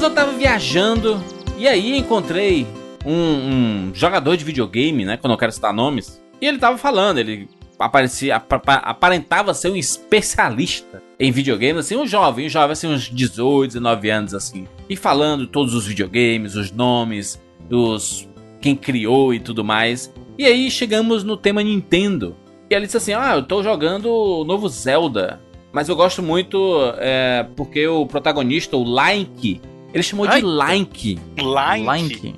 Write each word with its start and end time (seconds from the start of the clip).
dias 0.00 0.02
eu 0.02 0.10
tava 0.10 0.32
viajando 0.32 1.22
e 1.58 1.68
aí 1.68 1.98
encontrei 1.98 2.66
um, 3.04 3.12
um 3.12 3.94
jogador 3.94 4.34
de 4.36 4.44
videogame, 4.44 5.04
né? 5.04 5.18
Quando 5.18 5.34
eu 5.34 5.38
quero 5.38 5.52
citar 5.52 5.74
nomes. 5.74 6.22
E 6.40 6.46
ele 6.46 6.58
tava 6.58 6.78
falando, 6.78 7.18
ele 7.18 7.48
aparecia, 7.78 8.36
aparentava 8.36 9.52
ser 9.52 9.70
um 9.70 9.76
especialista 9.76 11.02
em 11.18 11.30
videogames, 11.30 11.84
assim, 11.84 11.96
um 11.96 12.06
jovem, 12.06 12.46
um 12.46 12.48
jovem, 12.48 12.72
assim, 12.72 12.86
uns 12.86 13.10
18, 13.10 13.72
19 13.72 14.10
anos, 14.10 14.34
assim. 14.34 14.66
E 14.88 14.96
falando 14.96 15.46
todos 15.46 15.74
os 15.74 15.86
videogames, 15.86 16.54
os 16.54 16.72
nomes, 16.72 17.40
os 17.70 18.26
quem 18.60 18.74
criou 18.74 19.34
e 19.34 19.40
tudo 19.40 19.62
mais. 19.62 20.12
E 20.38 20.46
aí 20.46 20.70
chegamos 20.70 21.22
no 21.22 21.36
tema 21.36 21.62
Nintendo. 21.62 22.36
E 22.70 22.74
ele 22.74 22.86
disse 22.86 22.96
assim: 22.96 23.12
Ah, 23.12 23.34
eu 23.34 23.42
tô 23.42 23.62
jogando 23.62 24.10
o 24.10 24.44
novo 24.44 24.66
Zelda. 24.68 25.40
Mas 25.72 25.88
eu 25.88 25.94
gosto 25.94 26.22
muito 26.22 26.58
é, 26.98 27.46
porque 27.54 27.86
o 27.86 28.04
protagonista, 28.04 28.76
o 28.76 28.84
Link, 28.84 29.60
ele 29.92 30.02
chamou 30.02 30.26
Ai, 30.28 30.40
de 30.40 30.46
Link. 30.46 31.18
Link? 31.36 32.34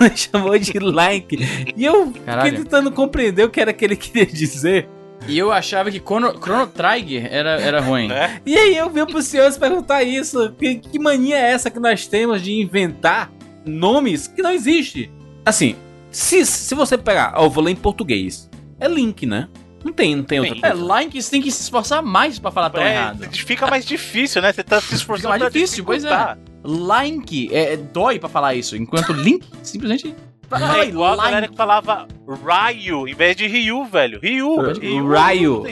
ele 0.00 0.16
chamou 0.16 0.58
de 0.58 0.72
Link. 0.72 1.38
E 1.76 1.84
eu 1.84 2.12
Caralho. 2.24 2.48
fiquei 2.48 2.64
tentando 2.64 2.90
compreender 2.90 3.44
o 3.44 3.50
que 3.50 3.60
era 3.60 3.72
que 3.72 3.84
ele 3.84 3.96
queria 3.96 4.26
dizer. 4.26 4.88
E 5.26 5.36
eu 5.36 5.50
achava 5.50 5.90
que 5.90 5.98
Chrono, 5.98 6.32
Chrono 6.40 6.66
Trigger 6.68 7.26
era, 7.30 7.60
era 7.60 7.80
ruim. 7.80 8.08
É? 8.12 8.40
E 8.46 8.56
aí 8.56 8.76
eu 8.76 8.88
vi 8.88 9.04
pro 9.04 9.20
senhor 9.20 9.52
perguntar 9.58 10.02
isso. 10.02 10.52
Que, 10.52 10.76
que 10.76 10.98
mania 10.98 11.36
é 11.36 11.52
essa 11.52 11.70
que 11.70 11.80
nós 11.80 12.06
temos 12.06 12.40
de 12.40 12.52
inventar 12.52 13.30
nomes 13.64 14.26
que 14.26 14.40
não 14.40 14.50
existem? 14.50 15.10
Assim, 15.44 15.76
se, 16.10 16.46
se 16.46 16.74
você 16.74 16.96
pegar. 16.96 17.34
Ó, 17.36 17.44
eu 17.44 17.50
vou 17.50 17.62
ler 17.62 17.72
em 17.72 17.76
português. 17.76 18.48
É 18.80 18.88
Link, 18.88 19.26
né? 19.26 19.48
Não 19.84 19.92
tem, 19.92 20.16
não 20.16 20.24
tem 20.24 20.40
outra 20.40 20.60
coisa. 20.60 20.66
É, 20.74 21.00
Link 21.00 21.20
você 21.20 21.30
tem 21.30 21.42
que 21.42 21.50
se 21.50 21.62
esforçar 21.62 22.02
mais 22.02 22.38
pra 22.38 22.50
falar 22.50 22.70
tão 22.70 22.82
é, 22.82 22.94
errado. 22.94 23.28
Fica 23.32 23.66
mais 23.66 23.84
difícil, 23.84 24.42
né? 24.42 24.52
Você 24.52 24.62
tá 24.62 24.80
se 24.80 24.94
esforçando 24.94 25.32
fica 25.34 25.44
mais 25.44 25.52
difícil, 25.52 25.84
pois 25.84 26.04
é. 26.04 26.36
Link 26.64 27.48
é, 27.52 27.74
é, 27.74 27.76
dói 27.76 28.18
pra 28.18 28.28
falar 28.28 28.54
isso, 28.54 28.76
enquanto 28.76 29.12
Link 29.12 29.46
simplesmente. 29.62 30.14
É 30.50 30.86
igual 30.86 31.12
a 31.12 31.24
galera 31.24 31.48
que 31.48 31.54
falava 31.54 32.08
Ryu 32.26 33.06
em 33.06 33.14
vez 33.14 33.36
de 33.36 33.46
Ryu, 33.46 33.84
velho. 33.84 34.18
Ryu. 34.18 34.56
Ryu. 34.80 35.64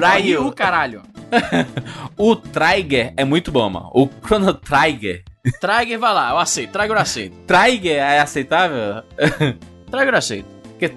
Ryu, 0.00 0.52
caralho. 0.52 1.02
o 2.16 2.36
Trigger 2.36 3.12
é 3.16 3.24
muito 3.24 3.52
bom, 3.52 3.68
mano. 3.68 3.90
O 3.94 4.08
Chrono 4.24 4.54
Trigger. 4.54 5.22
Trigger 5.60 5.98
vai 5.98 6.14
lá, 6.14 6.30
eu 6.30 6.38
aceito. 6.38 6.72
Trigger 6.72 6.96
eu 6.96 7.00
aceito. 7.00 7.36
Trigger 7.46 7.96
é 7.96 8.20
aceitável? 8.20 9.02
Trigger 9.90 10.14
eu 10.14 10.18
aceito. 10.18 10.46
Porque, 10.62 10.88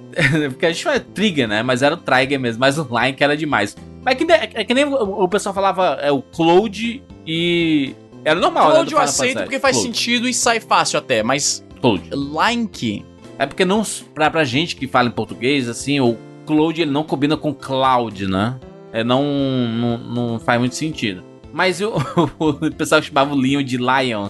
porque 0.50 0.66
a 0.66 0.72
gente 0.72 0.84
fala 0.84 1.00
Trigger, 1.00 1.48
né? 1.48 1.64
Mas 1.64 1.82
era 1.82 1.96
o 1.96 1.98
Trigger 1.98 2.40
mesmo, 2.40 2.60
mas 2.60 2.78
o 2.78 2.88
Line 2.92 3.14
que 3.14 3.24
era 3.24 3.36
demais. 3.38 3.76
Mas 4.04 4.16
é 4.16 4.18
que, 4.18 4.32
é 4.32 4.64
que 4.64 4.74
nem 4.74 4.86
o 4.86 5.28
pessoal 5.28 5.54
falava 5.54 5.98
é, 6.02 6.12
o 6.12 6.22
Cloud 6.22 7.04
e. 7.26 7.96
Era 8.26 8.40
normal, 8.40 8.72
Cloud 8.72 8.92
né, 8.92 9.00
eu 9.00 9.04
aceito 9.04 9.42
porque 9.44 9.60
faz 9.60 9.78
Cloud. 9.78 9.88
sentido 9.88 10.28
e 10.28 10.34
sai 10.34 10.60
fácil 10.60 10.98
até, 10.98 11.22
mas. 11.22 11.64
Cloud. 11.80 12.10
Link. 12.12 13.06
É 13.38 13.46
porque 13.46 13.64
não. 13.64 13.84
Pra, 14.16 14.32
pra 14.32 14.44
gente 14.44 14.76
que 14.76 14.88
fala 14.88 15.08
em 15.08 15.12
português, 15.12 15.70
assim, 15.70 16.00
o 16.00 16.18
Cloud 16.48 16.82
ele 16.82 16.90
não 16.90 17.04
combina 17.04 17.38
com 17.38 17.54
Cloud, 17.54 18.28
né? 18.28 18.60
É, 18.92 19.04
não, 19.04 19.24
não, 19.24 19.98
não 19.98 20.40
faz 20.40 20.60
muito 20.60 20.74
sentido. 20.74 21.24
Mas 21.54 21.82
o, 21.82 21.94
o 22.40 22.72
pessoal 22.72 23.02
chamava 23.02 23.34
o 23.34 23.38
Leon 23.38 23.62
de 23.62 23.78
Lion. 23.78 24.30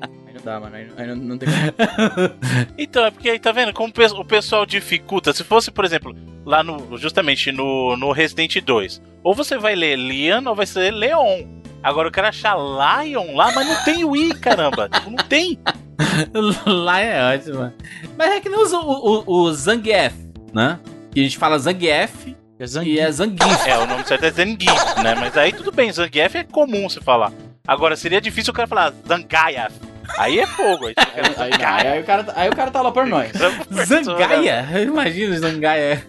Aí 0.00 0.34
não 0.34 0.42
dá, 0.42 0.58
mano. 0.58 0.74
Aí 0.96 1.06
não, 1.08 1.16
não 1.16 1.38
tem 1.38 1.48
Então, 2.78 3.04
é 3.04 3.10
porque 3.10 3.28
aí 3.28 3.38
tá 3.38 3.52
vendo 3.52 3.72
como 3.74 3.92
o 4.16 4.24
pessoal 4.24 4.64
dificulta. 4.64 5.32
Se 5.34 5.44
fosse, 5.44 5.70
por 5.70 5.84
exemplo, 5.84 6.16
lá 6.44 6.62
no. 6.62 6.96
Justamente 6.96 7.52
no, 7.52 7.96
no 7.96 8.12
Resident 8.12 8.62
2. 8.62 9.02
Ou 9.22 9.34
você 9.34 9.58
vai 9.58 9.74
ler 9.74 9.96
Leon 9.96 10.42
ou 10.46 10.54
vai 10.54 10.66
ser 10.66 10.90
Leon. 10.90 11.44
Agora 11.86 12.08
eu 12.08 12.12
quero 12.12 12.26
achar 12.26 12.56
Lion 12.56 13.36
lá, 13.36 13.52
mas 13.52 13.64
não 13.64 13.84
tem 13.84 14.04
o 14.04 14.16
I, 14.16 14.34
caramba. 14.34 14.88
Tipo, 14.88 15.08
não 15.08 15.24
tem. 15.24 15.56
Lion 16.66 16.90
é 16.90 17.32
ótimo. 17.32 17.72
Mas 18.18 18.32
é 18.32 18.40
que 18.40 18.48
não 18.48 18.60
usa 18.60 18.76
o, 18.76 19.22
o, 19.24 19.32
o 19.32 19.52
Zangief, 19.52 20.12
né? 20.52 20.80
Que 21.12 21.20
a 21.20 21.22
gente 21.22 21.38
fala 21.38 21.56
Zangief 21.60 22.34
é 22.58 22.66
Zangief. 22.66 22.96
E 22.96 22.98
é 22.98 23.08
Zangief. 23.12 23.68
É, 23.68 23.78
o 23.78 23.86
nome 23.86 24.04
certo 24.04 24.24
é 24.24 24.30
Zangief, 24.32 25.00
né? 25.00 25.14
Mas 25.14 25.36
aí 25.36 25.52
tudo 25.52 25.70
bem, 25.70 25.92
Zangief 25.92 26.34
é 26.34 26.42
comum 26.42 26.88
se 26.88 27.00
falar. 27.00 27.32
Agora, 27.64 27.94
seria 27.94 28.20
difícil 28.20 28.50
o 28.50 28.56
cara 28.56 28.66
falar 28.66 28.92
Zangaia. 29.06 29.68
Aí 30.18 30.40
é 30.40 30.46
fogo. 30.46 30.86
Aí, 30.88 30.94
aí, 30.96 31.52
aí, 31.62 31.86
aí, 31.86 32.00
o 32.00 32.04
cara, 32.04 32.26
aí 32.34 32.48
o 32.48 32.56
cara 32.56 32.72
tá 32.72 32.82
lá 32.82 32.90
por 32.90 33.06
nós. 33.06 33.30
Zangaia? 33.86 34.66
Imagina 34.82 35.38
Zangaia. 35.38 36.04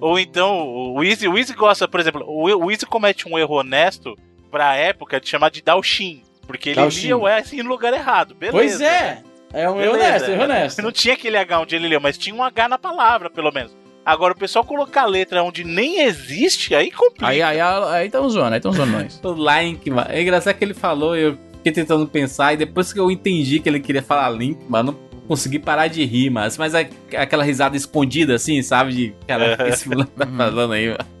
Ou 0.00 0.18
então, 0.18 0.66
o 0.66 1.04
Easy, 1.04 1.28
o 1.28 1.36
Easy 1.36 1.52
gosta, 1.52 1.86
por 1.86 2.00
exemplo, 2.00 2.24
o 2.26 2.70
Easy 2.70 2.86
comete 2.86 3.28
um 3.28 3.38
erro 3.38 3.56
honesto 3.56 4.16
pra 4.50 4.76
época 4.76 5.20
de 5.20 5.28
chamar 5.28 5.50
de 5.50 5.62
Dalshin. 5.62 6.22
Porque 6.46 6.70
ele 6.70 6.84
lia 6.84 7.16
o 7.16 7.28
S 7.28 7.56
no 7.62 7.68
lugar 7.68 7.94
errado. 7.94 8.34
Beleza. 8.34 8.56
Pois 8.56 8.80
é. 8.80 9.22
É 9.52 9.68
um 9.68 9.80
erro 9.80 9.94
honesto, 9.94 10.30
erro 10.30 10.42
honesto. 10.44 10.82
Não 10.82 10.92
tinha 10.92 11.14
aquele 11.14 11.36
H 11.36 11.60
onde 11.60 11.76
ele 11.76 11.88
leu, 11.88 12.00
mas 12.00 12.16
tinha 12.16 12.34
um 12.34 12.42
H 12.42 12.68
na 12.68 12.78
palavra, 12.78 13.28
pelo 13.28 13.52
menos. 13.52 13.76
Agora, 14.04 14.32
o 14.32 14.36
pessoal 14.36 14.64
colocar 14.64 15.04
letra 15.04 15.42
onde 15.42 15.64
nem 15.64 16.00
existe, 16.00 16.74
aí 16.74 16.90
complica. 16.90 17.28
Aí, 17.28 17.42
aí, 17.42 17.60
aí 17.60 18.10
tão 18.10 18.28
zoando, 18.28 18.54
aí 18.54 18.60
tão 18.60 18.72
zoando 18.72 18.92
nós. 18.92 19.20
o 19.22 19.32
Link, 19.32 19.90
mano. 19.90 20.08
É 20.10 20.22
engraçado 20.22 20.54
que 20.56 20.64
ele 20.64 20.74
falou, 20.74 21.16
eu 21.16 21.36
fiquei 21.58 21.72
tentando 21.72 22.06
pensar, 22.06 22.54
e 22.54 22.56
depois 22.56 22.92
que 22.92 22.98
eu 22.98 23.10
entendi 23.10 23.60
que 23.60 23.68
ele 23.68 23.80
queria 23.80 24.02
falar 24.02 24.30
Link, 24.30 24.58
mano, 24.68 24.92
não 24.92 25.20
consegui 25.28 25.58
parar 25.58 25.88
de 25.88 26.04
rir, 26.04 26.30
mas, 26.30 26.56
mas 26.56 26.74
é 26.74 26.88
aquela 27.16 27.44
risada 27.44 27.76
escondida, 27.76 28.34
assim, 28.34 28.62
sabe? 28.62 28.92
De, 28.92 29.14
cara, 29.26 29.56
que 29.56 29.62
esse 29.64 29.84
fulano 29.84 30.10
tá 30.16 30.26
falando 30.26 30.72
aí, 30.72 30.88
mano. 30.88 31.19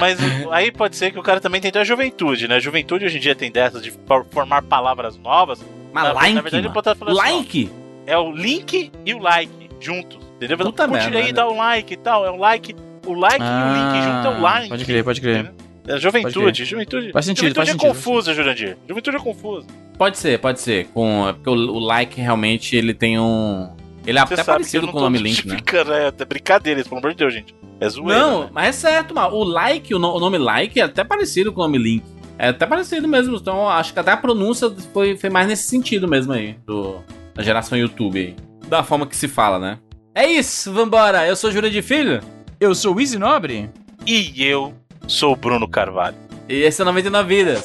Mas 0.00 0.18
aí 0.50 0.72
pode 0.72 0.96
ser 0.96 1.10
que 1.10 1.18
o 1.18 1.22
cara 1.22 1.40
também 1.40 1.60
tentou 1.60 1.80
a 1.80 1.84
juventude, 1.84 2.48
né? 2.48 2.56
A 2.56 2.60
juventude 2.60 3.04
hoje 3.04 3.18
em 3.18 3.20
dia 3.20 3.34
tem 3.34 3.50
dessas 3.50 3.82
de 3.82 3.92
formar 4.30 4.62
palavras 4.62 5.16
novas. 5.16 5.64
Mas 5.92 6.04
na, 6.04 6.12
like, 6.12 6.34
na 6.34 6.40
verdade, 6.40 6.66
ele 6.66 6.72
pode 6.72 6.94
falar 6.98 7.12
like? 7.12 7.64
Assim, 7.66 7.74
ó, 8.06 8.12
é 8.12 8.18
o 8.18 8.32
link 8.32 8.90
e 9.04 9.14
o 9.14 9.18
like 9.18 9.52
juntos. 9.80 10.18
Entendeu? 10.36 10.56
Puta 10.58 10.88
Curte 10.88 11.10
merda, 11.10 11.18
aí, 11.18 11.32
dá 11.32 11.48
um 11.48 11.56
like 11.56 11.92
e 11.92 11.96
tal. 11.96 12.24
É 12.24 12.30
um 12.30 12.38
like. 12.38 12.74
O 13.06 13.14
like 13.14 13.38
ah, 13.40 13.46
e 13.46 13.70
o 13.70 13.74
link 13.74 14.04
junto 14.04 14.26
é 14.26 14.38
o 14.38 14.40
like. 14.40 14.68
Pode 14.68 14.84
crer, 14.84 15.04
pode 15.04 15.20
crer. 15.20 15.52
É 15.86 15.98
juventude, 15.98 16.64
juventude. 16.64 17.12
Faz 17.12 17.26
sentido, 17.26 17.48
juventude 17.48 17.56
faz 17.56 17.68
é 17.68 17.72
sentido. 17.72 17.88
confusa, 17.88 18.34
Jurandir. 18.34 18.76
Juventude 18.88 19.16
é 19.16 19.20
confusa. 19.20 19.66
Pode 19.98 20.18
ser, 20.18 20.38
pode 20.38 20.60
ser. 20.60 20.86
Com, 20.94 21.28
é 21.28 21.32
porque 21.32 21.50
o, 21.50 21.52
o 21.52 21.78
like 21.78 22.20
realmente 22.20 22.76
ele 22.76 22.94
tem 22.94 23.18
um. 23.18 23.70
Ele 24.10 24.18
é 24.18 24.26
Você 24.26 24.34
até 24.34 24.42
parecido 24.42 24.88
com 24.88 24.98
o 24.98 25.00
nome 25.00 25.18
Link, 25.18 25.46
né? 25.46 25.56
É 26.02 26.08
até 26.08 26.24
brincadeira, 26.24 26.82
pelo 26.82 26.98
amor 26.98 27.12
de 27.12 27.18
Deus, 27.18 27.32
gente. 27.32 27.54
É 27.78 27.88
zoeira. 27.88 28.18
Não, 28.18 28.40
né? 28.42 28.50
mas 28.52 28.68
é 28.68 28.72
certo, 28.72 29.14
mano. 29.14 29.36
O 29.36 29.44
like, 29.44 29.94
o, 29.94 30.00
no, 30.00 30.16
o 30.16 30.18
nome 30.18 30.36
like 30.36 30.80
é 30.80 30.82
até 30.82 31.04
parecido 31.04 31.52
com 31.52 31.60
o 31.60 31.62
nome 31.62 31.78
Link. 31.78 32.02
É 32.36 32.48
até 32.48 32.66
parecido 32.66 33.06
mesmo. 33.06 33.36
Então 33.36 33.68
acho 33.68 33.92
que 33.92 34.00
até 34.00 34.10
a 34.10 34.16
pronúncia 34.16 34.68
foi, 34.92 35.16
foi 35.16 35.30
mais 35.30 35.46
nesse 35.46 35.68
sentido 35.68 36.08
mesmo 36.08 36.32
aí. 36.32 36.56
Do, 36.66 37.04
da 37.32 37.42
geração 37.44 37.78
YouTube 37.78 38.18
aí. 38.18 38.36
Da 38.66 38.82
forma 38.82 39.06
que 39.06 39.16
se 39.16 39.28
fala, 39.28 39.60
né? 39.60 39.78
É 40.12 40.26
isso, 40.26 40.72
vambora. 40.72 41.24
Eu 41.24 41.36
sou 41.36 41.52
Júlia 41.52 41.70
de 41.70 41.80
Filho. 41.80 42.20
Eu 42.58 42.74
sou 42.74 42.96
o 42.96 43.00
Easy 43.00 43.16
Nobre. 43.16 43.70
E 44.04 44.44
eu 44.44 44.74
sou 45.06 45.34
o 45.34 45.36
Bruno 45.36 45.68
Carvalho. 45.68 46.16
E 46.48 46.62
esse 46.62 46.82
é 46.82 46.84
99 46.84 47.28
Vidas. 47.28 47.64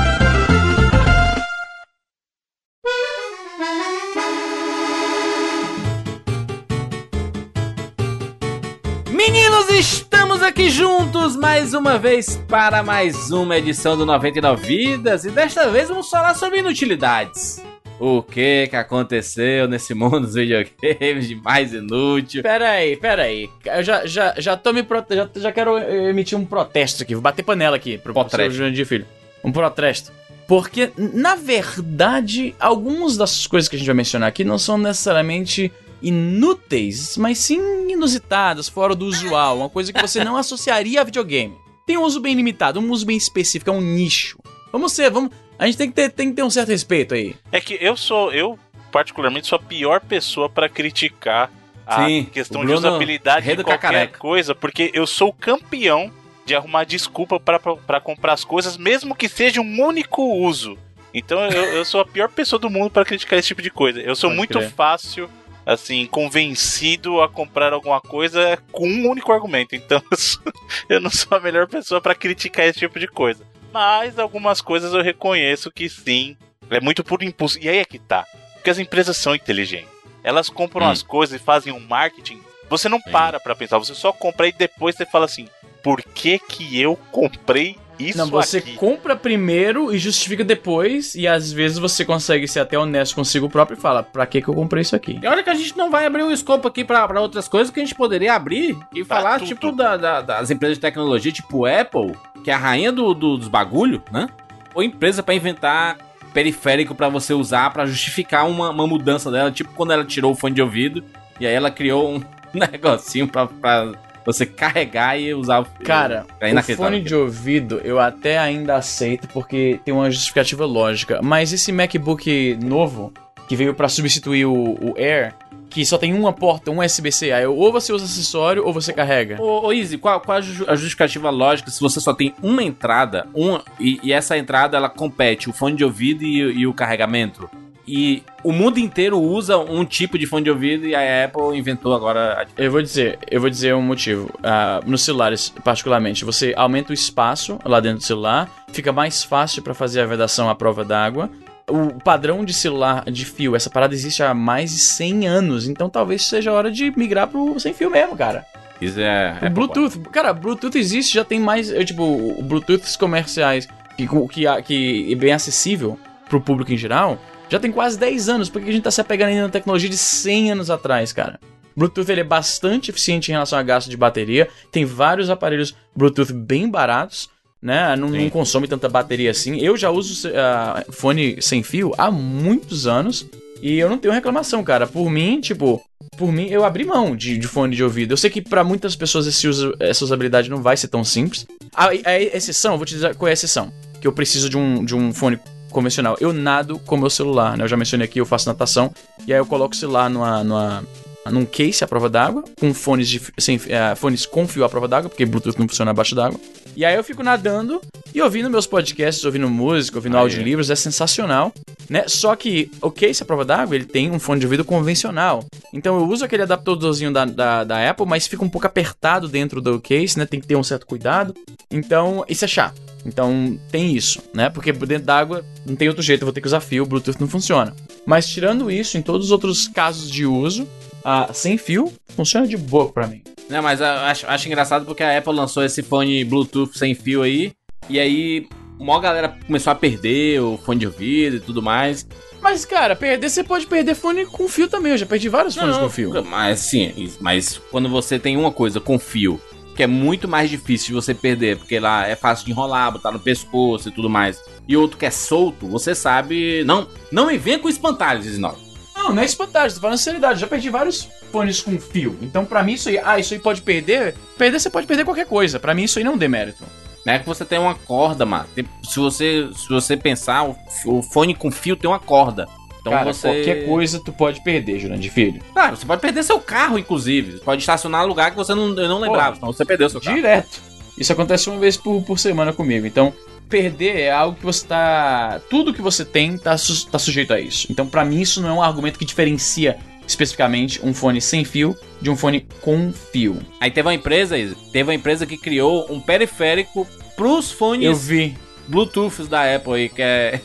Aqui 10.51 10.69
juntos 10.69 11.37
mais 11.37 11.73
uma 11.73 11.97
vez 11.97 12.35
para 12.49 12.83
mais 12.83 13.31
uma 13.31 13.57
edição 13.57 13.95
do 13.95 14.05
99 14.05 14.67
Vidas 14.67 15.23
e 15.23 15.31
desta 15.31 15.69
vez 15.69 15.87
vamos 15.87 16.09
falar 16.09 16.33
sobre 16.33 16.59
inutilidades. 16.59 17.63
O 17.97 18.21
que 18.21 18.67
que 18.67 18.75
aconteceu 18.75 19.65
nesse 19.69 19.93
mundo 19.93 20.19
dos 20.19 20.33
videogames 20.33 21.29
de 21.29 21.35
mais 21.35 21.73
inútil? 21.73 22.43
Pera 22.43 22.69
aí, 22.69 22.97
pera 22.97 23.23
aí. 23.23 23.49
Eu 23.65 23.81
já, 23.81 24.05
já, 24.05 24.35
já 24.37 24.57
tô 24.57 24.73
me 24.73 24.83
prote... 24.83 25.15
já, 25.15 25.29
já 25.33 25.53
quero 25.53 25.77
emitir 25.77 26.37
um 26.37 26.43
protesto 26.43 27.03
aqui. 27.03 27.15
Vou 27.15 27.21
bater 27.21 27.43
panela 27.43 27.77
aqui 27.77 27.97
pro 27.97 28.13
professor 28.13 28.51
Jurandir 28.51 28.85
Filho. 28.85 29.05
Um 29.41 29.53
protesto. 29.53 30.11
Porque, 30.49 30.91
na 30.97 31.33
verdade, 31.35 32.53
algumas 32.59 33.15
das 33.15 33.47
coisas 33.47 33.69
que 33.69 33.77
a 33.77 33.79
gente 33.79 33.87
vai 33.87 33.95
mencionar 33.95 34.27
aqui 34.27 34.43
não 34.43 34.59
são 34.59 34.77
necessariamente 34.77 35.71
inúteis, 36.01 37.15
mas 37.15 37.37
sim 37.37 37.90
inusitadas, 38.01 38.67
fora 38.67 38.95
do 38.95 39.05
usual, 39.05 39.57
uma 39.59 39.69
coisa 39.69 39.93
que 39.93 40.01
você 40.01 40.23
não 40.23 40.35
associaria 40.35 40.99
a 40.99 41.03
videogame. 41.03 41.55
Tem 41.85 41.97
um 41.97 42.03
uso 42.03 42.19
bem 42.19 42.33
limitado, 42.35 42.79
um 42.79 42.89
uso 42.91 43.05
bem 43.05 43.15
específico, 43.17 43.69
é 43.69 43.73
um 43.73 43.81
nicho. 43.81 44.37
Vamos 44.71 44.91
ser, 44.93 45.09
vamos. 45.11 45.31
A 45.59 45.65
gente 45.67 45.77
tem 45.77 45.89
que 45.89 45.95
ter, 45.95 46.09
tem 46.09 46.29
que 46.29 46.35
ter 46.35 46.43
um 46.43 46.49
certo 46.49 46.69
respeito 46.69 47.13
aí. 47.13 47.35
É 47.51 47.61
que 47.61 47.77
eu 47.79 47.95
sou, 47.95 48.33
eu 48.33 48.57
particularmente 48.91 49.47
sou 49.47 49.57
a 49.57 49.61
pior 49.61 50.01
pessoa 50.01 50.49
para 50.49 50.67
criticar 50.67 51.51
a 51.85 52.05
Sim, 52.05 52.27
questão 52.31 52.65
de 52.65 52.71
usabilidade 52.73 53.45
de 53.47 53.55
qualquer 53.63 53.79
cacareca. 53.79 54.17
coisa, 54.19 54.55
porque 54.55 54.89
eu 54.93 55.05
sou 55.05 55.31
campeão 55.33 56.11
de 56.45 56.55
arrumar 56.55 56.83
desculpa 56.85 57.39
para 57.39 57.99
comprar 57.99 58.33
as 58.33 58.43
coisas, 58.43 58.77
mesmo 58.77 59.15
que 59.15 59.29
seja 59.29 59.61
um 59.61 59.81
único 59.81 60.23
uso. 60.23 60.77
Então 61.13 61.39
eu, 61.47 61.63
eu 61.73 61.85
sou 61.85 62.01
a 62.01 62.05
pior 62.05 62.29
pessoa 62.29 62.59
do 62.59 62.69
mundo 62.69 62.89
para 62.89 63.05
criticar 63.05 63.37
esse 63.37 63.49
tipo 63.49 63.61
de 63.61 63.69
coisa. 63.69 63.99
Eu 63.99 64.15
sou 64.15 64.29
Pode 64.29 64.37
muito 64.37 64.57
crer. 64.57 64.71
fácil 64.71 65.29
assim, 65.65 66.05
convencido 66.05 67.21
a 67.21 67.29
comprar 67.29 67.73
alguma 67.73 68.01
coisa 68.01 68.57
com 68.71 68.87
um 68.87 69.09
único 69.09 69.31
argumento. 69.31 69.75
Então 69.75 70.01
eu 70.89 70.99
não 70.99 71.09
sou 71.09 71.37
a 71.37 71.41
melhor 71.41 71.67
pessoa 71.67 72.01
para 72.01 72.15
criticar 72.15 72.65
esse 72.65 72.79
tipo 72.79 72.99
de 72.99 73.07
coisa. 73.07 73.45
Mas 73.71 74.19
algumas 74.19 74.61
coisas 74.61 74.93
eu 74.93 75.01
reconheço 75.01 75.71
que 75.71 75.87
sim, 75.87 76.35
é 76.69 76.79
muito 76.79 77.03
por 77.03 77.23
impulso. 77.23 77.59
E 77.59 77.69
aí 77.69 77.77
é 77.77 77.85
que 77.85 77.99
tá. 77.99 78.25
Porque 78.55 78.69
as 78.69 78.79
empresas 78.79 79.17
são 79.17 79.33
inteligentes. 79.33 79.89
Elas 80.23 80.49
compram 80.49 80.85
hum. 80.85 80.89
as 80.89 81.01
coisas 81.01 81.39
e 81.39 81.43
fazem 81.43 81.73
um 81.73 81.79
marketing. 81.79 82.41
Você 82.69 82.87
não 82.87 83.01
para 83.01 83.39
pra 83.39 83.55
pensar, 83.55 83.77
você 83.77 83.93
só 83.93 84.13
compra 84.13 84.47
e 84.47 84.51
depois 84.51 84.95
você 84.95 85.05
fala 85.05 85.25
assim: 85.25 85.47
por 85.83 86.01
que 86.01 86.39
que 86.39 86.79
eu 86.79 86.95
comprei 87.11 87.77
isso 88.09 88.17
Não, 88.17 88.27
você 88.27 88.57
aqui. 88.59 88.73
compra 88.75 89.15
primeiro 89.15 89.93
e 89.93 89.97
justifica 89.97 90.43
depois, 90.43 91.15
e 91.15 91.27
às 91.27 91.51
vezes 91.51 91.77
você 91.77 92.03
consegue 92.05 92.47
ser 92.47 92.59
até 92.59 92.77
honesto 92.77 93.15
consigo 93.15 93.49
próprio 93.49 93.77
e 93.77 93.81
fala, 93.81 94.03
pra 94.03 94.25
que 94.25 94.41
que 94.41 94.47
eu 94.47 94.53
comprei 94.53 94.81
isso 94.81 94.95
aqui? 94.95 95.19
E 95.21 95.27
olha 95.27 95.43
que 95.43 95.49
a 95.49 95.55
gente 95.55 95.77
não 95.77 95.89
vai 95.91 96.05
abrir 96.05 96.23
um 96.23 96.31
escopo 96.31 96.67
aqui 96.67 96.83
pra, 96.83 97.07
pra 97.07 97.21
outras 97.21 97.47
coisas 97.47 97.73
que 97.73 97.79
a 97.79 97.83
gente 97.83 97.95
poderia 97.95 98.33
abrir 98.33 98.77
e 98.93 99.03
pra 99.03 99.17
falar, 99.17 99.39
tudo. 99.39 99.47
tipo, 99.47 99.71
da, 99.71 99.97
da, 99.97 100.21
das 100.21 100.49
empresas 100.51 100.77
de 100.77 100.81
tecnologia, 100.81 101.31
tipo 101.31 101.65
Apple, 101.65 102.15
que 102.43 102.49
é 102.51 102.53
a 102.53 102.57
rainha 102.57 102.91
do, 102.91 103.13
do, 103.13 103.37
dos 103.37 103.47
bagulho, 103.47 104.01
né? 104.11 104.27
Ou 104.73 104.81
empresa 104.81 105.21
para 105.21 105.35
inventar 105.35 105.97
periférico 106.33 106.95
para 106.95 107.09
você 107.09 107.33
usar 107.33 107.71
para 107.73 107.85
justificar 107.85 108.47
uma, 108.47 108.69
uma 108.69 108.87
mudança 108.87 109.29
dela, 109.29 109.51
tipo 109.51 109.71
quando 109.73 109.91
ela 109.91 110.05
tirou 110.05 110.31
o 110.31 110.35
fone 110.35 110.55
de 110.55 110.61
ouvido 110.61 111.03
e 111.39 111.45
aí 111.45 111.53
ela 111.53 111.69
criou 111.69 112.15
um 112.15 112.21
negocinho 112.53 113.27
pra, 113.27 113.47
pra 113.47 113.91
você 114.25 114.45
carregar 114.45 115.19
e 115.19 115.33
usar 115.33 115.59
o 115.59 115.65
Cara, 115.83 116.25
é 116.39 116.53
o 116.53 116.63
fone 116.75 117.01
de 117.01 117.15
ouvido 117.15 117.81
eu 117.83 117.99
até 117.99 118.37
ainda 118.37 118.75
aceito 118.75 119.27
porque 119.29 119.79
tem 119.83 119.93
uma 119.93 120.09
justificativa 120.09 120.65
lógica. 120.65 121.19
Mas 121.21 121.51
esse 121.53 121.71
MacBook 121.71 122.57
novo, 122.63 123.13
que 123.47 123.55
veio 123.55 123.73
para 123.73 123.89
substituir 123.89 124.45
o, 124.45 124.53
o, 124.53 124.93
Air, 124.97 125.33
que 125.69 125.85
só 125.85 125.97
tem 125.97 126.13
uma 126.13 126.33
porta, 126.33 126.69
um 126.69 126.79
USB-C, 126.79 127.31
aí 127.31 127.45
ou 127.45 127.71
você 127.71 127.93
usa 127.93 128.05
acessório 128.05 128.65
ou 128.65 128.73
você 128.73 128.91
carrega. 128.91 129.41
Ô, 129.41 129.67
ô 129.67 129.73
Easy, 129.73 129.97
qual, 129.97 130.19
qual 130.19 130.37
a 130.37 130.41
justificativa 130.75 131.29
lógica 131.29 131.71
se 131.71 131.79
você 131.79 131.99
só 131.99 132.13
tem 132.13 132.33
uma 132.41 132.63
entrada, 132.63 133.27
uma, 133.33 133.63
e, 133.79 133.99
e 134.03 134.11
essa 134.11 134.37
entrada 134.37 134.77
ela 134.77 134.89
compete 134.89 135.49
o 135.49 135.53
fone 135.53 135.75
de 135.75 135.83
ouvido 135.83 136.23
e, 136.23 136.39
e 136.59 136.67
o 136.67 136.73
carregamento? 136.73 137.49
E 137.93 138.23
o 138.41 138.53
mundo 138.53 138.77
inteiro 138.77 139.19
usa 139.19 139.57
um 139.57 139.83
tipo 139.83 140.17
de 140.17 140.25
fone 140.25 140.45
de 140.45 140.49
ouvido 140.49 140.87
e 140.87 140.95
a 140.95 141.25
Apple 141.25 141.57
inventou 141.57 141.93
agora. 141.93 142.41
A... 142.41 142.45
Eu 142.57 142.71
vou 142.71 142.81
dizer, 142.81 143.19
eu 143.29 143.41
vou 143.41 143.49
dizer 143.49 143.75
um 143.75 143.81
motivo. 143.81 144.29
Uh, 144.37 144.89
nos 144.89 145.01
celulares, 145.01 145.49
particularmente, 145.61 146.23
você 146.23 146.53
aumenta 146.55 146.91
o 146.91 146.93
espaço 146.93 147.59
lá 147.65 147.81
dentro 147.81 147.97
do 147.97 148.05
celular, 148.05 148.49
fica 148.71 148.93
mais 148.93 149.25
fácil 149.25 149.61
para 149.61 149.73
fazer 149.73 149.99
a 149.99 150.05
vedação 150.05 150.49
à 150.49 150.55
prova 150.55 150.85
d'água. 150.85 151.29
O 151.69 152.01
padrão 152.01 152.45
de 152.45 152.53
celular 152.53 153.03
de 153.11 153.25
fio, 153.25 153.57
essa 153.57 153.69
parada 153.69 153.93
existe 153.93 154.23
há 154.23 154.33
mais 154.33 154.71
de 154.71 154.79
100 154.79 155.27
anos, 155.27 155.67
então 155.67 155.89
talvez 155.89 156.25
seja 156.25 156.49
a 156.49 156.53
hora 156.53 156.71
de 156.71 156.97
migrar 156.97 157.27
pro 157.27 157.59
sem 157.59 157.73
fio 157.73 157.91
mesmo, 157.91 158.15
cara. 158.15 158.45
Isso 158.79 159.01
é. 159.01 159.37
O 159.41 159.45
é 159.47 159.49
Bluetooth, 159.49 159.99
cara, 160.13 160.31
Bluetooth 160.31 160.77
existe, 160.77 161.13
já 161.13 161.25
tem 161.25 161.41
mais. 161.41 161.69
Eu, 161.69 161.83
tipo, 161.83 162.03
o 162.03 162.41
Bluetooth 162.41 162.97
comerciais 162.97 163.67
que, 163.97 164.07
que, 164.29 164.61
que 164.63 165.11
é 165.11 165.15
bem 165.15 165.33
acessível 165.33 165.99
pro 166.29 166.39
público 166.39 166.71
em 166.71 166.77
geral 166.77 167.19
já 167.51 167.59
tem 167.59 167.69
quase 167.69 167.99
10 167.99 168.29
anos, 168.29 168.49
porque 168.49 168.69
a 168.69 168.71
gente 168.71 168.83
tá 168.83 168.91
se 168.91 169.01
apegando 169.01 169.27
ainda 169.27 169.41
na 169.41 169.49
tecnologia 169.49 169.89
de 169.89 169.97
100 169.97 170.53
anos 170.53 170.69
atrás, 170.69 171.11
cara. 171.11 171.37
Bluetooth 171.75 172.09
ele 172.09 172.21
é 172.21 172.23
bastante 172.23 172.89
eficiente 172.89 173.29
em 173.29 173.33
relação 173.33 173.59
a 173.59 173.63
gasto 173.63 173.89
de 173.89 173.97
bateria. 173.97 174.47
Tem 174.71 174.85
vários 174.85 175.29
aparelhos 175.29 175.75
Bluetooth 175.93 176.31
bem 176.31 176.69
baratos, 176.69 177.29
né? 177.61 177.93
Não, 177.97 178.09
não 178.09 178.29
consome 178.29 178.69
tanta 178.69 178.87
bateria 178.87 179.31
assim. 179.31 179.59
Eu 179.59 179.75
já 179.75 179.89
uso 179.89 180.29
uh, 180.29 180.91
fone 180.93 181.41
sem 181.41 181.61
fio 181.61 181.93
há 181.97 182.09
muitos 182.09 182.87
anos 182.87 183.27
e 183.61 183.77
eu 183.77 183.89
não 183.89 183.97
tenho 183.97 184.13
reclamação, 184.13 184.63
cara. 184.63 184.87
Por 184.87 185.09
mim, 185.09 185.41
tipo, 185.41 185.81
por 186.17 186.31
mim, 186.31 186.47
eu 186.47 186.63
abri 186.63 186.85
mão 186.85 187.17
de, 187.17 187.37
de 187.37 187.47
fone 187.47 187.75
de 187.75 187.83
ouvido. 187.83 188.13
Eu 188.13 188.17
sei 188.17 188.29
que 188.29 188.41
para 188.41 188.63
muitas 188.63 188.95
pessoas 188.95 189.27
esse 189.27 189.45
uso, 189.45 189.75
essa 189.77 190.05
usabilidade 190.05 190.49
não 190.49 190.61
vai 190.61 190.77
ser 190.77 190.87
tão 190.87 191.03
simples. 191.03 191.45
A, 191.75 191.89
a 191.89 192.21
exceção, 192.21 192.73
eu 192.73 192.77
vou 192.77 192.85
te 192.85 192.95
dizer 192.95 193.13
qual 193.15 193.27
é 193.27 193.31
a 193.31 193.33
exceção. 193.33 193.73
Que 193.99 194.07
eu 194.07 194.13
preciso 194.13 194.49
de 194.49 194.57
um, 194.57 194.85
de 194.85 194.95
um 194.95 195.13
fone 195.13 195.37
convencional. 195.71 196.17
Eu 196.19 196.33
nado 196.33 196.79
com 196.79 196.97
meu 196.97 197.09
celular, 197.09 197.57
né? 197.57 197.63
Eu 197.63 197.67
já 197.67 197.77
mencionei 197.77 198.05
aqui, 198.05 198.19
eu 198.19 198.25
faço 198.25 198.47
natação. 198.47 198.93
E 199.27 199.33
aí 199.33 199.39
eu 199.39 199.45
coloco 199.45 199.73
o 199.73 199.77
celular 199.77 200.09
numa, 200.09 200.43
numa, 200.43 200.83
num 201.29 201.45
case 201.45 201.83
à 201.83 201.87
prova 201.87 202.09
d'água, 202.09 202.43
com 202.59 202.73
fones, 202.73 203.07
de, 203.09 203.21
sem, 203.37 203.57
uh, 203.57 203.95
fones 203.95 204.25
com 204.25 204.47
fio 204.47 204.63
à 204.63 204.69
prova 204.69 204.87
d'água, 204.87 205.09
porque 205.09 205.25
Bluetooth 205.25 205.59
não 205.59 205.67
funciona 205.67 205.91
abaixo 205.91 206.15
d'água. 206.15 206.39
E 206.75 206.85
aí 206.85 206.95
eu 206.95 207.03
fico 207.03 207.21
nadando 207.21 207.81
e 208.13 208.21
ouvindo 208.21 208.49
meus 208.49 208.65
podcasts, 208.65 209.25
ouvindo 209.25 209.49
música, 209.49 209.97
ouvindo 209.97 210.17
ah, 210.17 210.21
audiolivros, 210.21 210.69
é. 210.69 210.73
é 210.73 210.75
sensacional, 210.75 211.53
né? 211.89 212.05
Só 212.07 212.35
que 212.35 212.71
o 212.81 212.89
case 212.89 213.21
à 213.21 213.25
prova 213.25 213.43
d'água, 213.43 213.75
ele 213.75 213.85
tem 213.85 214.09
um 214.09 214.19
fone 214.19 214.39
de 214.39 214.45
ouvido 214.45 214.63
convencional. 214.63 215.45
Então 215.73 215.97
eu 215.97 216.07
uso 216.07 216.23
aquele 216.23 216.43
adaptadorzinho 216.43 217.11
da, 217.11 217.25
da, 217.25 217.63
da 217.63 217.89
Apple, 217.89 218.05
mas 218.05 218.25
fica 218.25 218.43
um 218.43 218.49
pouco 218.49 218.67
apertado 218.67 219.27
dentro 219.27 219.61
do 219.61 219.79
case, 219.79 220.17
né? 220.17 220.25
Tem 220.25 220.39
que 220.39 220.47
ter 220.47 220.55
um 220.55 220.63
certo 220.63 220.85
cuidado. 220.85 221.35
Então, 221.69 222.25
isso 222.27 222.45
é 222.45 222.47
chato. 222.47 222.90
Então 223.05 223.59
tem 223.71 223.95
isso, 223.95 224.21
né? 224.33 224.49
Porque 224.49 224.71
dentro 224.71 225.05
d'água 225.05 225.45
não 225.65 225.75
tem 225.75 225.87
outro 225.87 226.03
jeito, 226.03 226.21
eu 226.21 226.25
vou 226.25 226.33
ter 226.33 226.41
que 226.41 226.47
usar 226.47 226.59
fio, 226.59 226.83
o 226.83 226.85
Bluetooth 226.85 227.19
não 227.19 227.27
funciona. 227.27 227.75
Mas 228.05 228.27
tirando 228.27 228.69
isso, 228.69 228.97
em 228.97 229.01
todos 229.01 229.27
os 229.27 229.31
outros 229.31 229.67
casos 229.67 230.09
de 230.09 230.25
uso, 230.25 230.63
uh, 230.63 231.33
sem 231.33 231.57
fio, 231.57 231.91
funciona 232.15 232.47
de 232.47 232.57
boa 232.57 232.91
pra 232.91 233.07
mim. 233.07 233.21
Não, 233.49 233.61
mas 233.61 233.79
eu 233.79 233.87
acho, 233.87 234.27
acho 234.27 234.47
engraçado 234.47 234.85
porque 234.85 235.03
a 235.03 235.17
Apple 235.17 235.33
lançou 235.33 235.63
esse 235.63 235.81
fone 235.81 236.23
Bluetooth 236.23 236.77
sem 236.77 236.93
fio 236.93 237.21
aí, 237.21 237.51
e 237.89 237.99
aí 237.99 238.47
uma 238.79 238.99
galera 238.99 239.37
começou 239.45 239.71
a 239.71 239.75
perder 239.75 240.41
o 240.41 240.57
fone 240.57 240.79
de 240.79 240.87
ouvido 240.87 241.37
e 241.37 241.39
tudo 241.39 241.61
mais. 241.61 242.07
Mas, 242.41 242.65
cara, 242.65 242.95
perder, 242.95 243.29
você 243.29 243.43
pode 243.43 243.67
perder 243.67 243.93
fone 243.93 244.25
com 244.25 244.47
fio 244.47 244.67
também. 244.67 244.93
Eu 244.93 244.97
já 244.97 245.05
perdi 245.05 245.29
vários 245.29 245.53
fones 245.53 245.75
não, 245.75 245.83
com 245.83 245.89
fio. 245.89 246.25
Mas 246.25 246.59
sim, 246.59 247.11
mas 247.19 247.61
quando 247.69 247.87
você 247.87 248.17
tem 248.17 248.35
uma 248.35 248.51
coisa 248.51 248.79
com 248.79 248.97
fio 248.97 249.39
que 249.81 249.85
é 249.85 249.87
muito 249.87 250.27
mais 250.27 250.47
difícil 250.47 250.89
de 250.89 250.93
você 250.93 251.11
perder, 251.11 251.57
porque 251.57 251.79
lá 251.79 252.07
é 252.07 252.15
fácil 252.15 252.45
de 252.45 252.51
enrolar, 252.51 252.91
botar 252.91 253.11
no 253.11 253.19
pescoço 253.19 253.89
e 253.89 253.91
tudo 253.91 254.07
mais. 254.07 254.39
E 254.67 254.77
outro 254.77 254.95
que 254.95 255.07
é 255.07 255.09
solto, 255.09 255.65
você 255.65 255.95
sabe. 255.95 256.63
Não, 256.65 256.87
não 257.11 257.25
me 257.25 257.35
venha 257.35 257.57
com 257.57 257.67
espantalhos, 257.67 258.27
Isnov. 258.27 258.59
Não, 258.95 259.11
não 259.11 259.23
é 259.23 259.25
espantalho, 259.25 259.73
tô 259.73 259.79
falando 259.79 259.97
seriedade. 259.97 260.39
Já 260.39 260.45
perdi 260.45 260.69
vários 260.69 261.09
fones 261.31 261.61
com 261.61 261.79
fio. 261.79 262.15
Então, 262.21 262.45
pra 262.45 262.61
mim, 262.61 262.73
isso 262.73 262.89
aí. 262.89 262.99
Ah, 262.99 263.17
isso 263.17 263.33
aí 263.33 263.39
pode 263.39 263.63
perder. 263.63 264.13
Perder, 264.37 264.59
você 264.59 264.69
pode 264.69 264.85
perder 264.85 265.03
qualquer 265.03 265.25
coisa. 265.25 265.59
Pra 265.59 265.73
mim, 265.73 265.85
isso 265.85 265.97
aí 265.97 266.05
não 266.05 266.13
é 266.13 266.17
demérito. 266.17 266.63
Não 267.03 267.13
é 267.13 267.17
que 267.17 267.25
você 267.25 267.43
tem 267.43 267.57
uma 267.57 267.73
corda, 267.73 268.23
mano. 268.23 268.45
Se 268.83 268.99
você, 268.99 269.49
se 269.55 269.67
você 269.67 269.97
pensar, 269.97 270.43
o 270.85 271.01
fone 271.01 271.33
com 271.33 271.49
fio 271.49 271.75
tem 271.75 271.89
uma 271.89 271.97
corda. 271.97 272.47
Então 272.81 272.91
Cara, 272.91 273.13
você... 273.13 273.27
qualquer 273.27 273.65
coisa 273.65 274.01
tu 274.03 274.11
pode 274.11 274.43
perder, 274.43 274.79
Jurandir 274.79 275.11
Filho. 275.11 275.41
Claro, 275.53 275.77
você 275.77 275.85
pode 275.85 276.01
perder 276.01 276.23
seu 276.23 276.39
carro, 276.39 276.77
inclusive. 276.77 277.33
Você 277.33 277.43
pode 277.43 277.61
estacionar 277.61 278.01
no 278.01 278.07
lugar 278.07 278.31
que 278.31 278.37
você 278.37 278.53
não, 278.53 278.69
não 278.69 278.99
lembrava, 278.99 279.37
então 279.37 279.53
você 279.53 279.63
perdeu 279.63 279.89
seu 279.89 280.01
carro. 280.01 280.15
Direto. 280.15 280.61
Isso 280.97 281.13
acontece 281.13 281.49
uma 281.49 281.59
vez 281.59 281.77
por, 281.77 282.01
por 282.01 282.19
semana 282.19 282.51
comigo. 282.51 282.85
Então, 282.85 283.13
perder 283.49 283.99
é 283.99 284.11
algo 284.11 284.37
que 284.37 284.45
você 284.45 284.65
tá. 284.65 285.41
Tudo 285.49 285.73
que 285.73 285.81
você 285.81 286.03
tem 286.03 286.37
tá, 286.37 286.57
su... 286.57 286.87
tá 286.87 286.97
sujeito 286.97 287.33
a 287.33 287.39
isso. 287.39 287.67
Então, 287.69 287.87
para 287.87 288.03
mim, 288.03 288.19
isso 288.19 288.41
não 288.41 288.49
é 288.49 288.53
um 288.53 288.61
argumento 288.61 288.97
que 288.97 289.05
diferencia 289.05 289.77
especificamente 290.07 290.83
um 290.83 290.93
fone 290.93 291.21
sem 291.21 291.45
fio 291.45 291.75
de 292.01 292.09
um 292.09 292.15
fone 292.15 292.45
com 292.61 292.91
fio. 292.91 293.39
Aí 293.59 293.71
teve 293.71 293.87
uma 293.87 293.93
empresa, 293.93 294.35
teve 294.71 294.89
uma 294.89 294.95
empresa 294.95 295.25
que 295.25 295.37
criou 295.37 295.85
um 295.89 295.99
periférico 295.99 296.87
pros 297.15 297.51
fones 297.51 297.85
Eu 297.85 297.95
vi. 297.95 298.35
Bluetooth 298.67 299.23
da 299.27 299.55
Apple 299.55 299.73
aí, 299.73 299.89
que 299.89 300.01
é 300.01 300.41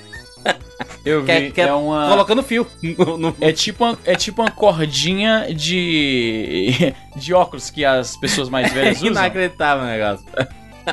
Eu 1.04 1.21
vi, 1.21 1.26
que 1.26 1.33
é, 1.33 1.50
que 1.50 1.61
é 1.61 1.73
uma... 1.73 2.09
colocando 2.09 2.42
fio. 2.42 2.66
É 3.40 3.52
tipo 3.52 3.85
uma, 3.85 3.99
é 4.04 4.14
tipo 4.14 4.42
uma 4.42 4.50
cordinha 4.50 5.47
de 5.54 6.92
de 7.16 7.33
óculos 7.33 7.71
que 7.71 7.85
as 7.85 8.16
pessoas 8.16 8.49
mais 8.49 8.73
velhas 8.75 8.99
usam. 8.99 9.09
Inacreditável 9.09 9.85
o 9.85 9.87
negócio. 9.87 10.26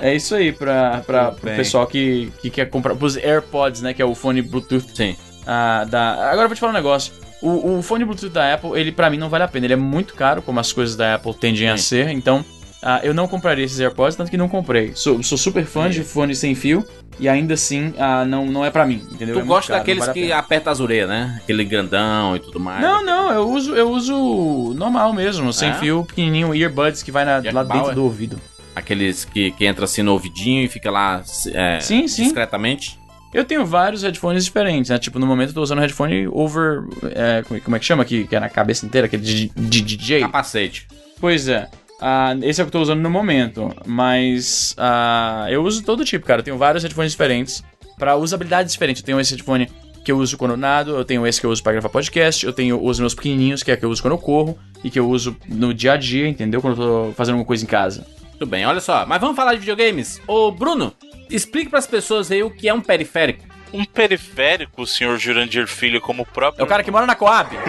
É 0.01 0.15
isso 0.15 0.33
aí 0.35 0.51
pra, 0.51 1.03
pra, 1.05 1.31
pro 1.31 1.51
pessoal 1.55 1.85
que, 1.85 2.31
que 2.41 2.49
quer 2.49 2.69
comprar. 2.69 2.95
Pros 2.95 3.17
AirPods, 3.17 3.81
né? 3.81 3.93
Que 3.93 4.01
é 4.01 4.05
o 4.05 4.15
fone 4.15 4.41
Bluetooth. 4.41 4.85
Sim. 4.93 5.15
Ah, 5.45 5.85
da... 5.89 6.13
Agora 6.31 6.43
eu 6.43 6.47
vou 6.47 6.55
te 6.55 6.59
falar 6.59 6.71
um 6.71 6.75
negócio. 6.75 7.13
O, 7.41 7.77
o 7.77 7.81
fone 7.83 8.05
Bluetooth 8.05 8.31
da 8.31 8.53
Apple, 8.53 8.71
ele 8.79 8.91
para 8.91 9.09
mim 9.09 9.17
não 9.17 9.29
vale 9.29 9.43
a 9.43 9.47
pena. 9.47 9.65
Ele 9.65 9.73
é 9.73 9.77
muito 9.77 10.15
caro, 10.15 10.41
como 10.41 10.59
as 10.59 10.71
coisas 10.71 10.95
da 10.95 11.15
Apple 11.15 11.33
tendem 11.33 11.67
Sim. 11.67 11.73
a 11.73 11.77
ser. 11.77 12.09
Então, 12.09 12.43
ah, 12.81 12.99
eu 13.03 13.13
não 13.13 13.27
compraria 13.27 13.63
esses 13.63 13.79
AirPods, 13.79 14.15
tanto 14.15 14.31
que 14.31 14.37
não 14.37 14.49
comprei. 14.49 14.91
Sou, 14.95 15.21
sou 15.21 15.37
super 15.37 15.65
fã 15.65 15.83
Sim. 15.83 15.99
de 15.99 16.03
fone 16.03 16.35
sem 16.35 16.55
fio. 16.55 16.85
E 17.19 17.27
ainda 17.29 17.53
assim 17.53 17.93
ah, 17.97 18.25
não, 18.25 18.45
não 18.45 18.65
é 18.65 18.69
pra 18.71 18.85
mim, 18.85 19.01
entendeu? 19.11 19.35
Tu 19.35 19.41
É 19.41 19.43
gosta 19.43 19.73
caro, 19.73 19.79
daqueles 19.81 20.05
vale 20.05 20.13
que 20.21 20.31
aperta 20.31 20.71
as 20.71 20.79
orelhas, 20.79 21.09
né? 21.09 21.39
Aquele 21.43 21.63
grandão 21.65 22.35
e 22.35 22.39
tudo 22.39 22.59
mais. 22.59 22.81
Não, 22.81 23.03
não, 23.03 23.31
eu 23.31 23.49
uso, 23.49 23.75
eu 23.75 23.89
uso 23.91 24.73
normal 24.75 25.13
mesmo, 25.13 25.51
sem 25.53 25.69
É? 25.69 25.73
fio 25.75 26.03
pequenininho, 26.05 26.53
earbuds 26.53 27.01
que 27.03 27.11
vai 27.11 27.25
na- 27.25 27.35
lá 27.35 27.41
dentro 27.41 27.63
Bauer? 27.63 27.95
do 27.95 28.03
ouvido. 28.03 28.39
Aqueles 28.75 29.23
que, 29.25 29.51
que 29.51 29.65
entra 29.65 29.85
assim 29.85 30.01
no 30.01 30.11
ouvidinho 30.13 30.63
e 30.63 30.67
fica 30.67 30.89
lá 30.89 31.21
é, 31.53 31.79
Sim, 31.79 32.07
sim. 32.07 32.23
discretamente. 32.23 32.97
Eu 33.31 33.43
tenho 33.45 33.65
vários 33.65 34.03
headphones 34.03 34.45
diferentes, 34.45 34.89
né? 34.91 34.97
Tipo, 34.99 35.17
no 35.19 35.25
momento 35.25 35.49
eu 35.49 35.53
tô 35.55 35.61
usando 35.61 35.79
headphone 35.79 36.27
over. 36.27 36.83
é, 37.15 37.43
como, 37.63 37.75
é 37.75 37.79
que 37.79 37.85
chama? 37.85 38.03
Que, 38.05 38.25
que 38.27 38.35
é 38.35 38.39
na 38.39 38.49
cabeça 38.49 38.85
inteira, 38.85 39.05
aquele 39.07 39.23
de, 39.23 39.49
de 39.55 39.81
DJ. 39.81 40.21
Capacete. 40.21 40.87
Pois 41.19 41.47
é. 41.47 41.67
Ah, 42.05 42.35
esse 42.41 42.59
é 42.59 42.63
o 42.63 42.67
que 42.67 42.75
eu 42.75 42.79
tô 42.79 42.81
usando 42.81 42.99
no 42.99 43.09
momento. 43.09 43.73
Mas 43.85 44.75
ah, 44.77 45.47
eu 45.49 45.63
uso 45.63 45.81
todo 45.83 46.03
tipo, 46.03 46.25
cara. 46.25 46.41
Eu 46.41 46.43
tenho 46.43 46.57
vários 46.57 46.83
headphones 46.83 47.13
diferentes. 47.13 47.63
Pra 47.97 48.17
usabilidades 48.17 48.73
diferentes. 48.73 49.01
Eu 49.01 49.05
tenho 49.05 49.19
esse 49.21 49.31
headphone 49.31 49.69
que 50.03 50.11
eu 50.11 50.17
uso 50.17 50.37
quando 50.37 50.51
eu 50.51 50.57
nado, 50.57 50.97
eu 50.97 51.05
tenho 51.05 51.25
esse 51.25 51.39
que 51.39 51.45
eu 51.45 51.49
uso 51.49 51.63
pra 51.63 51.71
gravar 51.71 51.87
podcast, 51.87 52.45
eu 52.45 52.51
tenho 52.51 52.83
os 52.83 52.99
meus 52.99 53.15
pequenininhos, 53.15 53.63
que 53.63 53.71
é 53.71 53.77
que 53.77 53.85
eu 53.85 53.89
uso 53.89 54.01
quando 54.01 54.15
eu 54.15 54.17
corro, 54.17 54.59
e 54.83 54.89
que 54.89 54.99
eu 54.99 55.09
uso 55.09 55.37
no 55.47 55.73
dia 55.73 55.93
a 55.93 55.97
dia, 55.97 56.27
entendeu? 56.27 56.61
Quando 56.61 56.81
eu 56.81 57.07
tô 57.07 57.13
fazendo 57.13 57.35
alguma 57.35 57.47
coisa 57.47 57.63
em 57.63 57.67
casa. 57.67 58.05
Tudo 58.33 58.49
bem, 58.49 58.65
olha 58.65 58.81
só. 58.81 59.05
Mas 59.05 59.21
vamos 59.21 59.37
falar 59.37 59.53
de 59.53 59.59
videogames. 59.59 60.21
Ô, 60.27 60.51
Bruno, 60.51 60.93
explique 61.29 61.69
pras 61.69 61.87
pessoas 61.87 62.29
aí 62.29 62.43
o 62.43 62.51
que 62.51 62.67
é 62.67 62.73
um 62.73 62.81
periférico. 62.81 63.45
Um 63.73 63.83
periférico, 63.83 64.83
o 64.83 64.87
senhor 64.87 65.17
Jurandir 65.17 65.67
Filho, 65.67 65.99
como 65.99 66.21
o 66.21 66.25
próprio 66.25 66.61
É 66.61 66.63
o 66.63 66.67
cara 66.67 66.83
que 66.83 66.91
mora 66.91 67.07
na 67.07 67.15
Coab. 67.15 67.49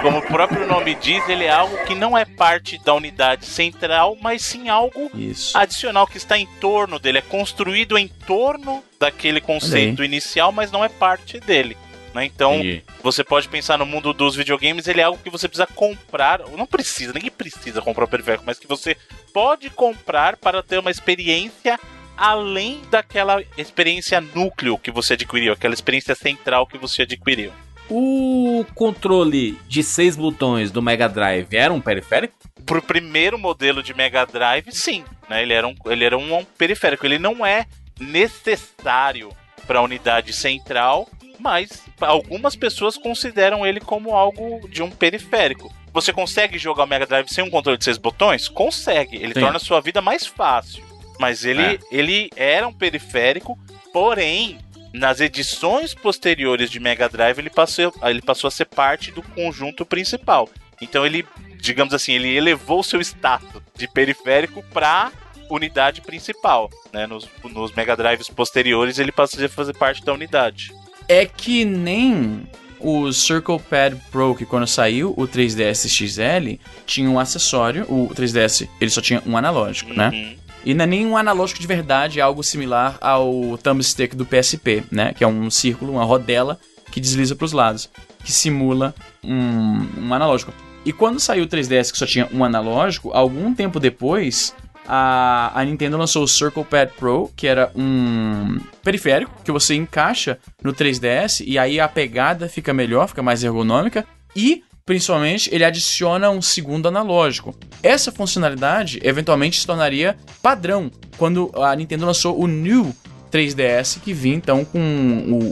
Como 0.00 0.18
o 0.18 0.22
próprio 0.22 0.66
nome 0.66 0.94
diz, 0.94 1.26
ele 1.28 1.44
é 1.44 1.50
algo 1.50 1.76
que 1.86 1.94
não 1.94 2.16
é 2.16 2.24
parte 2.24 2.78
da 2.84 2.94
unidade 2.94 3.46
central, 3.46 4.16
mas 4.20 4.42
sim 4.42 4.68
algo 4.68 5.10
Isso. 5.14 5.56
adicional 5.56 6.06
que 6.06 6.18
está 6.18 6.38
em 6.38 6.46
torno 6.60 6.98
dele. 6.98 7.18
É 7.18 7.22
construído 7.22 7.96
em 7.96 8.06
torno 8.06 8.84
daquele 9.00 9.40
conceito 9.40 10.04
inicial, 10.04 10.52
mas 10.52 10.70
não 10.70 10.84
é 10.84 10.88
parte 10.88 11.40
dele. 11.40 11.76
né? 12.14 12.24
Então, 12.26 12.56
Entendi. 12.56 12.84
você 13.02 13.24
pode 13.24 13.48
pensar 13.48 13.76
no 13.78 13.86
mundo 13.86 14.12
dos 14.12 14.36
videogames, 14.36 14.86
ele 14.86 15.00
é 15.00 15.04
algo 15.04 15.18
que 15.22 15.30
você 15.30 15.48
precisa 15.48 15.66
comprar, 15.66 16.40
ou 16.42 16.56
não 16.56 16.66
precisa, 16.66 17.12
ninguém 17.12 17.30
precisa 17.30 17.82
comprar 17.82 18.04
o 18.04 18.08
periférico, 18.08 18.44
mas 18.46 18.58
que 18.58 18.68
você 18.68 18.96
pode 19.32 19.68
comprar 19.70 20.36
para 20.36 20.62
ter 20.62 20.78
uma 20.78 20.90
experiência 20.92 21.80
além 22.16 22.80
daquela 22.90 23.42
experiência 23.56 24.20
núcleo 24.20 24.78
que 24.78 24.90
você 24.90 25.14
adquiriu, 25.14 25.52
aquela 25.52 25.74
experiência 25.74 26.14
central 26.14 26.66
que 26.66 26.78
você 26.78 27.02
adquiriu. 27.02 27.52
O 27.90 28.64
controle 28.74 29.58
de 29.68 29.82
seis 29.82 30.16
botões 30.16 30.70
do 30.70 30.80
Mega 30.80 31.08
Drive 31.08 31.54
era 31.54 31.72
um 31.72 31.80
periférico? 31.80 32.34
pro 32.64 32.82
primeiro 32.82 33.38
modelo 33.38 33.82
de 33.82 33.94
Mega 33.94 34.24
Drive, 34.24 34.72
sim. 34.72 35.04
Né? 35.28 35.42
Ele 35.42 35.52
era, 35.52 35.66
um, 35.66 35.74
ele 35.86 36.04
era 36.04 36.18
um, 36.18 36.38
um 36.38 36.44
periférico. 36.44 37.06
Ele 37.06 37.18
não 37.18 37.44
é 37.44 37.66
necessário 38.00 39.30
para 39.66 39.78
a 39.78 39.82
unidade 39.82 40.32
central, 40.32 41.08
mas 41.38 41.84
algumas 42.00 42.56
pessoas 42.56 42.96
consideram 42.98 43.64
ele 43.64 43.80
como 43.80 44.14
algo 44.14 44.68
de 44.68 44.82
um 44.82 44.90
periférico. 44.90 45.72
Você 45.92 46.12
consegue 46.12 46.58
jogar 46.58 46.84
o 46.84 46.86
Mega 46.86 47.06
Drive 47.06 47.28
sem 47.28 47.44
um 47.44 47.50
controle 47.50 47.78
de 47.78 47.84
seis 47.84 47.98
botões? 47.98 48.48
Consegue. 48.48 49.16
Ele 49.16 49.32
Sim. 49.32 49.40
torna 49.40 49.56
a 49.56 49.60
sua 49.60 49.80
vida 49.80 50.00
mais 50.00 50.26
fácil. 50.26 50.82
Mas 51.18 51.44
ele, 51.44 51.62
É. 51.62 51.78
ele 51.90 52.30
era 52.36 52.66
um 52.66 52.72
periférico, 52.72 53.58
porém, 53.92 54.58
nas 54.92 55.20
edições 55.20 55.94
posteriores 55.94 56.70
de 56.70 56.78
Mega 56.80 57.08
Drive, 57.08 57.38
ele 57.38 57.50
passou, 57.50 57.92
ele 58.02 58.22
passou 58.22 58.48
a 58.48 58.50
ser 58.50 58.66
parte 58.66 59.10
do 59.10 59.22
conjunto 59.22 59.84
principal. 59.84 60.48
Então 60.80 61.04
ele, 61.06 61.24
digamos 61.60 61.94
assim, 61.94 62.12
ele 62.12 62.34
elevou 62.36 62.82
seu 62.82 63.00
status 63.00 63.62
de 63.76 63.86
periférico 63.88 64.62
para 64.72 65.12
unidade 65.50 66.00
principal. 66.00 66.70
Né? 66.92 67.06
Nos, 67.06 67.28
nos 67.44 67.72
Mega 67.72 67.96
Drives 67.96 68.28
posteriores, 68.28 68.98
ele 68.98 69.12
passou 69.12 69.44
a 69.44 69.48
fazer 69.48 69.74
parte 69.74 70.04
da 70.04 70.12
unidade. 70.12 70.72
É 71.08 71.26
que 71.26 71.64
nem 71.64 72.48
o 72.80 73.12
Circle 73.12 73.58
Pad 73.60 73.96
Pro, 74.10 74.34
que 74.34 74.44
quando 74.46 74.66
saiu 74.66 75.12
o 75.16 75.28
3DS 75.28 75.88
XL, 75.88 76.58
tinha 76.86 77.08
um 77.08 77.18
acessório. 77.18 77.84
O 77.88 78.08
3DS 78.14 78.68
ele 78.80 78.90
só 78.90 79.00
tinha 79.00 79.22
um 79.26 79.36
analógico, 79.36 79.92
né? 79.92 80.36
E 80.64 80.72
não 80.74 80.84
é 80.84 80.86
nem 80.86 81.06
um 81.06 81.16
analógico 81.16 81.60
de 81.60 81.66
verdade, 81.66 82.20
é 82.20 82.22
algo 82.22 82.42
similar 82.42 82.96
ao 83.00 83.58
thumbstick 83.58 84.14
do 84.14 84.24
PSP, 84.24 84.84
né? 84.90 85.12
Que 85.12 85.22
é 85.22 85.26
um 85.26 85.50
círculo, 85.50 85.92
uma 85.92 86.04
rodela 86.04 86.58
que 86.90 87.00
desliza 87.00 87.34
para 87.34 87.44
os 87.44 87.52
lados, 87.52 87.90
que 88.24 88.32
simula 88.32 88.94
um, 89.22 89.86
um 89.98 90.14
analógico. 90.14 90.52
E 90.84 90.92
quando 90.92 91.18
saiu 91.18 91.44
o 91.44 91.48
3DS 91.48 91.90
que 91.90 91.98
só 91.98 92.06
tinha 92.06 92.28
um 92.32 92.44
analógico, 92.44 93.10
algum 93.12 93.54
tempo 93.54 93.80
depois, 93.80 94.54
a, 94.86 95.50
a 95.58 95.64
Nintendo 95.64 95.96
lançou 95.96 96.24
o 96.24 96.28
Circle 96.28 96.64
Pad 96.64 96.92
Pro, 96.98 97.30
que 97.34 97.46
era 97.46 97.70
um 97.74 98.58
periférico 98.82 99.32
que 99.42 99.50
você 99.50 99.74
encaixa 99.74 100.38
no 100.62 100.72
3DS 100.72 101.42
e 101.46 101.58
aí 101.58 101.80
a 101.80 101.88
pegada 101.88 102.48
fica 102.48 102.72
melhor, 102.72 103.08
fica 103.08 103.22
mais 103.22 103.42
ergonômica 103.42 104.04
e 104.36 104.62
principalmente 104.84 105.48
ele 105.52 105.64
adiciona 105.64 106.30
um 106.30 106.42
segundo 106.42 106.86
analógico. 106.88 107.54
Essa 107.82 108.12
funcionalidade 108.12 109.00
eventualmente 109.02 109.60
se 109.60 109.66
tornaria 109.66 110.16
padrão 110.42 110.90
quando 111.16 111.50
a 111.54 111.74
Nintendo 111.74 112.06
lançou 112.06 112.38
o 112.38 112.46
New 112.46 112.94
3DS 113.32 114.00
que 114.00 114.12
vinha 114.12 114.36
então 114.36 114.64
com 114.64 114.78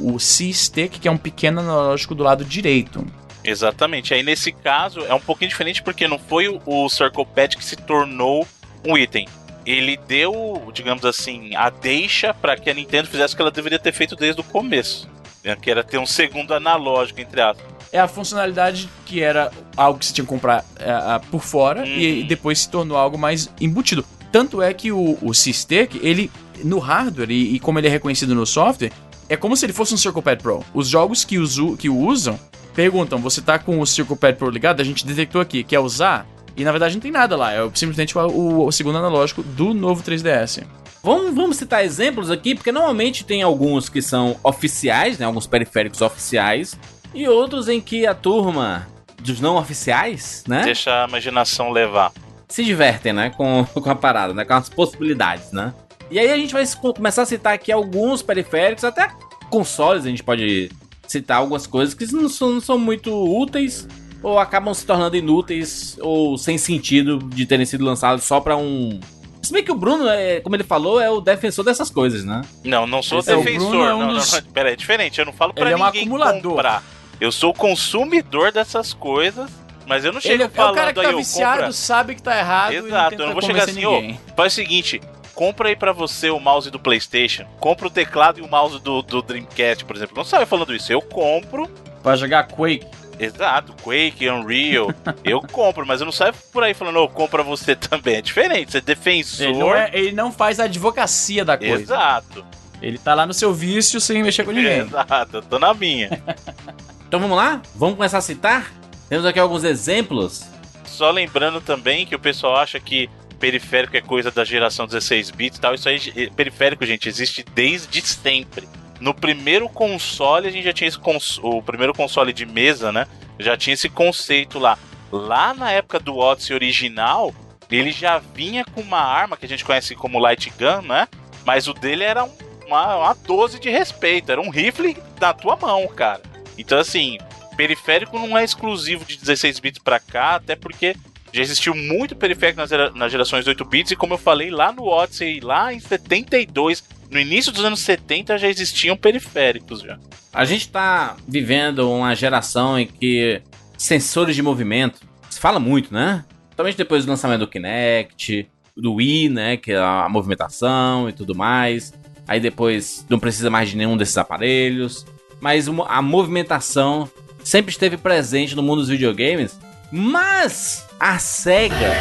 o, 0.07 0.15
o 0.15 0.21
C-Stick, 0.21 1.01
que 1.01 1.09
é 1.09 1.11
um 1.11 1.17
pequeno 1.17 1.61
analógico 1.61 2.15
do 2.15 2.23
lado 2.23 2.45
direito. 2.45 3.05
Exatamente. 3.45 4.15
Aí 4.15 4.23
nesse 4.23 4.53
caso 4.53 5.01
é 5.01 5.15
um 5.15 5.21
pouquinho 5.21 5.49
diferente 5.49 5.83
porque 5.83 6.07
não 6.07 6.19
foi 6.19 6.49
o- 6.65 6.89
Circle 6.89 7.27
Pad 7.27 7.57
que 7.57 7.65
se 7.65 7.75
tornou 7.77 8.47
um 8.87 8.97
item. 8.97 9.27
Ele 9.65 9.97
deu, 10.09 10.71
digamos 10.75 11.05
assim, 11.05 11.55
a 11.57 11.71
deixa 11.71 12.35
para 12.35 12.57
que 12.57 12.69
a 12.69 12.75
Nintendo 12.75 13.09
fizesse 13.09 13.33
o 13.35 13.37
que 13.37 13.43
ela 13.43 13.51
deveria 13.51 13.79
ter 13.79 13.93
feito 13.93 14.15
desde 14.15 14.41
o 14.41 14.45
começo. 14.45 15.09
né? 15.43 15.57
Que 15.61 15.71
era 15.71 15.83
ter 15.83 15.99
um 15.99 16.07
segundo 16.07 16.53
analógico, 16.55 17.21
entre 17.21 17.41
aspas. 17.41 17.67
É 17.93 18.01
a 18.01 18.09
funcionalidade 18.09 18.89
que 19.05 19.21
era 19.23 19.53
algo 19.77 19.99
que 19.99 20.07
você 20.07 20.15
tinha 20.15 20.25
que 20.25 20.29
comprar 20.31 20.65
é, 20.79 21.19
por 21.31 21.43
fora 21.43 21.87
e, 21.87 22.23
Uhum. 22.23 22.27
depois 22.27 22.61
se 22.61 22.69
tornou 22.71 22.97
algo 22.97 23.19
mais 23.19 23.51
embutido. 23.61 24.05
Tanto 24.33 24.63
é 24.63 24.73
que 24.73 24.91
o, 24.91 25.19
o 25.21 25.35
C-Stick, 25.35 26.01
ele, 26.03 26.31
no 26.65 26.79
hardware 26.79 27.31
e, 27.31 27.55
e 27.55 27.61
como 27.61 27.79
ele 27.79 27.89
é 27.89 27.91
reconhecido 27.91 28.35
no 28.35 28.47
software, 28.47 28.91
é 29.29 29.37
como 29.37 29.55
se 29.57 29.67
ele 29.67 29.75
fosse 29.75 29.93
um 29.93 29.99
Circle 29.99 30.23
Pad 30.23 30.43
Pro. 30.43 30.65
Os 30.73 30.89
jogos 30.89 31.23
que, 31.23 31.37
que 31.79 31.89
o 31.91 31.99
usam 31.99 32.41
perguntam: 32.75 33.19
você 33.19 33.43
tá 33.43 33.59
com 33.59 33.79
o 33.79 33.87
Circle 33.87 34.17
Pad 34.17 34.39
Pro 34.39 34.49
ligado? 34.49 34.81
A 34.81 34.85
gente 34.85 35.05
detectou 35.07 35.41
aqui, 35.41 35.63
quer 35.63 35.79
usar? 35.81 36.27
E 36.57 36.65
na 36.65 36.71
verdade 36.71 36.95
não 36.95 37.01
tem 37.01 37.11
nada 37.11 37.37
lá, 37.37 37.53
é 37.53 37.59
simplesmente 37.75 38.17
o, 38.17 38.21
o- 38.27 38.67
o 38.67 38.73
segundo 38.73 38.97
analógico 38.99 39.43
do 39.43 39.73
novo 39.75 40.03
3DS. 40.03 40.65
Vamos, 41.03 41.35
vamos 41.35 41.57
citar 41.57 41.85
exemplos 41.85 42.31
aqui, 42.31 42.55
porque 42.55 42.71
normalmente 42.71 43.25
tem 43.25 43.43
alguns 43.43 43.89
que 43.89 44.01
são 44.01 44.37
oficiais, 44.45 45.19
né? 45.19 45.27
Alguns 45.27 45.47
periféricos 45.47 46.01
oficiais, 46.01 46.79
e 47.15 47.29
outros 47.29 47.69
em 47.69 47.81
que 47.81 48.07
a 48.07 48.15
turma 48.15 48.87
dos 49.23 49.41
não 49.41 49.57
oficiais, 49.57 50.45
né? 50.49 50.63
Deixa 50.65 51.05
a 51.05 51.09
imaginação 51.09 51.71
levar. 51.71 52.13
se 52.49 52.65
divertem, 52.65 53.13
né, 53.13 53.31
com, 53.31 53.65
com 53.73 53.91
a 53.91 53.95
parada, 53.95 54.35
né, 54.35 54.45
com 54.45 54.55
as 54.55 54.69
possibilidades, 54.69 55.53
né. 55.53 55.73
E 56.11 56.19
aí 56.19 56.31
a 56.31 56.37
gente 56.37 56.53
vai 56.53 56.65
co- 56.81 56.93
começar 56.93 57.23
a 57.23 57.27
citar 57.27 57.55
aqui 57.55 57.71
alguns 57.73 58.21
periféricos, 58.23 58.85
até 58.85 59.11
consoles 59.49 60.05
a 60.05 60.09
gente 60.09 60.23
pode 60.23 60.71
citar 61.07 61.39
algumas 61.39 61.67
coisas 61.67 61.95
que 61.95 62.05
não 62.13 62.29
são, 62.29 62.53
não 62.53 62.61
são 62.61 62.79
muito 62.79 63.11
úteis 63.13 63.87
ou 64.23 64.39
acabam 64.39 64.73
se 64.75 64.85
tornando 64.87 65.17
inúteis 65.17 65.97
ou 66.01 66.37
sem 66.39 66.57
sentido 66.59 67.19
de 67.19 67.45
terem 67.47 67.65
sido 67.67 67.85
lançados 67.85 68.25
só 68.25 68.41
pra 68.41 68.57
um... 68.57 69.01
Se 69.43 69.53
bem 69.53 69.65
que 69.65 69.73
o 69.73 69.75
Bruno, 69.75 70.07
é, 70.09 70.41
como 70.41 70.55
ele 70.55 70.63
falou, 70.63 71.01
é 71.01 71.11
o 71.11 71.21
defensor 71.21 71.65
dessas 71.65 71.91
coisas, 71.91 72.25
né? 72.25 72.43
Não, 72.65 72.87
não 72.87 73.03
sou 73.03 73.19
Esse 73.19 73.33
é 73.33 73.35
o 73.37 73.39
defensor. 73.43 73.71
Bruno, 73.71 73.85
é 73.85 73.95
um 73.95 73.99
não, 73.99 74.07
não, 74.09 74.15
dos- 74.15 74.33
não, 74.41 74.43
pera, 74.53 74.73
é 74.73 74.77
diferente. 74.77 75.19
Eu 75.19 75.27
não 75.27 75.33
falo 75.33 75.53
pra 75.53 75.65
Ele 75.65 75.73
é 75.73 75.77
um 75.77 75.85
ninguém 75.85 76.03
acumulador. 76.03 76.43
comprar. 76.53 76.83
Eu 77.21 77.31
sou 77.33 77.53
consumidor 77.55 78.51
dessas 78.53 78.93
coisas, 78.93 79.51
mas 79.87 80.05
eu 80.05 80.13
não 80.13 80.21
chego 80.21 80.35
Ele 80.35 80.43
é 80.45 80.49
falando 80.49 80.73
o 80.73 80.77
cara 80.77 80.93
que 80.93 81.01
tá 81.03 81.09
aí, 81.09 81.15
viciado, 81.17 81.57
compra. 81.59 81.73
sabe 81.73 82.15
que 82.15 82.23
tá 82.23 82.39
errado 82.39 82.73
e 82.73 82.81
não 82.81 82.87
Exato, 82.89 83.11
tenta 83.11 83.23
eu 83.23 83.27
não 83.27 83.33
vou 83.35 83.43
chegar 83.43 83.65
assim, 83.65 83.85
ô, 83.87 84.15
faz 84.37 84.53
o 84.53 84.57
seguinte, 84.57 85.01
compra 85.35 85.69
aí 85.69 85.77
pra 85.77 85.93
você 85.93 86.31
o 86.31 86.41
mouse 86.41 86.71
do 86.71 86.79
Playstation, 86.81 87.45
compra 87.61 87.87
o 87.87 87.91
teclado 87.91 88.39
e 88.41 88.43
o 88.43 88.49
mouse 88.49 88.81
do, 88.81 89.03
do 89.03 89.23
Dreamcast, 89.23 89.85
por 89.85 89.95
exemplo. 89.97 90.17
Não 90.17 90.25
sabe 90.25 90.47
falando 90.47 90.75
isso, 90.75 90.93
eu 90.93 91.01
compro, 91.01 91.69
Pra 92.03 92.17
jogar 92.17 92.49
Quake. 92.49 92.85
exato, 93.21 93.73
Quake, 93.85 94.29
Unreal, 94.29 94.93
eu 95.23 95.41
compro, 95.41 95.87
mas 95.87 96.01
eu 96.01 96.05
não 96.05 96.13
saio 96.13 96.35
por 96.53 96.65
aí 96.65 96.75
falando, 96.75 96.97
ô, 96.99 97.09
compra 97.09 97.45
você 97.45 97.77
também, 97.77 98.17
é 98.17 98.21
diferente, 98.23 98.73
você 98.73 98.79
é 98.79 98.81
defensor, 98.81 99.47
Ele 99.47 99.59
não, 99.59 99.75
é- 99.75 99.91
ele 99.93 100.11
não 100.13 100.33
faz 100.33 100.59
a 100.59 100.65
advocacia 100.65 101.45
da 101.45 101.57
coisa. 101.57 101.75
exato, 101.81 102.45
Ele 102.83 102.99
tá 102.99 103.15
lá 103.15 103.25
no 103.25 103.33
seu 103.33 103.55
vício 103.55 104.01
sem 104.01 104.21
mexer 104.25 104.43
com 104.45 104.51
ninguém. 104.51 104.81
exato, 104.81 105.37
eu 105.37 105.43
tô 105.43 105.57
na 105.61 105.73
minha. 105.73 106.11
Então 107.13 107.21
vamos 107.21 107.37
lá? 107.37 107.61
Vamos 107.75 107.97
começar 107.97 108.17
a 108.17 108.23
citar? 108.23 108.73
Temos 109.07 109.27
aqui 109.27 109.39
alguns 109.39 109.65
exemplos. 109.65 110.47
Só 110.87 111.11
lembrando 111.11 111.61
também 111.61 112.07
que 112.07 112.15
o 112.15 112.19
pessoal 112.19 112.57
acha 112.57 112.81
que 112.81 113.11
periférico 113.39 113.95
é 113.95 114.01
coisa 114.01 114.31
da 114.31 114.47
geração 114.47 114.87
16 114.87 115.31
bits 115.31 115.59
e 115.59 115.61
tal. 115.61 115.75
Isso 115.75 115.91
aí, 115.91 116.31
periférico, 116.31 116.87
gente, 116.87 117.11
existe 117.11 117.45
desde 117.55 118.01
sempre. 118.01 118.67
No 118.99 119.13
primeiro 119.13 119.69
console, 119.69 120.49
a 120.49 120.51
gente 120.51 120.65
já 120.65 120.73
tinha 120.73 120.89
esse 120.89 120.99
cons 120.99 121.39
o 121.43 121.61
primeiro 121.61 121.93
console 121.93 122.33
de 122.33 122.47
mesa, 122.47 122.91
né? 122.91 123.07
Já 123.39 123.59
tinha 123.59 123.75
esse 123.75 123.91
conceito 123.91 124.59
lá. 124.59 124.79
Lá 125.13 125.53
na 125.53 125.71
época 125.71 126.01
do 126.01 126.17
Odyssey 126.17 126.57
original, 126.57 127.35
ele 127.71 127.93
já 127.93 128.21
vinha 128.21 128.65
com 128.65 128.81
uma 128.81 129.01
arma 129.03 129.37
que 129.37 129.45
a 129.45 129.49
gente 129.51 129.67
conhece 129.67 129.95
como 129.95 130.19
Light 130.19 130.51
Gun, 130.59 130.89
né? 130.89 131.07
Mas 131.45 131.69
o 131.69 131.75
dele 131.75 132.05
era 132.05 132.25
um 132.25 132.33
uma, 132.67 132.97
uma 132.97 133.15
12 133.15 133.61
de 133.61 133.69
respeito. 133.69 134.33
Era 134.33 134.41
um 134.41 134.49
rifle 134.49 134.97
na 135.21 135.35
tua 135.35 135.57
mão, 135.57 135.87
cara. 135.89 136.32
Então, 136.59 136.79
assim, 136.79 137.19
periférico 137.57 138.19
não 138.19 138.37
é 138.37 138.45
exclusivo 138.45 139.05
de 139.05 139.17
16 139.19 139.59
bits 139.61 139.81
pra 139.83 139.99
cá, 140.01 140.37
até 140.37 140.55
porque 140.57 140.95
já 141.33 141.41
existiu 141.43 141.75
muito 141.75 142.15
periférico 142.15 142.61
nas, 142.61 142.69
gera- 142.71 142.91
nas 142.91 143.11
gerações 143.11 143.47
8 143.47 143.65
bits, 143.65 143.93
e 143.93 143.97
como 143.97 144.15
eu 144.15 144.19
falei 144.19 144.51
lá 144.51 144.71
no 144.73 144.85
Odyssey, 144.87 145.41
lá 145.41 145.73
em 145.73 145.81
72, 145.81 146.85
no 147.11 147.19
início 147.19 147.51
dos 147.53 147.65
anos 147.65 147.81
70 147.81 148.37
já 148.39 148.49
existiam 148.49 148.97
periféricos 148.97 149.81
já. 149.81 149.99
A 150.33 150.45
gente 150.45 150.69
tá 150.69 151.17
vivendo 151.27 151.91
uma 151.91 152.15
geração 152.15 152.79
em 152.79 152.87
que 152.87 153.41
sensores 153.77 154.35
de 154.37 154.43
movimento 154.43 155.01
se 155.29 155.39
fala 155.41 155.59
muito, 155.59 155.93
né? 155.93 156.25
Principalmente 156.45 156.77
depois 156.77 157.05
do 157.05 157.11
lançamento 157.11 157.41
do 157.41 157.49
Kinect, 157.49 158.49
do 158.77 158.95
Wii, 158.95 159.29
né? 159.31 159.57
Que 159.57 159.73
é 159.73 159.79
a 159.79 160.07
movimentação 160.09 161.09
e 161.09 161.13
tudo 161.13 161.35
mais. 161.35 161.93
Aí 162.29 162.39
depois 162.41 163.05
não 163.11 163.19
precisa 163.19 163.51
mais 163.51 163.69
de 163.71 163.77
nenhum 163.77 163.97
desses 163.97 164.17
aparelhos. 164.17 165.05
Mas 165.43 165.67
a 165.89 166.01
movimentação 166.01 167.11
sempre 167.43 167.73
esteve 167.73 167.97
presente 167.97 168.55
no 168.55 168.63
mundo 168.63 168.79
dos 168.79 168.89
videogames. 168.89 169.59
Mas 169.91 170.87
a 171.01 171.19
SEGA, 171.19 171.93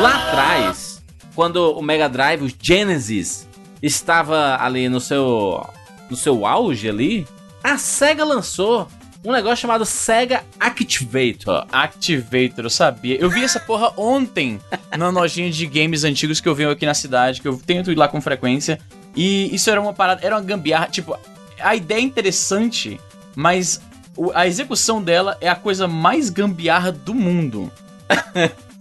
lá 0.00 0.28
atrás, 0.28 1.02
quando 1.34 1.76
o 1.76 1.82
Mega 1.82 2.08
Drive, 2.08 2.42
o 2.42 2.52
Genesis, 2.62 3.48
estava 3.82 4.56
ali 4.60 4.88
no 4.88 5.00
seu, 5.00 5.68
no 6.08 6.16
seu 6.16 6.46
auge 6.46 6.88
ali, 6.88 7.26
a 7.64 7.76
SEGA 7.76 8.24
lançou 8.24 8.88
um 9.24 9.32
negócio 9.32 9.56
chamado 9.56 9.84
SEGA 9.84 10.44
Activator. 10.60 11.66
Activator, 11.72 12.64
eu 12.64 12.70
sabia. 12.70 13.16
Eu 13.16 13.28
vi 13.28 13.42
essa 13.42 13.58
porra 13.58 13.92
ontem 13.96 14.60
na 14.96 15.10
lojinha 15.10 15.50
de 15.50 15.66
games 15.66 16.04
antigos 16.04 16.40
que 16.40 16.48
eu 16.48 16.54
venho 16.54 16.70
aqui 16.70 16.86
na 16.86 16.94
cidade, 16.94 17.40
que 17.40 17.48
eu 17.48 17.58
tento 17.58 17.90
ir 17.90 17.96
lá 17.96 18.06
com 18.06 18.20
frequência. 18.20 18.78
E 19.16 19.52
isso 19.52 19.68
era 19.68 19.80
uma 19.80 19.92
parada, 19.92 20.24
era 20.24 20.36
uma 20.36 20.42
gambiarra. 20.42 20.86
Tipo, 20.86 21.18
a 21.60 21.74
ideia 21.74 21.98
é 21.98 22.02
interessante, 22.02 23.00
mas 23.34 23.80
a 24.34 24.46
execução 24.46 25.02
dela 25.02 25.36
é 25.40 25.48
a 25.48 25.54
coisa 25.56 25.86
mais 25.88 26.30
gambiarra 26.30 26.92
do 26.92 27.14
mundo. 27.14 27.70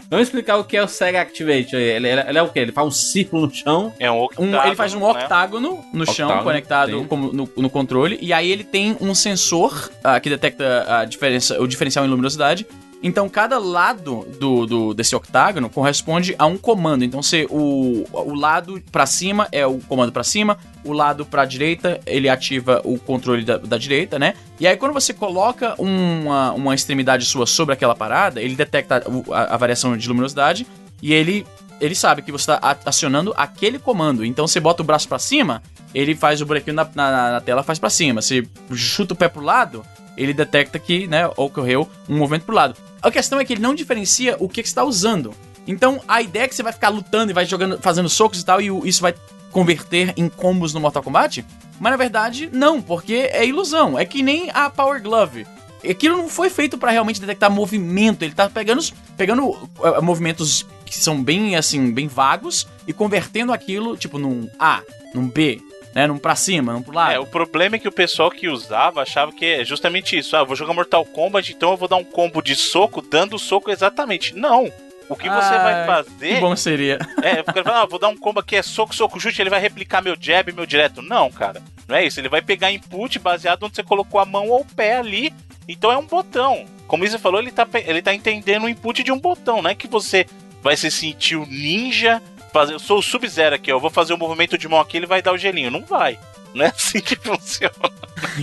Vamos 0.10 0.28
explicar 0.28 0.58
o 0.58 0.64
que 0.64 0.78
é 0.78 0.84
o 0.84 0.88
SEGA 0.88 1.22
Activator. 1.22 1.80
Ele, 1.80 2.08
ele- 2.08 2.22
ele 2.30 2.38
é 2.38 2.42
o 2.44 2.48
quê? 2.50 2.60
Ele 2.60 2.72
faz 2.72 2.86
um 2.88 2.92
círculo 2.92 3.48
no 3.48 3.54
chão. 3.54 3.92
É 4.00 4.12
um 4.12 4.18
Um- 4.20 4.24
octágono, 4.26 4.62
ele 4.68 4.76
faz 4.76 4.94
um 4.94 5.00
né? 5.00 5.06
octágono 5.08 5.86
no 5.92 6.06
chão, 6.06 6.28
Octágono, 6.28 6.44
conectado 6.44 7.00
sim. 7.00 7.06
como 7.06 7.34
no, 7.34 7.50
no 7.58 7.70
controle, 7.70 8.20
e 8.22 8.32
aí 8.32 8.52
ele 8.52 8.64
tem 8.64 8.96
um 9.02 9.16
sensor 9.16 9.90
ah, 10.04 10.20
que 10.20 10.30
detecta 10.30 10.86
a 11.00 11.06
diferença, 11.06 11.60
o 11.60 11.66
diferencial 11.68 12.06
em 12.06 12.10
luminosidade. 12.10 12.68
Então, 13.06 13.28
cada 13.28 13.58
lado 13.60 14.26
do, 14.40 14.66
do- 14.66 14.94
desse 14.94 15.14
octágono 15.14 15.70
corresponde 15.70 16.34
a 16.40 16.46
um 16.46 16.58
comando. 16.58 17.04
Então, 17.04 17.22
se 17.22 17.46
o, 17.50 18.06
o 18.14 18.34
lado 18.34 18.82
pra 18.92 19.06
cima 19.06 19.46
é 19.52 19.68
o 19.68 19.78
comando 19.80 20.14
pra 20.14 20.24
cima, 20.24 20.58
o 20.86 20.94
lado 20.94 21.26
pra 21.26 21.44
direita 21.44 22.00
ele 22.06 22.30
ativa 22.30 22.80
o 22.86 22.98
controle 22.98 23.44
da, 23.44 23.58
da 23.58 23.78
direita, 23.78 24.18
né? 24.18 24.36
E 24.58 24.66
aí, 24.66 24.78
quando 24.78 24.94
você 24.94 25.14
coloca 25.14 25.76
uma, 25.78 26.54
uma 26.54 26.74
extremidade 26.74 27.26
sua 27.26 27.46
sobre 27.46 27.74
aquela 27.74 27.94
parada, 27.94 28.42
ele 28.42 28.56
detecta 28.56 29.04
a- 29.34 29.54
a 29.54 29.58
variação 29.58 29.98
de 29.98 30.08
luminosidade 30.08 30.66
e 31.02 31.14
ele 31.14 31.46
ele 31.82 31.96
sabe 31.96 32.22
que 32.22 32.32
você 32.32 32.50
está 32.54 32.78
acionando 32.86 33.34
aquele 33.36 33.78
comando. 33.78 34.24
Então 34.24 34.48
você 34.48 34.58
bota 34.62 34.82
o 34.82 34.86
braço 34.86 35.06
pra 35.10 35.20
cima, 35.20 35.62
ele 35.94 36.16
faz 36.16 36.40
o 36.40 36.46
buraquinho 36.46 36.76
na, 36.78 36.88
na, 36.96 37.32
na 37.34 37.42
tela, 37.42 37.62
faz 37.64 37.78
pra 37.78 37.90
cima. 37.90 38.22
Se 38.22 38.48
chuta 38.74 39.14
o 39.14 39.18
pé 39.18 39.28
pro 39.28 39.42
lado, 39.42 39.84
ele 40.16 40.34
detecta 40.34 40.80
que, 40.80 41.08
né, 41.08 41.30
ocorreu 41.36 41.90
um 42.08 42.18
movimento 42.18 42.44
pro 42.46 42.56
lado. 42.56 42.76
A 43.04 43.12
questão 43.12 43.40
é 43.40 43.46
que 43.46 43.54
ele 43.54 43.62
não 43.62 43.76
diferencia 43.76 44.38
o 44.40 44.48
que, 44.48 44.64
que 44.64 44.70
você 44.70 44.72
está 44.72 44.84
usando. 44.84 45.36
Então 45.68 46.02
a 46.08 46.22
ideia 46.22 46.46
é 46.46 46.48
que 46.48 46.56
você 46.56 46.64
vai 46.64 46.72
ficar 46.72 46.90
lutando 46.90 47.32
e 47.32 47.34
vai 47.34 47.46
jogando, 47.46 47.78
fazendo 47.80 48.08
socos 48.08 48.40
e 48.40 48.46
tal, 48.46 48.62
e 48.62 48.68
isso 48.88 49.02
vai 49.02 49.14
converter 49.52 50.14
em 50.16 50.30
combos 50.30 50.74
no 50.74 50.80
Mortal 50.80 51.04
Kombat. 51.04 51.46
Mas 51.80 51.92
na 51.92 51.98
verdade, 51.98 52.50
não, 52.52 52.82
porque 52.82 53.30
é 53.32 53.46
ilusão. 53.46 54.00
É 54.00 54.06
que 54.06 54.24
nem 54.24 54.50
a 54.54 54.70
Power 54.70 55.02
Glove. 55.02 55.46
Aquilo 55.88 56.16
não 56.16 56.30
foi 56.30 56.50
feito 56.50 56.78
pra 56.78 56.92
realmente 56.92 57.20
detectar 57.20 57.52
movimento. 57.52 58.24
Ele 58.24 58.34
tá 58.34 58.50
pegando, 58.50 58.82
pegando 59.18 59.70
eh, 59.84 60.00
movimentos 60.00 60.66
que 60.86 60.98
são 60.98 61.22
bem 61.22 61.58
assim, 61.58 61.92
bem 61.92 62.08
vagos 62.08 62.68
e 62.88 62.94
convertendo 62.94 63.52
aquilo, 63.52 63.98
tipo, 63.98 64.18
num 64.18 64.48
A, 64.58 64.82
num 65.14 65.28
B, 65.28 65.62
né? 65.94 66.08
Num 66.08 66.18
pra 66.18 66.36
cima, 66.36 66.74
num 66.74 66.82
pro 66.82 66.94
lado. 66.94 67.14
É, 67.14 67.20
o 67.20 67.26
problema 67.26 67.76
é 67.76 67.80
que 67.80 67.88
o 67.88 67.92
pessoal 67.92 68.32
que 68.32 68.48
usava 68.48 69.02
achava 69.02 69.32
que 69.32 69.46
é 69.46 69.66
justamente 69.66 70.18
isso. 70.18 70.36
Ah, 70.36 70.44
vou 70.44 70.56
jogar 70.56 70.74
Mortal 70.74 71.06
Kombat, 71.06 71.52
então 71.52 71.72
eu 71.72 71.78
vou 71.78 71.88
dar 71.88 71.98
um 71.98 72.04
combo 72.04 72.42
de 72.42 72.56
soco, 72.56 73.02
dando 73.02 73.36
o 73.36 73.40
soco 73.40 73.72
exatamente. 73.72 74.36
Não. 74.36 74.72
O 75.10 75.16
que 75.16 75.30
você 75.30 75.58
vai 75.58 75.74
Ai, 75.82 75.86
fazer 75.86 76.36
Que 76.36 76.40
bom 76.40 76.56
seria. 76.56 76.98
É, 77.22 77.44
fala, 77.44 77.82
ah, 77.82 77.86
vou 77.86 78.00
dar 78.00 78.08
um 78.08 78.18
combo 78.18 78.40
aqui, 78.40 78.56
é 78.56 78.62
soco, 78.62 78.96
soco, 78.96 79.20
chute, 79.20 79.42
ele 79.42 79.50
vai 79.50 79.60
replicar 79.60 80.02
meu 80.02 80.16
jab, 80.20 80.52
meu 80.52 80.66
direto. 80.66 81.02
Não, 81.02 81.30
cara, 81.30 81.62
não 81.88 81.96
é 81.96 82.06
isso. 82.06 82.20
Ele 82.20 82.30
vai 82.30 82.42
pegar 82.42 82.72
input 82.72 83.20
baseado 83.20 83.64
onde 83.64 83.76
você 83.76 83.84
colocou 83.84 84.20
a 84.20 84.26
mão 84.26 84.50
ou 84.50 84.62
o 84.62 84.66
pé 84.66 84.98
ali. 84.98 85.34
Então 85.68 85.92
é 85.92 85.98
um 85.98 86.06
botão. 86.06 86.66
Como 86.88 87.08
você 87.08 87.20
falou, 87.20 87.40
ele 87.40 87.52
tá, 87.52 87.68
ele 87.86 88.02
tá 88.02 88.14
entendendo 88.14 88.64
o 88.64 88.70
input 88.70 89.04
de 89.04 89.12
um 89.12 89.20
botão, 89.20 89.62
não 89.62 89.70
é 89.70 89.76
que 89.76 89.88
você 89.88 90.26
vai 90.62 90.78
se 90.78 90.90
sentir 90.90 91.36
o 91.36 91.46
ninja. 91.46 92.22
Fazer, 92.54 92.74
eu 92.74 92.80
sou 92.80 93.00
o 93.00 93.02
Sub-Zero 93.02 93.56
aqui, 93.56 93.72
ó, 93.72 93.76
eu 93.76 93.80
vou 93.80 93.90
fazer 93.90 94.14
o 94.14 94.18
movimento 94.18 94.58
de 94.58 94.68
mão 94.68 94.80
aqui, 94.80 94.98
ele 94.98 95.08
vai 95.08 95.22
dar 95.22 95.34
o 95.34 95.38
gelinho. 95.38 95.72
Não 95.72 95.82
vai. 95.82 96.20
Não 96.54 96.64
é 96.66 96.70
assim 96.76 97.02
que 97.02 97.16
funciona. 97.16 97.74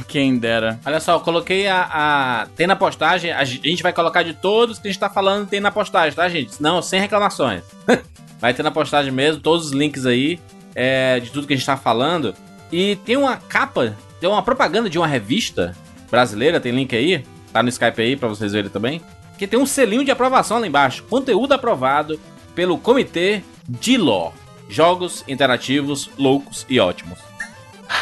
Quem 0.09 0.37
dera. 0.37 0.81
Olha 0.85 0.99
só, 1.01 1.13
eu 1.15 1.21
coloquei 1.21 1.69
a, 1.69 1.89
a- 1.91 2.47
Tem 2.57 2.67
na 2.67 2.75
postagem, 2.77 3.31
a 3.31 3.45
gente 3.45 3.83
vai 3.83 3.93
colocar 3.93 4.23
de 4.25 4.35
todos 4.35 4.79
que 4.79 4.89
a 4.89 4.91
gente 4.91 5.01
tá 5.01 5.09
falando, 5.09 5.47
tem 5.49 5.61
na 5.61 5.71
postagem, 5.71 6.13
tá, 6.15 6.29
gente? 6.29 6.61
Não, 6.61 6.83
sem 6.83 7.01
reclamações. 7.01 7.63
vai 8.41 8.53
ter 8.53 8.63
na 8.65 8.71
postagem 8.71 9.13
mesmo, 9.13 9.41
todos 9.41 9.67
os 9.67 9.73
links 9.73 10.05
aí 10.07 10.41
é, 10.75 11.21
de 11.21 11.31
tudo 11.31 11.47
que 11.47 11.55
a 11.55 11.57
gente 11.57 11.67
tá 11.67 11.77
falando. 11.77 12.35
E 12.73 12.97
tem 13.05 13.17
uma 13.17 13.37
capa, 13.37 13.97
tem 14.21 14.29
uma 14.29 14.43
propaganda 14.43 14.91
de 14.91 14.99
uma 14.99 15.07
revista 15.07 15.77
brasileira, 16.11 16.59
tem 16.61 16.73
link 16.73 16.95
aí, 16.97 17.25
tá 17.53 17.63
no 17.63 17.69
Skype 17.69 18.01
aí 18.03 18.17
pra 18.17 18.29
vocês 18.29 18.53
verem 18.53 18.71
também. 18.71 19.01
Que 19.39 19.47
tem 19.47 19.59
um 19.59 19.67
selinho 19.67 20.05
de 20.05 20.11
aprovação 20.11 20.59
lá 20.59 20.67
embaixo. 20.67 21.05
Conteúdo 21.05 21.53
aprovado 21.53 22.19
pelo 22.55 22.77
Comitê 22.77 23.43
DILO. 23.71 24.33
Jogos 24.69 25.25
interativos 25.27 26.11
loucos 26.17 26.67
e 26.69 26.79
ótimos. 26.81 27.19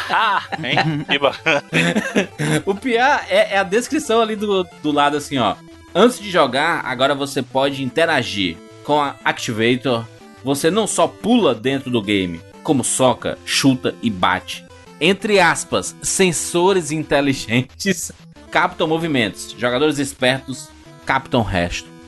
Ah, 0.09 0.43
hein? 0.63 1.05
O 2.65 2.75
pior 2.75 3.25
é, 3.27 3.55
é 3.55 3.57
a 3.57 3.63
descrição 3.63 4.21
ali 4.21 4.35
do, 4.35 4.63
do 4.83 4.91
lado 4.91 5.17
assim, 5.17 5.37
ó. 5.37 5.55
Antes 5.93 6.19
de 6.19 6.29
jogar, 6.29 6.85
agora 6.85 7.15
você 7.15 7.41
pode 7.41 7.83
interagir 7.83 8.57
com 8.83 9.01
a 9.01 9.15
Activator. 9.23 10.05
Você 10.43 10.69
não 10.69 10.87
só 10.87 11.07
pula 11.07 11.53
dentro 11.53 11.89
do 11.89 12.01
game, 12.01 12.39
como 12.63 12.83
soca, 12.83 13.37
chuta 13.45 13.95
e 14.01 14.09
bate. 14.09 14.63
Entre 15.01 15.39
aspas, 15.39 15.95
sensores 16.01 16.91
inteligentes 16.93 18.11
captam 18.51 18.87
movimentos. 18.87 19.55
Jogadores 19.57 19.99
espertos 19.99 20.69
captam 21.05 21.41
o 21.41 21.43
resto. 21.43 21.98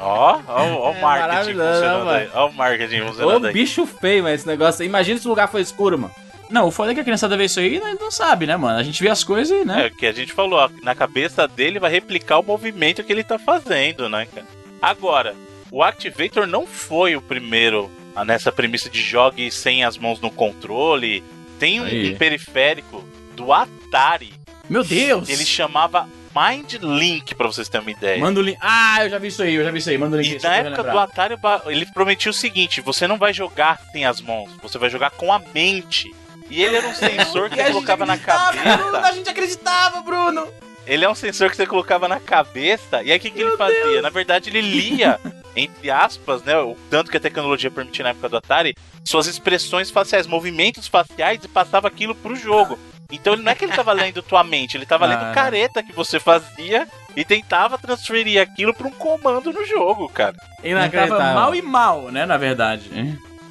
Ó, 0.00 0.40
ó, 0.46 0.62
ó 0.62 0.92
o 0.92 0.94
É 0.94 1.00
marketing 1.00 1.28
maravilhoso, 1.28 1.72
funcionando 1.72 2.04
né, 2.06 2.18
aí. 2.18 2.30
Ó 2.34 2.48
o 2.48 2.52
marketing 2.52 3.00
funcionando 3.06 3.44
Ô, 3.44 3.46
aí. 3.48 3.52
bicho 3.52 3.86
feio, 3.86 4.22
mas 4.22 4.40
esse 4.40 4.46
negócio 4.46 4.82
aí. 4.82 4.88
Imagina 4.88 5.18
se 5.18 5.26
o 5.26 5.30
lugar 5.30 5.48
for 5.48 5.60
escuro, 5.60 5.98
mano. 5.98 6.14
Não, 6.50 6.66
o 6.66 6.70
foda 6.70 6.92
é 6.92 6.94
que 6.94 7.00
a 7.00 7.04
criançada 7.04 7.36
vê 7.36 7.44
isso 7.44 7.60
aí 7.60 7.76
e 7.76 7.80
não, 7.80 7.94
não 7.94 8.10
sabe, 8.10 8.46
né, 8.46 8.56
mano? 8.56 8.78
A 8.78 8.82
gente 8.82 9.02
vê 9.02 9.10
as 9.10 9.22
coisas 9.22 9.60
e, 9.60 9.64
né? 9.66 9.84
É 9.84 9.86
o 9.88 9.94
que 9.94 10.06
a 10.06 10.12
gente 10.12 10.32
falou, 10.32 10.58
ó, 10.58 10.70
na 10.82 10.94
cabeça 10.94 11.46
dele 11.46 11.78
vai 11.78 11.90
replicar 11.90 12.38
o 12.38 12.42
movimento 12.42 13.04
que 13.04 13.12
ele 13.12 13.22
tá 13.22 13.38
fazendo, 13.38 14.08
né, 14.08 14.26
cara? 14.34 14.46
Agora, 14.80 15.34
o 15.70 15.82
Activator 15.82 16.46
não 16.46 16.66
foi 16.66 17.16
o 17.16 17.20
primeiro 17.20 17.90
nessa 18.24 18.50
premissa 18.50 18.88
de 18.88 19.00
jogue 19.00 19.50
sem 19.50 19.84
as 19.84 19.98
mãos 19.98 20.20
no 20.20 20.30
controle. 20.30 21.22
Tem 21.58 21.80
um, 21.80 21.84
um 21.84 22.16
periférico 22.16 23.04
do 23.36 23.52
Atari. 23.52 24.32
Meu 24.68 24.82
Deus! 24.82 25.28
Ele 25.28 25.44
chamava 25.44 26.08
Mind 26.34 26.74
Link, 26.82 27.34
pra 27.34 27.46
vocês 27.46 27.68
terem 27.68 27.86
uma 27.86 27.90
ideia. 27.90 28.18
Manda 28.18 28.40
o 28.40 28.42
link. 28.42 28.58
Ah, 28.60 29.04
eu 29.04 29.10
já 29.10 29.18
vi 29.18 29.28
isso 29.28 29.42
aí, 29.42 29.54
eu 29.54 29.64
já 29.64 29.70
vi 29.70 29.78
isso 29.78 29.90
aí. 29.90 29.98
Manda 29.98 30.16
o 30.16 30.20
link. 30.20 30.36
E 30.36 30.42
na 30.42 30.56
época 30.56 30.82
do 30.84 30.98
Atari, 30.98 31.36
ele 31.66 31.86
prometia 31.86 32.30
o 32.30 32.34
seguinte: 32.34 32.80
você 32.80 33.06
não 33.06 33.18
vai 33.18 33.32
jogar 33.32 33.80
sem 33.92 34.04
as 34.04 34.20
mãos, 34.20 34.50
você 34.62 34.78
vai 34.78 34.90
jogar 34.90 35.10
com 35.10 35.32
a 35.32 35.38
mente. 35.54 36.14
E 36.50 36.62
ele 36.62 36.76
era 36.76 36.86
um 36.86 36.94
sensor 36.94 37.50
que 37.50 37.56
você 37.56 37.70
colocava 37.70 38.06
na 38.06 38.14
acreditava, 38.14 38.52
Bruno, 38.52 38.92
cabeça. 38.92 39.08
a 39.08 39.12
gente 39.12 39.30
acreditava, 39.30 40.00
Bruno! 40.00 40.48
Ele 40.86 41.04
é 41.04 41.10
um 41.10 41.14
sensor 41.14 41.50
que 41.50 41.56
você 41.56 41.66
colocava 41.66 42.08
na 42.08 42.18
cabeça. 42.18 43.02
E 43.02 43.12
aí 43.12 43.18
o 43.18 43.20
que, 43.20 43.30
que 43.30 43.40
ele 43.40 43.56
fazia? 43.58 44.00
Na 44.00 44.08
verdade, 44.08 44.48
ele 44.48 44.62
lia, 44.62 45.20
entre 45.54 45.90
aspas, 45.90 46.42
né? 46.42 46.56
O 46.58 46.74
tanto 46.88 47.10
que 47.10 47.16
a 47.18 47.20
tecnologia 47.20 47.70
permitia 47.70 48.04
na 48.04 48.10
época 48.10 48.28
do 48.30 48.38
Atari, 48.38 48.74
suas 49.04 49.26
expressões 49.26 49.90
faciais, 49.90 50.26
movimentos 50.26 50.88
faciais 50.88 51.44
e 51.44 51.48
passava 51.48 51.88
aquilo 51.88 52.14
pro 52.14 52.34
jogo. 52.34 52.78
Então 53.10 53.32
ele 53.32 53.42
não 53.42 53.50
é 53.52 53.54
que 53.54 53.64
ele 53.64 53.72
tava 53.72 53.92
lendo 53.92 54.22
tua 54.22 54.44
mente, 54.44 54.76
ele 54.76 54.84
tava 54.84 55.06
lendo 55.06 55.24
Ah. 55.24 55.32
careta 55.32 55.82
que 55.82 55.92
você 55.92 56.20
fazia 56.20 56.86
e 57.16 57.24
tentava 57.24 57.78
transferir 57.78 58.40
aquilo 58.40 58.74
pra 58.74 58.86
um 58.86 58.90
comando 58.90 59.50
no 59.52 59.64
jogo, 59.64 60.08
cara. 60.10 60.36
Ele 60.62 60.74
tava 60.90 61.34
mal 61.34 61.54
e 61.54 61.62
mal, 61.62 62.10
né, 62.10 62.26
na 62.26 62.36
verdade. 62.36 62.90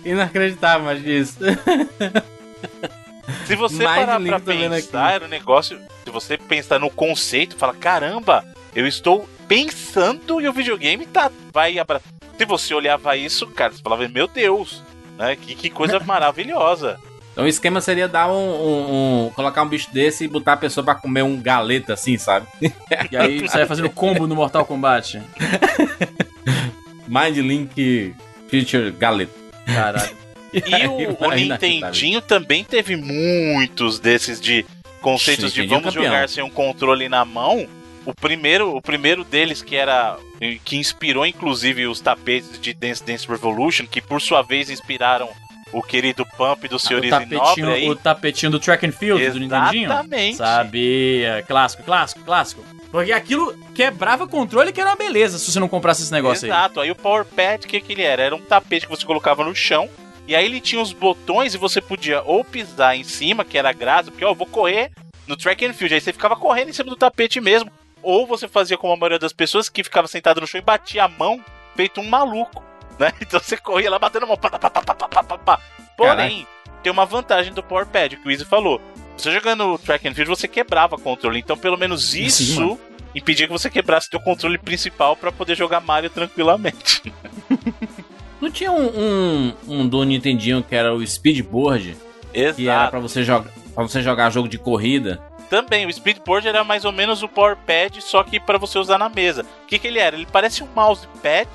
Inacreditável, 0.06 0.86
mas 0.86 1.04
isso. 1.06 1.40
Se 3.46 3.56
você 3.56 3.84
Mais 3.84 4.06
parar 4.06 4.22
pra 4.22 4.40
pensar, 4.40 5.14
era 5.14 5.26
um 5.26 5.30
negócio. 5.30 5.80
Se 6.04 6.10
você 6.12 6.38
pensar 6.38 6.80
no 6.80 6.90
conceito, 6.90 7.56
fala: 7.58 7.74
caramba, 7.74 8.46
eu 8.76 8.88
estou 8.88 9.28
pensando 9.48 10.40
e 10.40 10.48
o 10.48 10.54
videogame 10.54 11.06
tá, 11.06 11.32
vai 11.52 11.80
abraçar. 11.80 12.08
Se 12.38 12.46
você 12.46 12.74
olhava 12.74 13.18
isso, 13.18 13.48
cara, 13.48 13.74
você 13.74 13.82
falava: 13.82 14.08
meu 14.08 14.28
Deus, 14.28 14.84
né? 15.18 15.36
Que, 15.36 15.56
que 15.56 15.70
coisa 15.70 16.00
maravilhosa. 16.06 17.00
Então 17.38 17.46
o 17.46 17.48
esquema 17.48 17.80
seria 17.82 18.08
dar 18.08 18.32
um, 18.32 18.34
um- 18.36 19.26
um- 19.28 19.30
colocar 19.36 19.62
um 19.62 19.68
bicho 19.68 19.94
desse 19.94 20.24
e 20.24 20.28
botar 20.28 20.54
a 20.54 20.58
pessoa 20.58 20.84
pra 20.84 20.96
comer 20.96 21.22
um 21.22 21.40
galeta 21.40 21.94
assim, 21.94 22.18
sabe? 22.18 22.48
E 23.12 23.16
aí 23.16 23.46
sai 23.48 23.68
fazendo 23.68 23.92
combo 23.92 24.26
no 24.26 24.36
Mortal 24.36 24.66
Kombat. 24.66 25.22
Mind 27.08 27.38
Link 27.38 28.16
Feature 28.50 28.90
Galeta. 28.90 29.32
Caralho. 29.68 30.18
E 30.52 30.88
o, 30.90 31.28
o 31.28 31.32
Nintendinho 31.32 32.22
também 32.22 32.64
teve 32.64 32.96
muitos 32.96 34.00
desses 34.00 34.42
de 34.42 34.66
conceitos 35.00 35.54
Sim, 35.54 35.62
de 35.62 35.68
vamos 35.68 35.94
campeão. 35.94 36.06
jogar 36.06 36.28
sem 36.30 36.44
um 36.44 36.50
controle 36.50 37.08
na 37.08 37.24
mão. 37.24 37.68
O 38.04 38.16
primeiro, 38.16 38.76
o 38.76 38.82
primeiro 38.82 39.24
deles 39.24 39.62
que 39.62 39.76
era 39.76 40.18
que 40.66 40.76
inspirou 40.76 41.24
inclusive 41.24 41.86
os 41.86 42.00
tapetes 42.02 42.60
de 42.60 42.74
Dance 42.74 43.04
Dance 43.04 43.28
Revolution, 43.28 43.86
que 43.86 44.02
por 44.02 44.20
sua 44.20 44.42
vez 44.42 44.72
inspiraram 44.72 45.30
o 45.72 45.82
querido 45.82 46.26
Pump 46.26 46.68
do 46.68 46.80
Sr. 46.80 47.02
o, 47.02 47.06
Easy 47.06 47.26
Nobre 47.32 47.72
aí. 47.72 47.90
o 47.90 47.96
tapetinho 47.96 48.52
do 48.52 48.60
Track 48.60 48.86
and 48.86 48.92
Field 48.92 49.30
do 49.30 49.40
Nintendinho. 49.40 49.86
Exatamente. 49.86 50.38
Sabia. 50.38 51.44
Clássico, 51.48 51.84
clássico, 51.84 52.22
clássico. 52.22 52.64
Porque 52.92 53.12
aquilo 53.12 53.54
quebrava 53.76 54.28
controle 54.28 54.72
que 54.72 54.80
era 54.80 54.90
uma 54.92 54.96
beleza 54.96 55.38
se 55.38 55.52
você 55.52 55.60
não 55.60 55.68
comprasse 55.68 56.02
esse 56.02 56.12
negócio 56.12 56.46
aí. 56.46 56.52
Exato. 56.52 56.80
Aí 56.80 56.92
o 56.92 56.96
Power 56.96 57.26
Pad, 57.26 57.66
o 57.66 57.68
que, 57.68 57.82
que 57.82 57.94
ele 57.94 58.02
era? 58.02 58.24
Era 58.24 58.36
um 58.36 58.42
tapete 58.42 58.86
que 58.86 58.92
você 58.92 59.06
colocava 59.06 59.44
no 59.44 59.54
chão. 59.54 59.90
E 60.28 60.36
aí 60.36 60.46
ele 60.46 60.60
tinha 60.60 60.82
os 60.82 60.92
botões 60.92 61.54
e 61.54 61.58
você 61.58 61.80
podia 61.80 62.22
ou 62.24 62.44
pisar 62.44 62.96
em 62.98 63.04
cima, 63.04 63.46
que 63.46 63.58
era 63.58 63.72
graça, 63.72 64.12
porque 64.12 64.26
ó, 64.26 64.32
eu 64.32 64.36
vou 64.36 64.48
correr 64.48 64.92
no 65.26 65.38
track 65.38 65.66
and 65.66 65.74
field. 65.74 65.94
Aí 65.94 66.02
você 66.02 66.12
ficava 66.12 66.36
correndo 66.36 66.70
em 66.70 66.74
cima 66.74 66.90
do 66.90 66.96
tapete 66.96 67.40
mesmo. 67.40 67.72
Ou 68.02 68.28
você 68.28 68.48
fazia 68.48 68.78
como 68.78 68.94
a 68.94 68.98
maioria 68.98 69.20
das 69.20 69.34
pessoas 69.34 69.70
que 69.70 69.84
ficava 69.84 70.08
sentado 70.08 70.42
no 70.42 70.48
chão 70.48 70.60
e 70.60 70.64
batia 70.64 71.04
a 71.04 71.08
mão, 71.08 71.44
feito 71.76 72.00
um 72.02 72.08
maluco. 72.08 72.64
Né? 73.00 73.14
Então 73.22 73.40
você 73.40 73.56
corria 73.56 73.92
lá 73.92 74.00
batendo 74.00 74.24
a 74.24 74.28
mão. 74.28 74.38
Pá, 74.38 74.50
pá, 74.50 74.58
pá, 74.58 74.70
pá, 74.82 75.24
pá, 75.24 75.38
pá. 75.38 75.60
Porém, 75.96 76.48
tem 76.82 76.92
uma 76.92 77.06
vantagem 77.06 77.54
do 77.54 77.62
Power 77.62 77.86
Pad, 77.86 78.18
que 78.18 78.28
o 78.28 78.32
Easy 78.32 78.44
falou. 78.44 78.82
Você 79.16 79.32
jogando 79.32 79.78
track 79.80 80.08
and 80.08 80.14
field, 80.14 80.30
você 80.30 80.48
quebrava 80.48 80.98
controle. 80.98 81.40
Então, 81.40 81.58
pelo 81.58 81.78
menos 81.78 82.14
isso 82.14 82.56
Sim, 82.56 82.80
impedia 83.16 83.48
que 83.48 83.54
você 83.54 83.70
quebrasse 83.70 84.10
teu 84.10 84.20
controle 84.20 84.58
principal 84.58 85.16
pra 85.16 85.32
poder 85.32 85.56
jogar 85.56 85.82
Mario 85.82 86.10
tranquilamente. 86.10 87.14
Não 88.42 88.52
tinha 88.52 88.72
um, 88.72 88.88
um, 88.88 89.54
um 89.68 89.88
do 89.88 90.04
Nintendinho 90.04 90.62
que 90.62 90.76
era 90.76 90.94
o 90.94 91.06
Speedboard, 91.06 91.98
que 92.32 92.40
era 92.40 92.50
Exato. 92.50 92.92
pra 92.92 93.00
você, 93.00 93.24
jogar, 93.24 93.52
pra 93.74 93.84
você 93.84 94.02
jogar 94.04 94.30
jogo 94.30 94.48
de 94.48 94.60
corrida. 94.60 95.20
Também, 95.50 95.88
o 95.88 95.94
Speedboard 95.94 96.48
era 96.48 96.64
mais 96.64 96.86
ou 96.86 96.92
menos 96.92 97.24
o 97.24 97.28
Power 97.28 97.56
Pad, 97.56 98.02
só 98.02 98.24
que 98.24 98.40
pra 98.40 98.58
você 98.58 98.78
usar 98.78 98.98
na 98.98 99.10
mesa. 99.10 99.44
O 99.64 99.68
que, 99.68 99.80
que 99.80 99.88
ele 99.88 99.98
era? 99.98 100.16
Ele 100.16 100.28
parece 100.32 100.64
um 100.64 100.68
mousepad, 100.76 101.48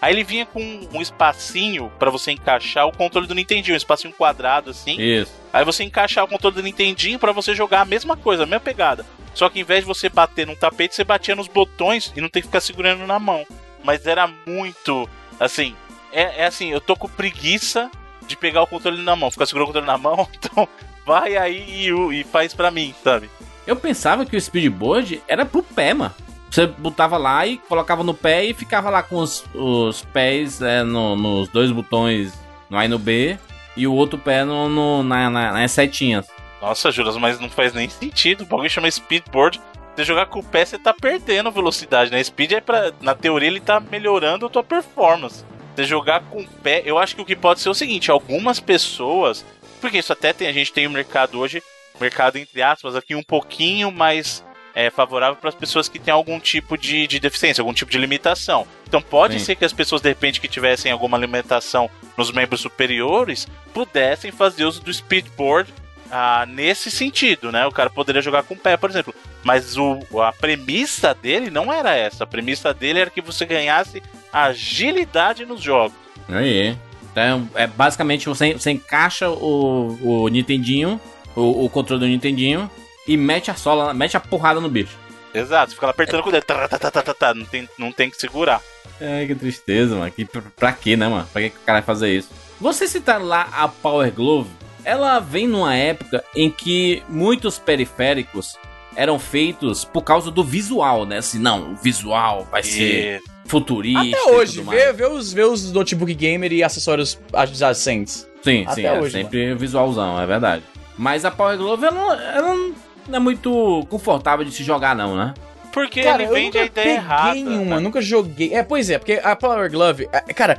aí 0.00 0.12
ele 0.12 0.24
vinha 0.24 0.46
com 0.46 0.60
um 0.92 1.00
espacinho 1.00 1.90
pra 1.98 2.10
você 2.10 2.32
encaixar 2.32 2.86
o 2.86 2.92
controle 2.92 3.26
do 3.26 3.34
Nintendinho, 3.34 3.74
um 3.74 3.76
espacinho 3.76 4.14
quadrado 4.14 4.70
assim. 4.70 5.00
Isso. 5.00 5.32
Aí 5.52 5.64
você 5.64 5.84
encaixar 5.84 6.24
o 6.24 6.28
controle 6.28 6.56
do 6.56 6.62
Nintendinho 6.62 7.18
pra 7.18 7.32
você 7.32 7.54
jogar 7.54 7.80
a 7.80 7.84
mesma 7.84 8.16
coisa, 8.16 8.44
a 8.44 8.46
mesma 8.46 8.60
pegada. 8.60 9.04
Só 9.34 9.48
que 9.48 9.60
em 9.60 9.64
vez 9.64 9.80
de 9.80 9.86
você 9.86 10.08
bater 10.08 10.46
num 10.46 10.56
tapete, 10.56 10.94
você 10.94 11.04
batia 11.04 11.36
nos 11.36 11.48
botões 11.48 12.12
e 12.16 12.20
não 12.20 12.28
tem 12.28 12.42
que 12.42 12.48
ficar 12.48 12.60
segurando 12.60 13.06
na 13.06 13.18
mão. 13.18 13.46
Mas 13.82 14.06
era 14.06 14.28
muito, 14.46 15.08
assim, 15.38 15.74
é, 16.12 16.42
é 16.42 16.46
assim, 16.46 16.70
eu 16.70 16.80
tô 16.80 16.96
com 16.96 17.08
preguiça 17.08 17.90
de 18.26 18.36
pegar 18.36 18.62
o 18.62 18.66
controle 18.66 19.02
na 19.02 19.16
mão, 19.16 19.30
ficar 19.30 19.46
segurando 19.46 19.70
o 19.70 19.72
controle 19.72 19.86
na 19.86 19.98
mão, 19.98 20.28
então 20.34 20.68
vai 21.06 21.36
aí 21.36 21.88
e, 21.88 22.20
e 22.20 22.24
faz 22.24 22.54
pra 22.54 22.70
mim, 22.70 22.94
sabe? 23.02 23.30
Eu 23.66 23.76
pensava 23.76 24.26
que 24.26 24.36
o 24.36 24.40
Speedboard 24.40 25.22
era 25.28 25.44
pro 25.44 25.62
pé, 25.62 25.94
mano. 25.94 26.14
Você 26.50 26.66
botava 26.66 27.16
lá 27.16 27.46
e 27.46 27.58
colocava 27.58 28.02
no 28.02 28.12
pé 28.12 28.44
e 28.44 28.52
ficava 28.54 28.90
lá 28.90 29.02
com 29.02 29.16
os, 29.16 29.44
os 29.54 30.02
pés 30.12 30.60
é, 30.60 30.82
no- 30.82 31.14
nos 31.14 31.48
dois 31.48 31.70
botões 31.70 32.32
no 32.68 32.76
A 32.76 32.84
e 32.84 32.88
no 32.88 32.98
B 32.98 33.38
e 33.76 33.86
o 33.86 33.94
outro 33.94 34.18
pé 34.18 34.44
no, 34.44 34.68
no- 34.68 35.02
na, 35.02 35.30
na- 35.30 35.52
nas 35.52 35.70
setinhas. 35.70 36.26
Nossa, 36.60 36.90
Juras, 36.90 37.16
mas 37.16 37.38
não 37.40 37.48
faz 37.48 37.72
nem 37.72 37.88
sentido. 37.88 38.46
O 38.50 38.68
chama 38.68 38.90
Speedboard. 38.90 39.60
Você 39.96 40.04
jogar 40.04 40.26
com 40.26 40.38
o 40.40 40.44
pé, 40.44 40.64
você 40.64 40.78
tá 40.78 40.92
perdendo 40.94 41.50
velocidade, 41.50 42.10
né? 42.10 42.22
Speed 42.22 42.52
é 42.52 42.60
pra. 42.60 42.92
Na 43.00 43.14
teoria, 43.14 43.48
ele 43.48 43.60
tá 43.60 43.80
melhorando 43.80 44.46
a 44.46 44.48
tua 44.48 44.62
performance. 44.62 45.44
Você 45.74 45.84
jogar 45.84 46.20
com 46.22 46.40
o 46.40 46.46
pé, 46.46 46.82
eu 46.84 46.98
acho 46.98 47.14
que 47.16 47.22
o 47.22 47.24
que 47.24 47.34
pode 47.36 47.60
ser 47.60 47.68
o 47.70 47.74
seguinte: 47.74 48.10
algumas 48.10 48.60
pessoas. 48.60 49.44
Porque 49.80 49.98
isso 49.98 50.12
até 50.12 50.32
tem. 50.32 50.48
A 50.48 50.52
gente 50.52 50.72
tem 50.72 50.86
o 50.86 50.90
mercado 50.90 51.38
hoje, 51.38 51.62
mercado 52.00 52.36
entre 52.36 52.62
aspas, 52.62 52.94
aqui 52.94 53.14
um 53.14 53.22
pouquinho 53.22 53.90
mais 53.90 54.44
é, 54.74 54.90
favorável 54.90 55.36
para 55.36 55.48
as 55.48 55.54
pessoas 55.54 55.88
que 55.88 55.98
têm 55.98 56.12
algum 56.12 56.38
tipo 56.38 56.76
de, 56.76 57.06
de 57.06 57.18
deficiência, 57.18 57.62
algum 57.62 57.72
tipo 57.72 57.90
de 57.90 57.98
limitação. 57.98 58.66
Então 58.86 59.00
pode 59.00 59.38
Sim. 59.38 59.44
ser 59.44 59.56
que 59.56 59.64
as 59.64 59.72
pessoas, 59.72 60.00
de 60.00 60.08
repente, 60.08 60.40
que 60.40 60.48
tivessem 60.48 60.90
alguma 60.90 61.18
limitação 61.18 61.90
nos 62.16 62.32
membros 62.32 62.60
superiores, 62.60 63.46
pudessem 63.72 64.30
fazer 64.30 64.64
uso 64.64 64.82
do 64.82 64.92
speedboard 64.92 65.72
ah, 66.10 66.44
nesse 66.48 66.90
sentido, 66.90 67.52
né? 67.52 67.66
O 67.66 67.72
cara 67.72 67.88
poderia 67.88 68.20
jogar 68.20 68.42
com 68.42 68.54
o 68.54 68.58
pé, 68.58 68.76
por 68.76 68.90
exemplo. 68.90 69.14
Mas 69.44 69.76
o, 69.76 70.00
a 70.20 70.32
premissa 70.32 71.14
dele 71.14 71.50
não 71.50 71.72
era 71.72 71.94
essa. 71.94 72.24
A 72.24 72.26
premissa 72.26 72.74
dele 72.74 72.98
era 72.98 73.10
que 73.10 73.20
você 73.20 73.46
ganhasse 73.46 74.02
agilidade 74.32 75.46
nos 75.46 75.62
jogos. 75.62 75.96
Aí. 76.28 76.76
Então, 77.12 77.48
é 77.54 77.66
basicamente 77.66 78.28
você, 78.28 78.52
você 78.52 78.70
encaixa 78.70 79.28
o, 79.28 79.98
o 80.02 80.28
Nintendinho, 80.28 81.00
o, 81.34 81.64
o 81.64 81.70
controle 81.70 82.00
do 82.00 82.06
Nintendinho 82.06 82.70
e 83.10 83.16
mete 83.16 83.50
a 83.50 83.54
sola, 83.54 83.92
mete 83.92 84.16
a 84.16 84.20
porrada 84.20 84.60
no 84.60 84.68
bicho. 84.68 84.96
Exato, 85.34 85.74
fica 85.74 85.86
lá 85.86 85.90
apertando 85.90 86.22
com 86.22 86.28
o 86.28 86.32
dedo. 86.32 86.44
Tá, 86.44 86.68
tá, 86.68 86.78
tá, 86.78 86.90
tá, 86.90 87.02
tá, 87.02 87.14
tá, 87.14 87.34
não, 87.34 87.44
tem, 87.44 87.68
não 87.78 87.92
tem 87.92 88.08
que 88.10 88.16
segurar. 88.16 88.60
Ai, 89.00 89.26
que 89.26 89.34
tristeza, 89.34 89.96
mano. 89.96 90.10
Que, 90.10 90.24
pra, 90.24 90.42
pra 90.56 90.72
quê, 90.72 90.96
né, 90.96 91.08
mano? 91.08 91.26
Pra 91.32 91.42
que, 91.42 91.48
o 91.48 91.60
cara 91.66 91.78
vai 91.80 91.86
fazer 91.86 92.12
isso? 92.16 92.28
Você 92.60 92.86
citar 92.86 93.20
lá 93.22 93.48
a 93.52 93.66
Power 93.68 94.12
Glove, 94.12 94.50
ela 94.84 95.18
vem 95.18 95.46
numa 95.48 95.74
época 95.74 96.22
em 96.36 96.50
que 96.50 97.02
muitos 97.08 97.58
periféricos 97.58 98.56
eram 98.96 99.18
feitos 99.18 99.84
por 99.84 100.02
causa 100.02 100.30
do 100.30 100.42
visual, 100.44 101.06
né? 101.06 101.18
Assim, 101.18 101.38
não, 101.38 101.72
o 101.72 101.76
visual 101.76 102.46
vai 102.50 102.62
ser 102.62 103.18
E 103.18 103.48
futurista. 103.48 104.00
Até 104.00 104.30
e 104.30 104.34
hoje, 104.34 104.54
tudo 104.58 104.66
mais. 104.66 104.80
vê, 104.84 104.92
vê, 104.92 105.06
os, 105.06 105.32
vê 105.32 105.42
os 105.44 105.72
notebook 105.72 106.12
gamer 106.14 106.52
e 106.52 106.62
acessórios 106.62 107.18
adjacentes. 107.32 108.28
Sim, 108.42 108.64
Até 108.64 108.74
sim, 108.74 108.84
é 108.84 109.00
hoje, 109.00 109.12
sempre 109.12 109.54
visualzão, 109.54 110.20
é 110.20 110.26
verdade. 110.26 110.62
Mas 110.98 111.24
a 111.24 111.30
Power 111.30 111.56
Glove, 111.56 111.86
ela, 111.86 111.94
não- 111.96 112.12
ela 112.12 112.72
não 113.10 113.16
é 113.16 113.20
muito 113.20 113.86
confortável 113.90 114.44
de 114.44 114.52
se 114.52 114.62
jogar, 114.64 114.94
não, 114.96 115.16
né? 115.16 115.34
porque 115.72 116.02
Cara, 116.02 116.22
ele 116.24 116.32
vende 116.32 116.58
a 116.58 116.62
nunca 116.62 116.80
ideia 116.80 117.00
peguei 117.00 117.42
errada. 117.44 117.62
uma, 117.62 117.76
né? 117.76 117.80
nunca 117.80 118.00
joguei. 118.02 118.52
É, 118.52 118.60
pois 118.62 118.90
é, 118.90 118.98
porque 118.98 119.20
a 119.22 119.36
Power 119.36 119.70
Glove, 119.70 120.08
cara, 120.34 120.58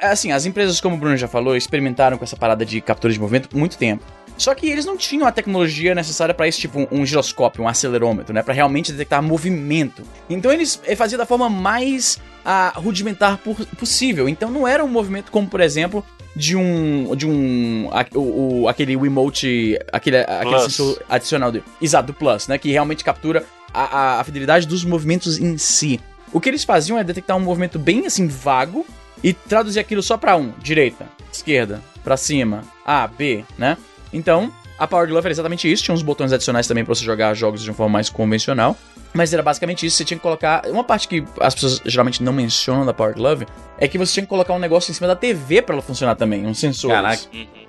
assim, 0.00 0.30
as 0.30 0.46
empresas, 0.46 0.80
como 0.80 0.94
o 0.94 0.98
Bruno 0.98 1.16
já 1.16 1.26
falou, 1.26 1.56
experimentaram 1.56 2.16
com 2.16 2.22
essa 2.22 2.36
parada 2.36 2.64
de 2.64 2.80
captura 2.80 3.12
de 3.12 3.18
movimento 3.18 3.48
por 3.48 3.58
muito 3.58 3.76
tempo. 3.76 4.04
Só 4.38 4.54
que 4.54 4.68
eles 4.70 4.84
não 4.86 4.96
tinham 4.96 5.26
a 5.26 5.32
tecnologia 5.32 5.94
necessária 5.96 6.32
pra 6.32 6.46
isso, 6.46 6.60
tipo 6.60 6.78
um, 6.78 6.86
um 6.92 7.04
giroscópio, 7.04 7.64
um 7.64 7.68
acelerômetro, 7.68 8.32
né, 8.32 8.40
Pra 8.42 8.54
realmente 8.54 8.92
detectar 8.92 9.20
movimento. 9.20 10.04
Então 10.30 10.52
eles 10.52 10.80
eh, 10.86 10.94
faziam 10.94 11.18
da 11.18 11.26
forma 11.26 11.50
mais 11.50 12.20
ah, 12.44 12.72
rudimentar 12.76 13.38
por- 13.38 13.66
possível. 13.76 14.28
Então 14.28 14.48
não 14.48 14.66
era 14.66 14.84
um 14.84 14.88
movimento 14.88 15.30
como, 15.32 15.48
por 15.48 15.60
exemplo, 15.60 16.04
de 16.34 16.56
um 16.56 17.14
de 17.16 17.26
um 17.26 17.88
a- 17.92 18.06
o, 18.16 18.62
o- 18.62 18.68
aquele 18.68 18.96
Wiimote, 18.96 19.78
aquele 19.92 20.18
aquele 20.18 20.60
sensor 20.60 21.02
adicional 21.08 21.52
do, 21.52 21.62
exato, 21.80 22.06
do 22.08 22.14
Plus, 22.14 22.48
né, 22.48 22.56
que 22.58 22.70
realmente 22.70 23.04
captura 23.04 23.44
a, 23.72 23.82
a- 24.16 24.20
a 24.20 24.24
fidelidade 24.24 24.66
dos 24.66 24.84
movimentos 24.84 25.38
em 25.38 25.56
si. 25.58 26.00
O 26.32 26.40
que 26.40 26.48
eles 26.48 26.64
faziam 26.64 26.98
é 26.98 27.04
detectar 27.04 27.36
um 27.36 27.40
movimento 27.40 27.78
bem 27.78 28.06
assim 28.06 28.26
vago 28.26 28.86
e 29.22 29.32
traduzir 29.32 29.78
aquilo 29.80 30.02
só 30.02 30.16
pra 30.16 30.36
um, 30.36 30.52
direita, 30.62 31.06
esquerda, 31.32 31.82
pra 32.02 32.16
cima, 32.16 32.62
A, 32.86 33.06
B, 33.06 33.44
né? 33.58 33.76
Então, 34.12 34.50
a 34.78 34.86
Power 34.86 35.06
Glove 35.08 35.26
era 35.26 35.32
exatamente 35.32 35.70
isso, 35.70 35.84
tinha 35.84 35.94
uns 35.94 36.02
botões 36.02 36.32
adicionais 36.32 36.66
também 36.66 36.84
pra 36.84 36.94
você 36.94 37.04
jogar 37.04 37.32
jogos 37.34 37.62
de 37.62 37.68
uma 37.70 37.76
forma 37.76 37.92
mais 37.92 38.08
convencional, 38.08 38.76
mas 39.14 39.32
era 39.32 39.42
basicamente 39.42 39.84
isso, 39.84 39.96
você 39.96 40.04
tinha 40.04 40.16
que 40.16 40.22
colocar, 40.22 40.62
uma 40.66 40.84
parte 40.84 41.06
que 41.06 41.24
as 41.40 41.54
pessoas 41.54 41.80
geralmente 41.84 42.22
não 42.22 42.32
mencionam 42.32 42.86
da 42.86 42.94
Power 42.94 43.14
Glove 43.14 43.46
é 43.78 43.88
que 43.88 43.98
você 43.98 44.14
tinha 44.14 44.24
que 44.24 44.28
colocar 44.28 44.54
um 44.54 44.58
negócio 44.58 44.90
em 44.90 44.94
cima 44.94 45.08
da 45.08 45.16
TV 45.16 45.60
pra 45.60 45.74
ela 45.74 45.82
funcionar 45.82 46.14
também, 46.14 46.46
um 46.46 46.54
sensor. 46.54 46.90
Caraca. 46.90 47.22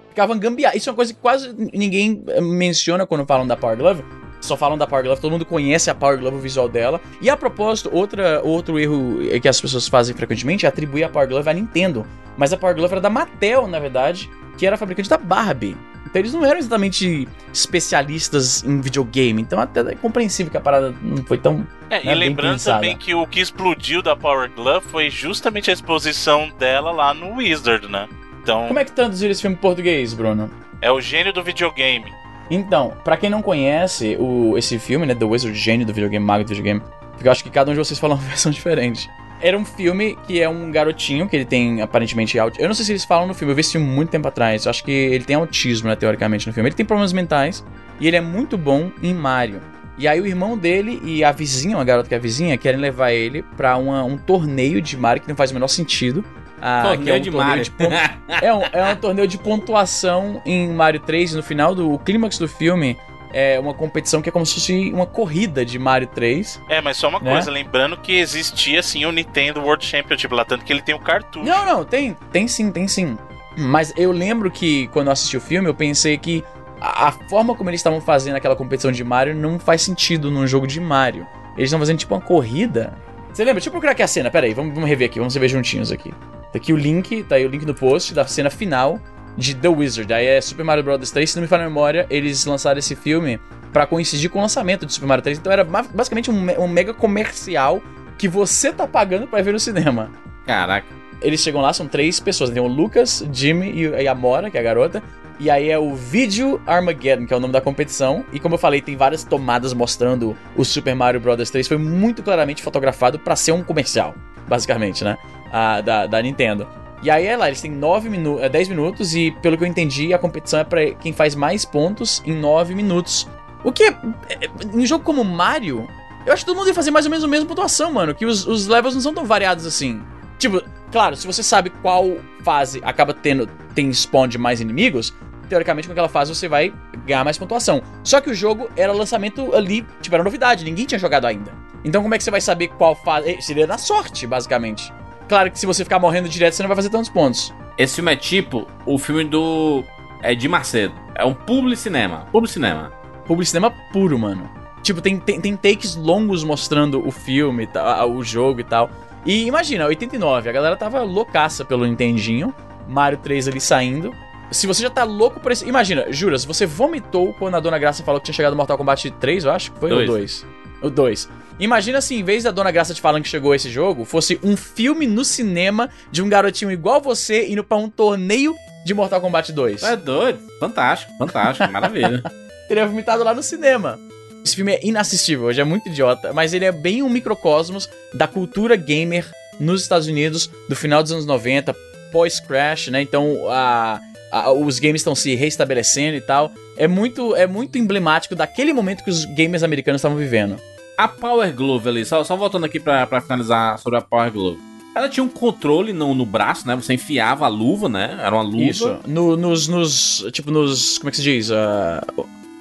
Ficava 0.09 0.35
gambiarra. 0.35 0.77
Isso 0.77 0.87
é 0.87 0.91
uma 0.91 0.95
coisa 0.95 1.11
que 1.11 1.19
quase 1.19 1.55
ninguém 1.73 2.23
eh, 2.27 2.39
menciona 2.39 3.05
quando 3.05 3.25
falam 3.25 3.47
da 3.47 3.57
Power 3.57 3.75
Glove. 3.75 4.03
Só 4.39 4.55
falam 4.55 4.77
da 4.77 4.85
Power 4.85 5.03
Glove, 5.03 5.19
todo 5.19 5.31
mundo 5.31 5.45
conhece 5.45 5.89
a 5.89 5.95
Power 5.95 6.19
Glove, 6.19 6.37
o 6.37 6.39
visual 6.39 6.69
dela. 6.69 7.01
E 7.19 7.29
a 7.31 7.35
propósito, 7.35 7.89
outra, 7.91 8.41
outro 8.43 8.77
erro 8.77 9.27
eh, 9.31 9.39
que 9.39 9.47
as 9.47 9.59
pessoas 9.59 9.87
fazem 9.87 10.15
frequentemente 10.15 10.67
é 10.67 10.69
atribuir 10.69 11.03
a 11.03 11.09
Power 11.09 11.27
Glove 11.27 11.49
à 11.49 11.53
Nintendo. 11.53 12.05
Mas 12.37 12.53
a 12.53 12.57
Power 12.57 12.75
Glove 12.75 12.93
era 12.93 13.01
da 13.01 13.09
Mattel, 13.09 13.67
na 13.67 13.79
verdade, 13.79 14.29
que 14.55 14.67
era 14.67 14.75
a 14.75 14.77
fabricante 14.77 15.09
da 15.09 15.17
Barbie. 15.17 15.75
Então 16.13 16.21
eles 16.21 16.31
não 16.31 16.45
eram 16.45 16.59
exatamente 16.59 17.27
especialistas 17.51 18.63
em 18.63 18.79
videogame. 18.79 19.41
Então 19.41 19.59
até 19.59 19.79
é 19.79 19.95
compreensível 19.95 20.51
que 20.51 20.57
a 20.57 20.61
parada 20.61 20.93
não 21.01 21.23
foi 21.23 21.39
tão. 21.39 21.65
É, 21.89 22.05
né, 22.05 22.11
e 22.11 22.15
lembrando 22.15 22.63
também 22.63 22.95
que 22.95 23.15
o 23.15 23.25
que 23.25 23.39
explodiu 23.39 24.03
da 24.03 24.15
Power 24.15 24.51
Glove 24.51 24.85
foi 24.89 25.09
justamente 25.09 25.71
a 25.71 25.73
exposição 25.73 26.51
dela 26.59 26.91
lá 26.91 27.15
no 27.15 27.37
Wizard, 27.37 27.87
né? 27.87 28.07
Então, 28.43 28.67
Como 28.67 28.77
é 28.77 28.85
que 28.85 28.91
traduziram 28.91 29.31
esse 29.31 29.41
filme 29.41 29.55
em 29.55 29.59
português, 29.59 30.13
Bruno? 30.13 30.51
é 30.79 30.91
o 30.91 31.01
gênio 31.01 31.33
do 31.33 31.41
videogame. 31.41 32.13
Então, 32.51 32.93
pra 33.03 33.17
quem 33.17 33.29
não 33.29 33.41
conhece 33.41 34.15
o, 34.19 34.55
esse 34.55 34.77
filme, 34.77 35.07
né, 35.07 35.15
The 35.15 35.25
Wizard 35.25 35.57
Gênio 35.57 35.85
do 35.85 35.93
videogame, 35.93 36.23
Mago 36.23 36.43
do 36.43 36.49
videogame, 36.49 36.81
porque 37.13 37.27
eu 37.27 37.31
acho 37.31 37.43
que 37.43 37.49
cada 37.49 37.71
um 37.71 37.73
de 37.73 37.79
vocês 37.79 37.97
fala 37.97 38.13
uma 38.13 38.21
versão 38.27 38.51
diferente. 38.51 39.09
Era 39.43 39.57
um 39.57 39.65
filme 39.65 40.17
que 40.25 40.41
é 40.41 40.47
um 40.47 40.71
garotinho 40.71 41.27
que 41.27 41.35
ele 41.35 41.43
tem 41.45 41.81
aparentemente 41.81 42.39
autismo. 42.39 42.63
Eu 42.63 42.67
não 42.69 42.73
sei 42.73 42.85
se 42.85 42.91
eles 42.93 43.03
falam 43.03 43.27
no 43.27 43.33
filme, 43.33 43.51
eu 43.51 43.55
vi 43.55 43.59
esse 43.61 43.73
filme 43.73 43.85
muito 43.85 44.09
tempo 44.09 44.27
atrás. 44.27 44.65
Eu 44.65 44.69
acho 44.69 44.83
que 44.83 44.91
ele 44.91 45.25
tem 45.25 45.35
autismo, 45.35 45.89
né, 45.89 45.95
teoricamente, 45.97 46.47
no 46.47 46.53
filme. 46.53 46.69
Ele 46.69 46.75
tem 46.75 46.85
problemas 46.85 47.11
mentais 47.11 47.63
e 47.99 48.07
ele 48.07 48.15
é 48.15 48.21
muito 48.21 48.57
bom 48.57 48.89
em 49.01 49.13
Mario. 49.13 49.59
E 49.97 50.07
aí 50.07 50.19
o 50.21 50.25
irmão 50.25 50.57
dele 50.57 50.99
e 51.03 51.23
a 51.23 51.31
vizinha, 51.31 51.75
uma 51.77 51.83
garota 51.83 52.07
que 52.07 52.15
é 52.15 52.17
a 52.17 52.21
vizinha, 52.21 52.57
querem 52.57 52.79
levar 52.79 53.11
ele 53.11 53.43
pra 53.57 53.75
uma- 53.77 54.03
um 54.03 54.17
torneio 54.17 54.81
de 54.81 54.95
Mario 54.97 55.21
que 55.21 55.27
não 55.29 55.35
faz 55.35 55.51
o 55.51 55.53
menor 55.53 55.67
sentido. 55.67 56.23
Ah, 56.65 56.83
Torneio 56.83 57.03
que 57.03 57.09
é 57.11 57.13
um 57.15 57.19
de 57.19 57.29
torneio 57.31 57.47
Mario. 57.49 57.63
de 57.65 57.71
pontu- 57.71 57.91
é, 58.41 58.53
um, 58.53 58.61
é 58.71 58.93
um 58.93 58.95
torneio 58.95 59.27
de 59.27 59.37
pontuação 59.37 60.41
em 60.45 60.69
Mario 60.71 61.01
3. 61.01 61.33
E 61.33 61.35
no 61.35 61.43
final 61.43 61.75
do 61.75 61.99
clímax 61.99 62.37
do 62.37 62.47
filme 62.47 62.97
é 63.33 63.59
uma 63.59 63.73
competição 63.73 64.21
que 64.21 64.29
é 64.29 64.31
como 64.31 64.45
se 64.45 64.53
fosse 64.53 64.91
uma 64.93 65.05
corrida 65.07 65.65
de 65.65 65.77
Mario 65.79 66.07
3. 66.07 66.61
É, 66.69 66.79
mas 66.79 66.97
só 66.97 67.09
uma 67.09 67.19
Né? 67.19 67.31
coisa, 67.31 67.49
lembrando 67.51 67.97
que 67.97 68.13
existia 68.13 68.81
sim 68.83 69.05
o 69.05 69.11
Nintendo 69.11 69.59
World 69.61 69.83
Championship 69.85 70.33
lá, 70.33 70.45
tanto 70.45 70.63
que 70.63 70.71
ele 70.71 70.81
tem 70.81 70.93
o 70.95 70.99
cartucho. 70.99 71.45
Não, 71.45 71.65
não, 71.65 71.83
tem, 71.83 72.15
tem 72.31 72.47
sim, 72.47 72.71
tem 72.71 72.87
sim. 72.87 73.17
Mas 73.57 73.93
eu 73.97 74.11
lembro 74.11 74.49
que 74.49 74.87
quando 74.89 75.07
eu 75.07 75.13
assisti 75.13 75.35
o 75.35 75.41
filme, 75.41 75.67
eu 75.67 75.73
pensei 75.75 76.17
que 76.17 76.43
a, 76.79 77.07
a 77.07 77.11
forma 77.11 77.55
como 77.55 77.69
eles 77.69 77.79
estavam 77.79 77.99
fazendo 78.01 78.35
aquela 78.35 78.55
competição 78.55 78.91
de 78.91 79.03
Mario 79.03 79.35
não 79.35 79.57
faz 79.59 79.81
sentido 79.81 80.29
num 80.31 80.45
jogo 80.47 80.65
de 80.67 80.79
Mario. 80.79 81.25
Eles 81.57 81.69
estão 81.69 81.79
fazendo 81.79 81.97
tipo 81.99 82.13
uma 82.15 82.21
corrida. 82.21 82.93
Você 83.31 83.43
lembra? 83.43 83.55
Deixa 83.55 83.69
eu 83.69 83.71
procurar 83.71 83.93
aqui 83.93 84.03
a 84.03 84.07
cena, 84.07 84.29
pera 84.29 84.45
aí, 84.45 84.53
vamos, 84.53 84.73
vamos 84.73 84.87
rever 84.87 85.07
aqui, 85.09 85.17
vamos 85.19 85.33
ver 85.35 85.47
juntinhos 85.47 85.91
aqui. 85.91 86.11
Tá 86.51 86.57
aqui 86.57 86.71
o 86.71 86.77
link, 86.77 87.23
tá 87.23 87.35
aí 87.35 87.45
o 87.45 87.49
link 87.49 87.65
no 87.65 87.73
post 87.73 88.13
da 88.13 88.25
cena 88.27 88.49
final 88.49 88.99
de 89.37 89.55
The 89.55 89.67
Wizard. 89.67 90.13
Aí 90.13 90.25
é 90.25 90.41
Super 90.41 90.63
Mario 90.63 90.83
Bros 90.83 91.11
3, 91.11 91.29
se 91.29 91.35
não 91.35 91.41
me 91.41 91.47
falha 91.47 91.63
a 91.63 91.67
memória, 91.67 92.05
eles 92.09 92.45
lançaram 92.45 92.79
esse 92.79 92.95
filme 92.95 93.39
pra 93.71 93.87
coincidir 93.87 94.29
com 94.29 94.39
o 94.39 94.41
lançamento 94.41 94.85
de 94.85 94.93
Super 94.93 95.07
Mario 95.07 95.23
3. 95.23 95.39
Então 95.39 95.51
era 95.51 95.63
basicamente 95.63 96.29
um, 96.29 96.61
um 96.61 96.67
mega 96.67 96.93
comercial 96.93 97.81
que 98.17 98.27
você 98.27 98.71
tá 98.71 98.87
pagando 98.87 99.27
pra 99.27 99.41
ver 99.41 99.53
no 99.53 99.59
cinema 99.59 100.11
Caraca. 100.45 100.87
eles 101.21 101.39
chegam 101.41 101.61
lá, 101.61 101.73
são 101.73 101.87
três 101.87 102.19
pessoas. 102.19 102.49
Tem 102.49 102.61
o 102.61 102.67
Lucas, 102.67 103.25
Jimmy 103.31 103.73
e 103.75 104.07
a 104.07 104.13
Mora, 104.15 104.49
que 104.51 104.57
é 104.57 104.59
a 104.59 104.63
garota. 104.63 105.01
E 105.39 105.49
aí 105.49 105.69
é 105.69 105.79
o 105.79 105.95
Video 105.95 106.61
Armageddon, 106.65 107.25
que 107.25 107.33
é 107.33 107.37
o 107.37 107.39
nome 107.39 107.51
da 107.51 107.59
competição. 107.59 108.23
E 108.31 108.39
como 108.39 108.53
eu 108.55 108.59
falei, 108.59 108.81
tem 108.81 108.95
várias 108.95 109.23
tomadas 109.23 109.73
mostrando 109.73 110.37
o 110.55 110.63
Super 110.63 110.95
Mario 110.95 111.19
Bros. 111.19 111.49
3. 111.49 111.67
Foi 111.67 111.77
muito 111.77 112.21
claramente 112.21 112.61
fotografado 112.61 113.17
pra 113.17 113.35
ser 113.35 113.51
um 113.51 113.63
comercial, 113.63 114.13
basicamente, 114.47 115.03
né? 115.03 115.17
Ah, 115.51 115.81
da, 115.81 116.05
da 116.05 116.21
Nintendo. 116.21 116.67
E 117.03 117.09
aí 117.09 117.27
é 117.27 117.35
lá, 117.35 117.47
eles 117.47 117.61
têm 117.61 117.69
9 117.69 118.09
minu 118.09 118.37
10 118.49 118.69
minutos 118.69 119.13
e, 119.13 119.31
pelo 119.41 119.57
que 119.57 119.63
eu 119.63 119.67
entendi, 119.67 120.13
a 120.13 120.17
competição 120.17 120.61
é 120.61 120.63
pra 120.63 120.93
quem 120.93 121.11
faz 121.11 121.35
mais 121.35 121.65
pontos 121.65 122.23
em 122.25 122.33
9 122.33 122.73
minutos. 122.73 123.27
O 123.61 123.71
que, 123.71 123.83
é, 123.83 123.89
é, 124.29 124.49
em 124.73 124.79
um 124.79 124.85
jogo 124.85 125.03
como 125.03 125.23
Mario, 125.23 125.85
eu 126.25 126.31
acho 126.31 126.43
que 126.43 126.45
todo 126.45 126.57
mundo 126.57 126.67
ia 126.67 126.73
fazer 126.73 126.91
mais 126.91 127.05
ou 127.05 127.11
menos 127.11 127.25
a 127.25 127.27
mesma 127.27 127.45
pontuação, 127.45 127.91
mano. 127.91 128.15
Que 128.15 128.25
os, 128.25 128.47
os 128.47 128.67
levels 128.67 128.95
não 128.95 129.01
são 129.01 129.13
tão 129.13 129.25
variados 129.25 129.65
assim. 129.65 130.01
Tipo, 130.39 130.61
claro, 130.91 131.15
se 131.17 131.27
você 131.27 131.43
sabe 131.43 131.69
qual 131.69 132.05
fase 132.41 132.81
acaba 132.83 133.13
tendo 133.13 133.47
tem 133.75 133.91
spawn 133.91 134.27
de 134.27 134.37
mais 134.37 134.61
inimigos, 134.61 135.13
teoricamente 135.49 135.87
com 135.87 135.91
aquela 135.91 136.09
fase 136.09 136.33
você 136.33 136.47
vai 136.47 136.73
ganhar 137.05 137.23
mais 137.25 137.37
pontuação. 137.37 137.81
Só 138.01 138.21
que 138.21 138.29
o 138.29 138.33
jogo 138.33 138.69
era 138.77 138.93
lançamento 138.93 139.53
ali, 139.53 139.85
tipo, 140.01 140.15
era 140.15 140.23
novidade, 140.23 140.63
ninguém 140.63 140.85
tinha 140.85 140.99
jogado 140.99 141.25
ainda. 141.25 141.51
Então 141.83 142.01
como 142.01 142.15
é 142.15 142.17
que 142.17 142.23
você 142.23 142.31
vai 142.31 142.41
saber 142.41 142.69
qual 142.69 142.95
fase? 142.95 143.29
Eh, 143.29 143.41
Seria 143.41 143.67
na 143.67 143.77
sorte, 143.77 144.25
basicamente. 144.25 144.91
Claro 145.33 145.49
que 145.49 145.57
se 145.57 145.65
você 145.65 145.83
ficar 145.83 145.97
morrendo 145.97 146.29
direto, 146.29 146.53
você 146.53 146.61
não 146.61 146.67
vai 146.67 146.75
fazer 146.75 146.91
tantos 146.91 147.09
pontos. 147.09 147.51
Esse 147.75 147.95
filme 147.95 148.13
é 148.13 148.15
tipo 148.15 148.67
o 148.85 148.99
filme 148.99 149.23
do 149.23 149.83
Edir 150.21 150.47
Macedo. 150.47 150.93
É 151.15 151.25
um 151.25 151.33
publicinema. 151.33 152.27
Publicinema. 152.31 152.91
Publicinema 153.25 153.71
puro, 153.91 154.19
mano. 154.19 154.47
Tipo, 154.83 155.01
tem, 155.01 155.17
tem, 155.17 155.41
tem 155.41 155.55
takes 155.55 155.95
longos 155.95 156.43
mostrando 156.43 157.03
o 157.03 157.09
filme, 157.09 157.65
tá, 157.65 158.05
o 158.05 158.23
jogo 158.23 158.59
e 158.59 158.63
tal. 158.63 158.91
E 159.25 159.47
imagina, 159.47 159.87
89, 159.87 160.47
a 160.47 160.51
galera 160.51 160.75
tava 160.75 161.01
loucaça 161.01 161.65
pelo 161.65 161.83
Nintendinho, 161.83 162.53
Mario 162.87 163.17
3 163.17 163.47
ali 163.47 163.59
saindo. 163.59 164.13
Se 164.51 164.67
você 164.67 164.83
já 164.83 164.89
tá 164.91 165.03
louco 165.03 165.39
por 165.39 165.51
esse. 165.51 165.67
Imagina, 165.67 166.13
jura, 166.13 166.37
se 166.37 166.45
você 166.45 166.67
vomitou 166.67 167.33
quando 167.33 167.55
a 167.55 167.59
Dona 167.59 167.79
Graça 167.79 168.03
falou 168.03 168.21
que 168.21 168.25
tinha 168.25 168.35
chegado 168.35 168.55
Mortal 168.55 168.77
Kombat 168.77 169.09
3, 169.09 169.45
eu 169.45 169.51
acho 169.51 169.71
que 169.71 169.79
foi 169.79 169.89
Dois. 169.89 170.07
o 170.07 170.11
2. 170.11 170.45
O 170.83 170.89
2. 170.91 171.29
Imagina 171.59 172.01
se, 172.01 172.15
em 172.15 172.23
vez 172.23 172.43
da 172.43 172.51
Dona 172.51 172.71
Graça 172.71 172.93
te 172.93 173.01
falando 173.01 173.23
que 173.23 173.29
chegou 173.29 173.53
esse 173.53 173.69
jogo, 173.69 174.03
fosse 174.05 174.39
um 174.43 174.57
filme 174.57 175.05
no 175.07 175.23
cinema 175.23 175.89
de 176.11 176.21
um 176.21 176.27
garotinho 176.27 176.71
igual 176.71 176.99
você 176.99 177.47
indo 177.47 177.63
pra 177.63 177.77
um 177.77 177.89
torneio 177.89 178.55
de 178.85 178.93
Mortal 178.93 179.21
Kombat 179.21 179.51
2. 179.53 179.83
É 179.83 179.95
doido. 179.95 180.39
Fantástico, 180.59 181.13
fantástico. 181.17 181.71
Maravilha. 181.71 182.21
teria 182.67 182.85
vomitado 182.87 183.23
lá 183.23 183.33
no 183.33 183.43
cinema. 183.43 183.99
Esse 184.43 184.55
filme 184.55 184.73
é 184.73 184.79
inassistível, 184.85 185.45
hoje 185.45 185.61
é 185.61 185.63
muito 185.63 185.87
idiota, 185.87 186.33
mas 186.33 186.53
ele 186.53 186.65
é 186.65 186.71
bem 186.71 187.01
um 187.01 187.07
microcosmos 187.09 187.87
da 188.13 188.27
cultura 188.27 188.75
gamer 188.75 189.25
nos 189.57 189.81
Estados 189.83 190.07
Unidos 190.07 190.49
do 190.67 190.75
final 190.75 191.01
dos 191.01 191.13
anos 191.13 191.25
90, 191.25 191.73
pós-crash, 192.11 192.87
né? 192.89 193.01
Então 193.01 193.37
a, 193.49 194.01
a- 194.31 194.51
os 194.51 194.79
games 194.79 194.99
estão 194.99 195.15
se 195.15 195.33
restabelecendo 195.35 196.17
e 196.17 196.21
tal. 196.21 196.51
É 196.75 196.87
muito, 196.89 197.33
é 197.37 197.47
muito 197.47 197.77
emblemático 197.77 198.35
daquele 198.35 198.73
momento 198.73 199.03
que 199.03 199.09
os 199.09 199.23
gamers 199.23 199.63
americanos 199.63 199.99
estavam 199.99 200.17
vivendo. 200.17 200.57
A 200.97 201.07
Power 201.07 201.53
Glove 201.55 201.89
ali, 201.89 202.05
só, 202.05 202.23
só 202.23 202.35
voltando 202.35 202.65
aqui 202.65 202.79
pra, 202.79 203.05
pra 203.07 203.19
finalizar 203.21 203.77
sobre 203.79 203.97
a 203.97 204.01
Power 204.01 204.31
Glove. 204.31 204.59
Ela 204.95 205.09
tinha 205.09 205.23
um 205.23 205.29
controle 205.29 205.91
no, 205.91 206.13
no 206.13 206.23
braço, 206.25 206.67
né? 206.67 206.75
Você 206.75 206.93
enfiava 206.93 207.45
a 207.45 207.47
luva, 207.47 207.89
né? 207.89 208.15
Era 208.21 208.35
uma 208.35 208.43
luva. 208.43 208.63
Isso. 208.63 208.95
No- 209.07 209.35
nos, 209.35 209.67
nos. 209.67 210.25
Tipo, 210.31 210.51
nos. 210.51 210.99
Como 210.99 211.09
é 211.09 211.11
que 211.11 211.17
se 211.17 211.23
diz? 211.23 211.49
Ah, 211.51 212.03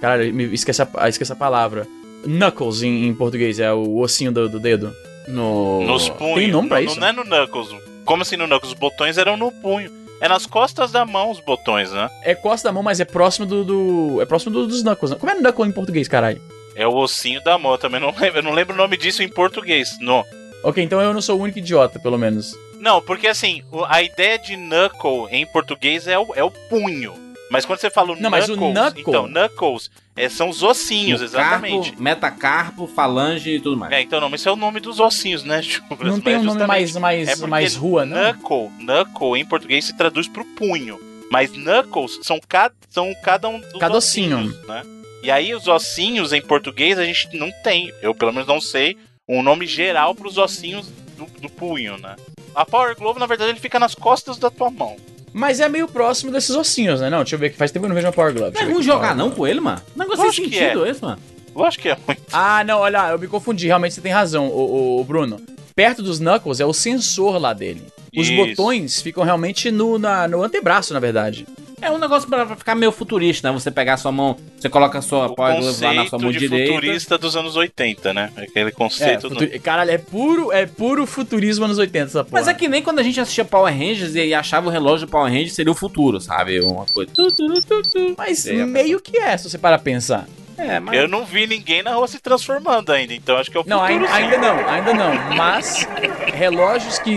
caralho, 0.00 0.32
me 0.32 0.44
esqueci 0.54 0.80
a, 0.80 0.88
ah, 0.94 1.08
esqueci 1.10 1.30
a 1.30 1.36
palavra. 1.36 1.86
Knuckles 2.24 2.82
em, 2.82 3.06
em 3.06 3.14
português, 3.14 3.58
é 3.58 3.70
o 3.72 3.98
ossinho 3.98 4.32
do, 4.32 4.48
do 4.48 4.58
dedo. 4.58 4.94
No... 5.28 5.82
Nos 5.84 6.08
punhos. 6.08 6.36
Tem 6.36 6.50
nome 6.50 6.68
pra 6.68 6.78
não, 6.80 6.86
isso? 6.86 6.98
Não 7.00 7.06
é 7.08 7.12
no 7.12 7.24
Knuckles. 7.24 7.68
Como 8.04 8.22
assim 8.22 8.36
no 8.36 8.46
Knuckles? 8.46 8.72
Os 8.72 8.78
botões 8.78 9.18
eram 9.18 9.36
no 9.36 9.52
punho. 9.52 9.90
É 10.20 10.28
nas 10.28 10.46
costas 10.46 10.90
da 10.90 11.04
mão 11.04 11.30
os 11.32 11.40
botões, 11.40 11.90
né? 11.92 12.08
É 12.22 12.34
costa 12.34 12.68
da 12.68 12.72
mão, 12.72 12.82
mas 12.82 12.98
é 12.98 13.04
próximo 13.04 13.44
do. 13.44 13.62
do- 13.64 14.22
é 14.22 14.24
próximo 14.24 14.52
do- 14.52 14.66
dos 14.66 14.82
Knuckles. 14.82 15.10
Né? 15.10 15.16
Como 15.20 15.30
é 15.30 15.34
Knuckle 15.34 15.68
em 15.68 15.72
português, 15.72 16.08
caralho? 16.08 16.40
É 16.74 16.86
o 16.86 16.94
ossinho 16.94 17.42
da 17.42 17.58
mão. 17.58 17.72
Eu 17.72 17.78
também 17.78 18.00
não 18.00 18.10
lembro. 18.18 18.38
Eu 18.38 18.42
não 18.42 18.52
lembro 18.52 18.74
o 18.74 18.78
nome 18.78 18.96
disso 18.96 19.22
em 19.22 19.28
português. 19.28 19.96
No. 20.00 20.24
Ok, 20.64 20.82
então 20.82 21.00
eu 21.00 21.12
não 21.12 21.20
sou 21.20 21.38
o 21.38 21.42
único 21.42 21.58
idiota, 21.58 21.98
pelo 21.98 22.16
menos. 22.18 22.54
Não, 22.78 23.00
porque 23.02 23.26
assim, 23.28 23.62
o- 23.70 23.84
a 23.84 24.02
ideia 24.02 24.38
de 24.38 24.56
knuckle 24.56 25.26
em 25.30 25.44
português 25.46 26.06
é 26.06 26.18
o, 26.18 26.32
é 26.34 26.42
o 26.44 26.50
punho. 26.68 27.14
Mas 27.50 27.64
quando 27.66 27.80
você 27.80 27.90
fala 27.90 28.12
o 28.12 28.16
Não, 28.20 28.30
mas 28.30 28.48
o 28.48 28.54
knuckles, 28.56 28.72
knuckle- 28.74 29.00
então, 29.02 29.28
knuckles 29.28 29.90
é, 30.16 30.28
são 30.28 30.48
os 30.48 30.62
ossinhos, 30.62 31.20
No 31.20 31.26
exatamente. 31.26 31.88
Carpo, 31.90 32.02
metacarpo, 32.02 32.86
falange 32.86 33.50
e 33.56 33.60
tudo 33.60 33.76
mais. 33.76 33.92
É, 33.92 34.00
então 34.00 34.20
não, 34.20 34.30
mas 34.30 34.40
esse 34.40 34.48
é 34.48 34.52
o 34.52 34.56
nome 34.56 34.80
dos 34.80 34.98
ossinhos, 35.00 35.44
né, 35.44 35.60
Chubras? 35.62 36.12
Não 36.14 36.20
tem 36.20 36.36
um 36.38 36.44
nome 36.44 36.66
mais, 36.66 36.96
mais, 36.96 37.28
é 37.28 37.46
mais 37.46 37.74
rua, 37.76 38.06
não? 38.06 38.16
Knuckle, 38.32 38.70
knuckle 38.78 39.36
em 39.38 39.44
português 39.44 39.84
se 39.84 39.96
traduz 39.96 40.26
pro 40.28 40.44
punho. 40.44 40.98
Mas 41.30 41.50
knuckles 41.50 42.18
são, 42.22 42.40
ca 42.48 42.70
são 42.88 43.12
cada 43.22 43.48
um 43.48 43.60
dos 43.60 43.72
Cada 43.80 43.96
ossinho. 43.98 44.38
ossinhos, 44.38 44.66
né? 44.66 44.82
E 45.22 45.30
aí 45.30 45.54
os 45.54 45.68
ossinhos 45.68 46.32
em 46.32 46.40
português 46.42 46.98
a 46.98 47.04
gente 47.04 47.28
não 47.36 47.50
tem, 47.62 47.92
eu 48.02 48.14
pelo 48.14 48.32
menos 48.32 48.48
não 48.48 48.60
sei, 48.60 48.96
um 49.28 49.42
nome 49.42 49.66
geral 49.66 50.14
pros 50.14 50.36
ossinhos 50.36 50.88
do, 51.16 51.26
do 51.40 51.48
punho, 51.48 51.96
né? 51.98 52.16
A 52.54 52.66
Power 52.66 52.96
Glove, 52.96 53.18
na 53.20 53.26
verdade, 53.26 53.50
ele 53.52 53.60
fica 53.60 53.78
nas 53.78 53.94
costas 53.94 54.36
da 54.36 54.50
tua 54.50 54.70
mão. 54.70 54.96
Mas 55.32 55.60
é 55.60 55.68
meio 55.68 55.88
próximo 55.88 56.30
desses 56.30 56.54
ossinhos, 56.54 57.00
né? 57.00 57.08
Não, 57.08 57.18
deixa 57.18 57.36
eu 57.36 57.38
ver 57.38 57.46
aqui. 57.46 57.56
Faz 57.56 57.70
tempo 57.70 57.82
que 57.82 57.86
eu 57.86 57.88
não 57.88 57.94
vejo 57.94 58.06
uma 58.08 58.12
Power 58.12 58.34
Glove. 58.34 58.54
Não 58.54 58.60
é 58.60 58.72
ruim 58.72 58.82
jogar 58.82 59.14
não 59.16 59.30
com 59.30 59.46
ele, 59.46 59.60
mano? 59.60 59.80
Negócio 59.96 60.30
sem 60.32 60.48
que 60.50 60.58
sentido 60.58 60.84
esse, 60.86 61.00
mano. 61.02 61.18
Eu 61.54 61.64
acho 61.64 61.78
que 61.78 61.88
é 61.88 61.92
ruim. 61.92 62.16
Ah, 62.32 62.62
não, 62.64 62.80
olha, 62.80 63.10
eu 63.10 63.18
me 63.18 63.26
confundi. 63.28 63.66
Realmente 63.66 63.94
você 63.94 64.00
tem 64.02 64.12
razão, 64.12 64.48
o, 64.48 65.00
o 65.00 65.04
Bruno. 65.04 65.40
Perto 65.74 66.02
dos 66.02 66.18
Knuckles 66.18 66.60
é 66.60 66.66
o 66.66 66.72
sensor 66.74 67.38
lá 67.40 67.54
dele. 67.54 67.82
Os 68.14 68.28
Isso. 68.28 68.36
botões 68.36 69.00
ficam 69.00 69.24
realmente 69.24 69.70
no, 69.70 69.98
na- 69.98 70.28
no 70.28 70.42
antebraço, 70.42 70.92
na 70.92 71.00
verdade. 71.00 71.46
É 71.82 71.90
um 71.90 71.98
negócio 71.98 72.28
pra, 72.28 72.46
ficar 72.56 72.74
meio 72.76 72.92
futurista, 72.92 73.48
né? 73.50 73.58
Você 73.58 73.70
pegar 73.70 73.94
a 73.94 73.96
sua 73.96 74.12
mão, 74.12 74.36
você 74.56 74.68
coloca 74.68 74.98
a 74.98 75.02
sua 75.02 75.34
Power 75.34 75.58
Glove 75.60 75.84
lá 75.84 75.92
na 75.94 76.06
sua 76.06 76.10
conceito 76.18 76.22
mão 76.22 76.30
de 76.30 76.38
direita. 76.38 76.72
futurista 76.72 77.18
dos 77.18 77.36
anos 77.36 77.56
80, 77.56 78.14
né? 78.14 78.30
Aquele 78.36 78.68
É, 78.68 78.72
conceito 78.72 79.22
do... 79.28 79.34
futuri- 79.34 79.58
Caralho, 79.58 79.90
é 79.90 79.98
puro, 79.98 80.52
é 80.52 80.64
puro 80.64 81.06
futurismo 81.06 81.64
anos 81.64 81.78
80 81.78 82.04
essa 82.06 82.24
porra. 82.24 82.30
Mas 82.40 82.46
é 82.48 82.54
que 82.54 82.68
nem 82.68 82.80
quando 82.82 83.00
a 83.00 83.02
gente 83.02 83.20
assistia 83.20 83.44
Power 83.44 83.72
Rangers 83.76 84.14
e 84.14 84.32
achava 84.32 84.68
o 84.68 84.70
relógio 84.70 85.06
do 85.06 85.10
Power 85.10 85.30
Rangers 85.30 85.54
seria 85.54 85.72
o 85.72 85.74
futuro, 85.74 86.20
sabe? 86.20 86.60
Uma 86.60 86.86
coisa. 86.86 87.10
Tu, 87.12 87.32
tu, 87.32 87.60
tu, 87.62 87.82
tu. 87.82 88.14
Mas 88.16 88.46
É, 88.46 88.64
meio 88.64 89.00
que 89.00 89.18
é, 89.18 89.36
se 89.36 89.50
você 89.50 89.58
parar 89.58 89.78
pra 89.78 89.84
pensar. 89.84 90.26
É, 90.56 90.78
mas. 90.78 90.96
Eu 90.96 91.08
não 91.08 91.24
vi 91.24 91.46
ninguém 91.46 91.82
na 91.82 91.94
rua 91.94 92.06
se 92.06 92.20
transformando 92.20 92.92
ainda, 92.92 93.12
então 93.14 93.36
acho 93.38 93.50
que 93.50 93.56
é 93.56 93.60
o 93.60 93.64
Não, 93.66 93.80
futuro 93.80 93.94
ainda, 94.04 94.06
sim. 94.06 94.12
ainda 94.14 94.38
não, 94.38 94.68
ainda 94.68 94.94
não. 94.94 95.36
Mas 95.36 95.88
relógios 96.32 96.98
que, 96.98 97.16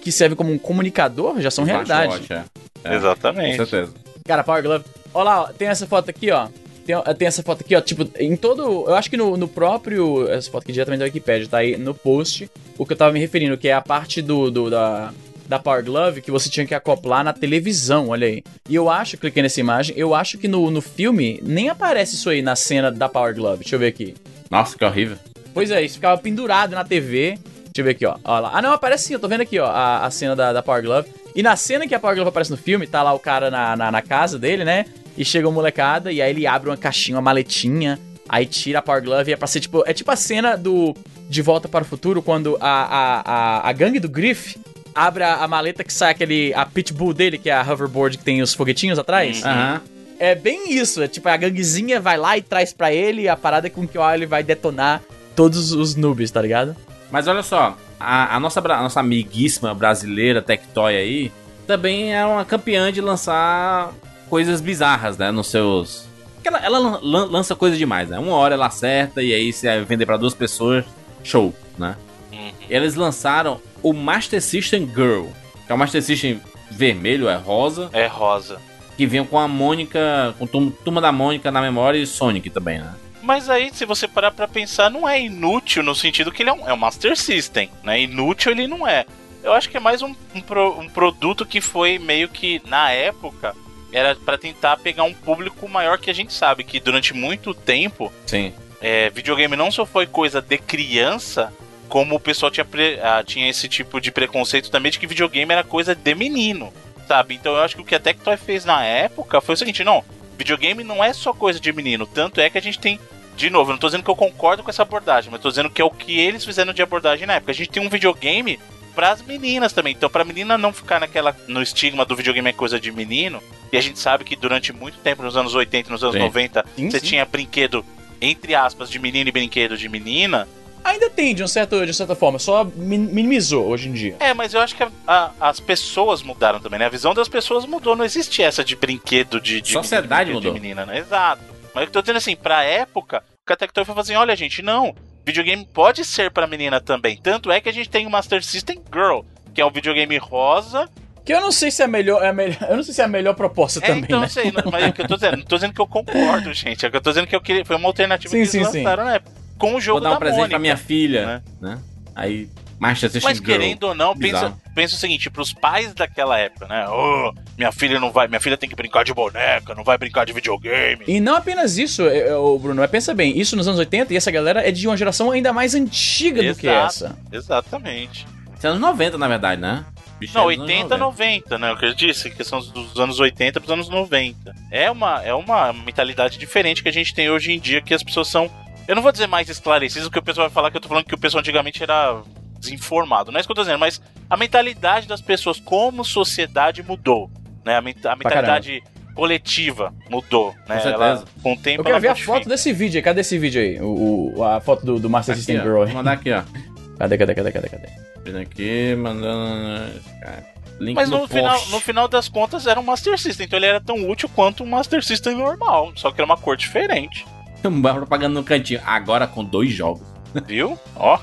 que 0.00 0.10
servem 0.10 0.36
como 0.36 0.50
um 0.52 0.58
comunicador 0.58 1.40
já 1.40 1.50
são 1.50 1.62
realidade. 1.64 2.12
Smartwatch, 2.14 2.32
é. 2.32 2.60
É, 2.84 2.96
Exatamente. 2.96 3.58
Com 3.58 3.66
certeza. 3.66 3.92
Cara, 4.26 4.44
Power 4.44 4.62
Glove. 4.62 4.84
Olha 5.12 5.24
lá, 5.24 5.42
ó, 5.42 5.46
tem 5.48 5.68
essa 5.68 5.86
foto 5.86 6.08
aqui, 6.10 6.30
ó. 6.30 6.48
Tem, 6.86 6.96
tem 7.16 7.28
essa 7.28 7.42
foto 7.42 7.62
aqui, 7.62 7.74
ó. 7.74 7.80
Tipo, 7.80 8.08
em 8.18 8.36
todo. 8.36 8.88
Eu 8.88 8.94
acho 8.94 9.10
que 9.10 9.16
no, 9.16 9.36
no 9.36 9.48
próprio. 9.48 10.28
Essa 10.28 10.50
foto 10.50 10.62
aqui 10.62 10.72
diretamente 10.72 11.00
da 11.00 11.04
Wikipedia, 11.06 11.48
tá 11.48 11.58
aí 11.58 11.76
no 11.76 11.94
post. 11.94 12.50
O 12.78 12.86
que 12.86 12.92
eu 12.92 12.96
tava 12.96 13.12
me 13.12 13.20
referindo, 13.20 13.58
que 13.58 13.68
é 13.68 13.72
a 13.72 13.80
parte 13.80 14.22
do, 14.22 14.50
do 14.50 14.70
da, 14.70 15.12
da 15.50 15.58
Power 15.58 15.84
Glove 15.84 16.22
que 16.22 16.30
você 16.30 16.48
tinha 16.48 16.64
que 16.64 16.74
acoplar 16.74 17.24
na 17.24 17.32
televisão, 17.32 18.08
olha 18.08 18.28
aí. 18.28 18.44
E 18.68 18.74
eu 18.74 18.88
acho, 18.88 19.18
cliquei 19.18 19.42
nessa 19.42 19.58
imagem, 19.58 19.94
eu 19.98 20.14
acho 20.14 20.38
que 20.38 20.46
no, 20.46 20.70
no 20.70 20.80
filme 20.80 21.40
nem 21.42 21.68
aparece 21.68 22.14
isso 22.14 22.30
aí 22.30 22.40
na 22.40 22.54
cena 22.54 22.90
da 22.90 23.08
Power 23.08 23.34
Glove. 23.34 23.64
Deixa 23.64 23.74
eu 23.74 23.80
ver 23.80 23.88
aqui. 23.88 24.14
Nossa, 24.48 24.78
que 24.78 24.84
horrível. 24.84 25.18
Pois 25.52 25.72
é, 25.72 25.82
isso 25.82 25.96
ficava 25.96 26.20
pendurado 26.20 26.70
na 26.70 26.84
TV. 26.84 27.36
Deixa 27.64 27.80
eu 27.80 27.84
ver 27.84 27.90
aqui, 27.90 28.06
ó. 28.06 28.16
ó 28.22 28.38
lá. 28.38 28.50
Ah, 28.54 28.62
não, 28.62 28.72
aparece 28.72 29.04
sim, 29.04 29.14
eu 29.14 29.18
tô 29.18 29.26
vendo 29.26 29.40
aqui, 29.40 29.58
ó, 29.58 29.66
a, 29.66 30.06
a 30.06 30.10
cena 30.10 30.36
da, 30.36 30.52
da 30.52 30.62
Power 30.62 30.82
Glove. 30.82 31.08
E 31.34 31.42
na 31.42 31.56
cena 31.56 31.86
que 31.86 31.94
a 31.94 32.00
Power 32.00 32.16
Glove 32.16 32.28
aparece 32.28 32.50
no 32.50 32.56
filme, 32.56 32.86
tá 32.86 33.02
lá 33.02 33.12
o 33.12 33.18
cara 33.18 33.50
na, 33.50 33.76
na, 33.76 33.90
na 33.90 34.02
casa 34.02 34.38
dele, 34.38 34.64
né? 34.64 34.86
E 35.16 35.24
chega 35.24 35.46
uma 35.46 35.54
molecada, 35.54 36.10
e 36.10 36.20
aí 36.20 36.30
ele 36.30 36.46
abre 36.46 36.70
uma 36.70 36.76
caixinha, 36.76 37.16
uma 37.16 37.22
maletinha, 37.22 37.98
aí 38.28 38.46
tira 38.46 38.78
a 38.78 38.82
Power 38.82 39.02
Glove 39.02 39.30
e 39.30 39.34
é 39.34 39.36
pra 39.36 39.46
ser 39.46 39.60
tipo. 39.60 39.82
É 39.86 39.92
tipo 39.92 40.10
a 40.10 40.16
cena 40.16 40.56
do 40.56 40.94
De 41.28 41.42
Volta 41.42 41.68
para 41.68 41.82
o 41.82 41.86
Futuro, 41.86 42.22
quando 42.22 42.56
a, 42.60 42.68
a, 42.68 43.20
a, 43.20 43.68
a 43.68 43.72
gangue 43.72 44.00
do 44.00 44.08
Griff 44.08 44.58
abre 44.94 45.22
a, 45.22 45.36
a 45.36 45.48
maleta 45.48 45.84
que 45.84 45.92
sai 45.92 46.10
aquele. 46.12 46.52
a 46.54 46.66
pitbull 46.66 47.12
dele, 47.14 47.38
que 47.38 47.50
é 47.50 47.54
a 47.54 47.62
hoverboard 47.62 48.18
que 48.18 48.24
tem 48.24 48.42
os 48.42 48.54
foguetinhos 48.54 48.98
atrás. 48.98 49.44
Aham. 49.44 49.80
É 50.18 50.34
bem 50.34 50.74
isso, 50.74 51.02
é 51.02 51.08
tipo, 51.08 51.26
a 51.30 51.36
ganguezinha 51.36 51.98
vai 51.98 52.18
lá 52.18 52.36
e 52.36 52.42
traz 52.42 52.74
pra 52.74 52.92
ele 52.92 53.26
a 53.26 53.34
parada 53.34 53.70
com 53.70 53.88
que 53.88 53.96
ó, 53.96 54.12
ele 54.12 54.26
vai 54.26 54.42
detonar 54.42 55.00
todos 55.34 55.72
os 55.72 55.94
noobs, 55.94 56.30
tá 56.30 56.42
ligado? 56.42 56.76
Mas 57.10 57.26
olha 57.26 57.42
só, 57.42 57.74
a, 58.00 58.34
a 58.36 58.40
nossa, 58.40 58.60
a 58.60 58.82
nossa 58.82 59.00
amiguíssima 59.00 59.74
brasileira 59.74 60.40
Tectoy 60.42 60.96
aí 60.96 61.32
também 61.66 62.14
é 62.14 62.24
uma 62.26 62.44
campeã 62.44 62.90
de 62.92 63.00
lançar 63.00 63.92
coisas 64.28 64.60
bizarras, 64.60 65.16
né? 65.18 65.30
Nos 65.30 65.48
seus. 65.48 66.08
Ela, 66.42 66.58
ela 66.58 66.78
lan- 66.78 67.00
lan- 67.02 67.26
lança 67.30 67.54
coisa 67.54 67.76
demais, 67.76 68.08
né? 68.08 68.18
Uma 68.18 68.34
hora 68.34 68.54
ela 68.54 68.66
acerta 68.66 69.22
e 69.22 69.32
aí 69.34 69.52
se 69.52 69.66
vai 69.66 69.84
vender 69.84 70.06
pra 70.06 70.16
duas 70.16 70.34
pessoas, 70.34 70.84
show, 71.22 71.54
né? 71.78 71.94
Uhum. 72.32 72.50
Eles 72.68 72.94
lançaram 72.94 73.60
o 73.82 73.92
Master 73.92 74.40
System 74.42 74.86
Girl, 74.88 75.26
que 75.66 75.70
é 75.70 75.74
o 75.74 75.78
Master 75.78 76.02
System 76.02 76.40
vermelho, 76.70 77.28
é 77.28 77.36
rosa, 77.36 77.90
É 77.92 78.06
rosa. 78.06 78.58
que 78.96 79.04
vinha 79.06 79.24
com 79.24 79.38
a 79.38 79.46
Mônica, 79.46 80.34
com 80.38 80.46
Tum- 80.46 80.70
Turma 80.70 81.00
da 81.00 81.12
Mônica 81.12 81.50
na 81.50 81.60
memória 81.60 81.98
e 81.98 82.06
Sonic 82.06 82.48
também, 82.50 82.78
né? 82.78 82.94
Mas 83.22 83.48
aí, 83.50 83.70
se 83.72 83.84
você 83.84 84.08
parar 84.08 84.30
pra 84.30 84.48
pensar, 84.48 84.90
não 84.90 85.08
é 85.08 85.20
inútil 85.20 85.82
no 85.82 85.94
sentido 85.94 86.32
que 86.32 86.42
ele 86.42 86.50
é 86.50 86.52
um, 86.52 86.68
é 86.68 86.72
um 86.72 86.76
Master 86.76 87.16
System, 87.16 87.70
né? 87.82 88.00
Inútil 88.00 88.52
ele 88.52 88.66
não 88.66 88.86
é. 88.86 89.04
Eu 89.42 89.52
acho 89.52 89.68
que 89.68 89.76
é 89.76 89.80
mais 89.80 90.02
um, 90.02 90.14
um, 90.34 90.40
pro- 90.40 90.78
um 90.78 90.88
produto 90.88 91.44
que 91.46 91.60
foi 91.60 91.98
meio 91.98 92.28
que, 92.28 92.60
na 92.66 92.90
época, 92.90 93.54
era 93.92 94.14
pra 94.14 94.38
tentar 94.38 94.76
pegar 94.78 95.02
um 95.04 95.14
público 95.14 95.68
maior 95.68 95.98
que 95.98 96.10
a 96.10 96.14
gente 96.14 96.32
sabe 96.32 96.64
que 96.64 96.78
durante 96.80 97.12
muito 97.14 97.52
tempo, 97.54 98.12
Sim. 98.26 98.52
é, 98.80 99.10
videogame 99.10 99.56
não 99.56 99.70
só 99.70 99.84
foi 99.86 100.06
coisa 100.06 100.40
de 100.42 100.58
criança, 100.58 101.52
como 101.88 102.14
o 102.16 102.20
pessoal 102.20 102.50
tinha, 102.50 102.64
pre- 102.64 103.00
ah, 103.02 103.22
tinha 103.24 103.48
esse 103.48 103.68
tipo 103.68 104.00
de 104.00 104.10
preconceito 104.12 104.70
também 104.70 104.92
de 104.92 104.98
que 104.98 105.06
videogame 105.06 105.52
era 105.52 105.64
coisa 105.64 105.94
de 105.94 106.14
menino, 106.14 106.72
sabe? 107.08 107.34
Então 107.34 107.52
eu 107.54 107.62
acho 107.62 107.76
que 107.76 107.82
o 107.82 107.84
que 107.84 107.94
a 107.94 108.00
Tectoy 108.00 108.36
fez 108.36 108.64
na 108.64 108.84
época 108.84 109.40
foi 109.40 109.54
o 109.54 109.58
seguinte, 109.58 109.82
não, 109.82 110.04
videogame 110.40 110.82
não 110.82 111.04
é 111.04 111.12
só 111.12 111.34
coisa 111.34 111.60
de 111.60 111.70
menino, 111.70 112.06
tanto 112.06 112.40
é 112.40 112.48
que 112.48 112.56
a 112.56 112.62
gente 112.62 112.78
tem, 112.78 112.98
de 113.36 113.50
novo, 113.50 113.70
eu 113.70 113.74
não 113.74 113.78
tô 113.78 113.88
dizendo 113.88 114.02
que 114.02 114.10
eu 114.10 114.16
concordo 114.16 114.62
com 114.62 114.70
essa 114.70 114.80
abordagem, 114.80 115.30
mas 115.30 115.42
tô 115.42 115.50
dizendo 115.50 115.68
que 115.68 115.82
é 115.82 115.84
o 115.84 115.90
que 115.90 116.18
eles 116.18 116.44
fizeram 116.44 116.72
de 116.72 116.80
abordagem 116.80 117.26
na 117.26 117.34
época. 117.34 117.52
A 117.52 117.54
gente 117.54 117.68
tem 117.68 117.82
um 117.82 117.90
videogame 117.90 118.58
pras 118.94 119.20
meninas 119.20 119.74
também, 119.74 119.92
então 119.92 120.08
pra 120.08 120.24
menina 120.24 120.56
não 120.56 120.72
ficar 120.72 120.98
naquela, 120.98 121.36
no 121.46 121.62
estigma 121.62 122.06
do 122.06 122.16
videogame 122.16 122.48
é 122.48 122.52
coisa 122.54 122.80
de 122.80 122.90
menino, 122.90 123.42
e 123.70 123.76
a 123.76 123.80
gente 123.82 123.98
sabe 123.98 124.24
que 124.24 124.34
durante 124.34 124.72
muito 124.72 124.98
tempo, 124.98 125.22
nos 125.22 125.36
anos 125.36 125.54
80 125.54 125.90
nos 125.90 126.02
anos 126.02 126.16
Sim. 126.16 126.22
90, 126.22 126.64
Sim, 126.74 126.90
você 126.90 127.00
sim. 127.00 127.06
tinha 127.06 127.24
brinquedo, 127.26 127.84
entre 128.18 128.54
aspas, 128.54 128.88
de 128.88 128.98
menino 128.98 129.28
e 129.28 129.32
brinquedo 129.32 129.76
de 129.76 129.88
menina, 129.90 130.48
Ainda 130.82 131.10
tem, 131.10 131.34
de, 131.34 131.44
um 131.44 131.48
certo, 131.48 131.84
de 131.84 131.92
certa 131.94 132.14
forma, 132.14 132.38
só 132.38 132.64
min- 132.64 132.98
minimizou 132.98 133.66
hoje 133.68 133.88
em 133.88 133.92
dia. 133.92 134.16
É, 134.18 134.32
mas 134.32 134.54
eu 134.54 134.60
acho 134.60 134.74
que 134.74 134.82
a- 134.82 134.90
a- 135.06 135.30
as 135.40 135.60
pessoas 135.60 136.22
mudaram 136.22 136.58
também, 136.60 136.78
né? 136.78 136.86
A 136.86 136.90
visão 136.90 137.12
das 137.14 137.28
pessoas 137.28 137.66
mudou. 137.66 137.94
Não 137.94 138.04
existe 138.04 138.42
essa 138.42 138.64
de 138.64 138.74
brinquedo 138.76 139.40
de, 139.40 139.60
de 139.60 139.72
Sociedade 139.72 140.30
menino, 140.30 140.40
brinquedo 140.40 140.52
mudou. 140.52 140.54
de 140.54 140.60
menina, 140.60 140.86
né? 140.86 140.98
Exato. 140.98 141.42
Mas 141.74 141.84
eu 141.84 141.90
tô 141.90 142.00
dizendo 142.00 142.16
assim, 142.16 142.34
pra 142.34 142.64
época, 142.64 143.22
o 143.48 143.56
Tectoy 143.56 143.84
foi 143.84 143.94
fazer, 143.94 144.16
olha, 144.16 144.34
gente, 144.34 144.62
não. 144.62 144.94
Videogame 145.24 145.64
pode 145.66 146.04
ser 146.04 146.30
pra 146.30 146.46
menina 146.46 146.80
também. 146.80 147.16
Tanto 147.16 147.52
é 147.52 147.60
que 147.60 147.68
a 147.68 147.72
gente 147.72 147.88
tem 147.90 148.06
o 148.06 148.10
Master 148.10 148.42
System 148.42 148.80
Girl, 148.92 149.20
que 149.54 149.60
é 149.60 149.66
um 149.66 149.70
videogame 149.70 150.16
rosa. 150.16 150.88
Que 151.24 151.34
eu 151.34 151.40
não 151.42 151.52
sei 151.52 151.70
se 151.70 151.82
é 151.82 151.84
a 151.84 151.88
melhor, 151.88 152.24
é 152.24 152.28
a 152.28 152.32
melhor 152.32 152.56
eu 152.70 152.76
não 152.76 152.82
sei 152.82 152.94
se 152.94 153.02
é 153.02 153.04
a 153.04 153.08
melhor 153.08 153.34
proposta 153.34 153.78
É, 153.80 153.86
também, 153.88 154.04
então, 154.04 154.20
né? 154.20 154.28
sei, 154.28 154.50
mas 154.72 154.82
é 154.82 154.88
o 154.88 154.92
que 154.94 155.02
eu 155.02 155.06
tô 155.08 155.14
dizendo. 155.16 155.36
Não 155.36 155.44
tô 155.44 155.56
dizendo 155.56 155.74
que 155.74 155.80
eu 155.80 155.86
concordo, 155.86 156.52
gente. 156.54 156.84
É 156.84 156.88
o 156.88 156.90
que 156.90 156.96
eu 156.96 157.00
tô 157.02 157.10
dizendo 157.10 157.26
que 157.26 157.36
eu 157.36 157.40
queria, 157.40 157.64
foi 157.64 157.76
uma 157.76 157.86
alternativa 157.88 158.32
Sim, 158.32 158.40
que 158.40 158.46
sim, 158.46 158.58
eles 158.58 158.70
sim. 158.70 158.78
lançaram 158.78 159.04
na 159.04 159.14
época. 159.16 159.39
Com 159.60 159.74
o 159.74 159.80
jogo 159.80 160.00
Vou 160.00 160.08
dar 160.08 160.10
um 160.10 160.12
da 160.14 160.18
presente 160.18 160.38
Mônica. 160.38 160.50
pra 160.50 160.58
minha 160.58 160.76
filha, 160.76 161.42
né? 161.60 161.78
Aí, 162.14 162.48
Master 162.80 163.10
System 163.10 163.30
Mas 163.30 163.38
querendo 163.38 163.84
ou 163.84 163.94
não, 163.94 164.16
pensa, 164.16 164.54
pensa 164.74 164.94
o 164.94 164.98
seguinte, 164.98 165.28
pros 165.28 165.52
pais 165.52 165.92
daquela 165.92 166.38
época, 166.38 166.66
né? 166.66 166.86
Oh, 166.88 167.32
minha 167.58 167.70
filha 167.70 168.00
não 168.00 168.10
vai, 168.10 168.26
minha 168.26 168.40
filha 168.40 168.56
tem 168.56 168.68
que 168.68 168.74
brincar 168.74 169.04
de 169.04 169.12
boneca, 169.12 169.74
não 169.74 169.84
vai 169.84 169.98
brincar 169.98 170.24
de 170.24 170.32
videogame. 170.32 171.04
E 171.06 171.20
não 171.20 171.36
apenas 171.36 171.76
isso, 171.76 172.02
é, 172.08 172.28
é, 172.28 172.30
Bruno, 172.30 172.76
mas 172.76 172.90
pensa 172.90 173.12
bem, 173.12 173.38
isso 173.38 173.54
nos 173.54 173.68
anos 173.68 173.78
80 173.78 174.14
e 174.14 174.16
essa 174.16 174.30
galera 174.30 174.66
é 174.66 174.72
de 174.72 174.88
uma 174.88 174.96
geração 174.96 175.30
ainda 175.30 175.52
mais 175.52 175.74
antiga 175.74 176.42
do 176.42 176.58
que 176.58 176.66
Exato. 176.66 176.86
essa. 176.86 177.18
Exatamente. 177.30 178.26
Isso 178.56 178.66
é 178.66 178.70
anos 178.70 178.80
90, 178.80 179.18
na 179.18 179.28
verdade, 179.28 179.60
né? 179.60 179.84
Bicho, 180.18 180.34
Não, 180.34 180.50
é 180.50 180.54
dos 180.56 180.64
anos 180.64 180.74
80, 180.74 180.96
90, 180.98 181.58
né? 181.58 181.72
O 181.72 181.76
que 181.78 181.86
eu 181.86 181.94
disse, 181.94 182.30
que 182.30 182.44
são 182.44 182.60
dos 182.60 182.98
anos 182.98 183.18
80 183.18 183.58
pros 183.58 183.72
anos 183.72 183.88
90. 183.88 184.54
É 184.70 184.90
uma, 184.90 185.22
é 185.22 185.32
uma 185.32 185.72
mentalidade 185.72 186.38
diferente 186.38 186.82
que 186.82 186.88
a 186.90 186.92
gente 186.92 187.14
tem 187.14 187.30
hoje 187.30 187.52
em 187.52 187.58
dia, 187.58 187.80
que 187.80 187.94
as 187.94 188.02
pessoas 188.02 188.28
são. 188.28 188.50
Eu 188.88 188.96
não 188.96 189.02
vou 189.02 189.12
dizer 189.12 189.26
mais 189.26 189.48
esclarecidas, 189.48 190.08
porque 190.08 190.18
o 190.18 190.22
pessoal 190.22 190.48
vai 190.48 190.54
falar 190.54 190.70
que 190.70 190.76
eu 190.76 190.80
tô 190.80 190.88
falando 190.88 191.04
que 191.04 191.14
o 191.14 191.18
pessoal 191.18 191.40
antigamente 191.40 191.82
era 191.82 192.22
desinformado. 192.58 193.30
Não 193.30 193.38
é 193.38 193.40
isso 193.40 193.48
que 193.48 193.52
eu 193.52 193.56
tô 193.56 193.62
dizendo, 193.62 193.78
mas 193.78 194.00
a 194.28 194.36
mentalidade 194.36 195.06
das 195.06 195.20
pessoas 195.20 195.60
como 195.60 196.04
sociedade 196.04 196.82
mudou. 196.82 197.30
Né? 197.64 197.74
A, 197.74 197.78
a 197.78 198.16
mentalidade 198.16 198.82
coletiva 199.14 199.94
mudou. 200.10 200.54
Né? 200.68 200.78
Com 200.80 200.88
Ela, 200.88 201.06
certeza. 201.16 201.24
com 201.42 201.52
o 201.52 201.56
tempo 201.56 201.80
Eu 201.80 201.84
quero 201.84 201.90
ela 201.96 202.00
ver 202.00 202.08
a 202.08 202.16
foto 202.16 202.48
desse 202.48 202.72
vídeo 202.72 202.98
aí. 202.98 203.02
Cadê 203.02 203.20
esse 203.20 203.38
vídeo 203.38 203.60
aí? 203.62 203.80
O, 203.80 204.34
o- 204.36 204.44
a 204.44 204.60
foto 204.60 204.84
do, 204.84 204.98
do 204.98 205.08
Master 205.08 205.32
Aqui, 205.34 205.40
System 205.40 205.58
ó. 205.60 205.62
Girl 205.62 205.74
Vou 205.76 205.84
aí. 205.84 205.92
mandar 205.94 206.12
aqui, 206.12 206.32
ó. 206.32 206.42
Cadê, 206.98 207.16
cadê, 207.16 207.34
cadê, 207.34 207.52
cadê, 207.52 207.68
cadê? 207.70 207.88
Vindo 208.24 208.38
aqui, 208.38 208.94
mandando. 208.94 209.90
cara, 210.20 210.44
Link 210.78 210.94
Mas 210.94 211.08
no, 211.08 211.20
post. 211.20 211.34
final, 211.34 211.66
no 211.68 211.80
final 211.80 212.08
das 212.08 212.28
contas 212.28 212.66
era 212.66 212.78
um 212.78 212.82
Master 212.82 213.18
System, 213.18 213.46
então 213.46 213.58
ele 213.58 213.64
era 213.64 213.80
tão 213.80 214.06
útil 214.10 214.28
quanto 214.34 214.62
um 214.62 214.66
Master 214.66 215.02
System 215.02 215.34
normal, 215.36 215.92
só 215.96 216.10
que 216.10 216.20
era 216.20 216.26
uma 216.26 216.36
cor 216.36 216.58
diferente. 216.58 217.24
Uma 217.68 217.94
propaganda 217.94 218.34
no 218.34 218.44
cantinho. 218.44 218.80
Agora 218.84 219.26
com 219.26 219.44
dois 219.44 219.72
jogos. 219.72 220.02
Viu? 220.46 220.78
Ó. 220.96 221.18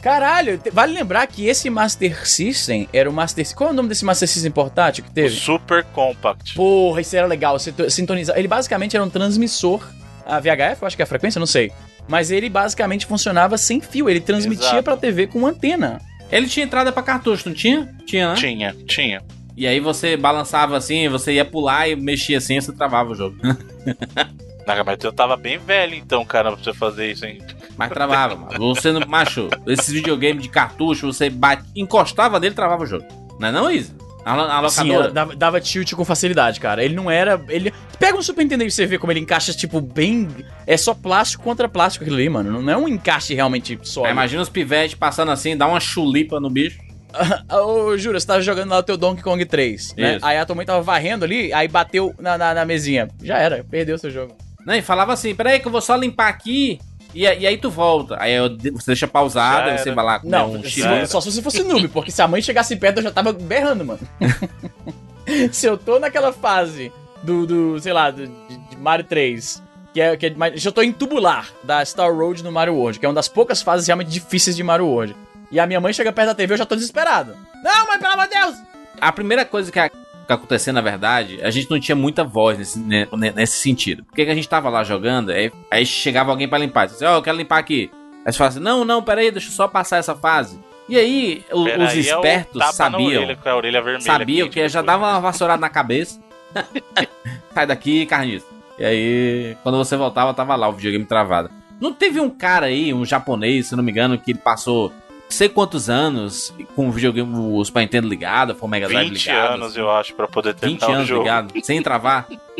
Caralho, 0.00 0.60
vale 0.70 0.92
lembrar 0.92 1.26
que 1.26 1.46
esse 1.46 1.70
Master 1.70 2.28
System 2.28 2.86
era 2.92 3.08
o 3.08 3.12
Master 3.12 3.54
Qual 3.54 3.70
é 3.70 3.72
o 3.72 3.74
nome 3.74 3.88
desse 3.88 4.04
Master 4.04 4.28
System 4.28 4.52
portátil 4.52 5.02
que 5.02 5.10
O 5.10 5.14
teve? 5.14 5.34
Super 5.34 5.82
Compact. 5.82 6.54
Porra, 6.54 7.00
isso 7.00 7.16
era 7.16 7.26
legal. 7.26 7.58
Sintonizar. 7.58 8.36
Ele 8.38 8.46
basicamente 8.46 8.94
era 8.94 9.04
um 9.04 9.08
transmissor. 9.08 9.82
A 10.26 10.38
VHF, 10.40 10.82
eu 10.82 10.86
acho 10.86 10.96
que 10.96 11.02
é 11.02 11.04
a 11.04 11.06
frequência, 11.06 11.38
não 11.38 11.46
sei. 11.46 11.72
Mas 12.06 12.30
ele 12.30 12.50
basicamente 12.50 13.06
funcionava 13.06 13.56
sem 13.56 13.80
fio. 13.80 14.08
Ele 14.10 14.20
transmitia 14.20 14.66
Exato. 14.68 14.82
pra 14.82 14.96
TV 14.96 15.26
com 15.26 15.46
antena. 15.46 15.98
Ele 16.30 16.48
tinha 16.48 16.66
entrada 16.66 16.92
pra 16.92 17.02
cartucho, 17.02 17.48
não 17.48 17.54
tinha? 17.54 17.94
Tinha, 18.06 18.28
né? 18.30 18.34
Tinha, 18.34 18.74
tinha. 18.86 19.22
E 19.56 19.66
aí 19.66 19.80
você 19.80 20.16
balançava 20.16 20.76
assim, 20.76 21.08
você 21.08 21.32
ia 21.32 21.44
pular 21.44 21.88
e 21.88 21.94
mexia 21.96 22.38
assim, 22.38 22.60
você 22.60 22.72
travava 22.72 23.12
o 23.12 23.14
jogo. 23.14 23.36
Na 24.66 24.82
mas 24.82 25.02
eu 25.02 25.12
tava 25.12 25.36
bem 25.36 25.58
velho 25.58 25.94
então, 25.94 26.24
cara, 26.24 26.52
pra 26.52 26.62
você 26.62 26.72
fazer 26.72 27.12
isso, 27.12 27.24
hein? 27.26 27.40
Mas 27.76 27.90
travava, 27.90 28.36
mano. 28.36 28.74
Você 28.74 28.92
não. 28.92 29.06
Macho, 29.06 29.48
esses 29.66 29.92
videogames 29.92 30.42
de 30.42 30.48
cartucho, 30.48 31.12
você 31.12 31.28
bate, 31.28 31.64
encostava 31.76 32.40
nele 32.40 32.52
e 32.52 32.56
travava 32.56 32.82
o 32.82 32.86
jogo. 32.86 33.04
Não 33.38 33.48
é 33.48 33.52
não, 33.52 33.70
Isa? 33.70 33.94
A, 34.24 34.60
a 34.60 34.68
Sim, 34.70 34.84
locadora. 34.84 35.04
ela 35.04 35.12
dava, 35.12 35.36
dava 35.36 35.60
tilt 35.60 35.92
com 35.92 36.04
facilidade, 36.04 36.58
cara. 36.58 36.82
Ele 36.82 36.94
não 36.94 37.10
era. 37.10 37.42
Ele. 37.48 37.72
Pega 37.98 38.16
um 38.16 38.22
Super 38.22 38.42
Nintendo 38.42 38.64
e 38.64 38.70
você 38.70 38.86
vê 38.86 38.98
como 38.98 39.12
ele 39.12 39.20
encaixa, 39.20 39.52
tipo, 39.52 39.80
bem. 39.82 40.28
É 40.66 40.76
só 40.78 40.94
plástico 40.94 41.44
contra 41.44 41.68
plástico 41.68 42.04
aquilo 42.04 42.16
ali, 42.16 42.28
mano. 42.30 42.62
Não 42.62 42.72
é 42.72 42.76
um 42.76 42.88
encaixe 42.88 43.34
realmente 43.34 43.74
Aí 43.74 43.86
sólido. 43.86 44.12
imagina 44.12 44.40
os 44.40 44.48
pivetes 44.48 44.94
passando 44.94 45.30
assim, 45.30 45.56
dá 45.56 45.66
uma 45.66 45.78
chulipa 45.78 46.40
no 46.40 46.48
bicho. 46.48 46.78
Ô, 47.52 47.96
Jura, 47.98 48.18
você 48.18 48.26
tava 48.26 48.40
jogando 48.40 48.70
lá 48.70 48.78
o 48.78 48.82
teu 48.82 48.96
Donkey 48.96 49.22
Kong 49.22 49.44
3, 49.44 49.94
né? 49.96 50.16
Isso. 50.16 50.26
Aí 50.26 50.38
a 50.38 50.46
tua 50.46 50.56
mãe 50.56 50.66
tava 50.66 50.80
varrendo 50.80 51.24
ali, 51.24 51.52
aí 51.52 51.68
bateu 51.68 52.14
na, 52.18 52.36
na, 52.38 52.54
na 52.54 52.64
mesinha. 52.64 53.08
Já 53.22 53.38
era, 53.38 53.62
perdeu 53.62 53.98
seu 53.98 54.10
jogo. 54.10 54.34
Não, 54.66 54.74
e 54.74 54.82
falava 54.82 55.12
assim, 55.12 55.34
peraí 55.34 55.60
que 55.60 55.66
eu 55.66 55.72
vou 55.72 55.80
só 55.80 55.94
limpar 55.96 56.28
aqui. 56.28 56.80
E, 57.14 57.20
e 57.22 57.46
aí 57.46 57.56
tu 57.56 57.70
volta. 57.70 58.16
Aí 58.18 58.32
eu- 58.34 58.48
você 58.72 58.86
deixa 58.86 59.06
pausado, 59.06 59.68
aí 59.70 59.78
você 59.78 59.92
vai 59.92 60.04
lá 60.04 60.20
Não, 60.24 60.54
um 60.54 60.62
só, 60.64 61.06
só 61.06 61.20
se 61.20 61.30
você 61.32 61.42
fosse 61.42 61.62
noob, 61.62 61.86
porque 61.88 62.10
se 62.10 62.20
a 62.20 62.26
mãe 62.26 62.42
chegasse 62.42 62.74
perto 62.76 62.98
eu 62.98 63.04
já 63.04 63.10
tava 63.12 63.32
berrando, 63.32 63.84
mano. 63.84 64.00
se 65.52 65.66
eu 65.66 65.76
tô 65.78 65.98
naquela 65.98 66.32
fase 66.32 66.92
do, 67.22 67.46
do 67.46 67.78
sei 67.80 67.92
lá, 67.92 68.10
do, 68.10 68.26
de, 68.26 68.76
Mario 68.78 69.04
3, 69.04 69.62
que 69.92 70.00
é, 70.00 70.16
que 70.16 70.26
é 70.26 70.34
eu 70.64 70.72
tô 70.72 70.82
em 70.82 70.92
tubular 70.92 71.48
da 71.62 71.84
Star 71.84 72.12
Road 72.12 72.42
no 72.42 72.50
Mario 72.52 72.74
World, 72.74 72.98
que 72.98 73.06
é 73.06 73.08
uma 73.08 73.14
das 73.14 73.28
poucas 73.28 73.62
fases 73.62 73.86
realmente 73.86 74.08
difíceis 74.10 74.56
de 74.56 74.62
Mario 74.62 74.86
World. 74.86 75.14
E 75.50 75.60
a 75.60 75.66
minha 75.66 75.80
mãe 75.80 75.92
chega 75.92 76.12
perto 76.12 76.28
da 76.28 76.34
TV, 76.34 76.54
eu 76.54 76.58
já 76.58 76.66
tô 76.66 76.74
desesperado. 76.74 77.36
Não, 77.62 77.86
mãe, 77.86 77.98
pelo 77.98 78.12
amor 78.14 78.26
de 78.26 78.34
Deus! 78.34 78.56
A 79.00 79.12
primeira 79.12 79.44
coisa 79.44 79.70
que, 79.70 79.78
a- 79.78 79.90
que 80.26 80.32
aconteceu, 80.32 80.72
na 80.72 80.80
verdade, 80.80 81.38
a 81.42 81.50
gente 81.50 81.70
não 81.70 81.78
tinha 81.78 81.94
muita 81.96 82.24
voz 82.24 82.58
nesse, 82.58 82.78
ne- 82.78 83.08
ne- 83.12 83.32
nesse 83.32 83.58
sentido. 83.58 84.04
Porque 84.04 84.24
que 84.24 84.30
a 84.30 84.34
gente 84.34 84.48
tava 84.48 84.68
lá 84.68 84.82
jogando, 84.84 85.30
aí, 85.30 85.52
aí 85.70 85.84
chegava 85.86 86.30
alguém 86.30 86.48
pra 86.48 86.58
limpar. 86.58 86.86
Disse, 86.86 87.04
ó, 87.04 87.16
eu 87.16 87.22
quero 87.22 87.36
limpar 87.36 87.58
aqui. 87.58 87.90
Aí 88.24 88.32
você 88.32 88.38
fala 88.38 88.50
assim, 88.50 88.60
não, 88.60 88.84
não, 88.84 89.02
peraí, 89.02 89.30
deixa 89.30 89.48
eu 89.48 89.52
só 89.52 89.68
passar 89.68 89.98
essa 89.98 90.14
fase. 90.14 90.58
E 90.88 90.96
aí, 90.96 91.42
o- 91.52 91.64
Pera 91.64 91.84
os 91.84 91.90
aí, 91.90 92.08
é 92.08 92.14
o 92.14 92.18
espertos 92.18 92.58
na 92.60 92.72
sabiam. 92.72 93.06
orelha, 93.22 93.36
com 93.36 93.48
a 93.48 93.56
orelha 93.56 93.82
vermelha. 93.82 94.00
Sabiam 94.04 94.48
quente 94.48 94.54
que 94.54 94.68
já 94.68 94.82
dava 94.82 95.06
uma 95.10 95.20
vassourada 95.20 95.60
na 95.60 95.68
cabeça. 95.68 96.20
Sai 97.54 97.66
daqui, 97.66 98.06
carniça. 98.06 98.46
E 98.78 98.84
aí, 98.84 99.56
quando 99.62 99.78
você 99.78 99.96
voltava, 99.96 100.34
tava 100.34 100.56
lá 100.56 100.68
o 100.68 100.72
videogame 100.72 101.04
travado. 101.04 101.50
Não 101.80 101.92
teve 101.92 102.20
um 102.20 102.30
cara 102.30 102.66
aí, 102.66 102.92
um 102.92 103.04
japonês, 103.04 103.68
se 103.68 103.76
não 103.76 103.82
me 103.84 103.90
engano, 103.92 104.18
que 104.18 104.32
ele 104.32 104.38
passou 104.38 104.92
sei 105.34 105.48
quantos 105.48 105.90
anos 105.90 106.54
com 106.74 106.88
o 106.88 106.92
videogame, 106.92 107.32
o 107.36 107.64
Super 107.64 107.80
Nintendo 107.80 108.08
ligado, 108.08 108.54
com 108.54 108.66
o 108.66 108.68
Mega 108.68 108.88
Drive 108.88 109.08
20 109.10 109.26
ligado. 109.26 109.54
anos, 109.54 109.76
eu 109.76 109.90
acho, 109.90 110.14
pra 110.14 110.26
poder 110.28 110.54
20 110.54 110.60
terminar 110.60 110.88
o 110.88 110.92
anos 110.94 111.08
jogo. 111.08 111.22
ligado, 111.22 111.52
sem 111.64 111.82
travar. 111.82 112.26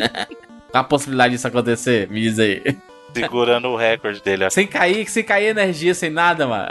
Qual 0.71 0.81
a 0.81 0.83
possibilidade 0.83 1.33
disso 1.35 1.47
acontecer? 1.47 2.09
Me 2.09 2.21
diz 2.21 2.37
aí. 2.39 2.61
Segurando 3.13 3.69
o 3.69 3.77
recorde 3.77 4.21
dele. 4.21 4.49
Sem 4.49 4.67
cair, 4.67 5.07
sem 5.09 5.23
cair 5.23 5.45
energia, 5.47 5.93
sem 5.95 6.09
nada, 6.09 6.45
mano. 6.45 6.69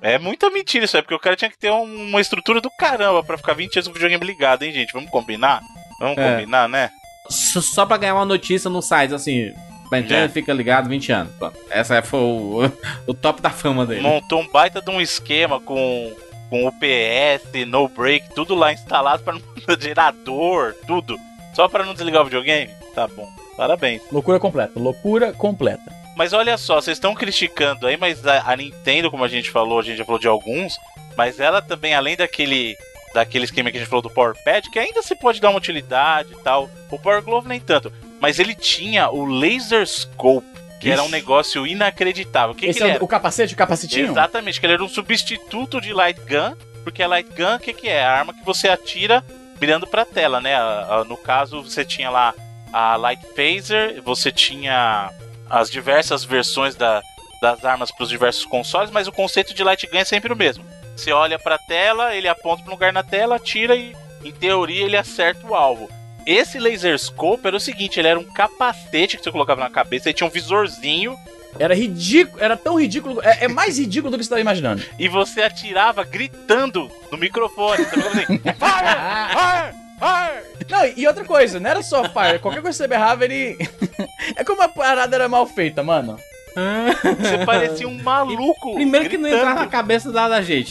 É 0.00 0.18
muita 0.18 0.48
mentira 0.48 0.86
isso 0.86 0.96
aí, 0.96 1.02
porque 1.02 1.14
o 1.14 1.18
cara 1.18 1.36
tinha 1.36 1.50
que 1.50 1.58
ter 1.58 1.70
um- 1.70 2.08
uma 2.08 2.20
estrutura 2.22 2.58
do 2.60 2.70
caramba 2.70 3.22
pra 3.22 3.36
ficar 3.36 3.52
20 3.52 3.76
anos 3.76 3.88
com 3.88 3.90
o 3.90 3.94
videogame 3.94 4.24
ligado, 4.24 4.62
hein, 4.62 4.72
gente? 4.72 4.94
Vamos 4.94 5.10
combinar? 5.10 5.60
Vamos 6.00 6.16
É. 6.16 6.36
combinar, 6.36 6.68
né? 6.70 6.90
Só, 7.28 7.60
só 7.60 7.84
pra 7.86 7.98
ganhar 7.98 8.14
uma 8.14 8.24
notícia 8.24 8.70
no 8.70 8.80
site, 8.80 9.12
assim. 9.12 9.52
Nintendo 10.00 10.24
É. 10.24 10.28
fica 10.28 10.52
ligado 10.52 10.88
20 10.88 11.12
anos. 11.12 11.32
Pronto. 11.38 11.58
Essa 11.70 12.00
foi 12.02 12.20
o, 12.20 12.70
o 13.06 13.14
top 13.14 13.40
da 13.40 13.50
fama 13.50 13.84
dele. 13.86 14.00
Montou 14.02 14.40
um 14.40 14.48
baita 14.48 14.80
de 14.80 14.90
um 14.90 15.00
esquema 15.00 15.60
com, 15.60 16.12
com 16.50 16.66
UPS, 16.66 17.66
no 17.66 17.88
break, 17.88 18.34
tudo 18.34 18.54
lá 18.54 18.72
instalado 18.72 19.22
para 19.22 19.36
gerador, 19.80 20.74
tudo. 20.86 21.16
Só 21.54 21.68
pra 21.68 21.84
não 21.84 21.94
desligar 21.94 22.22
o 22.22 22.24
videogame? 22.24 22.70
Tá 22.94 23.06
bom. 23.06 23.28
Parabéns. 23.56 24.02
Loucura 24.10 24.40
completa, 24.40 24.72
loucura 24.78 25.32
completa. 25.32 25.92
Mas 26.16 26.32
olha 26.32 26.56
só, 26.56 26.80
vocês 26.80 26.96
estão 26.96 27.14
criticando 27.14 27.86
aí, 27.86 27.96
mas 27.96 28.24
a, 28.26 28.50
a 28.52 28.56
Nintendo, 28.56 29.10
como 29.10 29.24
a 29.24 29.28
gente 29.28 29.50
falou, 29.50 29.78
a 29.80 29.82
gente 29.82 29.98
já 29.98 30.04
falou 30.04 30.20
de 30.20 30.28
alguns, 30.28 30.76
mas 31.16 31.40
ela 31.40 31.60
também, 31.60 31.94
além 31.94 32.16
daquele 32.16 32.76
daquele 33.12 33.44
esquema 33.44 33.70
que 33.70 33.76
a 33.76 33.80
gente 33.80 33.88
falou 33.88 34.02
do 34.02 34.10
Power 34.10 34.34
Pad, 34.44 34.68
que 34.70 34.78
ainda 34.78 35.00
se 35.00 35.14
pode 35.14 35.40
dar 35.40 35.50
uma 35.50 35.58
utilidade 35.58 36.32
e 36.32 36.36
tal, 36.42 36.68
o 36.90 36.98
Power 36.98 37.22
Glove 37.22 37.48
nem 37.48 37.60
tanto, 37.60 37.92
mas 38.24 38.38
ele 38.38 38.54
tinha 38.54 39.10
o 39.10 39.24
Laser 39.26 39.86
Scope, 39.86 40.46
que 40.80 40.90
era 40.90 41.02
um 41.02 41.06
Ixi. 41.06 41.12
negócio 41.14 41.66
inacreditável. 41.66 42.52
O 42.52 42.54
que, 42.54 42.66
Esse 42.66 42.78
que 42.78 42.84
é 42.84 42.96
o, 43.00 43.06
capacete, 43.06 43.54
o? 43.54 44.10
Exatamente, 44.12 44.58
que 44.58 44.66
ele 44.66 44.72
era 44.74 44.84
um 44.84 44.88
substituto 44.88 45.80
de 45.80 45.92
Light 45.92 46.18
Gun, 46.20 46.56
porque 46.82 47.02
a 47.02 47.06
Light 47.08 47.28
Gun, 47.36 47.56
o 47.56 47.58
que, 47.60 47.72
que 47.74 47.88
é? 47.88 48.02
A 48.04 48.12
arma 48.12 48.32
que 48.34 48.44
você 48.44 48.68
atira 48.68 49.22
mirando 49.60 49.86
pra 49.86 50.04
tela, 50.04 50.40
né? 50.40 50.54
A- 50.54 50.86
a- 51.00 51.04
No 51.04 51.16
caso, 51.16 51.62
você 51.62 51.84
tinha 51.84 52.10
lá 52.10 52.34
a 52.72 52.96
Light 52.96 53.22
Phaser, 53.36 54.02
você 54.02 54.32
tinha 54.32 55.10
as 55.48 55.70
diversas 55.70 56.24
versões 56.24 56.74
da- 56.74 57.02
das 57.42 57.62
armas 57.64 57.90
para 57.90 58.02
os 58.04 58.08
diversos 58.08 58.44
consoles, 58.46 58.90
mas 58.90 59.06
o 59.06 59.12
conceito 59.12 59.52
de 59.54 59.62
Light 59.62 59.86
Gun 59.86 59.98
é 59.98 60.04
sempre 60.04 60.32
o 60.32 60.36
mesmo. 60.36 60.64
Você 60.96 61.12
olha 61.12 61.38
pra 61.38 61.58
tela, 61.58 62.14
ele 62.14 62.26
aponta 62.28 62.62
para 62.62 62.70
um 62.70 62.74
lugar 62.74 62.92
na 62.92 63.02
tela, 63.02 63.36
atira 63.36 63.74
e, 63.76 63.94
em 64.24 64.32
teoria, 64.32 64.84
ele 64.84 64.96
acerta 64.96 65.46
o 65.46 65.54
alvo. 65.54 65.88
Esse 66.26 66.58
laser 66.58 66.98
scope 66.98 67.46
era 67.46 67.56
o 67.56 67.60
seguinte, 67.60 67.98
ele 67.98 68.08
era 68.08 68.18
um 68.18 68.24
capacete 68.24 69.16
que 69.16 69.24
você 69.24 69.30
colocava 69.30 69.60
na 69.60 69.70
cabeça, 69.70 70.08
ele 70.08 70.14
tinha 70.14 70.26
um 70.26 70.30
visorzinho 70.30 71.16
Era 71.58 71.74
ridículo, 71.74 72.42
era 72.42 72.56
tão 72.56 72.80
ridículo, 72.80 73.20
é, 73.22 73.44
é 73.44 73.48
mais 73.48 73.78
ridículo 73.78 74.10
do 74.10 74.18
que 74.18 74.24
você 74.24 74.30
tava 74.30 74.40
imaginando. 74.40 74.82
e 74.98 75.08
você 75.08 75.42
atirava 75.42 76.02
gritando 76.04 76.90
no 77.10 77.18
microfone. 77.18 77.84
Você 77.84 78.00
assim, 78.00 78.38
fire, 78.42 78.94
fire, 79.30 79.74
fire. 79.98 80.70
Não, 80.70 80.86
e 80.96 81.06
outra 81.06 81.24
coisa, 81.24 81.60
não 81.60 81.70
era 81.70 81.82
só 81.82 82.02
fire, 82.04 82.38
qualquer 82.40 82.62
coisa 82.62 82.76
que 82.78 82.84
você 82.84 82.88
berrava, 82.88 83.24
ele... 83.24 83.56
é 84.34 84.42
como 84.42 84.62
a 84.62 84.68
parada 84.68 85.14
era 85.14 85.28
mal 85.28 85.46
feita, 85.46 85.82
mano. 85.82 86.18
Você 86.54 87.44
parecia 87.44 87.88
um 87.88 88.02
maluco. 88.02 88.74
Primeiro 88.74 89.08
que 89.10 89.16
não 89.16 89.24
gritando. 89.24 89.42
entrava 89.42 89.60
na 89.60 89.66
cabeça 89.66 90.12
da, 90.12 90.28
da 90.28 90.40
gente. 90.42 90.70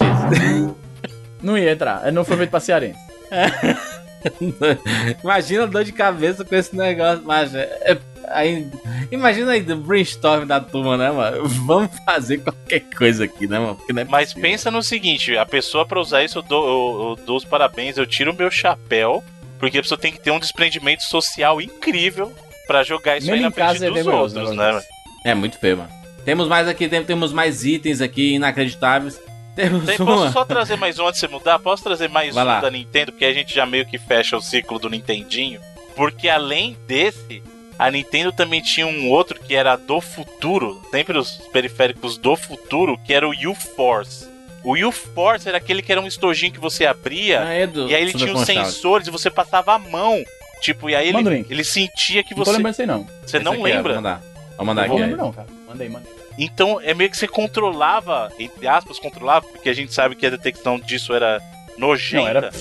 Não 1.42 1.58
ia 1.58 1.72
entrar, 1.72 2.10
não 2.12 2.24
foi 2.24 2.38
feito 2.38 2.50
pra 2.50 2.60
cearense. 2.60 3.00
Imagina 5.24 5.64
a 5.64 5.68
dor 5.68 5.84
de 5.84 5.92
cabeça 5.92 6.44
com 6.46 6.56
esse 6.56 6.76
negócio, 6.76 7.24
mas 7.26 7.54
é, 7.54 7.64
é- 7.84 7.98
aí, 8.30 8.68
imagina 9.12 9.52
aí 9.52 9.62
do 9.62 9.76
brainstorm 9.78 10.46
da 10.46 10.60
turma, 10.60 10.98
né, 10.98 11.12
mano? 11.12 11.46
Vamos 11.66 11.92
fazer 12.06 12.40
qualquer 12.40 12.82
coisa 12.96 13.26
aqui, 13.26 13.48
né, 13.48 13.60
mano? 13.60 13.80
É 13.90 14.04
Mas 14.06 14.34
pensa 14.34 14.70
no 14.72 14.82
seguinte: 14.82 15.38
a 15.38 15.46
pessoa 15.46 15.86
pra 15.86 16.00
usar 16.00 16.24
isso, 16.24 16.38
eu 16.40 16.42
dou, 16.44 16.66
eu- 16.68 17.10
eu 17.20 17.26
dou 17.26 17.38
os 17.38 17.46
parabéns, 17.46 17.98
eu 17.98 18.06
tiro 18.06 18.32
o 18.32 18.36
meu 18.36 18.50
chapéu, 18.52 19.24
porque 19.60 19.78
a 19.78 19.82
pessoa 19.82 19.98
tem 20.00 20.12
que 20.12 20.20
ter 20.20 20.32
um 20.32 20.40
desprendimento 20.40 21.04
social 21.04 21.62
incrível 21.62 22.32
pra 22.68 22.84
jogar 22.84 23.18
isso 23.18 23.28
Mesmo 23.28 23.36
aí 23.38 23.42
na 23.44 23.52
frente 23.52 23.84
é 23.84 23.90
dos 23.92 24.08
outros, 24.08 24.52
né, 24.56 24.72
né? 24.74 24.82
É 25.26 25.34
muito 25.36 25.58
feio, 25.58 25.78
mano. 25.78 25.90
Temos 26.26 26.48
mais 26.48 26.68
aqui, 26.70 26.88
tem- 26.88 27.04
temos 27.04 27.34
mais 27.34 27.66
itens 27.66 28.00
aqui 28.00 28.36
inacreditáveis. 28.36 29.20
Temos 29.56 29.86
Tem- 29.86 29.98
uma. 30.00 30.06
posso 30.06 30.34
só 30.34 30.44
trazer 30.46 30.76
mais 30.78 30.98
um 31.00 31.08
antes 31.08 31.22
de 31.22 31.28
você 31.28 31.32
mudar? 31.34 31.60
Posso 31.60 31.84
trazer 31.84 32.10
mais 32.10 32.34
Vai 32.34 32.44
um 32.44 32.48
lá. 32.48 32.60
da 32.60 32.72
Nintendo? 32.72 33.12
Porque 33.12 33.26
a 33.26 33.34
gente 33.34 33.54
já 33.54 33.66
meio 33.66 33.86
que 33.86 33.98
fecha 33.98 34.36
o 34.36 34.42
ciclo 34.42 34.80
do 34.80 34.90
Nintendinho. 34.90 35.62
Porque 35.96 36.28
além 36.28 36.76
desse, 36.88 37.44
a 37.78 37.92
Nintendo 37.92 38.32
também 38.32 38.62
tinha 38.62 38.88
um 38.88 39.10
outro 39.10 39.40
que 39.40 39.54
era 39.54 39.76
do 39.76 40.02
futuro, 40.02 40.82
sempre 40.90 41.18
os 41.18 41.32
periféricos 41.52 42.18
do 42.18 42.36
futuro, 42.36 42.98
que 42.98 43.14
era 43.14 43.28
o 43.28 43.32
U-Force. 43.32 44.28
O 44.64 44.76
U-Force 44.76 45.48
era 45.48 45.58
aquele 45.58 45.82
que 45.84 45.92
era 45.92 46.02
um 46.02 46.08
estojinho 46.08 46.52
que 46.54 46.60
você 46.60 46.86
abria, 46.86 47.44
Ah, 47.44 47.54
é 47.54 47.68
do 47.68 47.90
e 47.90 47.94
aí 47.96 48.02
ele 48.02 48.14
tinha 48.14 48.34
os 48.34 48.46
sensores 48.46 49.08
e 49.08 49.12
você 49.12 49.30
passava 49.30 49.74
a 49.74 49.78
mão. 49.80 50.24
Tipo, 50.62 50.90
e 50.90 50.96
aí 50.96 51.10
ele, 51.10 51.46
ele 51.50 51.64
sentia 51.66 52.24
que 52.24 52.34
Não 52.34 52.40
tô 52.44 52.46
você. 52.46 52.58
lembrando 52.58 52.72
disso 52.72 52.82
aí, 52.82 52.88
não. 52.88 53.06
Você 53.26 53.38
Esse 53.38 53.44
não 53.46 53.62
lembra? 53.62 53.94
Vou 53.94 54.02
mandar. 54.02 54.22
Vou 54.56 54.66
mandar 54.66 54.84
Eu 54.84 54.88
Não 54.88 54.96
aqui. 54.96 55.04
lembro 55.06 55.18
não, 55.26 55.34
cara. 55.34 55.48
Mandei, 55.68 55.90
mandei. 55.90 56.12
Então 56.38 56.80
é 56.82 56.94
meio 56.94 57.10
que 57.10 57.18
você 57.18 57.28
controlava, 57.28 58.32
entre 58.40 58.68
aspas, 58.68 59.00
controlava, 59.00 59.46
porque 59.46 59.70
a 59.70 59.74
gente 59.74 59.94
sabe 59.94 60.16
que 60.16 60.26
a 60.26 60.30
detecção 60.30 60.80
disso 60.80 61.14
era 61.14 61.42
nojenta. 61.78 62.24
Não, 62.24 62.28
era... 62.28 62.52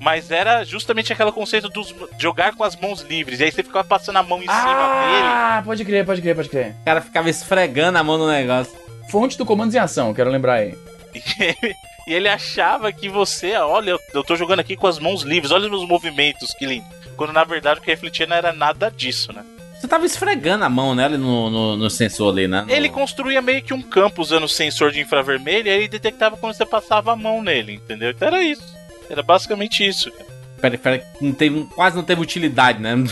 Mas 0.00 0.32
era 0.32 0.64
justamente 0.64 1.12
aquele 1.12 1.30
conceito 1.30 1.68
dos 1.68 1.94
jogar 2.18 2.56
com 2.56 2.64
as 2.64 2.74
mãos 2.74 3.02
livres. 3.02 3.38
E 3.38 3.44
aí 3.44 3.52
você 3.52 3.62
ficava 3.62 3.86
passando 3.86 4.16
a 4.16 4.22
mão 4.22 4.38
em 4.38 4.42
cima 4.42 4.52
Ah, 4.56 5.62
pode 5.64 5.84
crer, 5.84 6.04
pode 6.04 6.20
crer, 6.20 6.34
pode 6.34 6.48
crer. 6.48 6.74
O 6.80 6.84
cara 6.84 7.00
ficava 7.00 7.30
esfregando 7.30 7.98
a 7.98 8.02
mão 8.02 8.18
no 8.18 8.26
negócio. 8.26 8.76
Fonte 9.08 9.38
do 9.38 9.46
Comandos 9.46 9.74
em 9.74 9.78
Ação, 9.78 10.12
quero 10.12 10.30
lembrar 10.30 10.54
aí. 10.54 10.74
dele. 11.12 11.76
e 12.08 12.14
ele 12.14 12.28
achava 12.28 12.92
que 12.92 13.08
você, 13.08 13.54
olha, 13.56 13.90
eu, 13.90 14.00
eu 14.14 14.24
tô 14.24 14.34
jogando 14.34 14.60
aqui 14.60 14.74
com 14.74 14.86
as 14.86 14.98
mãos 14.98 15.22
livres, 15.22 15.52
olha 15.52 15.64
os 15.64 15.70
meus 15.70 15.86
movimentos, 15.86 16.52
que 16.52 16.66
lindo. 16.66 16.86
Quando 17.16 17.32
na 17.32 17.44
verdade 17.44 17.78
o 17.78 17.82
que 17.82 17.90
refletia 17.90 18.26
não 18.26 18.36
era 18.36 18.52
nada 18.52 18.90
disso, 18.90 19.32
né? 19.32 19.44
Você 19.82 19.88
tava 19.88 20.06
esfregando 20.06 20.62
a 20.64 20.68
mão, 20.68 20.94
né, 20.94 21.06
ali 21.06 21.18
no, 21.18 21.50
no, 21.50 21.76
no 21.76 21.90
sensor 21.90 22.32
ali, 22.32 22.46
né? 22.46 22.62
No- 22.62 22.70
Ele 22.72 22.88
construía 22.88 23.42
meio 23.42 23.60
que 23.60 23.74
um 23.74 23.82
campo 23.82 24.22
usando 24.22 24.46
sensor 24.48 24.92
de 24.92 25.00
infravermelho 25.00 25.66
e 25.66 25.70
aí 25.70 25.78
ele 25.78 25.88
detectava 25.88 26.36
quando 26.36 26.54
você 26.54 26.64
passava 26.64 27.12
a 27.12 27.16
mão 27.16 27.42
nele, 27.42 27.74
entendeu? 27.74 28.10
Então 28.10 28.28
era 28.28 28.40
isso. 28.44 28.62
Era 29.10 29.24
basicamente 29.24 29.84
isso. 29.84 30.08
cara. 30.12 30.26
Pera, 30.60 30.78
pera, 30.78 31.04
não 31.20 31.32
teve, 31.32 31.64
quase 31.74 31.96
não 31.96 32.04
teve 32.04 32.20
utilidade, 32.20 32.80
né? 32.80 32.94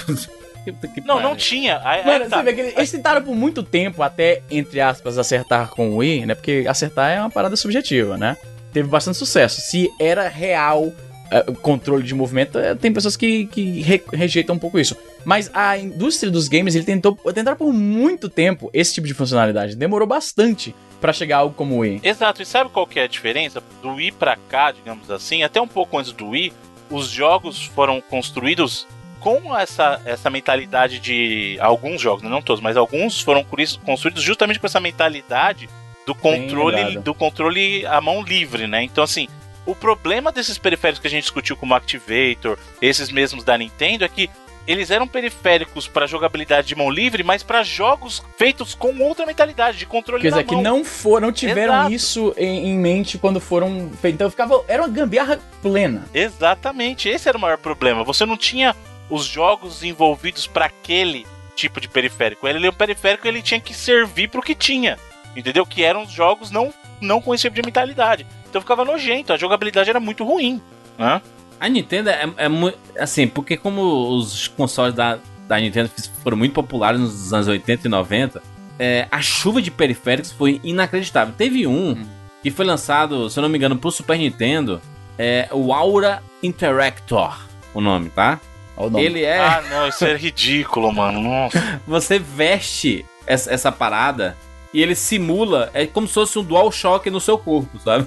Não, 1.07 1.21
não 1.21 1.35
tinha. 1.35 1.81
Aí, 1.83 2.01
aí 2.03 2.07
Mano, 2.07 2.29
tá. 2.31 2.37
você 2.37 2.43
vê 2.45 2.53
que 2.53 2.61
eles, 2.61 2.77
eles 2.77 2.91
tentaram 2.93 3.23
por 3.23 3.35
muito 3.35 3.63
tempo 3.63 4.03
até, 4.03 4.43
entre 4.51 4.79
aspas, 4.81 5.17
acertar 5.17 5.71
com 5.71 5.91
o 5.91 5.97
Wii, 5.97 6.27
né? 6.27 6.35
Porque 6.35 6.67
acertar 6.69 7.11
é 7.11 7.19
uma 7.19 7.31
parada 7.31 7.57
subjetiva, 7.57 8.19
né? 8.19 8.37
Teve 8.73 8.87
bastante 8.87 9.17
sucesso. 9.17 9.61
Se 9.63 9.91
era 9.99 10.29
real 10.29 10.93
é, 11.31 11.43
controle 11.63 12.03
de 12.03 12.15
movimento, 12.15 12.59
é, 12.59 12.75
tem 12.75 12.93
pessoas 12.93 13.17
que, 13.17 13.47
que 13.47 13.81
re- 13.83 14.03
rejeitam 14.13 14.57
um 14.57 14.59
pouco 14.59 14.79
isso. 14.79 14.97
Mas 15.25 15.51
a 15.55 15.79
indústria 15.79 16.31
dos 16.31 16.49
games, 16.49 16.75
ele 16.75 16.85
tentou 16.85 17.15
tentaram 17.35 17.57
por 17.57 17.73
muito 17.73 18.29
tempo 18.29 18.71
esse 18.73 18.95
tipo 18.95 19.07
de 19.07 19.15
funcionalidade. 19.15 19.77
Demorou 19.77 20.09
bastante 20.09 20.75
pra 21.01 21.13
chegar 21.13 21.37
a 21.37 21.41
algo 21.41 21.55
como 21.55 21.77
o 21.77 21.79
Wii. 21.79 22.01
Exato, 22.03 22.43
e 22.43 22.47
sabe 22.47 22.71
qual 22.71 22.87
que 22.87 22.99
é 22.99 23.05
a 23.05 23.09
diferença? 23.09 23.63
Do 23.83 23.95
Wii 23.95 24.13
pra 24.13 24.37
cá, 24.49 24.71
digamos 24.73 25.11
assim, 25.11 25.43
até 25.43 25.61
um 25.61 25.69
pouco 25.69 25.97
antes 25.99 26.13
do 26.13 26.29
Wii, 26.31 26.53
os 26.91 27.09
jogos 27.09 27.65
foram 27.67 28.01
construídos 28.01 28.87
com 29.21 29.57
essa, 29.57 30.01
essa 30.05 30.31
mentalidade 30.31 30.99
de. 30.99 31.57
Alguns 31.61 32.01
jogos, 32.01 32.23
não 32.23 32.41
todos, 32.43 32.63
mas 32.63 32.77
alguns 32.77 33.21
foram 33.21 33.45
construídos 33.85 34.23
justamente 34.23 34.59
com 34.59 34.67
essa 34.67 34.81
mentalidade 34.81 35.69
do 36.07 36.15
controle, 36.15 36.99
do 36.99 37.15
controle 37.15 37.87
à 37.87 38.01
mão 38.01 38.23
livre, 38.23 38.67
né? 38.67 38.83
Então, 38.83 39.05
assim, 39.05 39.29
o 39.67 39.75
problema 39.75 40.33
desses 40.33 40.59
periféricos 40.59 41.01
que 41.01 41.07
a 41.07 41.11
gente 41.11 41.23
discutiu 41.23 41.57
como 41.57 41.75
Activator, 41.75 42.59
esses 42.81 43.11
mesmos 43.11 43.45
da 43.45 43.57
Nintendo, 43.57 44.05
é 44.05 44.09
que 44.09 44.31
eles 44.67 44.91
eram 44.91 45.07
periféricos 45.09 45.89
para 45.89 46.07
jogabilidade 46.07 46.69
de 46.69 46.75
mão 46.75 46.91
livre, 46.91 47.23
mas 47.23 47.43
para 47.43 47.63
jogos 47.63 48.23
feitos 48.37 48.75
com 48.75 48.97
outra 49.03 49.27
mentalidade 49.27 49.79
de 49.79 49.87
controle 49.87 50.23
Quer 50.23 50.29
dizer, 50.29 50.43
na 50.43 50.47
que 50.47 50.55
mão. 50.55 50.63
não 50.63 50.85
foram, 50.85 51.29
não 51.29 51.33
tiveram 51.33 51.75
Exato. 51.75 51.93
isso 51.93 52.35
em, 52.37 52.69
em 52.69 52.79
mente 52.79 53.19
quando 53.19 53.41
foram 53.41 53.91
feitos. 54.01 54.15
Então 54.15 54.31
ficava. 54.31 54.63
Era 54.69 54.83
uma 54.83 54.89
gambiarra 54.89 55.41
plena. 55.63 56.05
Exatamente, 56.15 57.09
esse 57.09 57.29
era 57.29 57.37
o 57.37 57.41
maior 57.41 57.59
problema. 57.59 58.05
Você 58.05 58.25
não 58.25 58.37
tinha 58.37 58.77
os 59.09 59.25
jogos 59.25 59.83
envolvidos 59.83 60.47
para 60.47 60.67
aquele 60.67 61.27
tipo 61.57 61.81
de 61.81 61.89
periférico. 61.89 62.47
Ele 62.47 62.67
é 62.67 62.71
um 62.71 62.73
periférico, 62.73 63.27
ele 63.27 63.43
tinha 63.43 63.61
que 63.61 63.75
servir 63.75 64.29
pro 64.29 64.43
que 64.43 64.55
tinha. 64.55 64.99
Entendeu? 65.37 65.65
Que 65.65 65.85
eram 65.85 66.03
os 66.03 66.11
jogos 66.11 66.51
não 66.51 66.73
não 67.01 67.21
com 67.21 67.35
esse 67.35 67.43
tipo 67.43 67.57
de 67.57 67.63
mentalidade. 67.63 68.27
Então 68.49 68.61
ficava 68.61 68.85
nojento, 68.85 69.33
a 69.33 69.37
jogabilidade 69.37 69.89
era 69.89 70.01
muito 70.01 70.25
ruim, 70.25 70.61
né? 70.99 71.23
A 71.59 71.69
Nintendo 71.69 72.11
é, 72.11 72.29
é 72.37 72.49
muito. 72.49 72.79
Assim, 72.99 73.29
porque 73.29 73.57
como 73.57 74.17
os 74.17 74.49
consoles 74.49 74.95
da, 74.95 75.19
da 75.47 75.59
Nintendo 75.59 75.91
foram 76.23 76.37
muito 76.37 76.53
populares 76.53 77.01
nos 77.01 77.33
anos 77.33 77.49
80 77.49 77.87
e 77.87 77.91
90, 77.91 78.43
é, 78.79 79.07
a 79.11 79.21
chuva 79.21 79.61
de 79.61 79.71
periféricos 79.71 80.33
foi 80.33 80.61
inacreditável. 80.65 81.35
Teve 81.37 81.67
um 81.67 82.07
que 82.43 82.51
foi 82.51 82.65
lançado, 82.65 83.29
se 83.29 83.39
eu 83.39 83.43
não 83.43 83.49
me 83.49 83.59
engano, 83.59 83.77
pro 83.77 83.91
Super 83.91 84.19
Nintendo, 84.19 84.81
é 85.19 85.49
o 85.53 85.75
Aura 85.75 86.23
Interactor, 86.43 87.39
o 87.75 87.81
nome, 87.83 88.09
tá? 88.09 88.41
O 88.75 88.89
nome. 88.89 89.05
Ele 89.05 89.23
é. 89.23 89.39
Ah, 89.39 89.63
não, 89.71 89.89
isso 89.89 90.05
é 90.07 90.17
ridículo, 90.17 90.91
mano. 90.91 91.21
Nossa. 91.21 91.81
Você 91.87 92.19
veste 92.19 93.05
essa, 93.27 93.53
essa 93.53 93.71
parada 93.71 94.35
e 94.73 94.83
ele 94.83 94.95
simula, 94.95 95.71
é 95.75 95.87
como 95.87 96.07
se 96.07 96.15
fosse 96.15 96.39
um 96.39 96.45
dual 96.45 96.71
shock 96.71 97.11
no 97.11 97.21
seu 97.21 97.37
corpo, 97.37 97.79
sabe? 97.81 98.07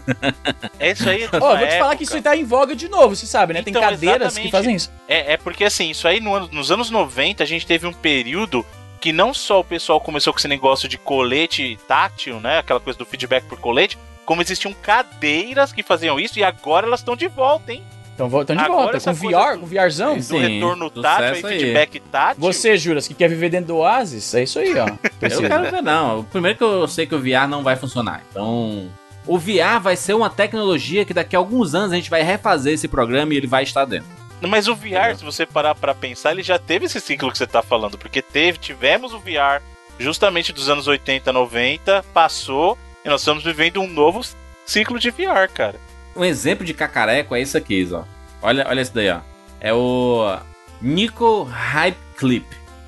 É 0.80 0.92
isso 0.92 1.10
aí. 1.10 1.28
Ó, 1.34 1.54
oh, 1.54 1.58
vou 1.58 1.68
te 1.68 1.78
falar 1.78 1.96
que 1.96 2.04
isso 2.04 2.16
aí 2.16 2.22
tá 2.22 2.36
em 2.36 2.46
voga 2.46 2.76
de 2.76 2.88
novo, 2.88 3.16
você 3.16 3.26
sabe, 3.26 3.54
né? 3.54 3.60
Então, 3.60 3.74
Tem 3.74 3.82
cadeiras 3.82 4.28
exatamente. 4.28 4.46
que 4.46 4.52
fazem 4.52 4.76
isso. 4.76 4.92
É, 5.08 5.34
é 5.34 5.38
porque 5.38 5.66
assim, 5.66 5.90
isso 5.90 6.08
aí 6.08 6.20
no 6.20 6.34
ano- 6.34 6.50
nos 6.52 6.72
anos 6.72 6.90
90 6.90 7.44
a 7.44 7.46
gente 7.46 7.66
teve 7.68 7.86
um 7.86 7.94
período 7.94 8.66
que 9.02 9.12
não 9.12 9.34
só 9.34 9.60
o 9.60 9.64
pessoal 9.66 10.00
começou 10.00 10.32
com 10.32 10.40
esse 10.40 10.48
negócio 10.48 10.88
de 10.88 10.98
colete 10.98 11.78
tátil, 11.88 12.40
né? 12.40 12.60
Aquela 12.60 12.80
coisa 12.80 12.98
do 12.98 13.06
feedback 13.06 13.44
por 13.46 13.60
colete, 13.60 13.98
como 14.26 14.42
existiam 14.42 14.74
cadeiras 14.74 15.74
que 15.74 15.84
faziam 15.84 16.18
isso 16.18 16.40
e 16.40 16.44
agora 16.44 16.88
elas 16.88 17.02
estão 17.02 17.14
de 17.16 17.28
volta, 17.28 17.74
hein? 17.74 17.84
Então 18.14 18.30
voltando 18.30 18.60
de 18.60 18.66
Agora 18.66 18.92
volta, 18.92 19.00
com 19.00 19.14
VR, 19.14 19.60
com 19.60 19.66
VRzão. 19.66 20.16
Isso. 20.18 20.34
Do 20.34 20.40
Sim, 20.40 20.54
retorno 20.56 20.90
tátil 20.90 21.50
e 21.50 21.54
aí. 21.54 21.60
feedback 21.60 22.00
tátil. 22.00 22.42
Você, 22.42 22.78
Juras, 22.78 23.08
que 23.08 23.14
quer 23.14 23.28
viver 23.28 23.50
dentro 23.50 23.68
do 23.68 23.78
Oasis, 23.78 24.34
é 24.36 24.44
isso 24.44 24.60
aí, 24.60 24.78
ó. 24.78 24.88
Eu 25.04 25.10
Precisa. 25.20 25.48
quero 25.48 25.72
ver, 25.72 25.82
não. 25.82 26.20
O 26.20 26.24
Primeiro 26.26 26.58
que 26.58 26.64
eu 26.64 26.88
sei 26.88 27.08
que 27.08 27.16
o 27.16 27.20
VR 27.20 27.48
não 27.50 27.64
vai 27.64 27.76
funcionar. 27.76 28.22
Então, 28.30 28.88
o 29.26 29.38
VR 29.40 29.80
vai 29.82 29.96
ser 29.96 30.14
uma 30.14 30.30
tecnologia 30.30 31.06
que 31.06 31.14
daqui 31.14 31.36
a 31.36 31.40
alguns 31.40 31.74
anos 31.74 31.92
a 31.92 31.96
gente 31.96 32.10
vai 32.10 32.22
refazer 32.22 32.74
esse 32.74 32.88
programa 32.88 33.34
e 33.34 33.38
ele 33.38 33.48
vai 33.48 33.64
estar 33.64 33.86
dentro. 33.86 34.08
Mas 34.42 34.68
o 34.68 34.76
VR, 34.76 34.86
Entendeu? 34.88 35.16
se 35.18 35.24
você 35.26 35.46
parar 35.46 35.74
pra 35.74 35.96
pensar, 35.96 36.34
ele 36.34 36.44
já 36.44 36.60
teve 36.60 36.86
esse 36.86 37.00
ciclo 37.00 37.32
que 37.32 37.38
você 37.38 37.48
tá 37.48 37.64
falando, 37.64 37.98
porque 37.98 38.22
teve, 38.22 38.58
tivemos 38.58 39.14
o 39.14 39.20
VR 39.20 39.62
justamente 39.98 40.52
dos 40.52 40.70
anos 40.70 40.86
80, 40.86 41.32
90, 41.32 42.04
passou 42.14 42.78
e 43.06 43.10
nós 43.10 43.22
estamos 43.22 43.44
vivendo 43.44 43.80
um 43.82 43.88
novo 43.88 44.22
ciclo 44.66 45.00
de 45.00 45.10
VR, 45.12 45.48
cara. 45.54 45.80
Um 46.16 46.24
exemplo 46.24 46.66
de 46.66 46.74
cacareco 46.74 47.36
é 47.36 47.42
isso 47.42 47.58
aqui, 47.58 47.88
ó. 47.92 48.04
Olha, 48.42 48.66
olha 48.68 48.82
isso 48.82 48.94
daí, 48.94 49.10
ó. 49.10 49.20
É 49.60 49.74
o 49.74 50.38
Nico 50.82 51.44
Hype 51.44 51.98
Clip. 52.18 52.46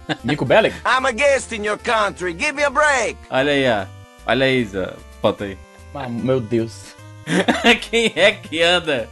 Nico 0.23 0.45
Bellic? 0.45 0.75
I'm 0.85 1.05
a 1.05 1.11
guest 1.11 1.51
in 1.51 1.65
your 1.65 1.77
country. 1.77 2.33
Give 2.37 2.53
me 2.53 2.63
a 2.63 2.69
break. 2.69 3.17
Olha 3.29 3.51
aí, 3.51 3.67
ó. 3.67 3.85
Olha 4.27 4.45
aí, 4.45 4.65
Zé. 4.65 4.93
Foto 5.21 5.43
aí. 5.43 5.57
Ah, 5.93 6.09
meu 6.09 6.39
Deus. 6.39 6.95
Quem 7.89 8.11
é 8.15 8.33
que 8.33 8.61
anda? 8.61 9.09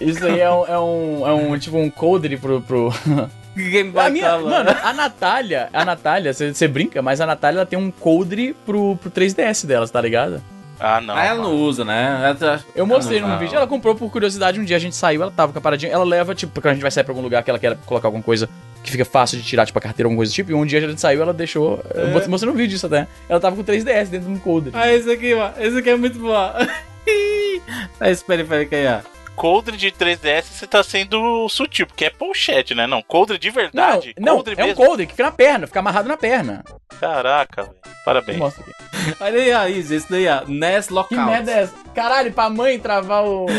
Isso 0.00 0.24
aí 0.24 0.40
é 0.40 0.50
um, 0.50 0.66
é 0.66 0.78
um, 0.78 1.26
é 1.26 1.32
um 1.32 1.58
tipo 1.58 1.76
um 1.76 1.90
coldre 1.90 2.36
pro. 2.36 2.60
pro... 2.60 2.92
Game 3.56 3.92
A 3.96 4.10
minha, 4.10 4.36
Boy 4.36 4.50
mano, 4.50 4.70
a 4.82 4.92
Natália, 4.92 5.68
a 5.72 5.84
Natália, 5.84 6.32
você 6.32 6.66
brinca, 6.66 7.00
mas 7.00 7.20
a 7.20 7.26
Natália 7.26 7.58
ela 7.58 7.66
tem 7.66 7.78
um 7.78 7.88
coldre 7.88 8.52
pro, 8.66 8.96
pro 8.96 9.08
3DS 9.08 9.64
delas, 9.64 9.92
tá 9.92 10.00
ligado? 10.00 10.42
Ah, 10.80 11.00
não. 11.00 11.14
Ah, 11.16 11.24
ela 11.24 11.36
mano. 11.42 11.50
não 11.50 11.56
usa, 11.62 11.84
né? 11.84 12.36
Tá- 12.38 12.60
Eu 12.74 12.86
mostrei 12.86 13.20
num 13.20 13.38
vídeo, 13.38 13.56
ela 13.56 13.66
comprou 13.66 13.94
por 13.94 14.10
curiosidade 14.10 14.58
um 14.60 14.64
dia, 14.64 14.76
a 14.76 14.80
gente 14.80 14.96
saiu, 14.96 15.22
ela 15.22 15.30
tava 15.30 15.52
com 15.52 15.58
a 15.58 15.62
paradinha, 15.62 15.92
ela 15.92 16.04
leva, 16.04 16.34
tipo, 16.34 16.52
porque 16.52 16.68
a 16.68 16.72
gente 16.72 16.82
vai 16.82 16.90
sair 16.90 17.04
pra 17.04 17.12
algum 17.12 17.22
lugar 17.22 17.42
que 17.42 17.50
ela 17.50 17.58
quer 17.58 17.76
colocar 17.86 18.08
alguma 18.08 18.22
coisa 18.22 18.48
que 18.82 18.90
fica 18.90 19.04
fácil 19.04 19.38
de 19.38 19.44
tirar, 19.44 19.64
tipo, 19.64 19.78
a 19.78 19.82
carteira, 19.82 20.06
alguma 20.06 20.18
coisa 20.18 20.32
do 20.32 20.34
tipo, 20.34 20.50
e 20.50 20.54
um 20.54 20.66
dia 20.66 20.78
a 20.78 20.88
gente 20.88 21.00
saiu, 21.00 21.22
ela 21.22 21.32
deixou, 21.32 21.82
eu 21.94 22.08
É. 22.18 22.28
mostrei 22.28 22.52
no 22.52 22.56
vídeo 22.58 22.76
isso 22.76 22.86
até, 22.86 23.06
ela 23.28 23.40
tava 23.40 23.56
com 23.56 23.62
3DS 23.64 24.08
dentro 24.10 24.28
de 24.28 24.34
um 24.34 24.38
coldre. 24.38 24.72
Ah, 24.74 24.92
esse 24.92 25.10
aqui, 25.10 25.32
ó. 25.34 25.50
Esse 25.58 25.78
aqui 25.78 25.90
é 25.90 25.96
muito 25.96 26.18
bom. 26.18 26.34
Ah, 26.34 28.10
esse 28.10 28.24
periférico 28.24 28.74
aí, 28.74 28.86
ó. 28.86 28.98
Coldre 29.36 29.76
de 29.76 29.90
3DS 29.90 30.42
você 30.44 30.66
tá 30.66 30.82
sendo 30.82 31.48
sutil, 31.48 31.86
porque 31.86 32.04
é 32.04 32.10
pochete, 32.10 32.74
né? 32.74 32.86
Não, 32.86 33.02
coldre 33.02 33.36
de 33.36 33.48
Não, 33.48 33.54
verdade. 33.54 34.14
não, 34.18 34.34
coldre 34.36 34.54
é 34.58 34.64
um 34.64 34.74
coldre 34.74 35.06
que 35.06 35.12
fica 35.12 35.24
na 35.24 35.32
perna, 35.32 35.66
fica 35.66 35.80
amarrado 35.80 36.08
na 36.08 36.16
perna. 36.16 36.64
Caraca, 37.00 37.64
velho. 37.64 37.74
Parabéns. 38.04 38.38
Mostra 38.38 38.62
aqui. 38.62 38.72
Olha 39.20 39.40
aí, 39.40 39.52
ó. 39.52 39.66
Isso, 39.66 40.06
daí, 40.10 40.28
ó. 40.28 40.42
NES 40.46 40.86
Que 40.88 40.94
Lockout. 40.94 41.22
merda 41.22 41.50
é 41.50 41.60
essa? 41.62 41.74
Caralho, 41.94 42.32
pra 42.32 42.48
mãe 42.50 42.78
travar 42.78 43.24
o... 43.24 43.46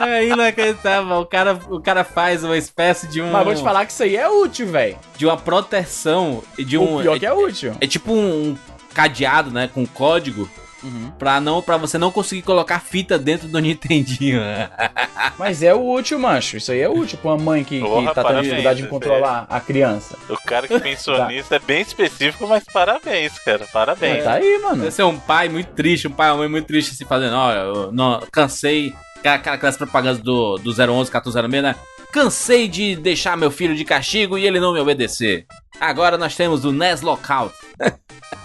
É 0.00 0.26
inacreditável. 0.26 1.20
O 1.20 1.26
cara, 1.26 1.54
o 1.70 1.80
cara 1.80 2.02
faz 2.02 2.42
uma 2.42 2.56
espécie 2.56 3.06
de 3.06 3.22
um. 3.22 3.30
Mas 3.30 3.44
vou 3.44 3.54
te 3.54 3.62
falar 3.62 3.86
que 3.86 3.92
isso 3.92 4.02
aí 4.02 4.16
é 4.16 4.28
útil, 4.28 4.66
velho. 4.66 4.98
De 5.16 5.24
uma 5.26 5.36
proteção. 5.36 6.42
e 6.58 6.64
De 6.64 6.76
um. 6.76 6.96
O 6.98 7.02
pior 7.02 7.18
que 7.18 7.26
é 7.26 7.32
útil. 7.32 7.76
É 7.80 7.86
tipo 7.86 8.12
um 8.12 8.56
cadeado, 8.94 9.50
né? 9.52 9.70
Com 9.72 9.86
código. 9.86 10.50
Pra, 11.18 11.40
não, 11.40 11.62
pra 11.62 11.76
você 11.76 11.96
não 11.98 12.10
conseguir 12.10 12.42
colocar 12.42 12.80
fita 12.80 13.18
dentro 13.18 13.46
do 13.48 13.58
Nintendinho. 13.58 14.40
Mas 15.38 15.62
é 15.62 15.72
útil, 15.74 16.18
mancho. 16.18 16.56
Isso 16.56 16.72
aí 16.72 16.80
é 16.80 16.88
útil 16.88 17.18
pra 17.18 17.30
uma 17.32 17.38
mãe 17.38 17.62
que, 17.64 17.78
que 17.80 17.84
Porra, 17.86 18.12
tá 18.14 18.24
tendo 18.24 18.42
dificuldade 18.42 18.82
em 18.82 18.84
é 18.84 18.88
controlar 18.88 19.46
a 19.48 19.60
criança. 19.60 20.16
O 20.28 20.36
cara 20.44 20.66
que 20.66 20.78
pensou 20.80 21.16
Tá. 21.16 21.28
nisso 21.28 21.54
é 21.54 21.58
bem 21.58 21.80
específico, 21.82 22.46
mas 22.48 22.64
parabéns, 22.64 23.38
cara. 23.38 23.66
Parabéns. 23.72 24.24
Tá 24.24 24.34
aí, 24.34 24.58
mano. 24.62 24.78
Deve 24.82 24.90
ser 24.90 25.04
um 25.04 25.18
pai 25.18 25.48
muito 25.48 25.72
triste, 25.72 26.08
um 26.08 26.12
pai 26.12 26.28
ou 26.30 26.34
uma 26.36 26.40
mãe 26.42 26.48
muito 26.48 26.66
triste 26.66 26.94
se 26.94 27.04
fazendo, 27.04 27.34
ó, 27.36 27.52
eu 27.52 27.92
não, 27.92 28.20
cansei. 28.32 28.92
Aquela- 29.24 29.54
Aquelas 29.56 29.76
propagandas 29.76 30.18
do, 30.20 30.56
do 30.58 30.70
011, 30.72 31.10
1406, 31.10 31.62
né? 31.62 31.76
Cansei 32.12 32.66
de 32.68 32.96
deixar 32.96 33.36
meu 33.36 33.50
filho 33.50 33.74
de 33.76 33.84
castigo 33.84 34.36
e 34.36 34.44
ele 34.44 34.58
não 34.60 34.72
me 34.72 34.80
obedecer. 34.80 35.46
Agora 35.80 36.18
nós 36.18 36.34
temos 36.36 36.64
o 36.64 36.72
NES 36.72 37.00
Lockout. 37.02 37.54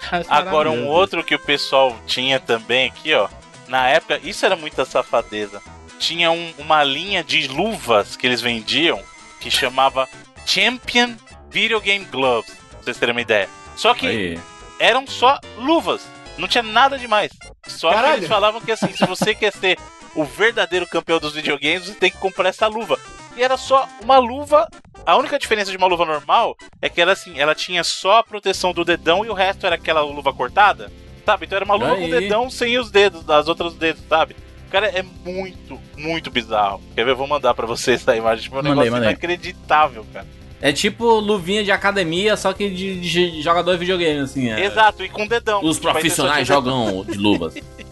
Agora, 0.28 0.70
um 0.70 0.86
outro 0.86 1.22
que 1.24 1.34
o 1.34 1.38
pessoal 1.38 1.96
tinha 2.06 2.38
também 2.40 2.88
aqui, 2.88 3.12
ó. 3.14 3.28
Na 3.68 3.88
época, 3.88 4.20
isso 4.22 4.44
era 4.46 4.54
muita 4.56 4.84
safadeza. 4.84 5.60
Tinha 5.98 6.30
um- 6.30 6.52
uma 6.58 6.84
linha 6.84 7.24
de 7.24 7.48
luvas 7.48 8.16
que 8.16 8.26
eles 8.26 8.40
vendiam 8.40 9.02
que 9.40 9.50
chamava 9.50 10.08
Champion 10.46 11.16
Video 11.50 11.80
Game 11.80 12.04
Gloves. 12.04 12.50
Pra 12.70 12.82
vocês 12.82 12.98
terem 12.98 13.14
uma 13.14 13.20
ideia. 13.20 13.48
Só 13.76 13.94
que 13.94 14.06
Aí. 14.06 14.40
eram 14.78 15.06
só 15.06 15.38
luvas. 15.58 16.02
Não 16.38 16.46
tinha 16.46 16.62
nada 16.62 16.98
demais. 16.98 17.32
Só 17.66 17.88
que 17.88 17.94
Caralho. 17.94 18.16
eles 18.18 18.28
falavam 18.28 18.60
que 18.60 18.70
assim, 18.72 18.92
se 18.92 19.04
você 19.06 19.34
quer 19.34 19.52
ser 19.52 19.78
o 20.14 20.24
verdadeiro 20.24 20.86
campeão 20.86 21.18
dos 21.18 21.34
videogames, 21.34 21.86
você 21.88 21.94
tem 21.94 22.10
que 22.10 22.18
comprar 22.18 22.48
essa 22.50 22.66
luva. 22.66 22.98
E 23.36 23.42
era 23.42 23.56
só 23.56 23.88
uma 24.02 24.18
luva. 24.18 24.66
A 25.04 25.16
única 25.16 25.38
diferença 25.38 25.70
de 25.70 25.76
uma 25.76 25.86
luva 25.86 26.04
normal 26.04 26.56
é 26.80 26.88
que 26.88 27.00
ela 27.00 27.12
assim, 27.12 27.38
ela 27.38 27.54
tinha 27.54 27.84
só 27.84 28.18
a 28.18 28.22
proteção 28.24 28.72
do 28.72 28.84
dedão 28.84 29.24
e 29.24 29.28
o 29.28 29.34
resto 29.34 29.66
era 29.66 29.74
aquela 29.76 30.00
luva 30.00 30.32
cortada. 30.32 30.90
Sabe? 31.24 31.46
Então 31.46 31.56
era 31.56 31.64
uma 31.64 31.74
luva 31.74 31.92
Aí. 31.94 32.00
com 32.00 32.06
o 32.06 32.20
dedão 32.20 32.50
sem 32.50 32.78
os 32.78 32.90
dedos, 32.90 33.24
das 33.24 33.48
outras 33.48 33.74
dedos, 33.74 34.02
sabe? 34.08 34.36
Cara, 34.70 34.86
é 34.88 35.02
muito, 35.24 35.80
muito 35.96 36.30
bizarro. 36.30 36.80
Quer 36.94 37.04
ver? 37.04 37.12
Eu 37.12 37.16
vou 37.16 37.26
mandar 37.26 37.54
pra 37.54 37.66
vocês 37.66 38.06
a 38.08 38.16
imagem. 38.16 38.44
Tipo, 38.44 38.56
é 38.56 38.58
um 38.58 38.62
Mandei, 38.62 38.74
negócio 38.74 38.92
mandei. 38.92 39.08
inacreditável, 39.10 40.04
cara. 40.12 40.26
É 40.60 40.72
tipo 40.72 41.04
luvinha 41.20 41.62
de 41.62 41.70
academia, 41.70 42.36
só 42.36 42.52
que 42.52 42.70
de, 42.70 42.98
de 43.00 43.42
jogador 43.42 43.72
de 43.74 43.78
videogame, 43.78 44.20
assim. 44.20 44.50
é. 44.50 44.64
Exato, 44.64 45.04
e 45.04 45.08
com 45.08 45.26
dedão. 45.26 45.62
Os 45.64 45.76
Tipo, 45.76 45.90
profissionais 45.92 46.46
jogam 46.48 47.04
de 47.04 47.16
luvas. 47.18 47.54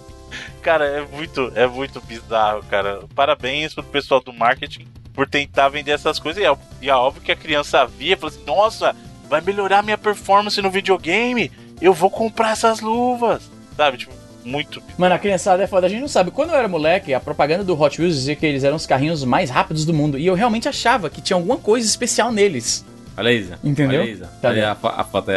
Cara, 0.65 0.87
é 0.87 1.07
muito, 1.15 1.53
é 1.55 1.67
muito 1.67 2.01
bizarro, 2.01 2.63
cara. 2.71 3.01
Parabéns 3.15 3.75
pro 3.75 3.83
pessoal 3.83 4.23
do 4.23 4.33
marketing 4.33 4.87
por 5.13 5.29
tentar 5.29 5.69
vender 5.69 5.91
essas 5.91 6.19
coisas. 6.19 6.43
E 6.43 6.47
é, 6.47 6.57
e 6.81 6.89
é 6.89 6.95
óbvio 6.95 7.21
que 7.21 7.31
a 7.31 7.37
criança 7.37 7.85
via 7.85 8.15
e 8.15 8.17
falou 8.17 8.35
assim: 8.35 8.45
nossa, 8.47 8.97
vai 9.29 9.43
melhorar 9.43 9.83
minha 9.83 9.99
performance 9.99 10.61
no 10.63 10.71
videogame. 10.71 11.53
Eu 11.83 11.93
vou 11.93 12.09
comprar 12.09 12.53
essas 12.53 12.81
luvas. 12.81 13.51
Sabe, 13.77 13.99
tipo, 13.99 14.15
muito. 14.43 14.83
Mano, 14.97 15.15
a 15.15 15.19
criançada 15.19 15.63
é 15.63 15.67
foda. 15.67 15.87
A 15.87 15.91
gente 15.91 16.01
não 16.01 16.09
sabe. 16.09 16.31
Quando 16.31 16.49
eu 16.49 16.57
era 16.57 16.67
moleque, 16.67 17.13
a 17.13 17.21
propaganda 17.21 17.63
do 17.63 17.79
Hot 17.79 18.01
Wheels 18.01 18.17
dizia 18.17 18.35
que 18.35 18.47
eles 18.47 18.65
eram 18.65 18.77
os 18.77 18.87
carrinhos 18.87 19.23
mais 19.23 19.51
rápidos 19.51 19.85
do 19.85 19.93
mundo. 19.93 20.19
E 20.19 20.27
eu 20.27 20.35
realmente 20.35 20.67
achava 20.67 21.11
que 21.11 21.21
tinha 21.21 21.37
alguma 21.37 21.59
coisa 21.59 21.87
especial 21.87 22.33
neles. 22.33 22.87
Olha 23.19 23.29
aí, 23.29 23.43
Zé. 23.43 23.59
Entendeu? 23.63 24.01
Olha 24.01 24.11
aí, 24.11 24.17
Zé. 24.17 24.27
Tá 24.41 24.49
Olha 24.49 24.71
a, 24.71 25.01
a 25.01 25.05
foto. 25.05 25.31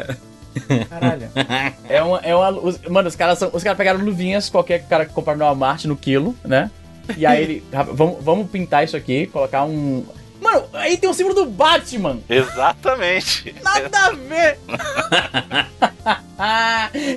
É. 0.69 0.85
Caralho. 0.85 1.29
é 1.89 2.01
uma. 2.03 2.19
É 2.19 2.35
uma 2.35 2.51
os- 2.51 2.79
mano, 2.89 3.07
os 3.07 3.15
caras, 3.15 3.39
são, 3.39 3.49
os 3.53 3.63
caras 3.63 3.77
pegaram 3.77 3.99
luvinhas, 3.99 4.49
qualquer 4.49 4.83
cara 4.87 5.05
que 5.05 5.13
comprar 5.13 5.35
no 5.35 5.43
Walmart 5.45 5.85
no 5.85 5.95
quilo, 5.95 6.35
né? 6.45 6.69
E 7.17 7.25
aí 7.25 7.41
ele. 7.43 7.63
"Rap- 7.71 7.91
vamos, 7.93 8.17
vamos 8.23 8.49
pintar 8.49 8.83
isso 8.83 8.95
aqui, 8.97 9.27
colocar 9.27 9.63
um. 9.63 10.03
Mano, 10.41 10.65
aí 10.73 10.97
tem 10.97 11.09
o 11.09 11.13
símbolo 11.13 11.33
do 11.33 11.45
Batman! 11.47 12.19
Exatamente. 12.29 13.55
Nada 13.63 13.89
a 13.97 14.11
ver! 14.11 14.59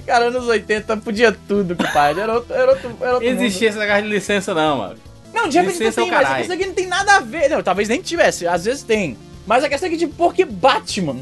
cara, 0.07 0.27
anos 0.27 0.47
80 0.47 0.97
podia 0.99 1.33
tudo, 1.47 1.77
compadre. 1.77 2.23
Era 2.23 2.35
outro, 2.35 2.55
era 2.55 2.71
outro, 2.71 2.97
era 3.01 3.15
outro 3.15 3.29
mundo. 3.29 3.43
Existia 3.43 3.69
essa 3.69 3.87
carta 3.87 4.03
de 4.03 4.09
licença, 4.09 4.55
não, 4.55 4.79
mano. 4.79 4.97
Não, 5.33 5.49
de 5.49 5.59
repente 5.59 5.79
Licença 5.79 6.01
tem, 6.01 6.05
ao 6.05 6.11
mas 6.11 6.21
a 6.21 6.23
caralho. 6.25 6.37
questão 6.39 6.57
é 6.57 6.59
que 6.59 6.67
não 6.67 6.75
tem 6.75 6.87
nada 6.87 7.17
a 7.17 7.21
ver. 7.21 7.49
Não, 7.49 7.63
talvez 7.63 7.89
nem 7.89 8.01
tivesse, 8.03 8.47
às 8.47 8.65
vezes 8.65 8.83
tem. 8.83 9.17
Mas 9.47 9.63
a 9.65 9.69
questão 9.69 9.87
é 9.87 9.91
que, 9.93 9.99
tipo, 9.99 10.15
por 10.15 10.35
que 10.35 10.45
Batman? 10.45 11.17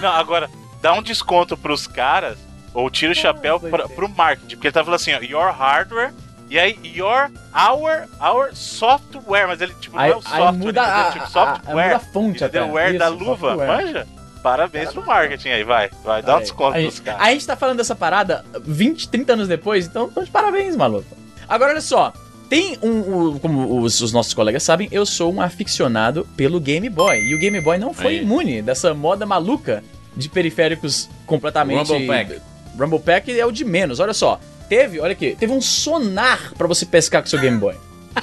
Não, 0.00 0.08
agora, 0.10 0.48
dá 0.80 0.92
um 0.94 1.02
desconto 1.02 1.56
pros 1.56 1.86
caras, 1.86 2.36
ou 2.74 2.88
tira 2.90 3.12
o 3.12 3.14
chapéu 3.14 3.58
vai 3.58 3.70
pra, 3.70 3.88
pro 3.88 4.08
marketing. 4.08 4.54
Porque 4.56 4.68
ele 4.68 4.72
tá 4.72 4.84
falando 4.84 4.96
assim, 5.00 5.12
ó, 5.14 5.20
your 5.20 5.50
hardware. 5.52 6.12
E 6.50 6.58
aí, 6.58 6.78
your, 6.82 7.30
our, 7.54 8.08
our 8.20 8.54
software. 8.54 9.46
Mas 9.46 9.60
ele, 9.60 9.74
tipo, 9.80 9.98
Aí, 9.98 10.10
não 10.10 10.16
é 10.16 10.18
o 10.18 10.22
aí 10.24 10.38
software, 10.38 10.52
muda, 10.52 10.80
entendeu? 10.80 11.00
a, 11.00 11.10
tipo, 11.12 11.24
a, 11.24 11.26
a, 11.26 11.28
software. 11.30 11.84
muda 11.84 11.96
a 11.96 12.00
fonte 12.00 12.44
até. 12.44 12.58
Entendeu? 12.58 12.72
O 12.72 12.76
wear 12.76 12.96
da 12.98 13.08
luva, 13.08 13.48
software. 13.50 13.66
manja? 13.66 14.06
Parabéns 14.42 14.92
pro 14.92 15.04
marketing 15.04 15.48
aí, 15.48 15.64
vai. 15.64 15.90
Vai, 16.04 16.22
dá 16.22 16.34
um 16.34 16.36
Aí, 16.36 16.42
desconto 16.42 16.78
a, 16.78 16.80
pros 16.80 17.00
caras. 17.00 17.20
a 17.20 17.30
gente 17.32 17.46
tá 17.46 17.56
falando 17.56 17.76
dessa 17.76 17.94
parada 17.94 18.44
20, 18.62 19.08
30 19.08 19.32
anos 19.32 19.48
depois, 19.48 19.86
então 19.86 20.08
tô 20.08 20.22
de 20.22 20.30
parabéns, 20.30 20.74
maluco. 20.76 21.16
Agora, 21.48 21.72
olha 21.72 21.80
só. 21.80 22.12
Tem 22.48 22.78
um, 22.80 22.88
um- 23.32 23.38
como 23.38 23.82
os, 23.82 24.00
os 24.00 24.10
nossos 24.12 24.32
colegas 24.32 24.62
sabem, 24.62 24.88
eu 24.90 25.04
sou 25.04 25.30
um 25.34 25.42
aficionado 25.42 26.26
pelo 26.34 26.58
Game 26.60 26.88
Boy. 26.88 27.18
E 27.24 27.34
o 27.34 27.38
Game 27.38 27.60
Boy 27.60 27.76
não 27.76 27.92
foi 27.92 28.06
Aí. 28.12 28.22
imune 28.22 28.62
dessa 28.62 28.94
moda 28.94 29.26
maluca 29.26 29.84
de 30.18 30.28
periféricos 30.28 31.08
completamente. 31.26 31.90
Rumble 31.90 32.06
Pack. 32.06 32.40
Rumble 32.78 32.98
Pack 32.98 33.38
é 33.38 33.46
o 33.46 33.52
de 33.52 33.64
menos, 33.64 34.00
olha 34.00 34.12
só. 34.12 34.40
Teve, 34.68 35.00
olha 35.00 35.12
aqui, 35.12 35.34
teve 35.38 35.52
um 35.52 35.60
sonar 35.60 36.52
pra 36.58 36.66
você 36.66 36.84
pescar 36.84 37.22
com 37.22 37.28
seu 37.28 37.40
Game 37.40 37.56
Boy. 37.56 37.74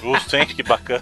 Justo, 0.01 0.35
hein? 0.35 0.45
Que 0.45 0.61
bacana. 0.61 1.01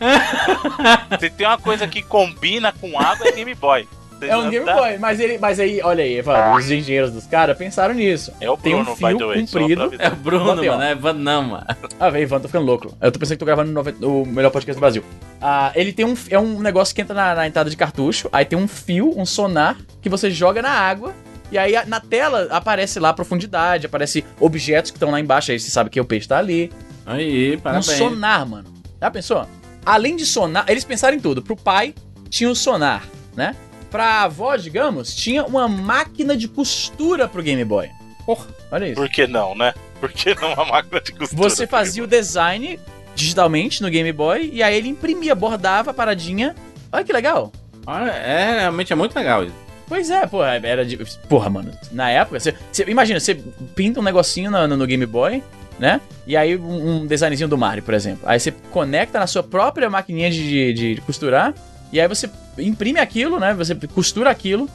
Se 1.19 1.29
tem 1.29 1.47
uma 1.47 1.57
coisa 1.57 1.87
que 1.87 2.01
combina 2.01 2.71
com 2.71 2.97
água, 2.97 3.27
é 3.27 3.31
Game 3.31 3.53
Boy. 3.55 3.87
É 4.21 4.37
um 4.37 4.49
Game 4.49 4.65
Boy, 4.65 4.97
mas 4.99 5.19
ele, 5.19 5.37
mas 5.37 5.59
aí, 5.59 5.81
olha 5.83 6.03
aí, 6.03 6.17
Evandro, 6.17 6.55
os 6.57 6.71
engenheiros 6.71 7.11
dos 7.11 7.25
caras 7.25 7.57
pensaram 7.57 7.93
nisso. 7.93 8.31
É 8.39 8.49
o 8.49 8.55
Tem 8.55 8.73
um 8.73 8.83
Bruno, 8.83 8.95
fio 8.95 9.27
way, 9.27 9.45
comprido. 9.45 9.91
É 9.99 10.07
o 10.07 10.15
Bruno, 10.15 10.51
ó. 10.51 10.55
mano. 10.55 10.81
É 10.81 10.95
Van 10.95 11.13
não, 11.13 11.43
mano. 11.43 11.65
Ah, 11.99 12.09
velho, 12.09 12.23
Ivan, 12.23 12.39
tô 12.39 12.47
ficando 12.47 12.65
louco. 12.65 12.95
Eu 13.01 13.11
tô 13.11 13.19
pensando 13.19 13.35
que 13.35 13.39
tô 13.39 13.45
gravando 13.45 13.81
o 14.07 14.25
melhor 14.25 14.51
podcast 14.51 14.77
do 14.77 14.79
Brasil. 14.79 15.03
Ah, 15.45 15.73
ele 15.75 15.91
tem 15.91 16.05
um, 16.05 16.15
é 16.29 16.39
um 16.39 16.61
negócio 16.61 16.95
que 16.95 17.01
entra 17.01 17.13
na, 17.13 17.35
na 17.35 17.45
entrada 17.45 17.69
de 17.69 17.75
cartucho, 17.75 18.29
aí 18.31 18.45
tem 18.45 18.57
um 18.57 18.65
fio, 18.65 19.13
um 19.19 19.25
sonar, 19.25 19.75
que 20.01 20.07
você 20.07 20.31
joga 20.31 20.61
na 20.61 20.69
água, 20.69 21.13
e 21.51 21.57
aí 21.57 21.73
na 21.85 21.99
tela 21.99 22.47
aparece 22.49 22.97
lá 22.97 23.09
a 23.09 23.13
profundidade, 23.13 23.85
aparece 23.85 24.23
objetos 24.39 24.89
que 24.89 24.95
estão 24.95 25.11
lá 25.11 25.19
embaixo, 25.19 25.51
aí 25.51 25.59
você 25.59 25.69
sabe 25.69 25.89
que 25.89 25.99
o 25.99 26.05
peixe 26.05 26.29
tá 26.29 26.37
ali. 26.37 26.71
Aí, 27.05 27.57
Um 27.57 27.59
parabéns. 27.59 27.85
sonar, 27.97 28.45
mano. 28.45 28.73
Já 29.01 29.11
pensou? 29.11 29.45
Além 29.85 30.15
de 30.15 30.25
sonar, 30.25 30.63
eles 30.69 30.85
pensaram 30.85 31.17
em 31.17 31.19
tudo. 31.19 31.41
Pro 31.41 31.57
pai, 31.57 31.93
tinha 32.29 32.49
o 32.49 32.55
sonar, 32.55 33.05
né? 33.35 33.53
Pra 33.91 34.21
avó, 34.23 34.55
digamos, 34.55 35.13
tinha 35.13 35.43
uma 35.43 35.67
máquina 35.67 36.37
de 36.37 36.47
costura 36.47 37.27
pro 37.27 37.43
Game 37.43 37.65
Boy. 37.65 37.89
Porra, 38.25 38.47
olha 38.71 38.85
isso. 38.85 38.95
Por 38.95 39.09
que 39.09 39.27
não, 39.27 39.53
né? 39.53 39.73
Por 39.99 40.09
que 40.09 40.33
não 40.35 40.53
uma 40.53 40.63
máquina 40.65 41.01
de 41.01 41.11
costura? 41.11 41.49
Você 41.49 41.67
fazia 41.67 42.01
o 42.01 42.07
design 42.07 42.79
digitalmente 43.15 43.81
no 43.81 43.89
Game 43.89 44.11
Boy 44.11 44.49
e 44.53 44.61
aí 44.63 44.75
ele 44.75 44.89
imprimia, 44.89 45.35
bordava 45.35 45.91
a 45.91 45.93
paradinha. 45.93 46.55
Olha 46.91 47.03
que 47.03 47.13
legal. 47.13 47.51
Olha, 47.85 48.11
é, 48.11 48.59
realmente 48.61 48.93
é 48.93 48.95
muito 48.95 49.15
legal 49.15 49.43
isso. 49.43 49.55
Pois 49.87 50.09
é, 50.09 50.25
porra, 50.25 50.59
era 50.63 50.85
de. 50.85 50.97
Porra, 51.27 51.49
mano. 51.49 51.71
Na 51.91 52.09
época, 52.09 52.39
você, 52.39 52.53
você- 52.71 52.83
imagina, 52.87 53.19
você 53.19 53.35
pinta 53.75 53.99
um 53.99 54.03
negocinho 54.03 54.49
no, 54.49 54.67
no- 54.67 54.77
no 54.77 54.87
Game 54.87 55.05
Boy, 55.05 55.43
né? 55.77 55.99
E 56.25 56.37
aí 56.37 56.55
um, 56.57 57.01
um 57.01 57.05
designzinho 57.05 57.49
do 57.49 57.57
Mario, 57.57 57.83
por 57.83 57.93
exemplo. 57.93 58.21
Aí 58.25 58.39
você 58.39 58.51
conecta 58.71 59.19
na 59.19 59.27
sua 59.27 59.43
própria 59.43 59.89
maquininha 59.89 60.31
de, 60.31 60.73
de- 60.73 60.95
de 60.95 61.01
costurar. 61.01 61.53
E 61.91 61.99
aí 61.99 62.07
você 62.07 62.29
imprime 62.57 62.99
aquilo, 62.99 63.39
né? 63.39 63.53
Você 63.53 63.75
costura 63.93 64.29
aquilo 64.29 64.69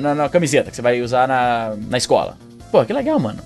na, 0.00 0.14
na- 0.14 0.28
camiseta 0.28 0.70
que 0.70 0.76
você 0.76 0.82
vai 0.82 1.00
usar 1.02 1.28
na, 1.28 1.74
na 1.88 1.98
escola. 1.98 2.36
Pô, 2.72 2.82
que 2.84 2.92
legal, 2.92 3.20
mano. 3.20 3.40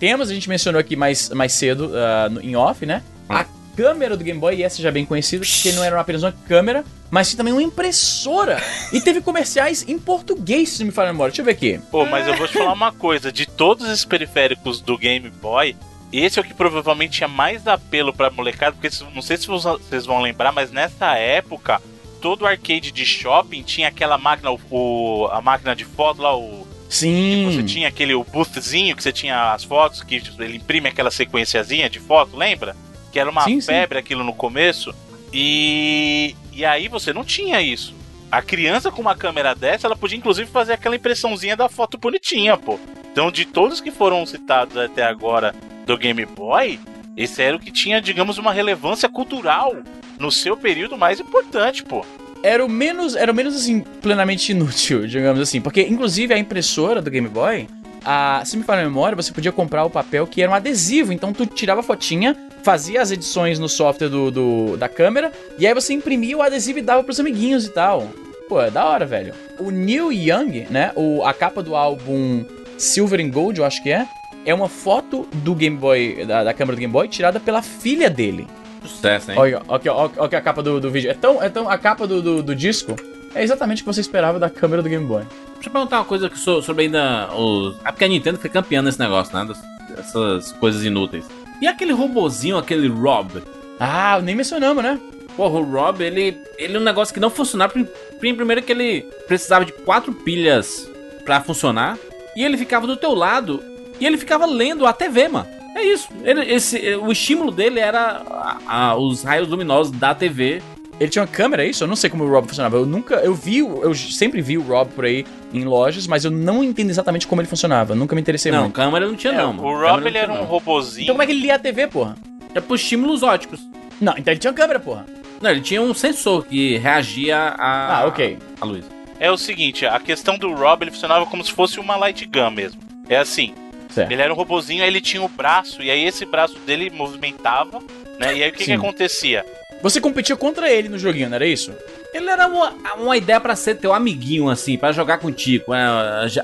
Temos, 0.00 0.30
a 0.30 0.34
gente 0.34 0.48
mencionou 0.48 0.80
aqui 0.80 0.96
mais, 0.96 1.28
mais 1.30 1.52
cedo, 1.52 1.92
no- 2.30 2.40
em 2.40 2.56
off, 2.56 2.84
né? 2.86 3.02
A 3.28 3.44
câmera 3.76 4.16
do 4.16 4.24
Game 4.24 4.38
Boy, 4.38 4.56
e 4.56 4.62
essa 4.62 4.80
já 4.82 4.88
é 4.88 4.92
bem 4.92 5.04
conhecida, 5.04 5.44
porque 5.44 5.72
não 5.72 5.82
era 5.84 6.00
apenas 6.00 6.22
uma 6.22 6.32
câmera, 6.32 6.84
mas 7.10 7.28
tinha 7.28 7.36
também 7.38 7.52
uma 7.52 7.62
impressora. 7.62 8.62
E 8.92 9.00
teve 9.00 9.20
comerciais 9.20 9.84
em 9.88 9.98
português, 9.98 10.70
se 10.70 10.80
não 10.80 10.86
me 10.86 10.92
falha 10.92 11.10
a 11.10 11.12
memória. 11.12 11.30
Deixa 11.30 11.42
eu 11.42 11.46
ver 11.46 11.52
aqui. 11.52 11.80
Pô, 11.90 12.04
mas 12.06 12.26
eu 12.26 12.36
vou 12.36 12.46
te 12.48 12.54
falar 12.54 12.72
uma 12.72 12.92
coisa: 12.92 13.30
de 13.32 13.46
todos 13.46 13.88
esses 13.88 14.04
periféricos 14.04 14.80
do 14.80 14.96
Game 14.98 15.28
Boy, 15.30 15.76
esse 16.12 16.38
é 16.38 16.42
o 16.42 16.44
que 16.44 16.54
provavelmente 16.54 17.18
tinha 17.18 17.28
mais 17.28 17.66
apelo 17.66 18.12
pra 18.12 18.30
molecada, 18.30 18.76
porque 18.78 18.90
não 19.14 19.22
sei 19.22 19.36
se 19.36 19.46
vocês- 19.46 20.04
vão 20.06 20.20
lembrar, 20.20 20.52
mas 20.52 20.70
nessa 20.70 21.16
época, 21.16 21.80
todo 22.20 22.46
arcade 22.46 22.92
de 22.92 23.04
shopping 23.04 23.62
tinha 23.62 23.88
aquela 23.88 24.18
máquina, 24.18 24.50
o, 24.70 25.28
a 25.32 25.40
máquina 25.40 25.74
de 25.74 25.84
foto 25.84 26.20
lá, 26.22 26.36
o. 26.36 26.66
Sim. 26.88 27.50
Você 27.50 27.62
tinha 27.62 27.88
aquele 27.88 28.12
o 28.14 28.22
boothzinho 28.22 28.94
que 28.94 29.02
você 29.02 29.10
tinha 29.12 29.54
as 29.54 29.64
fotos, 29.64 30.02
que 30.02 30.20
tipo, 30.20 30.42
ele 30.42 30.58
imprime 30.58 30.90
aquela 30.90 31.10
sequenciazinha 31.10 31.88
de 31.88 31.98
foto, 31.98 32.36
lembra? 32.36 32.76
Que 33.12 33.20
era 33.20 33.30
uma 33.30 33.44
Sim, 33.44 33.60
sim. 33.60 33.66
febre 33.66 33.98
aquilo 33.98 34.24
no 34.24 34.32
começo. 34.32 34.94
E, 35.32 36.34
e 36.52 36.64
aí 36.64 36.88
você 36.88 37.12
não 37.12 37.24
tinha 37.24 37.60
isso. 37.60 37.94
A 38.30 38.40
criança 38.40 38.90
com 38.90 39.02
uma 39.02 39.14
câmera 39.14 39.54
dessa, 39.54 39.86
ela 39.86 39.96
podia 39.96 40.16
inclusive 40.16 40.50
fazer 40.50 40.72
aquela 40.72 40.96
impressãozinha 40.96 41.54
da 41.54 41.68
foto 41.68 41.98
bonitinha, 41.98 42.56
pô. 42.56 42.78
Então, 43.12 43.30
de 43.30 43.44
todos 43.44 43.80
que 43.80 43.90
foram 43.90 44.24
citados 44.24 44.76
até 44.76 45.02
agora 45.02 45.54
do 45.86 45.98
Game 45.98 46.24
Boy, 46.24 46.80
esse 47.14 47.42
era 47.42 47.56
o 47.56 47.60
que 47.60 47.70
tinha, 47.70 48.00
digamos, 48.00 48.38
uma 48.38 48.52
relevância 48.52 49.08
cultural 49.08 49.76
no 50.18 50.32
seu 50.32 50.56
período 50.56 50.96
mais 50.96 51.20
importante, 51.20 51.82
pô. 51.82 52.04
Era 52.42 52.64
o 52.64 52.68
menos, 52.68 53.14
era 53.14 53.30
o 53.30 53.34
menos 53.34 53.54
assim, 53.54 53.80
plenamente 53.80 54.52
inútil, 54.52 55.06
digamos 55.06 55.40
assim. 55.40 55.60
Porque, 55.60 55.82
inclusive, 55.82 56.32
a 56.32 56.38
impressora 56.38 57.02
do 57.02 57.10
Game 57.10 57.28
Boy, 57.28 57.68
a, 58.02 58.42
se 58.46 58.56
me 58.56 58.64
falha 58.64 58.80
a 58.80 58.84
memória, 58.84 59.14
você 59.14 59.30
podia 59.32 59.52
comprar 59.52 59.84
o 59.84 59.90
papel 59.90 60.26
que 60.26 60.40
era 60.40 60.50
um 60.50 60.54
adesivo. 60.54 61.12
Então, 61.12 61.34
tu 61.34 61.44
tirava 61.44 61.80
a 61.80 61.84
fotinha, 61.84 62.34
fazia 62.64 63.00
as 63.02 63.10
edições 63.10 63.58
no 63.58 63.68
software 63.68 64.08
do, 64.08 64.30
do- 64.30 64.76
da 64.76 64.88
câmera, 64.88 65.32
e 65.58 65.66
aí 65.66 65.74
você 65.74 65.92
imprimia 65.92 66.36
o 66.36 66.42
adesivo 66.42 66.78
e 66.78 66.82
dava 66.82 67.02
pros 67.02 67.18
amiguinhos 67.20 67.66
e 67.66 67.70
tal. 67.70 68.08
Pô, 68.48 68.60
é 68.60 68.70
da 68.70 68.84
hora, 68.84 69.04
velho. 69.06 69.32
O 69.58 69.70
Neil 69.70 70.12
Young, 70.12 70.66
né, 70.70 70.92
o, 70.94 71.24
a 71.24 71.32
capa 71.32 71.62
do 71.62 71.74
álbum 71.74 72.44
Silver 72.78 73.20
and 73.20 73.30
Gold, 73.30 73.58
eu 73.60 73.64
acho 73.64 73.82
que 73.82 73.90
é, 73.90 74.06
é 74.44 74.52
uma 74.52 74.68
foto 74.68 75.26
do 75.32 75.54
Game 75.54 75.76
Boy, 75.76 76.24
da, 76.26 76.44
da 76.44 76.52
câmera 76.52 76.76
do 76.76 76.80
Game 76.80 76.92
Boy, 76.92 77.08
tirada 77.08 77.38
pela 77.40 77.62
filha 77.62 78.10
dele. 78.10 78.46
Sucesso, 78.84 79.30
hein? 79.30 79.38
Olha, 79.38 79.62
olha, 79.68 79.92
olha, 79.94 80.10
aqui 80.24 80.36
a 80.36 80.40
capa 80.40 80.62
do, 80.62 80.80
do 80.80 80.90
vídeo. 80.90 81.08
É 81.10 81.14
tão, 81.14 81.40
é 81.42 81.48
tão. 81.48 81.68
A 81.70 81.78
capa 81.78 82.04
do, 82.06 82.20
do, 82.20 82.42
do 82.42 82.54
disco 82.54 82.96
é 83.32 83.42
exatamente 83.42 83.80
o 83.82 83.84
que 83.84 83.92
você 83.94 84.00
esperava 84.00 84.40
da 84.40 84.50
câmera 84.50 84.82
do 84.82 84.88
Game 84.88 85.06
Boy. 85.06 85.22
Deixa 85.54 85.68
eu 85.68 85.72
perguntar 85.72 85.98
uma 86.00 86.04
coisa 86.04 86.28
que 86.28 86.36
so- 86.36 86.60
sobre 86.60 86.84
ainda 86.84 87.32
os. 87.32 87.76
É 87.84 87.92
porque 87.92 88.04
a 88.04 88.08
Nintendo 88.08 88.38
foi 88.38 88.50
campeã 88.50 88.82
nesse 88.82 88.98
negócio, 88.98 89.32
né? 89.36 89.54
Dessas 89.94 90.50
coisas 90.52 90.84
inúteis. 90.84 91.24
E 91.62 91.66
aquele 91.68 91.92
robozinho, 91.92 92.58
aquele 92.58 92.88
Rob? 92.88 93.40
Ah, 93.78 94.20
nem 94.22 94.34
mencionamos, 94.34 94.82
né? 94.82 94.98
Porra, 95.36 95.60
o 95.60 95.62
Rob, 95.64 96.02
ele, 96.02 96.36
ele 96.58 96.76
é 96.76 96.78
um 96.80 96.82
negócio 96.82 97.14
que 97.14 97.20
não 97.20 97.30
funcionava. 97.30 97.72
Prim- 97.72 97.88
prim- 98.20 98.34
Primeiro 98.34 98.62
que 98.62 98.72
ele 98.72 99.02
precisava 99.26 99.64
de 99.64 99.72
quatro 99.72 100.12
pilhas 100.12 100.90
pra 101.24 101.40
funcionar. 101.40 101.96
E 102.36 102.44
ele 102.44 102.56
ficava 102.58 102.86
do 102.86 102.96
teu 102.96 103.14
lado. 103.14 103.62
E 104.00 104.06
ele 104.06 104.18
ficava 104.18 104.44
lendo 104.44 104.84
a 104.86 104.92
TV, 104.92 105.28
mano. 105.28 105.46
É 105.76 105.82
isso. 105.84 106.08
Ele, 106.24 106.40
esse, 106.52 106.96
o 106.96 107.10
estímulo 107.10 107.50
dele 107.50 107.80
era 107.80 108.22
a- 108.28 108.58
a- 108.66 108.96
os 108.96 109.22
raios 109.22 109.48
luminosos 109.48 109.92
da 109.96 110.14
TV. 110.14 110.60
Ele 111.00 111.08
tinha 111.10 111.22
uma 111.22 111.28
câmera, 111.28 111.64
é 111.64 111.68
isso? 111.68 111.82
Eu 111.84 111.88
não 111.88 111.96
sei 111.96 112.10
como 112.10 112.24
o 112.24 112.28
Rob 112.28 112.46
funcionava. 112.48 112.76
Eu 112.76 112.84
nunca. 112.86 113.14
Eu 113.16 113.34
vi. 113.34 113.58
Eu 113.60 113.94
sempre 113.94 114.42
vi 114.42 114.58
o 114.58 114.62
Rob 114.62 114.90
por 114.92 115.04
aí 115.04 115.24
em 115.52 115.64
lojas, 115.64 116.06
mas 116.06 116.24
eu 116.24 116.30
não 116.30 116.62
entendo 116.64 116.90
exatamente 116.90 117.26
como 117.26 117.40
ele 117.40 117.48
funcionava. 117.48 117.94
Nunca 117.94 118.14
me 118.14 118.20
interessei 118.20 118.50
Não, 118.52 118.62
muito. 118.62 118.74
câmera 118.74 119.06
não 119.06 119.14
tinha, 119.16 119.32
É, 119.32 119.36
não. 119.36 119.56
o. 119.58 119.80
Rob 119.80 120.00
não 120.00 120.06
ele 120.06 120.18
era 120.18 120.32
um 120.32 120.36
não. 120.36 120.44
robozinho. 120.44 121.04
Então 121.04 121.14
como 121.14 121.22
é 121.22 121.26
que 121.26 121.32
ele 121.32 121.40
lia 121.42 121.56
a 121.56 121.58
TV, 121.58 121.86
porra? 121.86 122.16
É 122.54 122.60
por 122.60 122.74
estímulos 122.74 123.22
óticos. 123.22 123.60
Não, 124.00 124.14
então 124.16 124.32
ele 124.32 124.40
tinha 124.40 124.52
câmera, 124.52 124.80
porra. 124.80 125.06
Não, 125.40 125.50
ele 125.50 125.60
tinha 125.60 125.80
um 125.82 125.92
sensor 125.94 126.44
que 126.46 126.76
reagia 126.78 127.36
a. 127.36 128.00
Ah, 128.02 128.06
ok. 128.06 128.38
A 128.60 128.64
luz. 128.64 128.84
É 129.18 129.30
o 129.30 129.36
seguinte, 129.36 129.86
a 129.86 129.98
questão 130.00 130.36
do 130.36 130.52
Rob 130.52 130.82
ele 130.82 130.90
funcionava 130.90 131.24
como 131.26 131.44
se 131.44 131.52
fosse 131.52 131.78
uma 131.78 131.96
light 131.96 132.24
gun 132.26 132.50
mesmo. 132.50 132.80
É 133.08 133.16
assim, 133.16 133.54
Certo. 133.88 134.10
ele 134.10 134.20
era 134.22 134.32
um 134.32 134.36
robozinho, 134.36 134.82
aí 134.82 134.88
ele 134.88 135.00
tinha 135.00 135.22
o 135.22 135.28
braço, 135.28 135.80
e 135.82 135.90
aí 135.90 136.04
esse 136.04 136.24
braço 136.26 136.58
dele 136.66 136.90
movimentava, 136.90 137.78
né? 138.18 138.36
E 138.36 138.42
aí 138.42 138.50
o 138.50 138.52
que, 138.52 138.64
que 138.64 138.72
acontecia? 138.72 139.44
Você 139.82 140.00
competia 140.00 140.34
contra 140.36 140.70
ele 140.70 140.88
no 140.88 140.98
joguinho, 140.98 141.28
não 141.28 141.36
era 141.36 141.46
isso? 141.46 141.72
Ele 142.12 142.28
era 142.28 142.46
uma, 142.46 142.74
uma 142.98 143.16
ideia 143.16 143.40
pra 143.40 143.56
ser 143.56 143.76
teu 143.76 143.92
amiguinho, 143.94 144.48
assim, 144.50 144.76
pra 144.76 144.92
jogar 144.92 145.16
contigo. 145.18 145.72
né? 145.72 145.82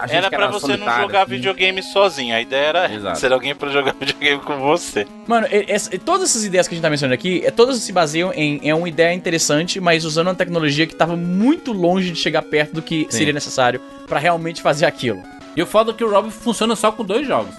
A, 0.01 0.07
Era 0.11 0.31
pra 0.31 0.47
você 0.49 0.77
não 0.77 0.87
jogar 1.01 1.23
assim. 1.23 1.31
videogame 1.33 1.83
sozinho. 1.83 2.35
A 2.35 2.41
ideia 2.41 2.67
era 2.69 2.93
Exato. 2.95 3.19
ser 3.19 3.33
alguém 3.33 3.55
pra 3.55 3.69
jogar 3.69 3.95
videogame 4.01 4.41
com 4.43 4.57
você. 4.59 5.07
Mano, 5.27 5.47
essa- 5.51 5.91
todas 5.99 6.31
essas 6.31 6.45
ideias 6.45 6.67
que 6.67 6.75
a 6.75 6.77
gente 6.77 6.83
tá 6.83 6.89
mencionando 6.91 7.15
aqui, 7.15 7.43
é, 7.45 7.51
todas 7.51 7.77
se 7.79 7.93
baseiam 7.93 8.33
em 8.33 8.61
é 8.67 8.75
uma 8.75 8.89
ideia 8.89 9.13
interessante, 9.13 9.79
mas 9.79 10.05
usando 10.07 10.29
uma 10.29 10.35
tecnologia 10.35 10.87
que 10.87 10.95
tava 10.97 11.17
muito 11.17 11.73
longe 11.73 12.11
de 12.13 12.19
chegar 12.19 12.43
perto 12.43 12.73
do 12.75 12.83
que 12.83 13.07
Sim. 13.11 13.19
seria 13.19 13.33
necessário 13.35 13.81
pra 14.07 14.19
realmente 14.19 14.63
fazer 14.63 14.87
aquilo. 14.87 15.23
E 15.55 15.63
o 15.63 15.67
foda 15.67 15.91
é 15.91 15.95
que 15.95 16.05
o 16.05 16.11
Rob 16.11 16.31
funciona 16.31 16.75
só 16.77 16.91
com 16.93 17.05
dois 17.05 17.27
jogos. 17.27 17.55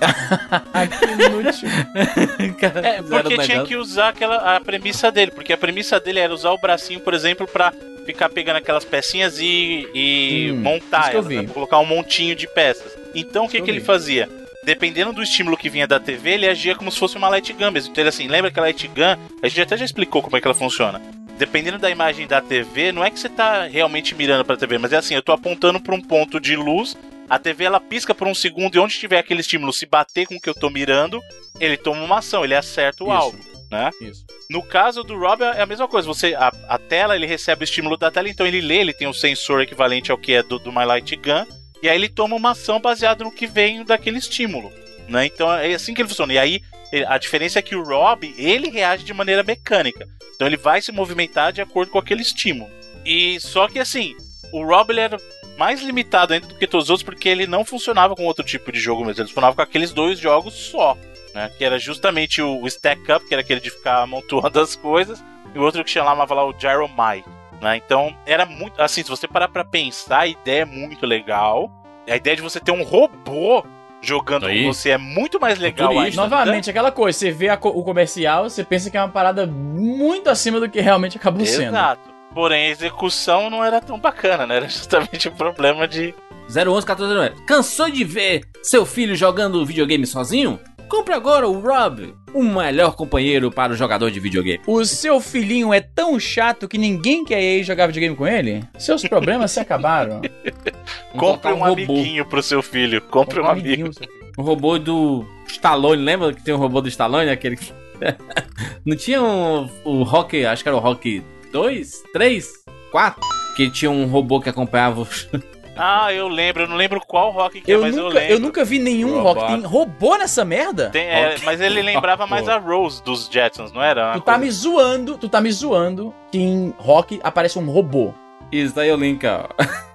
Que 0.00 1.04
inútil. 1.12 1.68
Cara, 2.58 2.86
É, 2.88 3.02
porque 3.02 3.28
tinha 3.36 3.46
negócio- 3.48 3.64
que 3.66 3.76
usar 3.76 4.08
aquela, 4.08 4.56
a 4.56 4.60
premissa 4.60 5.10
dele. 5.10 5.30
Porque 5.30 5.52
a 5.52 5.58
premissa 5.58 6.00
dele 6.00 6.18
era 6.20 6.32
usar 6.32 6.50
o 6.50 6.58
bracinho, 6.58 7.00
por 7.00 7.14
exemplo, 7.14 7.46
pra 7.46 7.72
ficar 8.06 8.28
pegando 8.28 8.56
aquelas 8.56 8.84
pecinhas 8.84 9.38
e, 9.38 9.86
e 9.94 10.50
Hum, 10.52 10.62
montar 10.62 11.12
elas, 11.12 11.26
né? 11.26 11.46
Colocar 11.52 11.78
um 11.78 11.84
montinho 11.86 12.34
de 12.34 12.46
peças. 12.46 12.96
Então 13.14 13.44
o 13.44 13.48
que, 13.48 13.60
que 13.60 13.70
ele 13.70 13.80
fazia? 13.80 14.28
Dependendo 14.64 15.12
do 15.12 15.22
estímulo 15.22 15.56
que 15.56 15.70
vinha 15.70 15.86
da 15.86 15.98
TV, 15.98 16.30
ele 16.32 16.48
agia 16.48 16.74
como 16.74 16.90
se 16.90 16.98
fosse 16.98 17.16
uma 17.16 17.28
light 17.28 17.52
gun 17.52 17.70
mesmo. 17.70 17.90
Então 17.92 18.02
ele 18.02 18.08
assim, 18.08 18.28
lembra 18.28 18.50
que 18.50 18.58
a 18.58 18.62
light 18.62 18.86
gun, 18.88 19.16
a 19.42 19.48
gente 19.48 19.60
até 19.62 19.76
já 19.76 19.84
explicou 19.84 20.22
como 20.22 20.36
é 20.36 20.40
que 20.40 20.46
ela 20.46 20.54
funciona. 20.54 21.00
Dependendo 21.38 21.78
da 21.78 21.88
imagem 21.88 22.26
da 22.26 22.40
TV, 22.42 22.92
não 22.92 23.02
é 23.02 23.10
que 23.10 23.18
você 23.18 23.28
tá 23.28 23.64
realmente 23.64 24.14
mirando 24.14 24.44
pra 24.44 24.58
TV, 24.58 24.76
mas 24.76 24.92
é 24.92 24.96
assim, 24.98 25.14
eu 25.14 25.22
tô 25.22 25.32
apontando 25.32 25.80
pra 25.80 25.94
um 25.94 26.00
ponto 26.00 26.38
de 26.38 26.54
luz, 26.54 26.94
a 27.30 27.38
TV 27.38 27.62
ela 27.62 27.78
pisca 27.78 28.12
por 28.12 28.26
um 28.26 28.34
segundo 28.34 28.74
e 28.74 28.80
onde 28.80 28.98
tiver 28.98 29.20
aquele 29.20 29.40
estímulo 29.40 29.72
se 29.72 29.86
bater 29.86 30.26
com 30.26 30.34
o 30.34 30.40
que 30.40 30.50
eu 30.50 30.54
tô 30.54 30.68
mirando, 30.68 31.22
ele 31.60 31.76
toma 31.76 32.02
uma 32.02 32.18
ação, 32.18 32.44
ele 32.44 32.56
acerta 32.56 33.04
o 33.04 33.06
Isso. 33.06 33.16
alvo, 33.16 33.38
né? 33.70 33.88
Isso. 34.00 34.26
No 34.50 34.60
caso 34.64 35.04
do 35.04 35.16
Rob 35.16 35.40
é 35.40 35.62
a 35.62 35.66
mesma 35.66 35.86
coisa. 35.86 36.08
Você 36.08 36.34
a, 36.34 36.50
a 36.68 36.76
tela 36.76 37.14
ele 37.14 37.26
recebe 37.26 37.62
o 37.62 37.64
estímulo 37.64 37.96
da 37.96 38.10
tela, 38.10 38.28
então 38.28 38.44
ele 38.44 38.60
lê, 38.60 38.78
ele 38.78 38.92
tem 38.92 39.06
um 39.06 39.12
sensor 39.12 39.62
equivalente 39.62 40.10
ao 40.10 40.18
que 40.18 40.32
é 40.32 40.42
do, 40.42 40.58
do 40.58 40.72
My 40.72 40.84
Light 40.84 41.14
Gun, 41.14 41.46
e 41.80 41.88
aí 41.88 41.96
ele 41.96 42.08
toma 42.08 42.34
uma 42.34 42.50
ação 42.50 42.80
baseada 42.80 43.22
no 43.22 43.30
que 43.30 43.46
vem 43.46 43.84
daquele 43.84 44.18
estímulo, 44.18 44.72
né? 45.08 45.26
Então 45.26 45.52
é 45.52 45.72
assim 45.72 45.94
que 45.94 46.02
ele 46.02 46.08
funciona. 46.08 46.32
E 46.32 46.38
aí 46.38 46.60
a 47.06 47.16
diferença 47.16 47.60
é 47.60 47.62
que 47.62 47.76
o 47.76 47.84
Rob 47.84 48.34
ele 48.36 48.70
reage 48.70 49.04
de 49.04 49.14
maneira 49.14 49.44
mecânica, 49.44 50.04
então 50.34 50.48
ele 50.48 50.56
vai 50.56 50.82
se 50.82 50.90
movimentar 50.90 51.52
de 51.52 51.62
acordo 51.62 51.92
com 51.92 51.98
aquele 51.98 52.22
estímulo. 52.22 52.68
E 53.06 53.38
só 53.38 53.68
que 53.68 53.78
assim 53.78 54.16
o 54.52 54.64
Rob 54.64 54.90
ele 54.90 55.00
era 55.00 55.16
mais 55.60 55.82
limitado 55.82 56.32
ainda 56.32 56.46
do 56.46 56.54
que 56.54 56.66
todos 56.66 56.86
os 56.86 56.90
outros 56.90 57.04
porque 57.04 57.28
ele 57.28 57.46
não 57.46 57.64
funcionava 57.64 58.16
com 58.16 58.24
outro 58.24 58.42
tipo 58.44 58.72
de 58.72 58.80
jogo 58.80 59.04
mesmo. 59.04 59.20
Ele 59.22 59.28
funcionava 59.28 59.54
com 59.54 59.62
aqueles 59.62 59.92
dois 59.92 60.18
jogos 60.18 60.54
só 60.54 60.96
né? 61.34 61.50
Que 61.56 61.64
era 61.64 61.78
justamente 61.78 62.42
o, 62.42 62.60
o 62.60 62.66
Stack 62.66 63.00
Up, 63.12 63.24
que 63.26 63.32
era 63.34 63.40
aquele 63.42 63.60
de 63.60 63.70
ficar 63.70 64.02
amontoando 64.02 64.58
as 64.60 64.74
coisas, 64.74 65.22
e 65.54 65.58
o 65.58 65.62
outro 65.62 65.84
que 65.84 65.90
chamava 65.90 66.34
lá 66.34 66.44
o 66.44 66.52
Gyromai. 66.52 67.22
né? 67.60 67.76
Então, 67.76 68.16
era 68.26 68.44
muito. 68.44 68.80
Assim, 68.82 69.02
se 69.04 69.08
você 69.08 69.28
parar 69.28 69.46
pra 69.48 69.64
pensar, 69.64 70.20
a 70.20 70.26
ideia 70.26 70.62
é 70.62 70.64
muito 70.64 71.06
legal. 71.06 71.70
A 72.08 72.16
ideia 72.16 72.34
de 72.34 72.42
você 72.42 72.58
ter 72.58 72.72
um 72.72 72.82
robô 72.82 73.64
jogando 74.02 74.46
Aí. 74.46 74.64
com 74.64 74.72
você 74.72 74.90
é 74.90 74.98
muito 74.98 75.38
mais 75.38 75.58
legal 75.58 75.92
Futurista. 75.92 76.20
ainda. 76.22 76.36
Novamente, 76.36 76.70
aquela 76.70 76.90
coisa, 76.90 77.16
você 77.18 77.30
vê 77.30 77.48
a 77.48 77.56
co- 77.56 77.68
o 77.68 77.84
comercial, 77.84 78.48
você 78.48 78.64
pensa 78.64 78.90
que 78.90 78.96
é 78.96 79.00
uma 79.00 79.08
parada 79.08 79.46
muito 79.46 80.28
acima 80.30 80.58
do 80.58 80.68
que 80.68 80.80
realmente 80.80 81.16
acabou 81.16 81.46
sendo. 81.46 81.68
Exato. 81.68 82.00
Porém, 82.34 82.66
a 82.66 82.70
execução 82.70 83.50
não 83.50 83.64
era 83.64 83.80
tão 83.80 83.98
bacana, 83.98 84.46
né? 84.46 84.56
Era 84.56 84.68
justamente 84.68 85.28
o 85.28 85.32
problema 85.32 85.86
de. 85.86 86.14
011 86.48 86.84
1409. 86.86 87.44
Cansou 87.46 87.88
de 87.90 88.02
ver 88.02 88.42
seu 88.62 88.84
filho 88.84 89.14
jogando 89.14 89.64
videogame 89.64 90.06
sozinho? 90.06 90.58
Compre 90.88 91.14
agora 91.14 91.46
o 91.46 91.60
Rob, 91.60 92.12
o 92.34 92.42
melhor 92.42 92.96
companheiro 92.96 93.48
para 93.48 93.72
o 93.72 93.76
jogador 93.76 94.10
de 94.10 94.18
videogame. 94.18 94.60
O 94.66 94.84
seu 94.84 95.20
filhinho 95.20 95.72
é 95.72 95.80
tão 95.80 96.18
chato 96.18 96.66
que 96.66 96.76
ninguém 96.76 97.24
quer 97.24 97.40
ir 97.40 97.62
jogar 97.62 97.86
videogame 97.86 98.16
com 98.16 98.26
ele? 98.26 98.64
Seus 98.76 99.02
problemas 99.04 99.52
se 99.52 99.60
acabaram. 99.60 100.20
Compre 101.16 101.52
um, 101.52 101.58
robô. 101.58 101.72
amiguinho 101.72 102.26
pro 102.26 102.42
seu 102.42 102.60
filho. 102.60 103.00
Compre 103.02 103.40
um 103.40 103.46
amigo. 103.46 103.68
amiguinho, 103.68 103.92
seu 103.92 104.08
filho. 104.08 104.32
Um 104.36 104.42
robô 104.42 104.80
do 104.80 105.24
Stallone, 105.46 106.02
lembra 106.02 106.32
que 106.32 106.42
tem 106.42 106.54
um 106.54 106.58
robô 106.58 106.80
do 106.80 106.88
Stallone? 106.88 107.30
Aquele 107.30 107.56
que... 107.56 107.72
Não 108.84 108.96
tinha 108.96 109.22
um, 109.22 109.70
o 109.84 110.02
Rock, 110.02 110.44
acho 110.44 110.64
que 110.64 110.68
era 110.68 110.76
o 110.76 110.80
Rock 110.80 111.22
2, 111.52 112.02
3, 112.12 112.48
4? 112.92 113.20
Que 113.56 113.70
tinha 113.70 113.90
um 113.90 114.06
robô 114.06 114.40
que 114.40 114.48
acompanhava 114.48 115.00
os... 115.02 115.28
Ah, 115.82 116.12
eu 116.12 116.28
lembro. 116.28 116.64
Eu 116.64 116.68
não 116.68 116.76
lembro 116.76 117.00
qual 117.00 117.30
rock 117.30 117.62
que 117.62 117.72
é, 117.72 117.74
Eu 117.74 117.80
mas 117.80 117.96
eu 117.96 118.02
nunca, 118.04 118.14
lembro. 118.18 118.34
eu 118.34 118.40
nunca 118.40 118.64
vi 118.66 118.78
nenhum 118.78 119.22
Robot. 119.22 119.40
rock. 119.40 119.52
Tem 119.54 119.62
robô 119.62 120.16
nessa 120.18 120.44
merda? 120.44 120.90
Tem- 120.90 121.06
é, 121.06 121.36
mas 121.42 121.58
ele 121.58 121.80
lembrava 121.80 122.26
mais 122.26 122.46
a 122.50 122.58
Rose 122.58 123.02
dos 123.02 123.28
Jetsons, 123.30 123.72
não 123.72 123.82
era? 123.82 124.12
Tu 124.12 124.20
tá 124.20 124.36
me 124.36 124.50
zoando, 124.50 125.16
tu 125.16 125.26
tá 125.26 125.40
me 125.40 125.50
zoando 125.50 126.12
que 126.30 126.38
em 126.38 126.74
rock 126.76 127.18
aparece 127.22 127.58
um 127.58 127.64
robô. 127.70 128.12
Isso 128.52 128.74
daí 128.74 128.90
é 128.90 128.94
o 128.94 128.96
link, 128.98 129.24
ó. 129.26 129.46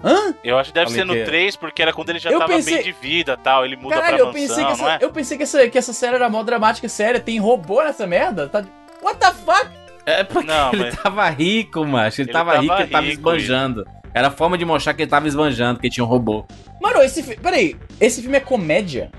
Hã? 0.02 0.34
Eu 0.42 0.58
acho 0.58 0.70
que 0.70 0.74
deve 0.74 0.90
ser 0.90 1.04
no 1.04 1.12
que- 1.14 1.24
3, 1.24 1.54
porque 1.54 1.80
era 1.82 1.92
quando 1.92 2.08
ele 2.10 2.18
já 2.18 2.30
Eu 2.32 2.40
tava 2.40 2.54
pensei- 2.54 2.74
bem 2.76 2.82
de 2.82 2.92
vida 2.92 3.36
tal. 3.36 3.64
Ele 3.64 3.76
muda 3.76 3.94
Caralho, 3.94 4.16
pra 4.16 4.26
eu 4.26 4.32
pensei, 4.32 4.64
mansão, 4.64 4.72
que 4.74 4.82
não 4.82 4.88
essa, 4.88 5.04
é? 5.04 5.04
eu 5.04 5.10
pensei 5.12 5.36
que 5.36 5.42
essa, 5.44 5.68
que 5.68 5.78
essa 5.78 5.92
série 5.92 6.16
era 6.16 6.28
mó 6.28 6.42
dramática 6.42 6.86
e 6.86 6.90
séria. 6.90 7.20
Tem 7.20 7.38
robô 7.38 7.80
nessa 7.84 8.08
merda? 8.08 8.48
Tá... 8.48 8.64
What 9.02 9.20
the 9.20 9.30
fuck? 9.32 9.70
É 10.06 10.22
porque 10.24 10.46
Não, 10.46 10.72
ele 10.72 10.84
mas- 10.84 10.96
tava 10.96 11.28
rico, 11.30 11.84
macho. 11.84 12.20
Ele, 12.20 12.28
Ele 12.30 12.32
tava, 12.32 12.52
tava 12.52 12.62
rico, 12.62 12.74
ele 12.80 12.86
tava 12.90 13.06
esbanjando. 13.08 13.86
Era 14.14 14.28
a 14.28 14.30
forma 14.30 14.56
de 14.56 14.64
mostrar 14.64 14.94
que 14.94 15.02
ele 15.02 15.10
tava 15.10 15.26
esbanjando, 15.28 15.80
que 15.80 15.90
tinha 15.90 16.04
um 16.04 16.08
robô. 16.08 16.46
Mano, 16.80 17.02
esse 17.02 17.22
filme. 17.22 17.36
Peraí, 17.42 17.76
esse 18.00 18.22
filme 18.22 18.36
é 18.36 18.40
comédia? 18.40 19.10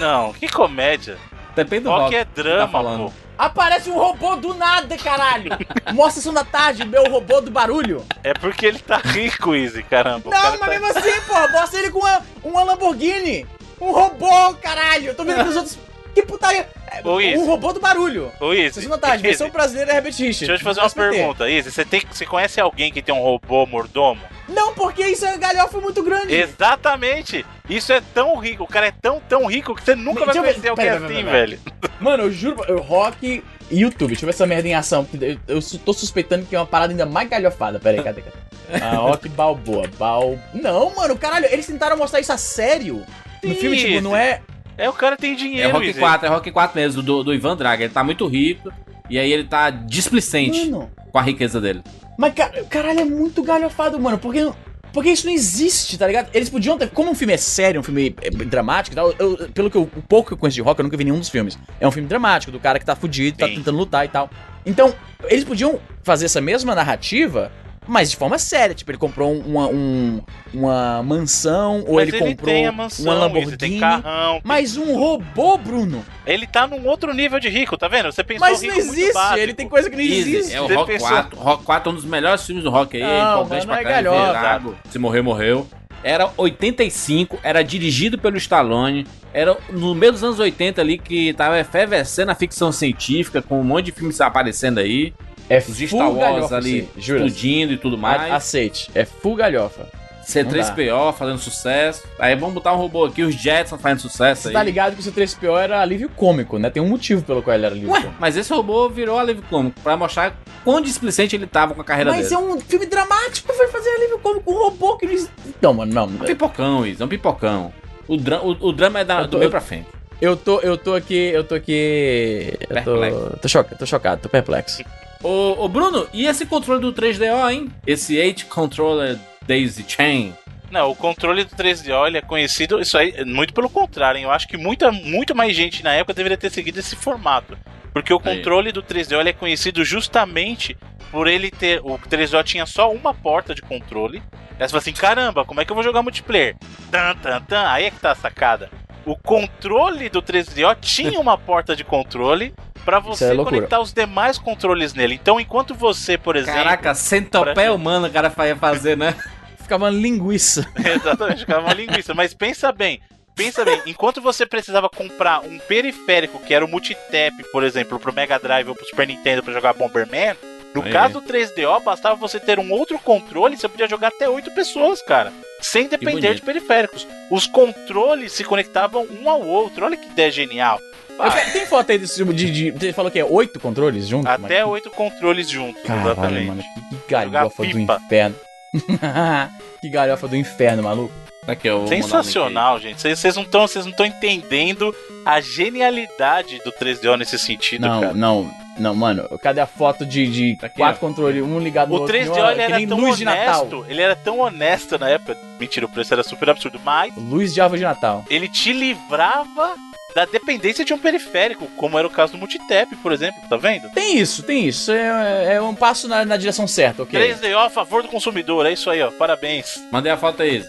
Não, 0.00 0.32
que 0.32 0.48
comédia. 0.48 1.16
Depende 1.54 1.84
do 1.84 1.90
Rock 1.90 2.02
rock. 2.04 2.14
é 2.16 2.24
drama, 2.24 2.68
falando. 2.72 3.04
pô. 3.06 3.12
Aparece 3.38 3.90
um 3.90 3.94
robô 3.94 4.36
do 4.36 4.54
nada, 4.54 4.96
caralho! 4.96 5.50
Mostra 5.92 6.12
sessão 6.20 6.32
da 6.32 6.44
tarde, 6.44 6.86
meu 6.86 7.04
robô 7.10 7.40
do 7.40 7.50
barulho. 7.50 8.04
É 8.22 8.32
porque 8.32 8.66
ele 8.66 8.78
tá 8.78 8.98
rico, 8.98 9.54
Easy, 9.54 9.82
caramba. 9.82 10.30
Não, 10.30 10.30
cara 10.30 10.50
mas 10.52 10.60
tá- 10.60 10.68
mesmo 10.68 10.86
assim, 10.86 11.20
pô, 11.26 11.48
mostra 11.52 11.80
ele 11.80 11.90
com 11.90 11.98
uma, 11.98 12.22
uma 12.44 12.62
Lamborghini. 12.62 13.46
Um 13.80 13.90
robô, 13.92 14.54
caralho. 14.62 15.06
Eu 15.08 15.14
tô 15.14 15.24
vendo 15.24 15.42
que 15.42 15.48
os 15.50 15.56
outros. 15.56 15.78
Que 16.14 16.22
putaria. 16.22 16.68
É, 16.90 17.08
Ô, 17.08 17.20
Izzy. 17.20 17.38
um 17.38 17.46
robô 17.46 17.72
do 17.72 17.80
barulho. 17.80 18.30
Ô, 18.38 18.52
Easy, 18.52 18.74
Sessão 18.74 18.90
da 18.90 18.98
tarde, 18.98 19.22
versão 19.22 19.48
brasileira 19.48 19.92
é 19.92 19.96
Herbert 19.96 20.12
Richard. 20.12 20.38
Deixa 20.38 20.52
eu 20.52 20.58
te 20.58 20.64
fazer 20.64 20.80
uma 20.80 20.86
SBT. 20.86 21.10
pergunta, 21.10 21.50
Easy. 21.50 21.70
Você, 21.70 21.84
tem, 21.84 22.02
você 22.10 22.26
conhece 22.26 22.60
alguém 22.60 22.92
que 22.92 23.00
tem 23.00 23.14
um 23.14 23.22
robô 23.22 23.64
mordomo? 23.66 24.20
Não, 24.48 24.74
porque 24.74 25.02
isso 25.06 25.24
é 25.24 25.38
galhofa 25.38 25.80
muito 25.80 26.02
grande. 26.02 26.34
Exatamente! 26.34 27.46
Isso 27.68 27.92
é 27.92 28.02
tão 28.12 28.36
rico, 28.36 28.64
o 28.64 28.66
cara 28.66 28.88
é 28.88 28.92
tão, 28.92 29.20
tão 29.20 29.46
rico 29.46 29.74
que 29.74 29.82
você 29.82 29.94
nunca 29.94 30.26
vai 30.26 30.34
conhecer 30.36 30.68
alguém 30.68 30.84
pera, 30.84 30.96
assim, 30.98 31.14
pera, 31.14 31.30
velho. 31.30 31.58
Mano, 32.00 32.24
eu 32.24 32.32
juro, 32.32 32.62
eu 32.68 32.78
rock 32.78 33.42
e 33.70 33.80
YouTube. 33.80 34.08
Deixa 34.08 34.24
eu 34.24 34.26
ver 34.26 34.34
essa 34.34 34.46
merda 34.46 34.68
em 34.68 34.74
ação. 34.74 35.08
Eu, 35.18 35.38
eu 35.48 35.60
tô 35.84 35.92
suspeitando 35.94 36.44
que 36.44 36.54
é 36.54 36.58
uma 36.58 36.66
parada 36.66 36.92
ainda 36.92 37.06
mais 37.06 37.28
galhofada. 37.28 37.78
Pera 37.80 37.96
aí, 37.98 38.04
cadê? 38.04 38.22
cadê? 38.22 38.84
Ah, 38.84 38.96
rock 38.96 39.28
Balboa. 39.28 39.88
Bal... 39.98 40.38
Não, 40.52 40.94
mano, 40.94 41.16
caralho, 41.16 41.46
eles 41.50 41.66
tentaram 41.66 41.96
mostrar 41.96 42.20
isso 42.20 42.32
a 42.32 42.36
sério. 42.36 43.04
No 43.42 43.54
filme, 43.54 43.76
tipo, 43.76 44.00
não 44.00 44.16
é. 44.16 44.40
É, 44.84 44.88
o 44.88 44.92
cara 44.92 45.16
tem 45.16 45.32
É 45.32 45.36
dinheiro, 45.36 45.72
Rock 45.72 45.86
Easy. 45.86 45.98
4. 45.98 46.20
4, 46.20 46.26
é 46.26 46.30
Rock 46.30 46.50
4 46.50 46.80
mesmo, 46.80 47.02
do, 47.02 47.22
do 47.22 47.32
Ivan 47.34 47.56
Draga. 47.56 47.84
Ele 47.84 47.92
tá 47.92 48.02
muito 48.02 48.26
rico. 48.26 48.70
E 49.10 49.18
aí 49.18 49.30
ele 49.32 49.44
tá 49.44 49.68
displicente 49.70 50.70
Mano. 50.70 50.90
com 51.10 51.18
a 51.18 51.22
riqueza 51.22 51.60
dele. 51.60 51.82
Mas, 52.18 52.34
ca- 52.34 52.50
caralho, 52.68 53.00
é 53.00 53.04
muito 53.04 53.42
galhofado, 53.42 53.98
mano. 54.00 54.16
Porque, 54.18 54.50
porque 54.92 55.10
isso 55.10 55.26
não 55.26 55.32
existe, 55.32 55.98
tá 55.98 56.06
ligado? 56.06 56.28
Eles 56.34 56.48
podiam 56.48 56.78
ter. 56.78 56.88
Como 56.90 57.10
um 57.10 57.14
filme 57.14 57.32
é 57.34 57.36
sério, 57.36 57.80
um 57.80 57.82
filme 57.84 58.14
é, 58.22 58.30
dramático 58.30 58.94
e 58.94 58.96
tal, 58.96 59.14
eu- 59.18 59.48
pelo 59.52 59.70
que 59.70 59.76
eu, 59.76 59.82
o 59.82 60.02
pouco 60.02 60.28
que 60.28 60.34
eu 60.34 60.38
conheço 60.38 60.54
de 60.56 60.62
rock, 60.62 60.78
eu 60.80 60.84
nunca 60.84 60.96
vi 60.96 61.04
nenhum 61.04 61.18
dos 61.18 61.28
filmes. 61.28 61.58
É 61.80 61.86
um 61.86 61.90
filme 61.90 62.08
dramático, 62.08 62.50
do 62.50 62.58
cara 62.60 62.78
que 62.78 62.84
tá 62.86 62.96
fudido, 62.96 63.38
tá 63.38 63.46
Sim. 63.46 63.56
tentando 63.56 63.76
lutar 63.78 64.04
e 64.04 64.08
tal. 64.08 64.30
Então, 64.64 64.94
eles 65.28 65.44
podiam 65.44 65.78
fazer 66.02 66.24
essa 66.26 66.40
mesma 66.40 66.74
narrativa. 66.74 67.52
Mas 67.86 68.10
de 68.10 68.16
forma 68.16 68.38
séria, 68.38 68.74
tipo, 68.74 68.90
ele 68.90 68.98
comprou 68.98 69.32
uma, 69.32 69.66
um- 69.66 70.20
uma 70.54 71.02
mansão, 71.02 71.82
ou 71.86 71.96
Mas 71.96 72.08
ele, 72.08 72.16
ele 72.18 72.26
comprou 72.30 72.46
tem 72.54 72.66
a 72.66 72.72
mansão, 72.72 73.04
uma 73.06 73.14
Lamborghini. 73.14 73.80
carrão. 73.80 74.40
Mas 74.44 74.76
um 74.76 74.94
robô, 74.96 75.58
Bruno. 75.58 76.04
Ele 76.24 76.46
tá 76.46 76.66
num 76.66 76.86
outro 76.86 77.12
nível 77.12 77.40
de 77.40 77.48
rico, 77.48 77.76
tá 77.76 77.88
vendo? 77.88 78.12
Você 78.12 78.22
pensou 78.22 78.46
Mas 78.48 78.62
não 78.62 78.74
existe, 78.74 79.18
ele 79.38 79.52
tem 79.54 79.68
coisa 79.68 79.90
que 79.90 79.96
não 79.96 80.02
Easy, 80.04 80.36
existe. 80.36 80.54
é 80.56 80.60
o 80.60 80.66
Você 80.68 80.74
Rock 80.74 80.92
pensou- 80.92 81.08
4. 81.08 81.38
Rock 81.40 81.64
4 81.64 81.88
é 81.88 81.92
um 81.92 81.96
dos 81.96 82.04
melhores 82.04 82.46
filmes 82.46 82.62
do 82.64 82.70
rock 82.70 82.96
aí. 82.96 83.02
é 83.02 83.06
Não, 83.24 83.32
importante 83.42 83.66
mano, 83.66 83.80
pra 83.82 83.90
é 83.90 84.02
caralho. 84.02 84.78
Se 84.88 84.98
morrer, 84.98 85.22
morreu. 85.22 85.66
Era 86.04 86.30
85, 86.36 87.38
era 87.42 87.62
dirigido 87.62 88.18
pelo 88.18 88.36
Stallone. 88.36 89.06
Era 89.32 89.56
no 89.70 89.94
meio 89.94 90.12
dos 90.12 90.22
anos 90.22 90.38
80 90.38 90.80
ali 90.80 90.98
que 90.98 91.32
tava 91.34 91.58
efervescendo 91.58 92.30
a 92.30 92.34
ficção 92.34 92.70
científica, 92.72 93.40
com 93.40 93.60
um 93.60 93.64
monte 93.64 93.86
de 93.86 93.92
filmes 93.92 94.20
aparecendo 94.20 94.78
aí. 94.78 95.12
É 95.50 95.58
Os 95.58 95.76
Star 95.76 96.10
Wars 96.12 96.52
ali 96.52 96.88
jura? 96.96 97.20
explodindo 97.24 97.72
e 97.72 97.76
tudo 97.76 97.98
mais. 97.98 98.32
Aceite, 98.32 98.90
é 98.94 99.04
full 99.04 99.34
galhofa. 99.36 99.86
C3PO 100.26 101.12
fazendo 101.14 101.38
sucesso. 101.38 102.04
Aí 102.18 102.34
vamos 102.36 102.54
botar 102.54 102.72
um 102.72 102.76
robô 102.76 103.04
aqui, 103.04 103.22
os 103.22 103.34
Jetsons 103.34 103.80
fazendo 103.80 103.98
sucesso 104.00 104.42
Você 104.42 104.48
aí. 104.48 104.54
tá 104.54 104.62
ligado 104.62 104.94
que 104.96 105.00
o 105.06 105.12
C3PO 105.12 105.58
era 105.58 105.80
alívio 105.80 106.08
cômico, 106.10 106.58
né? 106.58 106.70
Tem 106.70 106.80
um 106.82 106.88
motivo 106.88 107.22
pelo 107.22 107.42
qual 107.42 107.54
ele 107.54 107.66
era 107.66 107.74
alívio 107.74 107.90
Ué, 107.90 108.00
cômico. 108.02 108.16
mas 108.20 108.36
esse 108.36 108.52
robô 108.52 108.88
virou 108.88 109.18
alívio 109.18 109.42
cômico 109.50 109.80
pra 109.80 109.96
mostrar 109.96 110.34
quão 110.64 110.80
displicente 110.80 111.34
ele 111.34 111.46
tava 111.46 111.74
com 111.74 111.80
a 111.80 111.84
carreira 111.84 112.12
Mas 112.12 112.28
dele. 112.28 112.34
é 112.36 112.38
um 112.38 112.60
filme 112.60 112.86
dramático, 112.86 113.52
vai 113.52 113.66
fazer 113.68 113.90
alívio 113.90 114.18
cômico 114.20 114.44
com 114.44 114.52
um 114.52 114.62
robô 114.62 114.96
que 114.96 115.06
eles. 115.06 115.28
Não, 115.60 115.74
mano, 115.74 115.92
não. 115.92 116.04
É 116.04 116.06
um 116.06 116.18
pipocão, 116.26 116.86
Isa, 116.86 117.02
é 117.02 117.06
um 117.06 117.08
pipocão. 117.08 117.72
O, 118.06 118.16
dra 118.16 118.40
o, 118.42 118.50
o 118.68 118.72
drama 118.72 119.00
é 119.00 119.04
da, 119.04 119.18
Eu 119.18 119.24
tô- 119.24 119.30
do 119.32 119.38
meio 119.38 119.50
pra 119.50 119.60
frente. 119.60 119.86
Eu 120.20 120.36
tô, 120.36 120.60
eu 120.60 120.76
tô 120.78 120.94
aqui, 120.94 121.16
eu 121.16 121.42
tô 121.42 121.56
aqui. 121.56 122.54
Eu 122.60 122.68
Perplexo. 122.68 123.18
tô, 123.32 123.36
tô, 123.38 123.48
choca, 123.48 123.74
tô 123.74 123.84
chocado, 123.84 124.22
tô 124.22 124.28
perplexo. 124.28 124.84
Ô, 125.22 125.64
ô, 125.64 125.68
Bruno, 125.68 126.08
e 126.12 126.26
esse 126.26 126.44
controle 126.46 126.80
do 126.80 126.92
3DO, 126.92 127.50
hein? 127.52 127.70
Esse 127.86 128.18
8 128.18 128.46
Controller 128.46 129.18
Daisy 129.46 129.84
Chain. 129.86 130.34
Não, 130.70 130.90
o 130.90 130.96
controle 130.96 131.44
do 131.44 131.54
3DO 131.54 132.06
ele 132.06 132.18
é 132.18 132.22
conhecido, 132.22 132.80
isso 132.80 132.96
aí, 132.96 133.24
muito 133.24 133.52
pelo 133.52 133.68
contrário, 133.68 134.18
hein? 134.18 134.24
Eu 134.24 134.30
acho 134.30 134.48
que 134.48 134.56
muita, 134.56 134.90
muito 134.90 135.34
mais 135.34 135.54
gente 135.54 135.84
na 135.84 135.92
época 135.92 136.14
deveria 136.14 136.38
ter 136.38 136.50
seguido 136.50 136.80
esse 136.80 136.96
formato. 136.96 137.56
Porque 137.92 138.12
o 138.12 138.20
Aí. 138.24 138.36
controle 138.36 138.72
do 138.72 138.82
3DO 138.82 139.20
ele 139.20 139.28
é 139.28 139.34
conhecido 139.34 139.84
justamente 139.84 140.76
por 141.10 141.28
ele 141.28 141.50
ter. 141.50 141.80
O 141.84 141.98
3DO 141.98 142.42
tinha 142.42 142.64
só 142.64 142.90
uma 142.90 143.12
porta 143.12 143.54
de 143.54 143.60
controle. 143.60 144.22
Aí 144.58 144.66
você 144.66 144.68
fala 144.68 144.78
assim: 144.78 144.92
caramba, 144.92 145.44
como 145.44 145.60
é 145.60 145.64
que 145.64 145.70
eu 145.70 145.74
vou 145.74 145.84
jogar 145.84 146.02
multiplayer? 146.02 146.56
Tan, 146.90 147.14
tan, 147.16 147.40
tan. 147.42 147.68
Aí 147.68 147.84
é 147.84 147.90
que 147.90 148.00
tá 148.00 148.12
a 148.12 148.14
sacada. 148.14 148.70
O 149.04 149.16
controle 149.16 150.08
do 150.08 150.22
3DO 150.22 150.76
tinha 150.80 151.18
uma 151.20 151.36
porta 151.36 151.74
de 151.74 151.84
controle 151.84 152.54
pra 152.84 152.98
você 152.98 153.32
é 153.32 153.36
conectar 153.36 153.80
os 153.80 153.92
demais 153.92 154.38
controles 154.38 154.94
nele. 154.94 155.14
Então, 155.14 155.40
enquanto 155.40 155.74
você, 155.74 156.16
por 156.18 156.36
exemplo. 156.36 156.62
Caraca, 156.62 156.94
centopeia 156.94 157.54
pra- 157.54 157.72
humana 157.74 158.08
o 158.08 158.10
cara 158.10 158.32
ia 158.46 158.56
fazer, 158.56 158.96
né? 158.96 159.14
Ficava 159.58 159.84
uma 159.84 159.90
linguiça. 159.90 160.66
Exatamente, 160.76 161.40
ficava 161.40 161.60
uma 161.66 161.72
linguiça. 161.74 162.12
Mas 162.14 162.34
pensa 162.34 162.72
bem, 162.72 163.00
pensa 163.34 163.64
bem, 163.64 163.80
enquanto 163.86 164.20
você 164.20 164.44
precisava 164.44 164.88
comprar 164.90 165.40
um 165.40 165.58
periférico 165.60 166.38
que 166.40 166.52
era 166.52 166.64
o 166.64 166.68
multitap, 166.68 167.32
por 167.52 167.62
exemplo, 167.62 167.98
pro 167.98 168.12
Mega 168.12 168.38
Drive 168.38 168.68
ou 168.68 168.74
pro 168.74 168.84
Super 168.84 169.06
Nintendo 169.06 169.42
pra 169.42 169.52
jogar 169.52 169.72
Bomberman, 169.72 170.34
no 170.74 170.82
Aí. 170.82 170.90
caso 170.92 171.20
do 171.20 171.22
3DO, 171.22 171.82
bastava 171.82 172.14
você 172.16 172.40
ter 172.40 172.58
um 172.58 172.70
outro 172.72 172.98
controle, 172.98 173.56
você 173.56 173.68
podia 173.68 173.88
jogar 173.88 174.08
até 174.08 174.28
8 174.28 174.50
pessoas, 174.52 175.02
cara. 175.02 175.32
Sem 175.60 175.86
depender 175.86 176.34
de 176.34 176.42
periféricos. 176.42 177.06
Os 177.30 177.46
controles 177.46 178.32
se 178.32 178.42
conectavam 178.44 179.06
um 179.20 179.28
ao 179.30 179.40
outro. 179.42 179.84
Olha 179.84 179.96
que 179.96 180.06
ideia 180.06 180.30
genial. 180.30 180.78
Quero- 181.08 181.52
Tem 181.52 181.66
foto 181.66 181.92
aí 181.92 181.98
desse 181.98 182.16
filme 182.16 182.34
de, 182.34 182.50
de. 182.50 182.70
Você 182.72 182.92
falou 182.92 183.10
que 183.10 183.18
é 183.18 183.24
oito 183.24 183.60
controles 183.60 184.08
juntos? 184.08 184.26
Até 184.30 184.62
Mas- 184.64 184.72
oito 184.72 184.90
controles 184.90 185.48
juntos. 185.48 185.82
Caralho, 185.82 186.10
exatamente. 186.12 186.46
mano. 186.46 186.62
Que 186.90 186.96
galhofa 187.12 187.62
do 187.64 187.78
inferno. 187.78 188.36
que 189.80 189.88
galhofa 189.88 190.28
do 190.28 190.36
inferno, 190.36 190.82
maluco. 190.82 191.12
Aqui, 191.46 191.68
eu 191.68 191.86
Sensacional, 191.88 192.78
gente. 192.78 193.00
Vocês 193.00 193.18
vocês 193.20 193.36
não 193.36 193.90
estão 193.90 194.06
entendendo 194.06 194.94
a 195.24 195.40
genialidade 195.40 196.58
do 196.64 196.70
3DO 196.72 197.16
nesse 197.16 197.38
sentido, 197.38 197.82
Não, 197.86 198.00
cara. 198.00 198.14
não. 198.14 198.50
Não, 198.78 198.94
mano, 198.94 199.28
cadê 199.40 199.60
a 199.60 199.66
foto 199.66 200.04
de, 200.06 200.26
de 200.26 200.56
Tá 200.56 200.66
aqui, 200.66 200.76
quatro 200.78 201.00
controles, 201.00 201.42
um 201.42 201.58
ligado 201.58 201.90
no 201.90 201.96
O 201.96 202.00
outro? 202.00 202.16
3DO 202.16 202.30
uma- 202.38 202.52
ele 202.52 202.56
que 202.66 202.72
era 202.72 202.86
tão 202.88 202.98
luz 202.98 203.16
de 203.18 203.24
Natal. 203.24 203.60
honesto, 203.66 203.86
ele 203.88 204.02
era 204.02 204.16
tão 204.16 204.38
honesto 204.40 204.98
na 204.98 205.08
época. 205.10 205.36
Mentira, 205.60 205.86
o 205.86 205.88
preço 205.88 206.12
era 206.14 206.22
super 206.22 206.48
absurdo, 206.50 206.80
mas 206.84 207.12
Luz 207.16 207.52
de 207.54 207.60
árvore 207.60 207.80
de 207.80 207.84
Natal. 207.86 208.24
ele 208.30 208.48
te 208.48 208.72
livrava 208.72 209.74
da 210.14 210.24
dependência 210.26 210.84
de 210.84 210.92
um 210.92 210.98
periférico, 210.98 211.66
como 211.76 211.98
era 211.98 212.06
o 212.06 212.10
caso 212.10 212.32
do 212.32 212.38
multitap, 212.38 212.94
por 212.96 213.12
exemplo, 213.12 213.40
tá 213.48 213.56
vendo? 213.56 213.88
Tem 213.90 214.18
isso, 214.18 214.42
tem 214.42 214.66
isso. 214.66 214.92
É, 214.92 215.54
é 215.54 215.62
um 215.62 215.74
passo 215.74 216.06
na, 216.08 216.24
na 216.24 216.36
direção 216.36 216.66
certa, 216.66 217.02
ok? 217.04 217.18
3DO 217.34 217.56
a 217.56 217.70
favor 217.70 218.02
do 218.02 218.08
consumidor, 218.08 218.66
é 218.66 218.72
isso 218.72 218.90
aí, 218.90 219.02
ó. 219.02 219.10
Parabéns. 219.10 219.82
Mandei 219.90 220.12
a 220.12 220.16
foto 220.18 220.42
aí. 220.42 220.62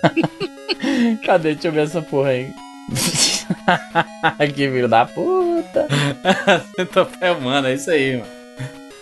Cadê? 1.26 1.54
Deixa 1.54 1.68
eu 1.68 1.72
ver 1.72 1.84
essa 1.84 2.02
porra 2.02 2.30
aí. 2.30 2.54
que 4.54 4.70
filho 4.70 4.88
da 4.88 5.06
puta. 5.06 5.88
centopeia 6.76 7.34
humana, 7.34 7.70
é 7.70 7.74
isso 7.74 7.92
aí, 7.92 8.18
mano. 8.18 8.32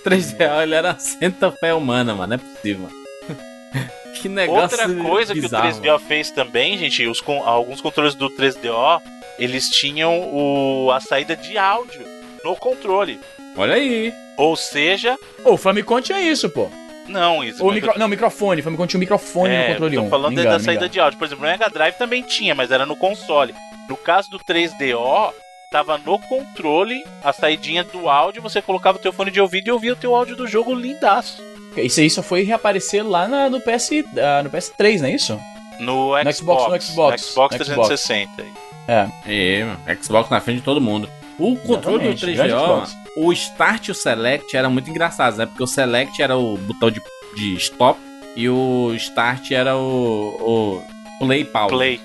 3DO, 0.05 0.63
ele 0.63 0.75
era 0.75 0.97
centopeia 0.97 1.75
humana, 1.75 2.15
mano. 2.15 2.29
Não 2.29 2.35
é 2.35 2.37
possível, 2.37 2.83
mano. 2.83 3.01
Que 4.13 4.29
negócio 4.29 4.77
Outra 4.77 5.03
coisa 5.03 5.33
bizarro, 5.33 5.71
que 5.71 5.79
o 5.79 5.81
3DO 5.81 5.99
fez 5.99 6.29
também, 6.29 6.77
gente, 6.77 7.07
os, 7.07 7.23
alguns 7.43 7.81
controles 7.81 8.13
do 8.13 8.29
3DO, 8.29 9.01
eles 9.39 9.69
tinham 9.69 10.29
o, 10.31 10.91
a 10.91 10.99
saída 10.99 11.35
de 11.35 11.57
áudio 11.57 12.05
no 12.43 12.55
controle. 12.55 13.19
mano. 13.39 13.53
Olha 13.57 13.75
aí. 13.75 14.13
Ou 14.37 14.55
seja, 14.55 15.17
o 15.43 15.57
Famicom 15.57 16.01
tinha 16.01 16.21
isso, 16.21 16.49
pô. 16.49 16.69
não, 17.07 17.43
isso. 17.43 17.65
O 17.65 17.71
micro... 17.71 17.97
Não, 17.97 18.07
microfone. 18.07 18.61
O 18.61 18.63
Famicom 18.63 18.85
tinha 18.85 18.97
um 18.97 19.01
microfone 19.01 19.57
no 19.57 19.65
controle 19.65 19.95
tô 19.95 20.03
1. 20.03 20.09
falando 20.09 20.29
me 20.31 20.35
da 20.35 20.41
engano, 20.41 20.59
me 20.59 20.65
saída 20.65 20.79
engano. 20.81 20.93
de 20.93 20.99
áudio. 20.99 21.19
Por 21.19 21.25
exemplo, 21.25 21.45
no 21.45 21.51
Mega 21.51 21.69
Drive 21.69 21.95
também 21.95 22.21
tinha, 22.21 22.53
mas 22.53 22.69
era 22.69 22.85
no 22.85 22.95
console. 22.95 23.55
No 23.89 23.97
caso 23.97 24.29
do 24.29 24.39
3DO, 24.39 25.33
tava 25.71 25.97
no 25.97 26.19
controle 26.19 27.01
a 27.23 27.31
saidinha 27.31 27.81
do 27.83 28.09
áudio, 28.09 28.41
você 28.41 28.61
colocava 28.61 28.97
o 28.97 29.01
teu 29.01 29.13
fone 29.13 29.31
de 29.31 29.39
ouvido 29.39 29.69
e 29.69 29.71
ouvia 29.71 29.93
o 29.93 29.95
teu 29.95 30.13
áudio 30.13 30.35
do 30.35 30.45
jogo 30.45 30.75
lindaço. 30.75 31.41
Isso 31.77 32.01
aí 32.01 32.09
só 32.09 32.21
foi 32.21 32.43
reaparecer 32.43 33.07
lá 33.07 33.25
na- 33.27 33.49
no, 33.49 33.61
PS, 33.61 34.03
ah, 34.17 34.43
no 34.43 34.49
PS3, 34.49 34.99
não 34.99 35.07
é 35.07 35.11
isso? 35.13 35.39
No 35.79 36.11
Xbox, 36.21 36.25
No 36.25 36.33
Xbox, 36.33 36.69
no 36.73 36.81
Xbox. 36.81 37.21
no 37.21 37.27
Xbox 37.27 37.57
No 37.57 37.65
360. 37.65 38.43
É. 38.87 39.07
É, 39.25 39.63
mano. 39.63 39.79
Xbox 40.03 40.29
na 40.29 40.41
frente 40.41 40.57
de 40.57 40.63
todo 40.63 40.81
mundo. 40.81 41.09
O 41.39 41.55
controle 41.55 42.09
Exatamente, 42.09 42.25
do 42.25 42.33
grande 42.33 42.53
3DO, 42.53 42.59
Xbox. 42.65 42.93
mano, 42.93 43.05
o 43.15 43.33
Start 43.33 43.87
e 43.87 43.91
o 43.91 43.95
Select 43.95 44.57
eram 44.57 44.69
muito 44.69 44.89
engraçados, 44.89 45.39
né? 45.39 45.45
Porque 45.45 45.63
o 45.63 45.67
Select 45.67 46.21
era 46.21 46.37
o 46.37 46.57
botão 46.57 46.91
de, 46.91 47.01
de 47.35 47.55
stop 47.55 47.99
e 48.35 48.47
o 48.49 48.93
Start 48.95 49.51
era 49.51 49.75
o, 49.77 50.83
o 51.19 51.25
play 51.25 51.45
pause. 51.45 51.69
Play. 51.73 52.01